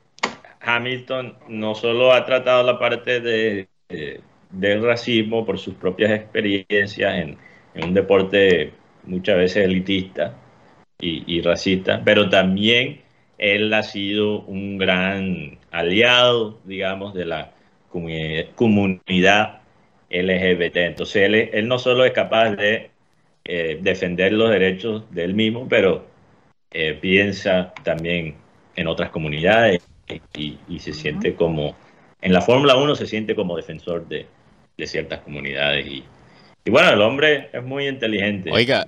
Hamilton 0.60 1.36
no 1.48 1.74
solo 1.74 2.12
ha 2.12 2.24
tratado 2.24 2.62
la 2.62 2.78
parte 2.78 3.20
de, 3.20 3.68
de- 3.88 4.20
del 4.50 4.82
racismo 4.82 5.44
por 5.44 5.58
sus 5.58 5.74
propias 5.74 6.10
experiencias 6.12 7.14
en, 7.14 7.36
en 7.74 7.84
un 7.84 7.94
deporte 7.94 8.72
muchas 9.04 9.36
veces 9.36 9.64
elitista 9.64 10.34
y, 11.00 11.24
y 11.36 11.42
racista, 11.42 12.00
pero 12.04 12.28
también 12.30 13.02
él 13.38 13.72
ha 13.74 13.82
sido 13.82 14.40
un 14.42 14.78
gran 14.78 15.58
aliado, 15.70 16.58
digamos, 16.64 17.12
de 17.12 17.26
la 17.26 17.50
comuni- 17.90 18.48
comunidad 18.54 19.60
LGBT. 20.10 20.76
Entonces 20.86 21.50
él, 21.52 21.68
no 21.68 21.78
solo 21.78 22.04
es 22.04 22.12
capaz 22.12 22.50
de 22.50 22.90
eh, 23.44 23.78
defender 23.82 24.32
los 24.32 24.50
derechos 24.50 25.04
de 25.10 25.24
él 25.24 25.34
mismo, 25.34 25.66
pero 25.68 26.06
eh, 26.70 26.94
piensa 27.00 27.72
también 27.82 28.34
en 28.76 28.86
otras 28.86 29.10
comunidades 29.10 29.80
y, 30.34 30.58
y 30.68 30.78
se 30.78 30.92
siente 30.92 31.34
como, 31.34 31.74
en 32.20 32.32
la 32.32 32.40
Fórmula 32.40 32.76
1 32.76 32.94
se 32.94 33.06
siente 33.06 33.34
como 33.34 33.56
defensor 33.56 34.06
de, 34.08 34.26
de 34.76 34.86
ciertas 34.86 35.20
comunidades. 35.20 35.86
Y, 35.86 36.04
y 36.64 36.70
bueno, 36.70 36.90
el 36.90 37.00
hombre 37.00 37.48
es 37.52 37.62
muy 37.62 37.88
inteligente. 37.88 38.50
Oiga. 38.50 38.86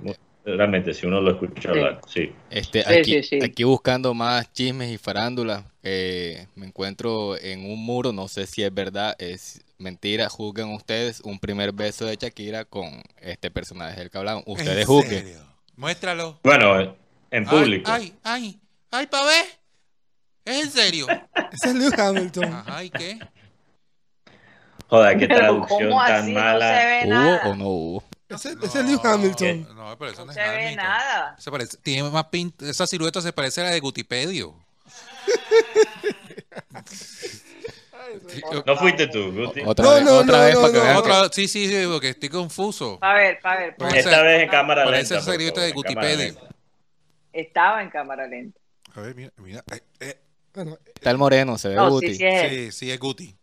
Realmente, 0.57 0.95
si 0.95 1.07
uno 1.07 1.20
lo 1.20 1.33
escucha 1.33 1.61
Sí. 1.62 1.69
hablar, 1.69 2.01
sí. 2.07 2.33
Este, 2.51 2.83
Sí, 2.83 2.93
aquí, 2.95 3.23
sí, 3.23 3.23
sí. 3.23 3.39
aquí 3.45 3.65
buscando 3.65 4.15
más 4.15 4.53
chismes 4.53 4.91
y 4.91 4.99
farándula, 4.99 5.65
eh, 5.83 6.47
me 6.55 6.66
encuentro 6.66 7.37
en 7.39 7.65
un 7.70 7.85
muro, 7.85 8.12
no 8.12 8.29
sé 8.29 8.47
si 8.47 8.62
es 8.62 8.73
verdad, 8.73 9.15
es 9.19 9.62
mentira, 9.79 10.29
juzguen 10.29 10.73
ustedes 10.75 11.20
un 11.20 11.39
primer 11.39 11.73
beso 11.73 12.07
de 12.07 12.16
Shakira 12.16 12.65
con 12.65 13.03
este 13.20 13.51
personaje 13.51 14.01
del 14.01 14.11
que 14.11 14.19
hablamos. 14.19 14.45
Ustedes 14.47 14.81
¿En 14.81 14.87
juzguen. 14.87 15.25
serio? 15.25 15.41
Muéstralo. 15.77 16.41
Bueno, 16.43 16.97
en 17.31 17.45
público. 17.45 17.91
Ay, 17.91 18.15
ay, 18.25 18.43
ay, 18.45 18.61
ay, 18.91 19.07
pa' 19.07 19.25
ver. 19.25 19.45
¿Es 20.45 20.65
en 20.65 20.70
serio? 20.70 21.07
Es 21.53 21.75
Lewis 21.75 21.99
Hamilton. 21.99 22.45
Ajá, 22.45 22.85
¿y 22.85 22.91
qué? 22.91 23.19
Joder, 24.89 25.19
qué 25.19 25.29
traducción 25.29 25.89
¿cómo 25.91 26.05
tan? 26.07 26.33
No 26.33 26.41
mala. 26.41 26.81
se 26.81 26.87
ve 26.87 27.03
¿Hubo 27.07 27.51
o 27.51 27.57
no 27.57 27.69
hubo? 27.69 28.05
Ese, 28.28 28.52
ese 28.62 28.80
es 28.80 28.84
Lewis 28.86 29.00
Hamilton. 29.05 29.74
No, 29.74 29.96
pero 29.98 30.10
eso 30.10 30.20
no, 30.20 30.26
No 30.26 30.30
es 30.32 30.36
se 30.36 30.42
ve 30.42 30.48
Hamilton. 30.48 30.76
nada. 30.76 31.36
Se 31.38 31.50
parece, 31.50 31.76
tiene 31.78 32.09
más 32.10 32.24
pinta, 32.26 32.68
esa 32.68 32.86
silueta 32.86 33.20
se 33.22 33.32
parece 33.32 33.60
a 33.62 33.64
la 33.64 33.70
de 33.70 33.80
Gutipedio. 33.80 34.55
No 38.66 38.76
fuiste 38.76 39.06
tú, 39.09 39.32
Guti. 39.32 39.60
Otra 39.64 39.84
No, 39.84 39.94
vez, 39.94 40.05
no, 40.05 40.18
otra 40.18 40.38
no, 40.38 40.44
vez 40.44 40.55
no, 40.55 40.60
para 40.62 40.72
que 40.72 40.78
no. 40.78 40.84
vean. 40.84 40.96
Otra, 40.96 41.28
sí, 41.32 41.46
sí, 41.48 41.68
sí, 41.68 41.86
porque 41.86 42.09
estoy 42.10 42.28
confuso. 42.28 42.98
Pa' 42.98 43.14
ver, 43.14 43.38
pa' 43.40 43.56
ver. 43.56 43.74
Esta 43.94 44.22
vez 44.22 44.42
en 44.44 44.48
cámara 44.48 44.84
Parece 44.84 45.14
lenta. 45.14 45.24
por 45.26 45.32
seriota 45.34 45.60
de 45.60 45.68
favor, 45.70 45.86
en 45.86 45.94
cámara 45.94 46.09
Gutipedio. 46.09 46.32
lenta. 46.40 46.55
Estaba 47.32 47.82
en 47.82 47.90
cámara 47.90 48.26
lenta. 48.26 48.59
A 48.94 49.00
ver, 49.00 49.14
mira, 49.14 49.30
mira. 49.36 49.64
eh, 49.72 49.80
eh, 50.00 50.18
Bueno, 50.55 50.78
Está 50.94 51.10
el 51.10 51.18
moreno, 51.18 51.59
se 51.59 51.68
ve 51.68 51.74
No, 51.74 51.90
Guti. 51.90 52.09
sí, 52.09 52.14
sí 52.16 52.24
es 52.24 52.50
sí, 52.50 52.72
sí, 52.72 52.90
es 52.90 52.98
Guti. 52.98 53.36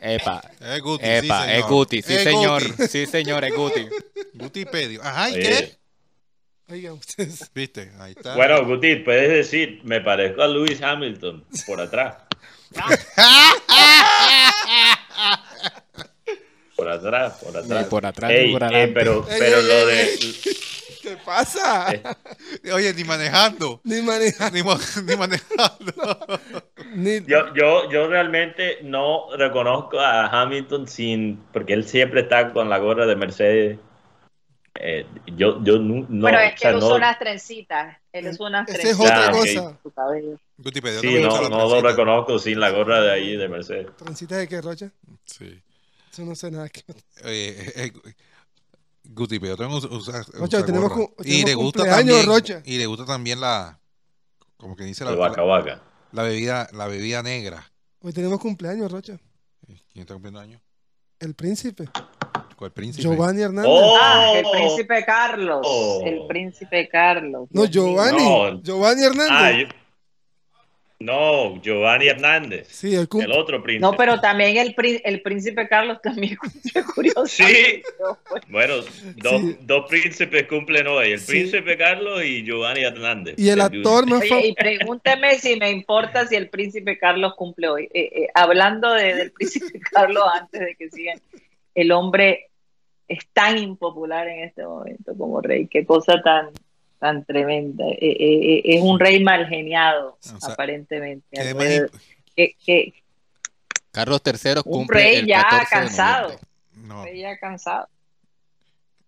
Epa, 0.00 0.40
Es 0.60 0.80
Guti, 0.82 1.04
epa, 1.04 1.44
sí, 1.44 1.50
es 1.50 1.56
señor. 1.62 1.68
Guti, 1.70 2.02
sí 2.02 2.14
Es 2.14 2.22
señor, 2.22 2.62
Guti. 2.68 2.88
sí 2.88 3.06
señor, 3.06 3.44
es 3.44 3.54
Guti. 3.54 3.88
Gutipedio. 4.34 5.02
Ajá, 5.02 5.30
¿y 5.30 5.34
qué? 5.34 5.76
oigan 6.70 6.92
ustedes. 6.94 7.50
Viste, 7.54 7.92
ahí 7.98 8.12
está. 8.16 8.34
Bueno, 8.36 8.64
Guti, 8.64 8.96
puedes 8.96 9.28
decir, 9.30 9.80
me 9.84 10.00
parezco 10.00 10.42
a 10.42 10.48
Lewis 10.48 10.80
Hamilton 10.82 11.44
por 11.66 11.80
atrás. 11.80 12.16
por 16.76 16.88
atrás, 16.88 17.38
por 17.42 17.56
atrás. 17.56 17.82
Ni 17.84 17.90
por 17.90 18.06
atrás 18.06 18.30
Ey, 18.30 18.46
ni 18.46 18.52
por 18.52 18.62
eh, 18.74 18.88
pero, 18.94 19.26
pero 19.38 19.62
lo 19.62 19.86
de. 19.86 20.18
¿Qué 21.02 21.16
pasa? 21.24 21.92
Eh. 21.92 22.02
Oye, 22.72 22.92
ni 22.94 23.04
manejando. 23.04 23.80
Ni 23.84 24.02
maneja. 24.02 24.50
Ni, 24.52 24.62
manejando. 24.62 25.92
Ni, 26.94 27.20
Yo, 27.26 27.54
yo, 27.54 27.90
yo 27.90 28.08
realmente 28.08 28.78
no 28.82 29.26
reconozco 29.36 30.00
a 30.00 30.26
Hamilton 30.26 30.88
sin. 30.88 31.36
Porque 31.52 31.72
él 31.74 31.86
siempre 31.86 32.22
está 32.22 32.52
con 32.52 32.68
la 32.68 32.78
gorra 32.78 33.06
de 33.06 33.16
Mercedes. 33.16 33.78
Eh, 34.80 35.06
yo, 35.36 35.62
yo 35.64 35.78
no. 35.78 36.06
bueno, 36.08 36.38
es 36.38 36.52
o 36.52 36.54
que 36.54 36.58
sea, 36.60 36.70
él 36.70 36.76
usa 36.76 36.88
no- 36.88 36.94
unas 36.96 37.18
trencitas. 37.18 37.96
Él 38.12 38.28
usa 38.28 38.46
unas 38.46 38.68
esa 38.68 38.76
es 38.76 38.82
trencitas. 38.82 39.10
otra 39.10 39.26
Ah, 39.26 39.30
cosa. 39.32 39.78
Sí, 41.00 41.20
no, 41.20 41.48
no 41.48 41.68
lo 41.68 41.80
reconozco 41.80 42.38
sin 42.38 42.60
la 42.60 42.70
gorra 42.70 43.00
de 43.00 43.10
ahí 43.12 43.36
de 43.36 43.48
Mercedes. 43.48 43.88
¿Trencita 43.96 44.36
de 44.36 44.46
qué, 44.48 44.60
Rocha? 44.60 44.90
Sí. 45.24 45.60
Eso 46.12 46.22
no 46.24 46.34
sé 46.34 46.50
nada. 46.50 46.68
que- 46.68 46.82
Oye, 47.24 47.56
eh, 47.76 47.92
eh, 49.08 49.12
Gutipedio 49.14 49.56
también 49.56 49.78
usa, 49.78 49.88
usa- 49.90 50.22
Rocha, 50.34 50.58
usa 50.58 50.66
tenemos 50.66 50.90
gorra. 50.90 51.06
cu- 51.06 51.14
y 51.24 51.44
le 51.44 51.54
gusta 51.54 51.82
cumpleaños, 51.82 52.16
también 52.16 52.26
Rocha. 52.26 52.62
y 52.64 52.78
le 52.78 52.86
gusta 52.86 53.04
también 53.06 53.40
la 53.40 53.78
como 54.56 54.76
que 54.76 54.84
dice 54.84 55.04
la, 55.04 55.10
El 55.12 55.16
vaca 55.16 55.42
vaca. 55.42 55.82
la 56.12 56.22
bebida 56.22 56.68
la 56.72 56.86
bebida 56.86 57.22
negra 57.22 57.64
Hoy 58.00 58.12
tenemos 58.12 58.38
cumpleaños, 58.40 58.90
Rocha. 58.92 59.18
quién 59.66 60.02
está 60.02 60.14
cumpliendo 60.14 60.38
años 60.40 60.60
El 61.18 61.34
príncipe. 61.34 61.88
¿Cuál 62.56 62.72
príncipe 62.72 63.02
Giovanni 63.02 63.42
Hernández. 63.42 63.70
¡Oh! 63.72 63.96
Ah, 64.00 64.32
el 64.34 64.44
príncipe 64.50 65.04
Carlos. 65.04 65.60
Oh. 65.64 66.02
El 66.04 66.26
príncipe 66.26 66.88
Carlos. 66.88 67.48
no. 67.52 67.64
Giovanni. 67.66 68.18
No. 68.24 68.60
Giovanni 68.62 69.04
Hernández. 69.04 69.30
Ah, 69.30 69.52
yo- 69.52 69.68
No, 71.00 71.62
Giovanni 71.62 72.08
Hernández. 72.08 72.66
Sí, 72.70 72.92
el 72.96 73.06
otro 73.32 73.62
príncipe. 73.62 73.80
No, 73.82 73.96
pero 73.96 74.20
también 74.20 74.56
el, 74.56 74.74
prín- 74.74 75.00
el 75.04 75.22
príncipe 75.22 75.68
Carlos 75.68 75.98
también 76.02 76.36
cumple 76.72 76.82
curioso. 76.92 77.26
Sí. 77.26 77.82
Bueno, 78.48 78.74
dos, 78.78 79.40
Sí. 79.40 79.58
dos 79.60 79.86
príncipes 79.88 80.48
cumplen 80.48 80.88
hoy, 80.88 81.12
el 81.12 81.20
Sí. 81.20 81.30
príncipe 81.30 81.76
Carlos 81.78 82.24
y 82.24 82.42
Giovanni 82.44 82.80
Hernández. 82.82 83.36
Y 83.38 83.48
el 83.48 83.60
actor 83.60 84.06
más 84.08 84.26
famoso. 84.28 84.44
y 84.48 84.54
pregúnteme 84.54 85.38
si 85.38 85.54
me 85.56 85.70
importa 85.70 86.26
si 86.26 86.34
el 86.34 86.48
príncipe 86.48 86.98
Carlos 86.98 87.34
cumple 87.36 87.68
hoy. 87.68 87.84
Eh, 87.94 88.10
eh, 88.22 88.28
hablando 88.34 88.92
de- 88.92 89.14
del 89.14 89.30
príncipe 89.30 89.78
Carlos, 89.92 90.24
antes 90.34 90.60
de 90.60 90.74
que 90.74 90.90
sigan, 90.90 91.20
el 91.76 91.92
hombre 91.92 92.46
es 93.06 93.20
tan 93.32 93.56
impopular 93.56 94.26
en 94.26 94.40
este 94.40 94.64
momento 94.64 95.14
como 95.16 95.40
rey. 95.40 95.68
Qué 95.68 95.86
cosa 95.86 96.20
tan 96.22 96.48
tan 96.98 97.24
tremenda. 97.24 97.84
Eh, 97.86 97.98
eh, 98.00 98.16
eh, 98.20 98.62
es 98.64 98.82
un 98.82 98.98
rey 98.98 99.22
mal 99.22 99.46
geniado, 99.46 100.18
O 100.20 100.40
sea, 100.40 100.52
aparentemente. 100.52 101.26
que 101.30 101.40
Alrededor- 101.40 101.90
que- 102.36 102.56
que- 102.64 102.94
Carlos 103.90 104.20
III 104.24 104.52
Un 104.56 104.62
cumple 104.62 105.00
rey 105.02 105.16
el 105.16 105.26
ya 105.26 105.42
14 105.42 105.58
de 105.64 105.66
cansado. 105.70 106.22
noviembre. 106.28 106.48
no 106.74 107.04
rey 107.04 107.20
ya 107.20 107.38
cansado. 107.38 107.88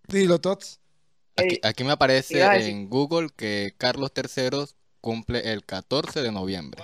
Dilo, 0.08 0.40
Tots. 0.40 0.80
Aquí, 1.36 1.58
aquí 1.62 1.84
me 1.84 1.92
aparece 1.92 2.42
en 2.68 2.88
Google 2.90 3.28
que 3.36 3.72
Carlos 3.78 4.10
III 4.16 4.64
cumple 5.00 5.52
el 5.52 5.64
14 5.64 6.20
de 6.22 6.32
noviembre. 6.32 6.82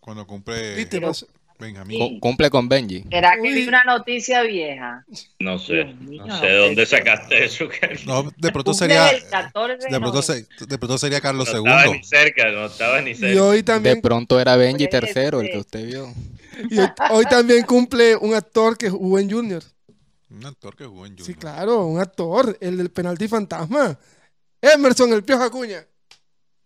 cuando 0.00 0.26
cumple 0.26 0.74
Viste, 0.74 0.96
Pero- 0.98 1.08
pues, 1.08 1.26
Benjamín 1.64 1.98
Cu- 1.98 2.20
cumple 2.20 2.50
con 2.50 2.68
Benji. 2.68 3.04
¿Será 3.10 3.32
que 3.36 3.52
vi 3.52 3.66
una 3.68 3.84
noticia 3.84 4.42
vieja? 4.42 5.04
No 5.40 5.58
sé, 5.58 5.84
mío, 5.84 6.24
no 6.26 6.38
sé 6.38 6.46
de 6.46 6.56
dónde 6.56 6.86
sacaste 6.86 7.44
eso, 7.44 7.68
no 8.06 8.30
de 8.36 8.52
pronto 8.52 8.74
sería 8.74 9.10
el 9.10 9.22
14 9.28 9.76
de 9.88 9.92
de 9.92 10.00
pronto, 10.00 10.20
noviembre. 10.20 10.46
se- 10.58 10.66
de 10.66 10.78
pronto 10.78 10.98
sería 10.98 11.20
Carlos 11.20 11.48
No 11.52 11.58
estaba 11.58 11.86
II 11.86 11.92
ni 11.98 12.04
cerca, 12.04 12.50
no 12.52 12.66
estaba 12.66 13.00
ni 13.00 13.10
y 13.10 13.14
cerca. 13.14 13.42
hoy 13.42 13.56
De 13.58 13.62
también, 13.62 14.00
pronto 14.00 14.40
era 14.40 14.56
Benji 14.56 14.86
Puede 14.88 14.98
III, 14.98 15.08
el 15.24 15.40
que 15.46 15.48
ser. 15.50 15.58
usted 15.58 15.86
vio. 15.86 16.14
y 16.70 16.78
hoy, 16.78 16.88
hoy 17.10 17.24
también 17.26 17.64
cumple 17.64 18.16
un 18.16 18.34
actor 18.34 18.76
que 18.78 18.88
jugó 18.90 19.18
en 19.18 19.30
Junior. 19.30 19.62
un 20.30 20.46
actor 20.46 20.76
que 20.76 20.84
jugó 20.84 21.06
en 21.06 21.12
Junior 21.12 21.26
Sí, 21.26 21.34
claro, 21.34 21.86
un 21.86 22.00
actor, 22.00 22.56
el 22.60 22.76
del 22.76 22.90
penalti 22.90 23.28
fantasma. 23.28 23.98
Emerson, 24.60 25.12
el 25.12 25.22
Piojo 25.22 25.42
Acuña. 25.44 25.84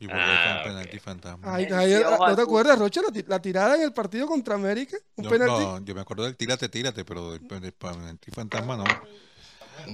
Y 0.01 0.07
Ah, 0.11 0.63
penalti 0.65 0.99
fantasma 0.99 1.55
Ay, 1.55 1.67
ay, 1.73 2.03
¿No 2.19 2.37
te 2.37 2.43
acuerdas, 2.43 2.79
Rocha? 2.79 3.01
La, 3.03 3.23
la 3.27 3.43
tirada 3.43 3.77
en 3.77 3.83
el 3.83 3.93
partido 3.93 4.27
contra 4.27 4.55
América. 4.55 4.97
Un 5.17 5.25
no, 5.25 5.31
penalti. 5.31 5.65
no, 5.65 5.85
yo 5.85 5.95
me 5.95 6.01
acuerdo 6.03 6.25
del 6.25 6.37
tírate 6.37 6.69
tírate 6.69 7.05
pero 7.05 7.33
del, 7.33 7.47
del 7.49 7.73
penalti 7.73 8.31
fantasma 8.31 8.77
no 8.77 8.85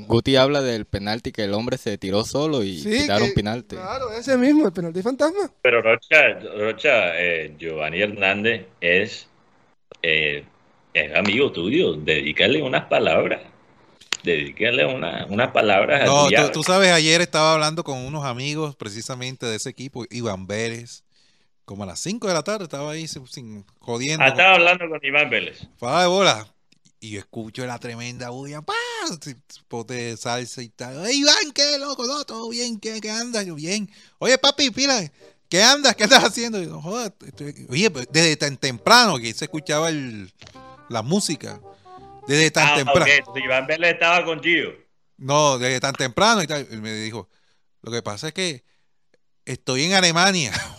Guti 0.07 0.37
habla 0.37 0.61
del 0.63 0.87
penalti 0.87 1.31
que 1.31 1.45
el 1.45 1.55
hombre 1.55 1.77
se 1.79 1.97
tiró 1.99 2.25
solo 2.25 2.63
y 2.65 2.79
Sí, 2.79 3.03
tiraron 3.03 3.29
que- 3.29 3.35
penalti. 3.35 3.77
Claro, 3.77 4.11
ese 4.13 4.37
mismo, 4.37 4.67
el 4.67 4.73
penalti 4.73 5.03
fantasma. 5.03 5.51
Pero 5.63 5.83
Rocha, 5.83 6.39
Rocha 6.59 7.21
eh, 7.21 7.55
Giovanni 7.59 8.01
Hernández 8.01 8.67
es, 8.81 9.29
eh, 10.03 10.45
es 10.95 11.15
amigo 11.17 11.53
tuyo. 11.53 11.95
Dedícale 11.95 12.63
unas 12.63 12.87
palabras. 12.87 13.41
Dedícale 14.25 14.87
una, 14.87 15.27
unas 15.29 15.51
palabras 15.53 16.07
No, 16.07 16.29
tú, 16.51 16.63
sabes, 16.63 16.91
ayer 16.91 17.21
estaba 17.21 17.53
hablando 17.53 17.85
con 17.85 17.99
unos 17.99 18.25
amigos 18.25 18.75
precisamente 18.75 19.45
de 19.45 19.57
ese 19.57 19.69
equipo, 19.69 20.07
Iván 20.11 20.47
Vélez, 20.47 21.05
como 21.67 21.83
a 21.83 21.87
las 21.87 22.01
5 22.01 22.27
de 22.27 22.33
la 22.33 22.43
tarde, 22.43 22.65
estaba 22.65 22.93
ahí 22.93 23.07
sin, 23.07 23.67
jodiendo. 23.81 24.25
Ah, 24.25 24.29
estaba 24.29 24.55
hablando 24.55 24.89
con 24.89 24.99
Iván 25.03 25.29
Vélez. 25.29 25.69
Para 25.79 26.01
de 26.01 26.07
bola. 26.07 26.49
Y 27.01 27.11
yo 27.11 27.19
escucho 27.19 27.67
la 27.67 27.79
tremenda 27.79 28.31
bulla, 28.31 28.63
¡pah! 28.63 28.73
Pote 29.69 29.93
de 29.93 30.17
salsa 30.17 30.63
y 30.63 30.71
tal. 30.71 31.07
¡Ey, 31.07 31.19
Iván, 31.19 31.53
qué 31.55 31.79
loco! 31.79 32.07
No, 32.07 32.25
todo 32.25 32.49
bien, 32.49 32.81
¿qué, 32.81 32.99
qué 33.03 33.11
andas? 33.11 33.45
Yo, 33.45 33.55
bien. 33.57 33.91
Oye, 34.19 34.39
papi, 34.39 34.71
pila, 34.71 35.03
¿qué 35.51 35.63
andas? 35.63 35.95
¿Qué 35.97 36.05
estás 36.05 36.25
haciendo? 36.25 36.63
Y 36.63 36.65
yo, 36.65 36.81
joder, 36.81 37.13
estoy- 37.27 37.67
Oye, 37.69 37.91
pues, 37.91 38.09
desde 38.11 38.37
tan 38.39 38.57
temprano 38.57 39.19
que 39.19 39.35
se 39.35 39.45
escuchaba 39.45 39.91
el, 39.91 40.33
la 40.89 41.03
música. 41.03 41.61
Desde 42.27 42.51
tan 42.51 42.69
Ah, 42.69 42.75
temprano. 42.77 43.05
ok, 43.27 43.37
Iván 43.37 43.67
Vélez 43.67 43.93
estaba 43.95 44.25
con 44.25 44.43
Gio. 44.43 44.73
No, 45.17 45.59
desde 45.59 45.81
tan 45.81 45.95
temprano 45.95 46.43
y 46.43 46.47
tal. 46.47 46.67
Él 46.71 46.81
me 46.81 46.93
dijo, 46.93 47.29
lo 47.83 47.93
que 47.93 48.03
pasa 48.03 48.29
es 48.29 48.35
que 48.35 48.65
estoy 49.45 49.85
en 49.85 49.95
Alemania. 49.95 50.53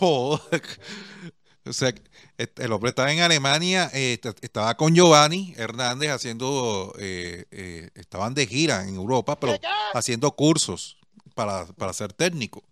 O 1.68 1.72
sea, 1.72 1.92
el 2.38 2.72
hombre 2.72 2.90
estaba 2.90 3.12
en 3.12 3.18
Alemania, 3.18 3.90
eh, 3.92 4.20
est- 4.22 4.38
estaba 4.44 4.76
con 4.76 4.94
Giovanni 4.94 5.52
Hernández 5.56 6.10
haciendo, 6.10 6.94
eh, 6.96 7.44
eh, 7.50 7.90
estaban 7.96 8.34
de 8.34 8.46
gira 8.46 8.86
en 8.86 8.94
Europa, 8.94 9.40
pero 9.40 9.54
haciendo 9.94 10.30
cursos 10.36 10.96
para, 11.34 11.66
para 11.66 11.92
ser 11.92 12.12
técnico. 12.12 12.62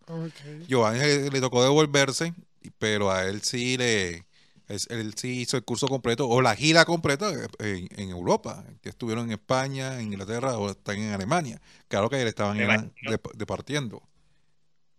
Giovanni 0.69 1.01
le, 1.01 1.29
le 1.31 1.41
tocó 1.41 1.61
devolverse, 1.65 2.35
pero 2.79 3.11
a 3.11 3.25
él 3.25 3.43
sí 3.43 3.77
le... 3.77 4.27
es- 4.75 4.89
Él 4.91 5.15
sí 5.17 5.41
hizo 5.43 5.57
el 5.57 5.65
curso 5.65 5.89
completo 5.89 6.29
o 6.29 6.41
la 6.43 6.55
gira 6.57 6.85
completa 6.85 7.31
en, 7.59 7.89
en 7.97 8.11
Europa, 8.11 8.65
que 8.83 8.89
estuvieron 8.91 9.27
en 9.27 9.33
España, 9.33 10.01
en 10.01 10.13
Inglaterra 10.13 10.59
o 10.59 10.71
están 10.71 10.99
en 10.99 11.13
Alemania. 11.13 11.61
Claro 11.89 12.09
que 12.11 12.23
estaban 12.23 12.59
de- 13.07 13.21
departiendo. 13.35 14.03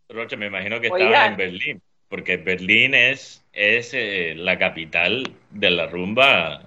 Rocha, 0.10 0.38
me 0.38 0.48
imagino 0.48 0.80
que 0.80 0.88
Oigan. 0.90 1.10
estaba 1.10 1.28
en 1.28 1.38
Berlín, 1.38 1.82
porque 2.10 2.38
Berlín 2.38 2.94
es, 2.94 3.44
es 3.54 3.94
eh, 3.94 4.34
la 4.36 4.58
capital 4.58 5.34
de 5.52 5.70
la 5.72 5.88
rumba 5.88 6.62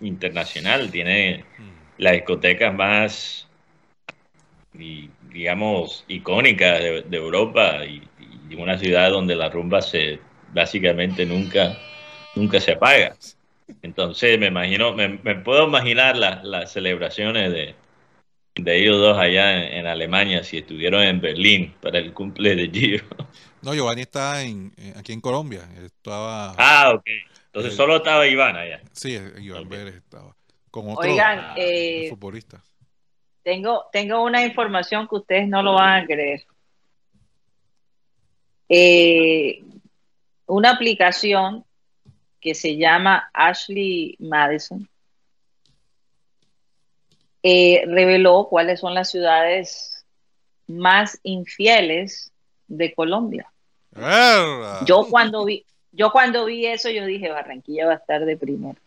internacional. 0.00 0.90
Tiene 0.90 1.44
las 1.98 2.12
discotecas 2.14 2.74
más, 2.74 3.48
y, 4.78 5.10
digamos, 5.32 6.04
icónicas 6.08 6.80
de, 6.80 7.02
de 7.02 7.16
Europa 7.16 7.84
y, 7.84 8.02
y 8.48 8.54
una 8.54 8.78
ciudad 8.78 9.10
donde 9.10 9.36
la 9.36 9.48
rumba 9.48 9.82
se 9.82 10.18
básicamente 10.52 11.24
nunca, 11.26 11.78
nunca 12.34 12.60
se 12.60 12.72
apaga. 12.72 13.16
Entonces 13.82 14.38
me 14.38 14.46
imagino, 14.46 14.92
me, 14.92 15.08
me 15.08 15.36
puedo 15.36 15.66
imaginar 15.66 16.16
las, 16.16 16.44
las 16.44 16.72
celebraciones 16.72 17.52
de, 17.52 17.74
de 18.56 18.78
ellos 18.80 18.98
dos 18.98 19.18
allá 19.18 19.56
en, 19.66 19.72
en 19.80 19.86
Alemania 19.86 20.44
si 20.44 20.58
estuvieron 20.58 21.02
en 21.02 21.20
Berlín 21.20 21.74
para 21.80 21.98
el 21.98 22.12
cumple 22.12 22.56
de 22.56 22.68
Gio. 22.70 23.02
No, 23.62 23.74
Giovanni 23.74 24.02
está 24.02 24.42
en, 24.42 24.72
en- 24.76 24.98
aquí 24.98 25.12
en 25.12 25.20
Colombia. 25.20 25.62
Estaba, 25.84 26.54
Ah, 26.58 26.92
ok. 26.94 27.04
Entonces 27.46 27.72
Eh, 27.74 27.76
solo 27.76 27.96
estaba 27.96 28.26
Iván 28.26 28.56
allá. 28.56 28.80
sí, 28.92 29.18
Iván 29.38 29.64
ok. 29.64 29.70
Vélez 29.70 29.94
estaba 29.96 30.34
con 30.70 30.88
otro 30.90 31.10
Oigan, 31.10 31.54
eh, 31.56 32.08
futbolista. 32.08 32.62
tengo, 33.42 33.84
tengo 33.92 34.22
una 34.24 34.44
información 34.44 35.06
que 35.08 35.16
ustedes 35.16 35.48
no 35.48 35.62
lo 35.62 35.74
van 35.74 36.02
a 36.02 36.06
creer. 36.06 36.44
Eh, 38.68 39.62
una 40.46 40.70
aplicación 40.70 41.64
que 42.42 42.54
se 42.54 42.76
llama 42.76 43.30
Ashley 43.32 44.16
Madison 44.18 44.88
eh, 47.44 47.84
reveló 47.86 48.48
cuáles 48.48 48.80
son 48.80 48.94
las 48.94 49.10
ciudades 49.10 50.04
más 50.66 51.18
infieles 51.22 52.32
de 52.66 52.94
Colombia. 52.94 53.50
Yo 54.86 55.06
cuando 55.08 55.44
vi, 55.44 55.64
yo 55.92 56.10
cuando 56.10 56.44
vi 56.44 56.66
eso, 56.66 56.90
yo 56.90 57.06
dije 57.06 57.30
Barranquilla 57.30 57.86
va 57.86 57.92
a 57.94 57.96
estar 57.96 58.24
de 58.24 58.36
primero. 58.36 58.78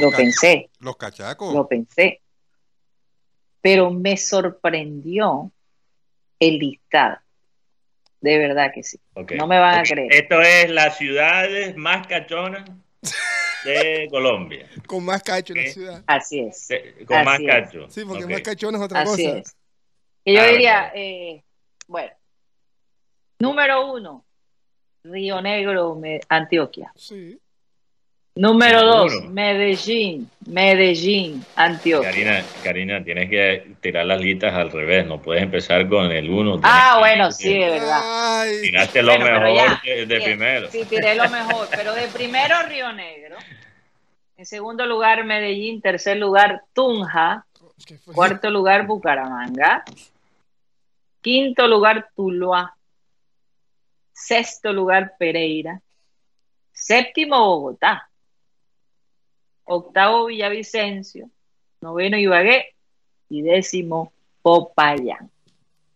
Lo 0.00 0.10
pensé. 0.10 0.70
los 0.80 0.96
cachacos. 0.96 1.52
lo 1.52 1.68
pensé. 1.68 2.20
Pero 3.60 3.90
me 3.90 4.16
sorprendió 4.16 5.50
el 6.38 6.58
listado. 6.58 7.18
De 8.24 8.38
verdad 8.38 8.72
que 8.74 8.82
sí. 8.82 8.98
No 9.36 9.46
me 9.46 9.58
van 9.58 9.80
a 9.80 9.82
creer. 9.82 10.10
Esto 10.10 10.40
es 10.40 10.70
las 10.70 10.96
ciudades 10.96 11.76
más 11.76 12.06
cachonas 12.06 12.64
de 13.64 14.08
Colombia. 14.10 14.66
Con 14.86 15.04
más 15.04 15.22
cacho 15.22 15.52
en 15.52 15.62
la 15.66 15.70
ciudad. 15.70 16.02
Así 16.06 16.40
es. 16.40 16.66
Con 17.06 17.18
Así 17.18 17.24
más 17.26 17.40
es. 17.40 17.46
cacho. 17.46 17.90
Sí, 17.90 18.02
porque 18.08 18.26
más 18.26 18.40
cachón 18.40 18.74
es 18.76 18.80
otra 18.80 19.02
Así 19.02 19.24
cosa. 19.26 19.38
es. 19.40 19.54
Y 20.24 20.32
yo 20.36 20.40
Ah, 20.40 20.46
diría, 20.46 20.92
eh, 20.94 21.44
bueno, 21.86 22.12
número 23.38 23.92
uno, 23.92 24.24
Río 25.02 25.42
Negro, 25.42 25.94
Me- 25.94 26.20
Antioquia. 26.30 26.92
Sí. 26.96 27.38
Número 28.36 28.82
dos, 28.82 29.14
uno. 29.14 29.30
Medellín, 29.30 30.28
Medellín, 30.46 31.44
Antioquia. 31.54 32.10
Karina, 32.10 32.44
Karina, 32.64 33.04
tienes 33.04 33.30
que 33.30 33.76
tirar 33.80 34.06
las 34.06 34.20
listas 34.20 34.52
al 34.54 34.72
revés. 34.72 35.06
No 35.06 35.22
puedes 35.22 35.40
empezar 35.44 35.88
con 35.88 36.10
el 36.10 36.28
uno. 36.28 36.58
Ah, 36.64 36.94
que- 36.94 36.98
bueno, 37.00 37.30
sí, 37.30 37.56
de 37.56 37.70
verdad. 37.70 38.00
Ay, 38.02 38.62
Tiraste 38.62 39.02
lo 39.04 39.16
Bueno, 39.16 39.40
mejor 39.40 39.56
ya, 39.56 39.80
de, 39.84 39.94
de 39.94 40.04
bien. 40.06 40.22
primero. 40.24 40.68
Sí, 40.68 40.84
tiré 40.84 41.14
lo 41.14 41.28
mejor, 41.30 41.68
pero 41.70 41.94
de 41.94 42.08
primero 42.08 42.56
Río 42.68 42.92
Negro. 42.92 43.36
En 44.36 44.46
segundo 44.46 44.84
lugar, 44.84 45.22
Medellín. 45.24 45.80
Tercer 45.80 46.16
lugar, 46.16 46.62
Tunja. 46.72 47.46
Cuarto 48.12 48.50
lugar, 48.50 48.84
Bucaramanga. 48.84 49.84
Quinto 51.20 51.68
lugar, 51.68 52.08
Tuluá. 52.16 52.74
Sexto 54.12 54.72
lugar, 54.72 55.12
Pereira. 55.20 55.80
Séptimo, 56.72 57.38
Bogotá. 57.38 58.08
Octavo, 59.64 60.26
Villavicencio. 60.26 61.28
Noveno, 61.80 62.16
Ibagué. 62.18 62.66
Y 63.28 63.42
décimo, 63.42 64.12
Popayán. 64.42 65.30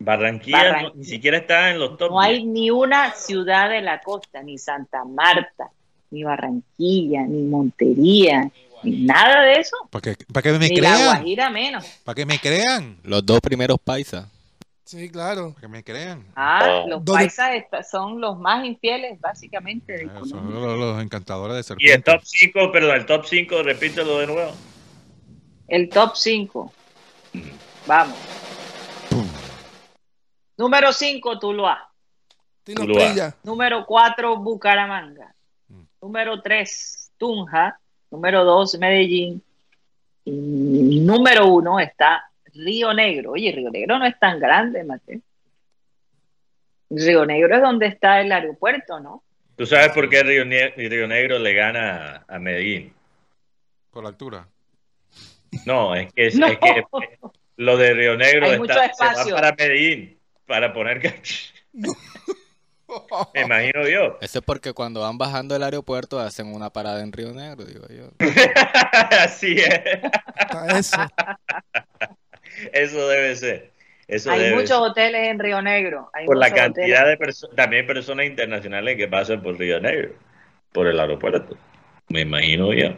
Barranquilla, 0.01 0.82
no- 0.82 0.93
ni 0.95 1.05
siquiera 1.05 1.39
está 1.39 1.70
en 1.70 1.78
los 1.81 1.97
top 1.97 2.11
No 2.11 2.20
hay 2.20 2.36
10. 2.39 2.47
ni 2.47 2.70
una 2.70 3.12
ciudad 3.12 3.69
de 3.69 3.81
la 3.82 4.01
costa, 4.01 4.43
ni 4.43 4.57
Santa 4.57 5.05
Marta, 5.05 5.70
ni 6.11 6.23
Barranquilla, 6.23 7.23
ni 7.23 7.43
Montería, 7.43 8.49
ni 8.85 9.03
nada 9.05 9.43
de 9.43 9.55
eso. 9.55 9.77
Para 9.90 10.03
que, 10.15 10.24
para 10.32 10.43
que 10.43 10.53
me 10.53 10.69
ni 10.69 10.77
la 10.77 10.95
crean. 10.95 11.05
Guajira 11.16 11.51
menos. 11.51 11.85
Para 12.05 12.15
que 12.15 12.27
me 12.27 12.39
crean. 12.39 12.97
Los 13.03 13.27
dos 13.27 13.40
primeros 13.40 13.78
paisas. 13.82 14.28
Sí, 14.89 15.10
claro. 15.10 15.51
Para 15.51 15.60
que 15.60 15.69
me 15.69 15.85
crean. 15.85 16.24
Ah, 16.35 16.60
Oh. 16.65 16.89
los 16.89 17.05
¿Dónde- 17.05 17.27
paisas 17.31 17.90
son 17.90 18.23
los 18.23 18.39
más 18.39 18.65
infieles, 18.65 19.20
básicamente. 19.20 20.02
Eh, 20.05 20.10
Son 20.24 20.51
los, 20.55 20.78
los 20.78 21.02
encantadores 21.02 21.52
de 21.55 21.59
Y 21.59 21.60
el 21.60 21.65
serpientes. 22.02 22.15
top 22.15 22.23
5, 22.24 22.73
perdón, 22.73 22.97
el 22.97 23.05
top 23.05 23.27
5, 23.27 23.62
repítelo 23.62 24.19
de 24.20 24.27
nuevo. 24.28 24.52
El 25.66 25.90
top 25.90 26.12
5. 26.16 26.73
Vamos. 27.86 28.16
Número 30.56 30.90
5, 30.93 31.39
Tuluá. 31.39 31.86
Tuluá. 32.65 33.35
Número 33.44 33.85
4, 33.85 34.36
Bucaramanga. 34.39 35.35
Mm. 35.69 35.82
Número 36.01 36.40
3, 36.40 37.12
Tunja. 37.19 37.78
Número 38.10 38.43
2, 38.44 38.78
Medellín. 38.78 39.43
Y 40.24 41.01
número 41.01 41.47
1 41.48 41.78
está 41.81 42.28
Río 42.59 42.93
Negro. 42.93 43.33
Oye, 43.33 43.53
Río 43.53 43.71
Negro 43.71 43.99
no 43.99 44.07
es 44.07 44.19
tan 44.19 44.39
grande, 44.41 44.83
Mateo. 44.85 45.21
Río 46.91 47.25
Negro 47.27 47.55
es 47.57 47.63
donde 47.63 47.87
está 47.87 48.21
el 48.21 48.33
aeropuerto, 48.33 48.99
¿no? 49.01 49.23
¿Tú 49.57 49.67
sabes 49.67 49.91
por 49.91 50.09
qué 50.09 50.23
Río, 50.23 50.45
Ne- 50.45 50.71
Río 50.77 51.07
Negro 51.07 51.39
le 51.39 51.53
gana 51.55 52.25
a 52.27 52.39
Medellín? 52.39 52.93
Por 53.91 54.03
la 54.05 54.09
altura. 54.11 54.49
No, 55.67 55.95
es 55.95 56.13
que, 56.13 56.27
es, 56.29 56.35
No. 56.39 56.47
es 56.47 56.59
que 56.59 56.85
lo 57.57 57.77
de 57.77 57.95
Río 57.95 58.17
Negro 58.17 58.47
está, 58.47 58.59
mucho 58.59 58.73
se 58.75 58.79
va 58.79 58.87
espacio. 58.87 59.35
para 59.35 59.53
Medellín, 59.55 60.19
para 60.47 60.73
poner... 60.73 61.01
cach- 61.03 61.53
Me 63.35 63.43
imagino 63.43 63.87
yo. 63.87 64.17
Eso 64.23 64.39
es 64.39 64.45
porque 64.45 64.73
cuando 64.73 65.01
van 65.03 65.19
bajando 65.19 65.53
del 65.55 65.63
aeropuerto 65.63 66.19
hacen 66.19 66.55
una 66.55 66.71
parada 66.71 67.03
en 67.03 67.13
Río 67.13 67.33
Negro, 67.35 67.65
digo 67.67 67.85
yo. 67.91 68.09
Así 69.21 69.57
es. 69.59 69.81
Eso. 70.75 70.97
Eso 72.73 73.09
debe 73.09 73.37
ser. 73.37 73.71
Eso 74.07 74.31
Hay 74.31 74.41
debe 74.41 74.55
muchos 74.55 74.69
ser. 74.71 74.79
hoteles 74.79 75.29
en 75.29 75.39
Río 75.39 75.61
Negro. 75.63 76.11
Hay 76.15 76.25
Por 76.27 76.37
la 76.39 76.47
muchos 76.49 76.59
cantidad 76.65 76.87
hoteles. 77.03 77.09
de 77.11 77.17
personas, 77.19 77.57
también 77.57 77.87
personas 77.87 78.27
internacionales 78.27 78.97
que 78.97 79.09
pasan 79.09 79.43
por 79.43 79.59
Río 79.59 79.81
Negro, 79.81 80.15
por 80.73 80.87
el 80.87 80.99
aeropuerto. 80.99 81.57
Me 82.09 82.23
imagino 82.23 82.73
yo. 82.73 82.95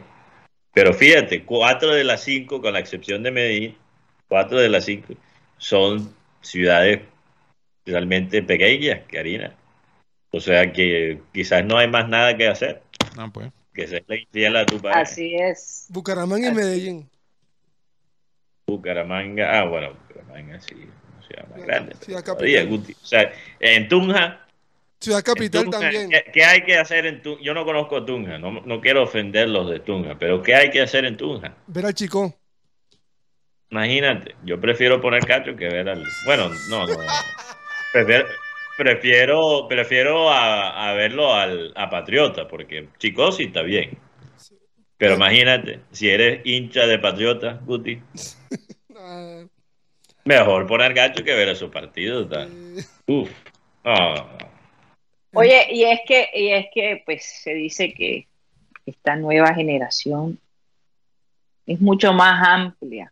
Pero 0.73 0.93
fíjate, 0.93 1.43
cuatro 1.43 1.93
de 1.93 2.05
las 2.05 2.23
cinco, 2.23 2.61
con 2.61 2.73
la 2.73 2.79
excepción 2.79 3.23
de 3.23 3.31
Medellín, 3.31 3.77
cuatro 4.29 4.57
de 4.57 4.69
las 4.69 4.85
cinco 4.85 5.13
son 5.57 6.15
ciudades 6.39 7.01
realmente 7.85 8.41
pequeñas, 8.41 9.01
Karina. 9.11 9.53
O 10.31 10.39
sea 10.39 10.71
que 10.71 11.19
quizás 11.33 11.65
no 11.65 11.77
hay 11.77 11.89
más 11.89 12.07
nada 12.07 12.37
que 12.37 12.47
hacer 12.47 12.81
No, 13.17 13.29
pues. 13.33 13.49
que 13.73 13.85
serle 13.85 14.21
infiel 14.21 14.55
a 14.55 14.65
tu 14.65 14.79
pareja. 14.79 15.01
Así 15.01 15.35
es. 15.35 15.87
Bucaramanga 15.89 16.47
y 16.47 16.51
Así. 16.51 16.55
Medellín. 16.57 17.09
Bucaramanga, 18.71 19.59
ah, 19.59 19.65
bueno, 19.65 19.93
Bucaramanga 20.07 20.59
sí, 20.61 20.75
una 20.75 21.27
ciudad 21.27 21.47
más 21.49 21.65
grande. 21.65 21.95
Todavía, 21.95 22.23
capital. 22.23 22.67
Guti. 22.67 22.93
O 22.93 23.05
sea, 23.05 23.31
en 23.59 23.87
Tunja 23.87 24.45
Ciudad 24.99 25.23
Capital 25.23 25.63
Tunja, 25.63 25.79
también. 25.79 26.09
¿qué, 26.09 26.25
qué 26.31 26.43
hay 26.43 26.63
que 26.63 26.77
hacer 26.77 27.05
en 27.07 27.21
Tunja? 27.23 27.41
Yo 27.41 27.53
no 27.53 27.65
conozco 27.65 28.05
Tunja, 28.05 28.37
no, 28.37 28.61
no 28.63 28.81
quiero 28.81 29.03
ofender 29.03 29.49
los 29.49 29.69
de 29.69 29.79
Tunja, 29.79 30.15
pero 30.19 30.43
¿qué 30.43 30.53
hay 30.53 30.69
que 30.69 30.81
hacer 30.81 31.05
en 31.05 31.17
Tunja? 31.17 31.55
Ver 31.67 31.85
al 31.87 31.93
chico. 31.95 32.35
Imagínate, 33.71 34.35
yo 34.43 34.59
prefiero 34.59 34.99
poner 34.99 35.25
cacho 35.25 35.55
que 35.55 35.69
ver 35.69 35.89
al... 35.89 36.03
Bueno, 36.25 36.49
no, 36.69 36.85
no. 36.85 36.93
Prefiero, 37.93 38.27
prefiero, 38.77 39.67
prefiero 39.67 40.29
a, 40.29 40.89
a 40.89 40.93
verlo 40.93 41.33
al, 41.33 41.71
a 41.75 41.89
Patriota, 41.89 42.47
porque 42.47 42.89
Chico 42.99 43.31
sí 43.31 43.43
está 43.45 43.61
bien. 43.63 43.97
Pero 45.01 45.15
imagínate, 45.15 45.79
si 45.91 46.11
eres 46.11 46.41
hincha 46.45 46.85
de 46.85 46.99
Patriota, 46.99 47.59
Guti, 47.65 47.99
mejor 50.25 50.67
poner 50.67 50.93
cacho 50.93 51.23
que 51.23 51.33
ver 51.33 51.49
a 51.49 51.55
su 51.55 51.71
partido. 51.71 52.27
tal. 52.27 52.51
Uf. 53.07 53.27
Oye, 55.33 55.65
y 55.71 55.85
es 55.85 56.01
que, 56.05 56.29
y 56.35 56.49
es 56.49 56.67
que 56.71 57.01
pues 57.03 57.25
se 57.25 57.55
dice 57.55 57.91
que 57.95 58.27
esta 58.85 59.15
nueva 59.15 59.55
generación 59.55 60.37
es 61.65 61.81
mucho 61.81 62.13
más 62.13 62.47
amplia, 62.47 63.11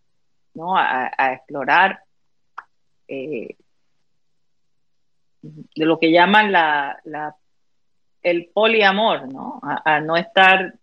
¿no? 0.53 0.77
A, 0.77 1.11
a 1.17 1.33
explorar 1.33 2.03
eh, 3.07 3.55
de 5.41 5.85
lo 5.85 5.97
que 5.97 6.11
llaman 6.11 6.51
la, 6.51 6.99
la- 7.03 7.35
el 8.21 8.51
poliamor, 8.53 9.33
¿no? 9.33 9.59
A, 9.63 9.95
a 9.95 10.01
no 10.01 10.17
estar 10.17 10.75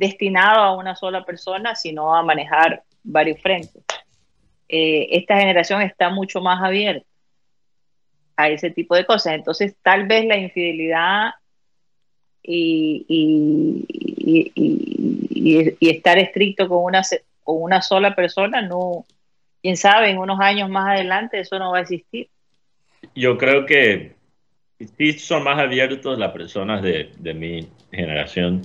destinado 0.00 0.62
a 0.62 0.74
una 0.74 0.96
sola 0.96 1.26
persona, 1.26 1.74
sino 1.74 2.16
a 2.16 2.22
manejar 2.22 2.82
varios 3.02 3.38
frentes. 3.42 3.84
Eh, 4.66 5.08
esta 5.10 5.36
generación 5.38 5.82
está 5.82 6.08
mucho 6.08 6.40
más 6.40 6.62
abierta 6.62 7.06
a 8.34 8.48
ese 8.48 8.70
tipo 8.70 8.96
de 8.96 9.04
cosas. 9.04 9.34
Entonces, 9.34 9.76
tal 9.82 10.06
vez 10.06 10.24
la 10.24 10.38
infidelidad 10.38 11.32
y, 12.42 13.04
estar 15.82 16.18
estricto 16.18 16.66
con 16.66 16.82
una, 16.82 17.02
con 17.44 17.62
una 17.62 17.82
sola 17.82 18.14
persona, 18.16 18.62
no, 18.62 19.04
quién 19.60 19.76
sabe, 19.76 20.08
en 20.08 20.18
unos 20.18 20.40
años 20.40 20.70
más 20.70 20.96
adelante 20.96 21.40
eso 21.40 21.58
no 21.58 21.72
va 21.72 21.78
a 21.78 21.82
existir. 21.82 22.30
Yo 23.14 23.36
creo 23.36 23.66
que 23.66 24.14
sí 24.96 25.12
son 25.12 25.44
más 25.44 25.58
abiertos 25.58 26.18
las 26.18 26.32
personas 26.32 26.80
de 26.82 27.34
mi 27.34 27.68
generación, 27.92 28.62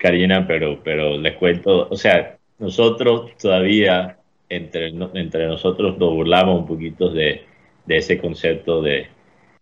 Karina, 0.00 0.46
pero, 0.46 0.82
pero 0.82 1.18
les 1.18 1.36
cuento, 1.36 1.86
o 1.90 1.96
sea, 1.96 2.38
nosotros 2.58 3.36
todavía 3.36 4.18
entre, 4.48 4.88
entre 5.14 5.46
nosotros 5.46 5.98
nos 5.98 6.10
burlamos 6.14 6.60
un 6.60 6.66
poquito 6.66 7.10
de, 7.10 7.44
de 7.84 7.96
ese 7.96 8.18
concepto 8.18 8.80
de, 8.80 9.08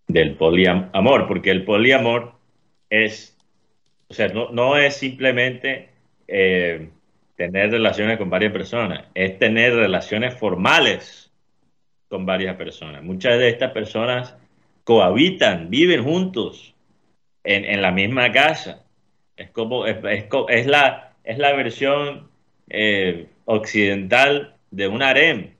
del 0.06 0.36
poliamor, 0.36 1.26
porque 1.26 1.50
el 1.50 1.64
poliamor 1.64 2.34
es, 2.88 3.36
o 4.08 4.14
sea, 4.14 4.28
no, 4.28 4.50
no 4.50 4.76
es 4.76 4.94
simplemente 4.94 5.88
eh, 6.28 6.88
tener 7.34 7.72
relaciones 7.72 8.16
con 8.16 8.30
varias 8.30 8.52
personas, 8.52 9.06
es 9.14 9.38
tener 9.40 9.74
relaciones 9.74 10.34
formales 10.34 11.32
con 12.08 12.24
varias 12.24 12.56
personas. 12.56 13.02
Muchas 13.02 13.38
de 13.38 13.48
estas 13.48 13.72
personas 13.72 14.36
cohabitan, 14.84 15.68
viven 15.68 16.04
juntos 16.04 16.74
en, 17.42 17.64
en 17.64 17.82
la 17.82 17.90
misma 17.90 18.30
casa. 18.30 18.84
Es 19.38 19.50
como 19.50 19.86
es, 19.86 19.96
es 20.04 20.26
es 20.48 20.66
la 20.66 21.14
es 21.24 21.38
la 21.38 21.52
versión 21.54 22.28
eh, 22.68 23.28
occidental 23.46 24.56
de 24.70 24.88
un 24.88 25.02
harem. 25.02 25.54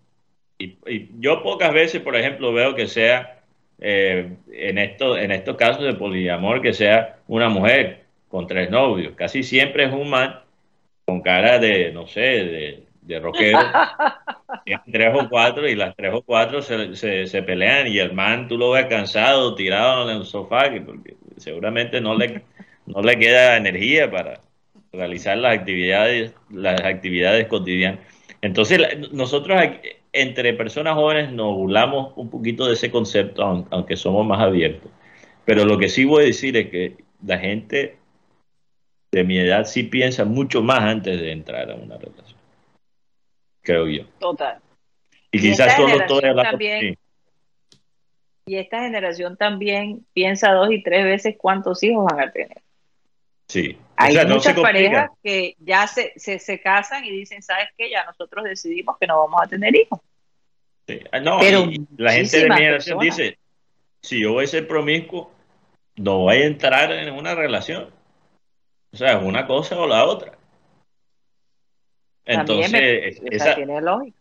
Y, 0.59 0.79
y 0.87 1.11
yo 1.21 1.43
pocas 1.43 1.73
veces, 1.73 2.03
por 2.03 2.17
ejemplo, 2.17 2.53
veo 2.53 2.75
que 2.75 2.89
sea 2.89 3.43
eh, 3.81 4.37
en 4.53 4.79
esto, 4.79 5.17
en 5.17 5.31
estos 5.33 5.57
casos 5.57 5.85
de 5.85 5.95
poliamor 5.95 6.63
que 6.63 6.73
sea 6.73 7.19
una 7.29 7.49
mujer 7.49 8.07
con 8.29 8.47
tres 8.47 8.71
novios. 8.71 9.15
Casi 9.17 9.43
siempre 9.43 9.85
es 9.85 9.93
un 9.93 10.11
man 10.11 10.41
con 11.07 11.23
cara 11.23 11.59
de, 11.59 11.93
no 11.93 12.07
sé, 12.07 12.21
de, 12.21 12.85
de 13.03 13.21
rockero. 13.21 13.59
Tres 14.93 15.15
o 15.15 15.29
cuatro 15.29 15.69
y 15.69 15.75
las 15.75 15.95
tres 15.97 16.13
o 16.13 16.23
cuatro 16.23 16.63
se, 16.63 16.95
se, 16.95 17.27
se 17.27 17.43
pelean 17.43 17.87
y 17.87 17.99
el 17.99 18.13
man 18.13 18.49
tú 18.49 18.59
lo 18.59 18.73
ves 18.73 18.87
cansado, 18.87 19.55
tirado 19.55 20.11
en 20.11 20.19
el 20.19 20.25
sofá, 20.25 20.71
que 20.71 20.81
porque 20.81 21.17
seguramente 21.37 22.01
no 22.01 22.15
le, 22.15 22.43
no 22.95 23.03
le 23.03 23.19
queda 23.19 23.57
energía 23.57 24.11
para 24.11 24.41
realizar 24.93 25.37
las 25.39 25.57
actividades, 25.59 26.33
las 26.51 26.81
actividades 26.83 27.47
cotidianas. 27.47 28.01
Entonces 28.41 28.81
nosotros 29.13 29.61
entre 30.13 30.55
personas 30.55 30.95
jóvenes 30.95 31.33
nos 31.33 31.55
burlamos 31.55 32.13
un 32.17 32.31
poquito 32.31 32.67
de 32.67 32.75
ese 32.75 32.91
concepto, 32.91 33.43
aun- 33.43 33.67
aunque 33.71 33.97
somos 33.97 34.27
más 34.27 34.41
abiertos. 34.41 34.91
Pero 35.45 35.65
lo 35.65 35.79
que 35.79 35.89
sí 35.89 36.05
voy 36.05 36.25
a 36.25 36.27
decir 36.27 36.57
es 36.57 36.71
que 36.71 36.97
la 37.25 37.39
gente 37.39 37.97
de 39.13 39.25
mi 39.25 39.39
edad 39.39 39.65
sí 39.65 39.83
piensa 39.85 40.25
mucho 40.25 40.63
más 40.63 40.81
antes 40.81 41.21
de 41.21 41.33
entrar 41.33 41.71
a 41.71 41.75
una 41.75 41.97
relación. 41.97 42.39
Creo 43.63 43.87
yo. 43.89 44.05
Total. 44.19 44.59
Y 45.33 45.39
Y 45.39 45.41
quizás 45.41 45.77
solo 45.77 45.99
por 46.07 46.23
también-. 46.43 46.97
Y 48.47 48.57
esta 48.57 48.81
generación 48.81 49.37
también 49.37 50.07
piensa 50.15 50.53
dos 50.53 50.71
y 50.71 50.83
tres 50.83 51.05
veces 51.05 51.37
cuántos 51.39 51.83
hijos 51.83 52.07
van 52.11 52.21
a 52.21 52.33
tener. 52.33 52.63
Sí. 53.49 53.79
Hay 53.97 54.15
muchas 54.27 54.59
parejas 54.59 55.11
que 55.23 55.57
ya 55.59 55.87
se, 55.87 56.13
se, 56.17 56.39
se 56.39 56.61
casan 56.61 57.05
y 57.05 57.11
dicen, 57.11 57.43
¿sabes 57.43 57.69
qué? 57.77 57.91
Ya 57.91 58.05
nosotros 58.05 58.45
decidimos 58.45 58.97
que 58.99 59.07
no 59.07 59.19
vamos 59.19 59.41
a 59.43 59.47
tener 59.49 59.75
hijos. 59.75 60.01
Sí. 60.87 61.01
Ah, 61.11 61.21
No, 61.21 61.39
Pero 61.41 61.67
la 61.97 62.13
gente 62.13 62.39
de 62.39 62.49
mi 62.49 62.55
generación 62.57 62.99
personas. 62.99 63.17
dice, 63.17 63.39
si 64.03 64.21
yo 64.23 64.33
voy 64.35 64.45
a 64.45 64.49
ser 64.49 64.69
promiscuo, 64.69 65.33
no 65.97 66.19
voy 66.19 66.37
a 66.37 66.47
entrar 66.47 66.93
en 66.93 67.13
una 67.13 67.35
relación. 67.35 67.91
O 68.93 68.97
sea, 68.97 69.19
es 69.19 69.23
una 69.25 69.47
cosa 69.47 69.79
o 69.79 69.87
la 69.87 70.05
otra. 70.05 70.33
Entonces, 72.25 72.73
me- 72.73 73.09
esa- 73.35 73.55
tiene 73.55 73.81
lógica. 73.81 74.17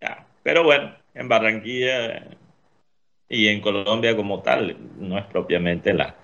ya. 0.00 0.26
pero 0.42 0.64
bueno, 0.64 0.94
en 1.14 1.28
Barranquilla 1.28 2.26
y 3.28 3.48
en 3.48 3.60
Colombia 3.60 4.16
como 4.16 4.42
tal, 4.42 4.76
no 4.98 5.18
es 5.18 5.24
propiamente 5.26 5.92
la, 5.94 6.14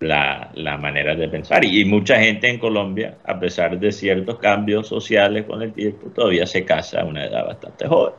la, 0.00 0.50
la 0.54 0.76
manera 0.76 1.14
de 1.14 1.28
pensar. 1.28 1.64
Y, 1.64 1.80
y 1.80 1.84
mucha 1.84 2.18
gente 2.20 2.48
en 2.48 2.58
Colombia, 2.58 3.18
a 3.24 3.38
pesar 3.38 3.78
de 3.78 3.90
ciertos 3.92 4.38
cambios 4.38 4.86
sociales 4.86 5.44
con 5.44 5.62
el 5.62 5.72
tiempo, 5.72 6.10
todavía 6.10 6.46
se 6.46 6.64
casa 6.64 7.00
a 7.00 7.04
una 7.04 7.24
edad 7.24 7.46
bastante 7.46 7.86
joven. 7.86 8.14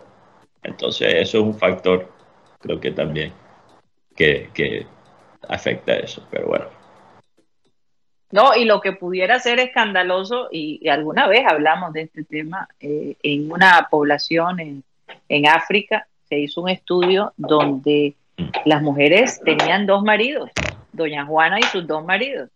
Entonces, 0.63 1.13
eso 1.15 1.37
es 1.39 1.43
un 1.43 1.55
factor, 1.55 2.11
creo 2.59 2.79
que 2.79 2.91
también, 2.91 3.31
que, 4.15 4.49
que 4.53 4.85
afecta 5.47 5.95
eso. 5.95 6.27
Pero 6.29 6.47
bueno, 6.47 6.65
No, 8.31 8.55
y 8.55 8.65
lo 8.65 8.79
que 8.79 8.91
pudiera 8.91 9.39
ser 9.39 9.59
escandaloso, 9.59 10.49
y, 10.51 10.79
y 10.81 10.89
alguna 10.89 11.27
vez 11.27 11.45
hablamos 11.47 11.93
de 11.93 12.01
este 12.01 12.23
tema, 12.23 12.67
eh, 12.79 13.15
en 13.23 13.51
una 13.51 13.87
población 13.89 14.59
en, 14.59 14.83
en 15.29 15.47
África 15.47 16.07
se 16.27 16.37
hizo 16.37 16.61
un 16.61 16.69
estudio 16.69 17.33
donde 17.37 18.13
las 18.65 18.81
mujeres 18.83 19.41
tenían 19.43 19.87
dos 19.87 20.03
maridos, 20.03 20.51
doña 20.99 21.25
Juana 21.25 21.59
y 21.59 21.63
sus 21.63 21.87
dos 21.87 22.05
maridos. 22.05 22.49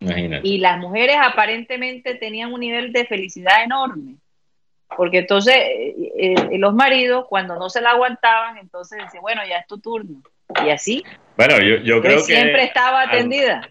imagínate. 0.00 0.46
Y 0.48 0.58
las 0.58 0.78
mujeres 0.78 1.16
aparentemente 1.20 2.16
tenían 2.16 2.52
un 2.52 2.60
nivel 2.60 2.92
de 2.92 3.06
felicidad 3.06 3.62
enorme. 3.62 4.16
Porque 4.96 5.18
entonces 5.18 5.54
eh, 5.56 5.94
eh, 6.16 6.58
los 6.58 6.74
maridos, 6.74 7.26
cuando 7.28 7.56
no 7.56 7.70
se 7.70 7.80
la 7.80 7.90
aguantaban, 7.90 8.58
entonces 8.58 8.98
decían, 9.02 9.22
bueno, 9.22 9.42
ya 9.48 9.58
es 9.58 9.66
tu 9.66 9.78
turno. 9.78 10.20
Y 10.66 10.70
así, 10.70 11.02
Bueno, 11.36 11.58
yo, 11.60 11.76
yo 11.76 12.02
creo 12.02 12.18
él 12.18 12.20
siempre 12.24 12.56
que... 12.56 12.64
estaba 12.64 13.02
atendida. 13.02 13.70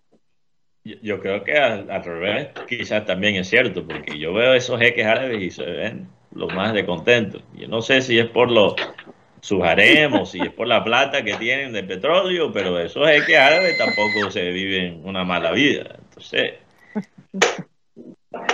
Yo, 0.83 0.95
yo 1.03 1.19
creo 1.19 1.43
que 1.43 1.55
al, 1.57 1.91
al 1.91 2.03
revés 2.03 2.47
quizás 2.67 3.05
también 3.05 3.35
es 3.35 3.47
cierto, 3.49 3.85
porque 3.85 4.17
yo 4.17 4.33
veo 4.33 4.55
esos 4.55 4.79
jeques 4.79 5.05
árabes 5.05 5.41
y 5.41 5.51
se 5.51 5.63
ven 5.63 6.07
lo 6.33 6.47
más 6.47 6.73
de 6.73 6.85
contentos. 6.85 7.43
Yo 7.53 7.67
no 7.67 7.83
sé 7.83 8.01
si 8.01 8.17
es 8.17 8.27
por 8.27 8.49
los 8.49 8.73
sus 9.41 9.61
haremos, 9.63 10.31
si 10.31 10.39
es 10.39 10.51
por 10.53 10.67
la 10.67 10.83
plata 10.83 11.23
que 11.23 11.33
tienen 11.33 11.73
de 11.73 11.83
petróleo, 11.83 12.51
pero 12.53 12.79
esos 12.79 13.07
jeques 13.09 13.37
árabes 13.37 13.77
tampoco 13.77 14.31
se 14.31 14.49
viven 14.51 15.01
una 15.03 15.23
mala 15.23 15.51
vida. 15.51 15.97
Entonces, 16.09 16.53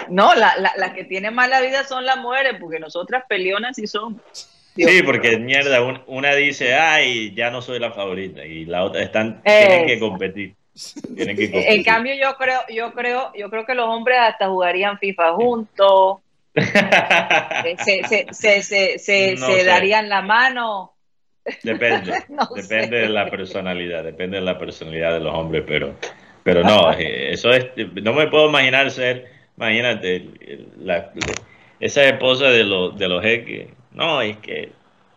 No, 0.10 0.34
la- 0.34 0.56
la- 0.58 0.74
las 0.78 0.94
que 0.94 1.04
tienen 1.04 1.36
mala 1.36 1.62
vida 1.62 1.84
son 1.84 2.06
las 2.06 2.18
mujeres, 2.18 2.56
porque 2.60 2.80
nosotras 2.80 3.24
peleonas 3.28 3.76
sí 3.76 3.86
somos. 3.86 4.22
Dios 4.76 4.90
sí, 4.92 5.04
porque 5.04 5.38
mierda, 5.38 5.82
un- 5.82 6.02
una 6.08 6.34
dice, 6.34 6.74
ay, 6.76 7.34
ya 7.36 7.52
no 7.52 7.62
soy 7.62 7.78
la 7.80 7.92
favorita, 7.92 8.46
y 8.46 8.66
la 8.66 8.84
otra 8.84 9.04
están, 9.04 9.42
tienen 9.44 9.86
que 9.86 10.00
competir. 10.00 10.56
Tienen 11.16 11.36
que 11.36 11.52
competir. 11.52 11.78
En 11.78 11.84
cambio, 11.84 12.14
yo 12.16 12.36
creo, 12.38 12.60
yo 12.70 12.94
creo, 12.94 13.32
yo 13.36 13.50
creo 13.50 13.66
que 13.66 13.76
los 13.76 13.88
hombres 13.88 14.18
hasta 14.20 14.48
jugarían 14.48 14.98
FIFA 15.00 15.34
juntos, 15.34 16.18
eh, 16.20 16.27
se, 17.78 18.04
se, 18.04 18.28
se, 18.32 18.62
se, 18.62 18.98
se- 19.00 19.36
No 19.36 19.64
darían 19.64 20.10
la 20.10 20.22
mano. 20.22 20.94
Depende, 21.64 22.14
No 22.30 22.46
depende 22.54 22.98
sé. 22.98 23.04
de 23.04 23.10
la 23.10 23.30
personalidad, 23.30 24.04
depende 24.04 24.38
de 24.38 24.44
la 24.44 24.58
personalidad 24.58 25.14
de 25.14 25.20
los 25.20 25.34
hombres, 25.34 25.64
pero, 25.66 25.96
pero 26.44 26.64
no, 26.64 26.92
eh, 26.98 27.32
eso 27.32 27.52
es, 27.52 27.68
no 28.02 28.14
me 28.14 28.28
puedo 28.28 28.50
imaginar 28.50 28.92
ser, 28.92 29.32
imagínate, 29.56 30.30
la, 30.78 31.12
esa 31.80 32.04
esposa 32.04 32.48
de 32.48 32.64
los, 32.64 32.98
de 32.98 33.08
los 33.08 33.22
jeques, 33.24 33.70
no, 33.92 34.22
es 34.22 34.38
que 34.38 34.72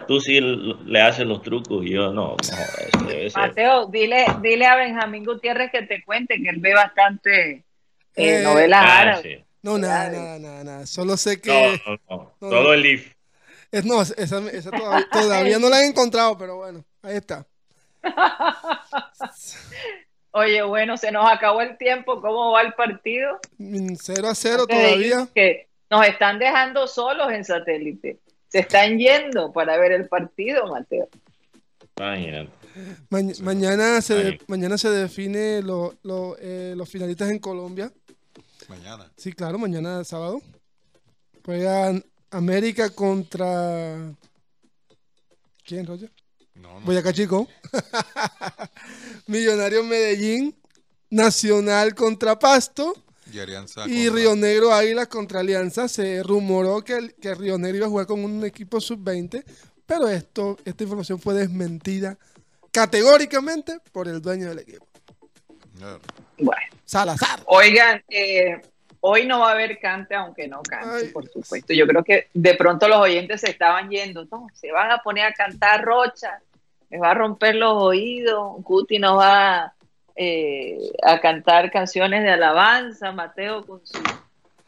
tú 0.06 0.20
sí 0.20 0.40
le 0.40 1.00
haces 1.00 1.26
los 1.26 1.42
trucos 1.42 1.84
y 1.84 1.90
yo 1.90 2.12
no. 2.12 2.36
no 2.36 3.06
debe 3.06 3.30
ser. 3.30 3.42
Mateo, 3.42 3.86
dile, 3.86 4.26
dile 4.42 4.66
a 4.66 4.76
Benjamín 4.76 5.24
Gutiérrez 5.24 5.70
que 5.70 5.82
te 5.82 6.02
cuente 6.04 6.40
que 6.42 6.48
él 6.48 6.58
ve 6.58 6.74
bastante 6.74 7.50
eh, 7.50 7.64
eh 8.16 8.40
novelas 8.42 8.84
ah, 8.84 9.00
árabes. 9.00 9.49
No, 9.62 9.78
nada, 9.78 10.10
nada, 10.10 10.38
nada, 10.38 10.64
nada. 10.64 10.86
Solo 10.86 11.16
sé 11.16 11.40
que. 11.40 11.78
No, 11.86 11.98
no, 12.08 12.34
no. 12.40 12.50
Todo 12.50 12.72
el 12.74 12.86
IF. 12.86 13.14
Es, 13.70 13.84
no, 13.84 14.02
esa, 14.02 14.16
esa 14.50 14.70
todavía, 14.70 15.08
todavía, 15.12 15.58
no 15.58 15.68
la 15.68 15.82
he 15.82 15.86
encontrado, 15.86 16.36
pero 16.36 16.56
bueno, 16.56 16.84
ahí 17.02 17.16
está. 17.16 17.46
Oye, 20.32 20.62
bueno, 20.62 20.96
se 20.96 21.10
nos 21.10 21.30
acabó 21.30 21.60
el 21.60 21.76
tiempo. 21.76 22.20
¿Cómo 22.20 22.52
va 22.52 22.62
el 22.62 22.72
partido? 22.74 23.38
0 23.58 24.28
a 24.28 24.34
0 24.34 24.66
todavía. 24.66 25.28
Que 25.34 25.68
nos 25.90 26.06
están 26.06 26.38
dejando 26.38 26.86
solos 26.86 27.32
en 27.32 27.44
satélite. 27.44 28.18
Se 28.48 28.60
están 28.60 28.98
yendo 28.98 29.52
para 29.52 29.76
ver 29.76 29.92
el 29.92 30.08
partido, 30.08 30.66
Mateo. 30.66 31.08
mañana, 33.40 34.00
se, 34.00 34.38
mañana 34.46 34.78
se 34.78 34.90
define 34.90 35.62
lo, 35.62 35.94
eh, 36.40 36.74
los 36.76 36.88
finalistas 36.88 37.30
en 37.30 37.38
Colombia. 37.40 37.92
Mañana. 38.70 39.10
Sí, 39.16 39.32
claro, 39.32 39.58
mañana 39.58 40.04
sábado. 40.04 40.40
Juegan 41.44 42.04
América 42.30 42.90
contra. 42.90 44.14
¿Quién, 45.64 45.86
Roger? 45.86 46.12
No, 46.54 46.78
no. 46.78 46.98
acá, 46.98 47.12
Chico. 47.12 47.48
Millonarios 49.26 49.84
Medellín. 49.84 50.56
Nacional 51.10 51.96
contra 51.96 52.38
Pasto. 52.38 52.94
Y, 53.86 54.08
Río 54.08 54.36
Negro 54.36 54.72
Águila 54.72 55.06
contra 55.06 55.40
Alianza. 55.40 55.88
Se 55.88 56.22
rumoró 56.22 56.84
que, 56.84 57.16
que 57.20 57.34
Río 57.34 57.58
Negro 57.58 57.78
iba 57.78 57.86
a 57.86 57.90
jugar 57.90 58.06
con 58.06 58.24
un 58.24 58.44
equipo 58.44 58.80
sub-20. 58.80 59.44
Pero 59.84 60.06
esto, 60.06 60.56
esta 60.64 60.84
información 60.84 61.18
fue 61.18 61.34
desmentida 61.34 62.16
categóricamente 62.70 63.80
por 63.90 64.06
el 64.06 64.22
dueño 64.22 64.48
del 64.48 64.60
equipo. 64.60 64.86
Bueno. 66.38 66.79
Salazar. 66.90 67.40
Oigan, 67.46 68.02
eh, 68.08 68.60
Hoy 69.02 69.26
no 69.26 69.40
va 69.40 69.48
a 69.48 69.52
haber 69.52 69.78
cante, 69.78 70.14
aunque 70.14 70.46
no 70.46 70.62
cante, 70.62 71.06
por 71.06 71.26
supuesto. 71.26 71.72
Yo 71.72 71.86
creo 71.86 72.04
que 72.04 72.28
de 72.34 72.54
pronto 72.54 72.86
los 72.86 72.98
oyentes 72.98 73.40
se 73.40 73.50
estaban 73.50 73.88
yendo. 73.88 74.26
No, 74.30 74.48
se 74.52 74.70
van 74.72 74.90
a 74.90 74.98
poner 74.98 75.24
a 75.24 75.32
cantar 75.32 75.82
Rocha, 75.82 76.40
les 76.90 77.00
va 77.00 77.12
a 77.12 77.14
romper 77.14 77.54
los 77.54 77.82
oídos. 77.82 78.62
Guti 78.62 78.98
nos 78.98 79.18
va 79.18 79.72
eh, 80.16 80.78
a 81.02 81.18
cantar 81.18 81.70
canciones 81.70 82.22
de 82.22 82.30
alabanza, 82.30 83.10
Mateo 83.10 83.64
con 83.64 83.80
su 83.86 84.02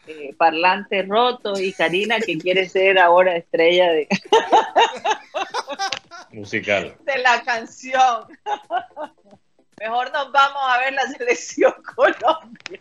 eh, 0.06 0.34
parlante 0.38 1.02
roto 1.02 1.60
y 1.60 1.74
Karina 1.74 2.18
que 2.18 2.38
quiere 2.38 2.68
ser 2.68 2.98
ahora 2.98 3.36
estrella 3.36 3.92
de 3.92 4.08
musical 6.30 6.96
de 7.04 7.18
la 7.18 7.42
canción. 7.42 8.24
Mejor 9.82 10.12
nos 10.12 10.30
vamos 10.30 10.62
a 10.64 10.78
ver 10.78 10.92
la 10.92 11.08
selección 11.08 11.74
Colombia. 11.96 12.80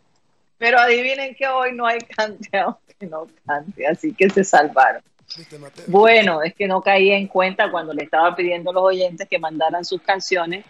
Pero 0.60 0.80
adivinen 0.80 1.34
que 1.34 1.48
hoy 1.48 1.74
no 1.74 1.88
hay 1.88 1.98
cante 2.00 2.60
aunque 2.60 3.08
no 3.10 3.28
cante, 3.48 3.88
así 3.88 4.14
que 4.14 4.30
se 4.30 4.44
salvaron. 4.44 5.02
Bueno, 5.88 6.44
es 6.44 6.54
que 6.54 6.68
no 6.68 6.82
caí 6.82 7.10
en 7.10 7.26
cuenta 7.26 7.72
cuando 7.72 7.92
le 7.94 8.04
estaba 8.04 8.36
pidiendo 8.36 8.70
a 8.70 8.74
los 8.74 8.84
oyentes 8.84 9.28
que 9.28 9.40
mandaran 9.40 9.84
sus 9.84 10.02
canciones 10.02 10.64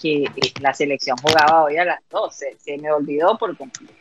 que 0.00 0.24
eh, 0.24 0.30
la 0.60 0.72
selección 0.72 1.16
jugaba 1.16 1.64
hoy 1.64 1.78
a 1.78 1.84
las 1.84 2.00
12. 2.10 2.56
Se 2.60 2.78
me 2.78 2.92
olvidó 2.92 3.36
por 3.36 3.56
completo. 3.56 3.92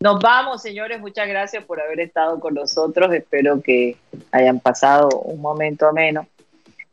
Nos 0.00 0.18
vamos, 0.20 0.62
señores. 0.62 0.98
Muchas 0.98 1.28
gracias 1.28 1.64
por 1.64 1.78
haber 1.78 2.00
estado 2.00 2.40
con 2.40 2.54
nosotros. 2.54 3.12
Espero 3.12 3.60
que 3.60 3.98
hayan 4.30 4.60
pasado 4.60 5.08
un 5.08 5.42
momento 5.42 5.88
ameno. 5.88 6.26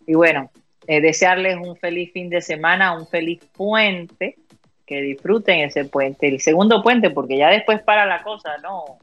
Y 0.08 0.16
bueno, 0.16 0.50
eh, 0.88 1.02
desearles 1.02 1.58
un 1.58 1.76
feliz 1.76 2.12
fin 2.14 2.30
de 2.30 2.42
semana, 2.42 2.98
un 2.98 3.08
feliz 3.08 3.40
puente 3.54 4.38
que 4.86 5.02
disfruten 5.02 5.60
ese 5.60 5.86
puente, 5.86 6.28
el 6.28 6.40
segundo 6.40 6.84
puente, 6.84 7.10
porque 7.10 7.38
ya 7.38 7.50
después 7.50 7.82
para 7.82 8.06
la 8.06 8.22
cosa, 8.24 8.58
¿no? 8.62 9.00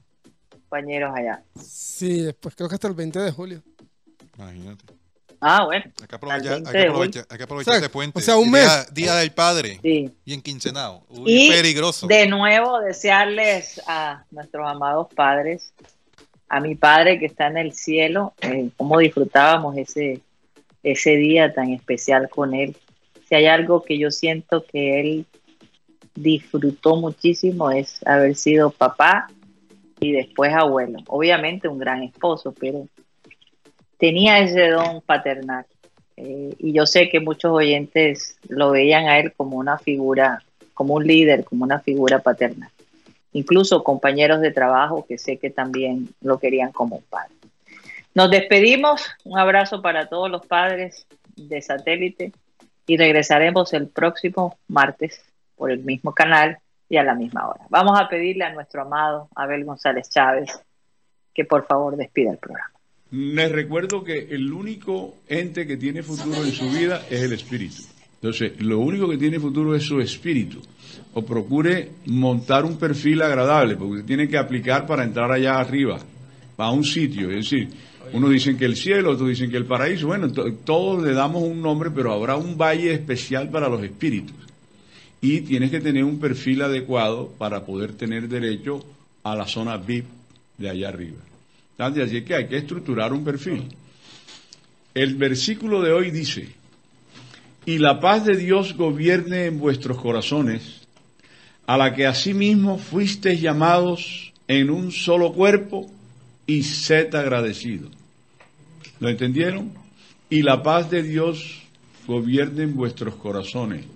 Compañeros 0.48 1.12
allá. 1.14 1.42
Sí, 1.60 2.22
después 2.22 2.54
creo 2.54 2.68
que 2.68 2.76
hasta 2.76 2.88
el 2.88 2.94
20 2.94 3.18
de 3.18 3.30
julio. 3.32 3.62
Imagínate. 4.38 4.84
Ah, 5.44 5.64
bueno. 5.64 5.84
Hay 6.00 6.06
que 6.06 6.14
aprovechar, 6.14 6.52
hay 6.54 6.72
que 6.72 6.86
aprovechar, 6.86 7.26
hay 7.28 7.36
que 7.36 7.44
aprovechar 7.44 7.74
ese 7.74 7.88
puente. 7.88 8.18
O 8.18 8.22
sea, 8.22 8.36
un 8.36 8.48
mes. 8.48 8.86
Día, 8.94 9.16
del 9.16 9.32
Padre. 9.32 9.80
Sí. 9.82 10.09
Bien 10.24 10.40
quincenado. 10.40 11.02
y 11.26 11.50
peligroso. 11.50 12.06
De 12.06 12.28
nuevo, 12.28 12.78
desearles 12.78 13.82
a 13.88 14.24
nuestros 14.30 14.70
amados 14.70 15.09
padres, 15.12 15.74
a 16.48 16.60
mi 16.60 16.76
padre 16.76 17.18
que 17.18 17.26
está 17.26 17.48
en 17.48 17.56
el 17.56 17.72
cielo, 17.72 18.34
eh, 18.40 18.70
cómo 18.76 18.98
disfrutábamos 18.98 19.76
ese, 19.76 20.20
ese 20.82 21.16
día 21.16 21.52
tan 21.52 21.70
especial 21.70 22.28
con 22.28 22.54
él. 22.54 22.76
Si 23.28 23.34
hay 23.34 23.46
algo 23.46 23.82
que 23.82 23.98
yo 23.98 24.10
siento 24.10 24.64
que 24.64 25.00
él 25.00 25.26
disfrutó 26.14 26.96
muchísimo 26.96 27.70
es 27.70 28.06
haber 28.06 28.34
sido 28.36 28.70
papá 28.70 29.28
y 30.00 30.12
después 30.12 30.52
abuelo. 30.52 30.98
Obviamente 31.06 31.68
un 31.68 31.78
gran 31.78 32.02
esposo, 32.02 32.52
pero 32.59 32.86
tenía 33.98 34.40
ese 34.40 34.68
don 34.68 35.00
paternal. 35.00 35.64
Eh, 36.16 36.54
y 36.59 36.72
yo 36.72 36.86
sé 36.86 37.09
que 37.09 37.20
muchos 37.20 37.52
oyentes 37.52 38.36
lo 38.48 38.72
veían 38.72 39.06
a 39.06 39.18
él 39.18 39.32
como 39.32 39.56
una 39.56 39.78
figura, 39.78 40.42
como 40.74 40.94
un 40.94 41.06
líder, 41.06 41.44
como 41.44 41.64
una 41.64 41.80
figura 41.80 42.18
paternal. 42.18 42.70
Incluso 43.32 43.82
compañeros 43.82 44.40
de 44.40 44.50
trabajo 44.50 45.06
que 45.09 45.16
sé 45.16 45.38
que 45.38 45.50
también 45.50 46.09
lo 46.20 46.38
querían 46.38 46.70
como 46.72 46.96
un 46.96 47.02
padre. 47.09 47.32
Nos 48.14 48.30
despedimos, 48.30 49.02
un 49.24 49.39
abrazo 49.39 49.80
para 49.80 50.06
todos 50.06 50.30
los 50.30 50.47
padres 50.47 51.06
de 51.36 51.62
satélite 51.62 52.32
y 52.86 52.97
regresaremos 52.97 53.72
el 53.72 53.89
próximo 53.89 54.59
martes 54.68 55.22
por 55.56 55.70
el 55.70 55.82
mismo 55.82 56.12
canal 56.12 56.59
y 56.89 56.98
a 56.98 57.05
la 57.05 57.14
misma 57.14 57.48
hora. 57.48 57.64
Vamos 57.70 57.98
a 57.98 58.09
pedirle 58.09 58.44
a 58.44 58.52
nuestro 58.52 58.82
amado 58.82 59.28
Abel 59.34 59.64
González 59.64 60.10
Chávez 60.10 60.51
que 61.34 61.44
por 61.44 61.66
favor 61.66 61.97
despida 61.97 62.32
el 62.32 62.39
programa. 62.39 62.72
Les 63.12 63.51
recuerdo 63.51 64.05
que 64.05 64.18
el 64.30 64.52
único 64.52 65.16
ente 65.26 65.66
que 65.66 65.76
tiene 65.76 66.02
futuro 66.02 66.44
en 66.44 66.52
su 66.52 66.70
vida 66.70 67.02
es 67.10 67.22
el 67.22 67.32
espíritu. 67.32 67.82
Entonces, 68.14 68.60
lo 68.60 68.78
único 68.78 69.09
que 69.09 69.18
tiene 69.18 69.40
futuro 69.40 69.74
es 69.74 69.82
su 69.82 70.01
espíritu. 70.01 70.60
O 71.14 71.22
procure 71.22 71.90
montar 72.06 72.64
un 72.64 72.78
perfil 72.78 73.20
agradable, 73.20 73.76
porque 73.76 74.02
tiene 74.02 74.28
que 74.28 74.39
aplicar 74.39 74.86
para 74.86 75.05
entrar 75.05 75.30
allá 75.30 75.59
arriba, 75.59 75.98
a 76.56 76.70
un 76.70 76.84
sitio. 76.84 77.28
Es 77.30 77.51
decir, 77.51 77.68
unos 78.12 78.30
dicen 78.30 78.58
que 78.58 78.64
el 78.64 78.76
cielo, 78.76 79.10
otros 79.12 79.28
dicen 79.28 79.50
que 79.50 79.56
el 79.56 79.66
paraíso. 79.66 80.06
Bueno, 80.06 80.30
todos 80.30 81.02
le 81.02 81.12
damos 81.12 81.42
un 81.42 81.62
nombre, 81.62 81.90
pero 81.90 82.12
habrá 82.12 82.36
un 82.36 82.56
valle 82.58 82.92
especial 82.92 83.50
para 83.50 83.68
los 83.68 83.82
espíritus 83.82 84.34
y 85.22 85.42
tienes 85.42 85.70
que 85.70 85.80
tener 85.80 86.02
un 86.04 86.18
perfil 86.18 86.62
adecuado 86.62 87.32
para 87.38 87.64
poder 87.64 87.92
tener 87.92 88.28
derecho 88.28 88.84
a 89.22 89.36
la 89.36 89.46
zona 89.46 89.76
VIP 89.76 90.04
de 90.58 90.68
allá 90.68 90.88
arriba. 90.88 91.18
Así 91.78 92.22
que 92.22 92.34
hay 92.34 92.48
que 92.48 92.56
estructurar 92.56 93.12
un 93.12 93.24
perfil. 93.24 93.62
El 94.94 95.14
versículo 95.14 95.80
de 95.80 95.92
hoy 95.92 96.10
dice, 96.10 96.48
y 97.64 97.78
la 97.78 98.00
paz 98.00 98.24
de 98.26 98.36
Dios 98.36 98.76
gobierne 98.76 99.46
en 99.46 99.58
vuestros 99.58 99.98
corazones, 99.98 100.82
a 101.66 101.76
la 101.76 101.94
que 101.94 102.06
asimismo 102.06 102.76
fuisteis 102.76 103.40
llamados 103.40 104.32
en 104.48 104.70
un 104.70 104.90
solo 104.90 105.32
cuerpo 105.32 105.88
y 106.52 106.62
sed 106.62 107.14
agradecidos. 107.14 107.90
¿Lo 109.00 109.08
entendieron? 109.08 109.72
Y 110.28 110.42
la 110.42 110.62
paz 110.62 110.90
de 110.90 111.02
Dios 111.02 111.62
gobierne 112.06 112.64
en 112.64 112.76
vuestros 112.76 113.14
corazones 113.14 113.86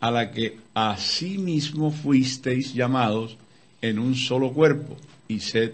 a 0.00 0.10
la 0.10 0.30
que 0.30 0.58
asimismo 0.72 1.90
fuisteis 1.90 2.72
llamados 2.72 3.36
en 3.82 3.98
un 3.98 4.14
solo 4.14 4.50
cuerpo 4.52 4.96
y 5.28 5.40
sed 5.40 5.72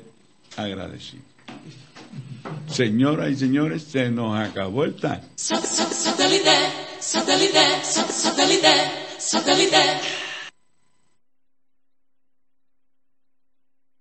agradecidos. 0.56 1.24
Señoras 2.68 3.30
y 3.30 3.36
señores, 3.36 3.84
se 3.84 4.10
nos 4.10 4.36
acabó 4.36 4.84
el 4.84 4.96
time. 4.96 5.20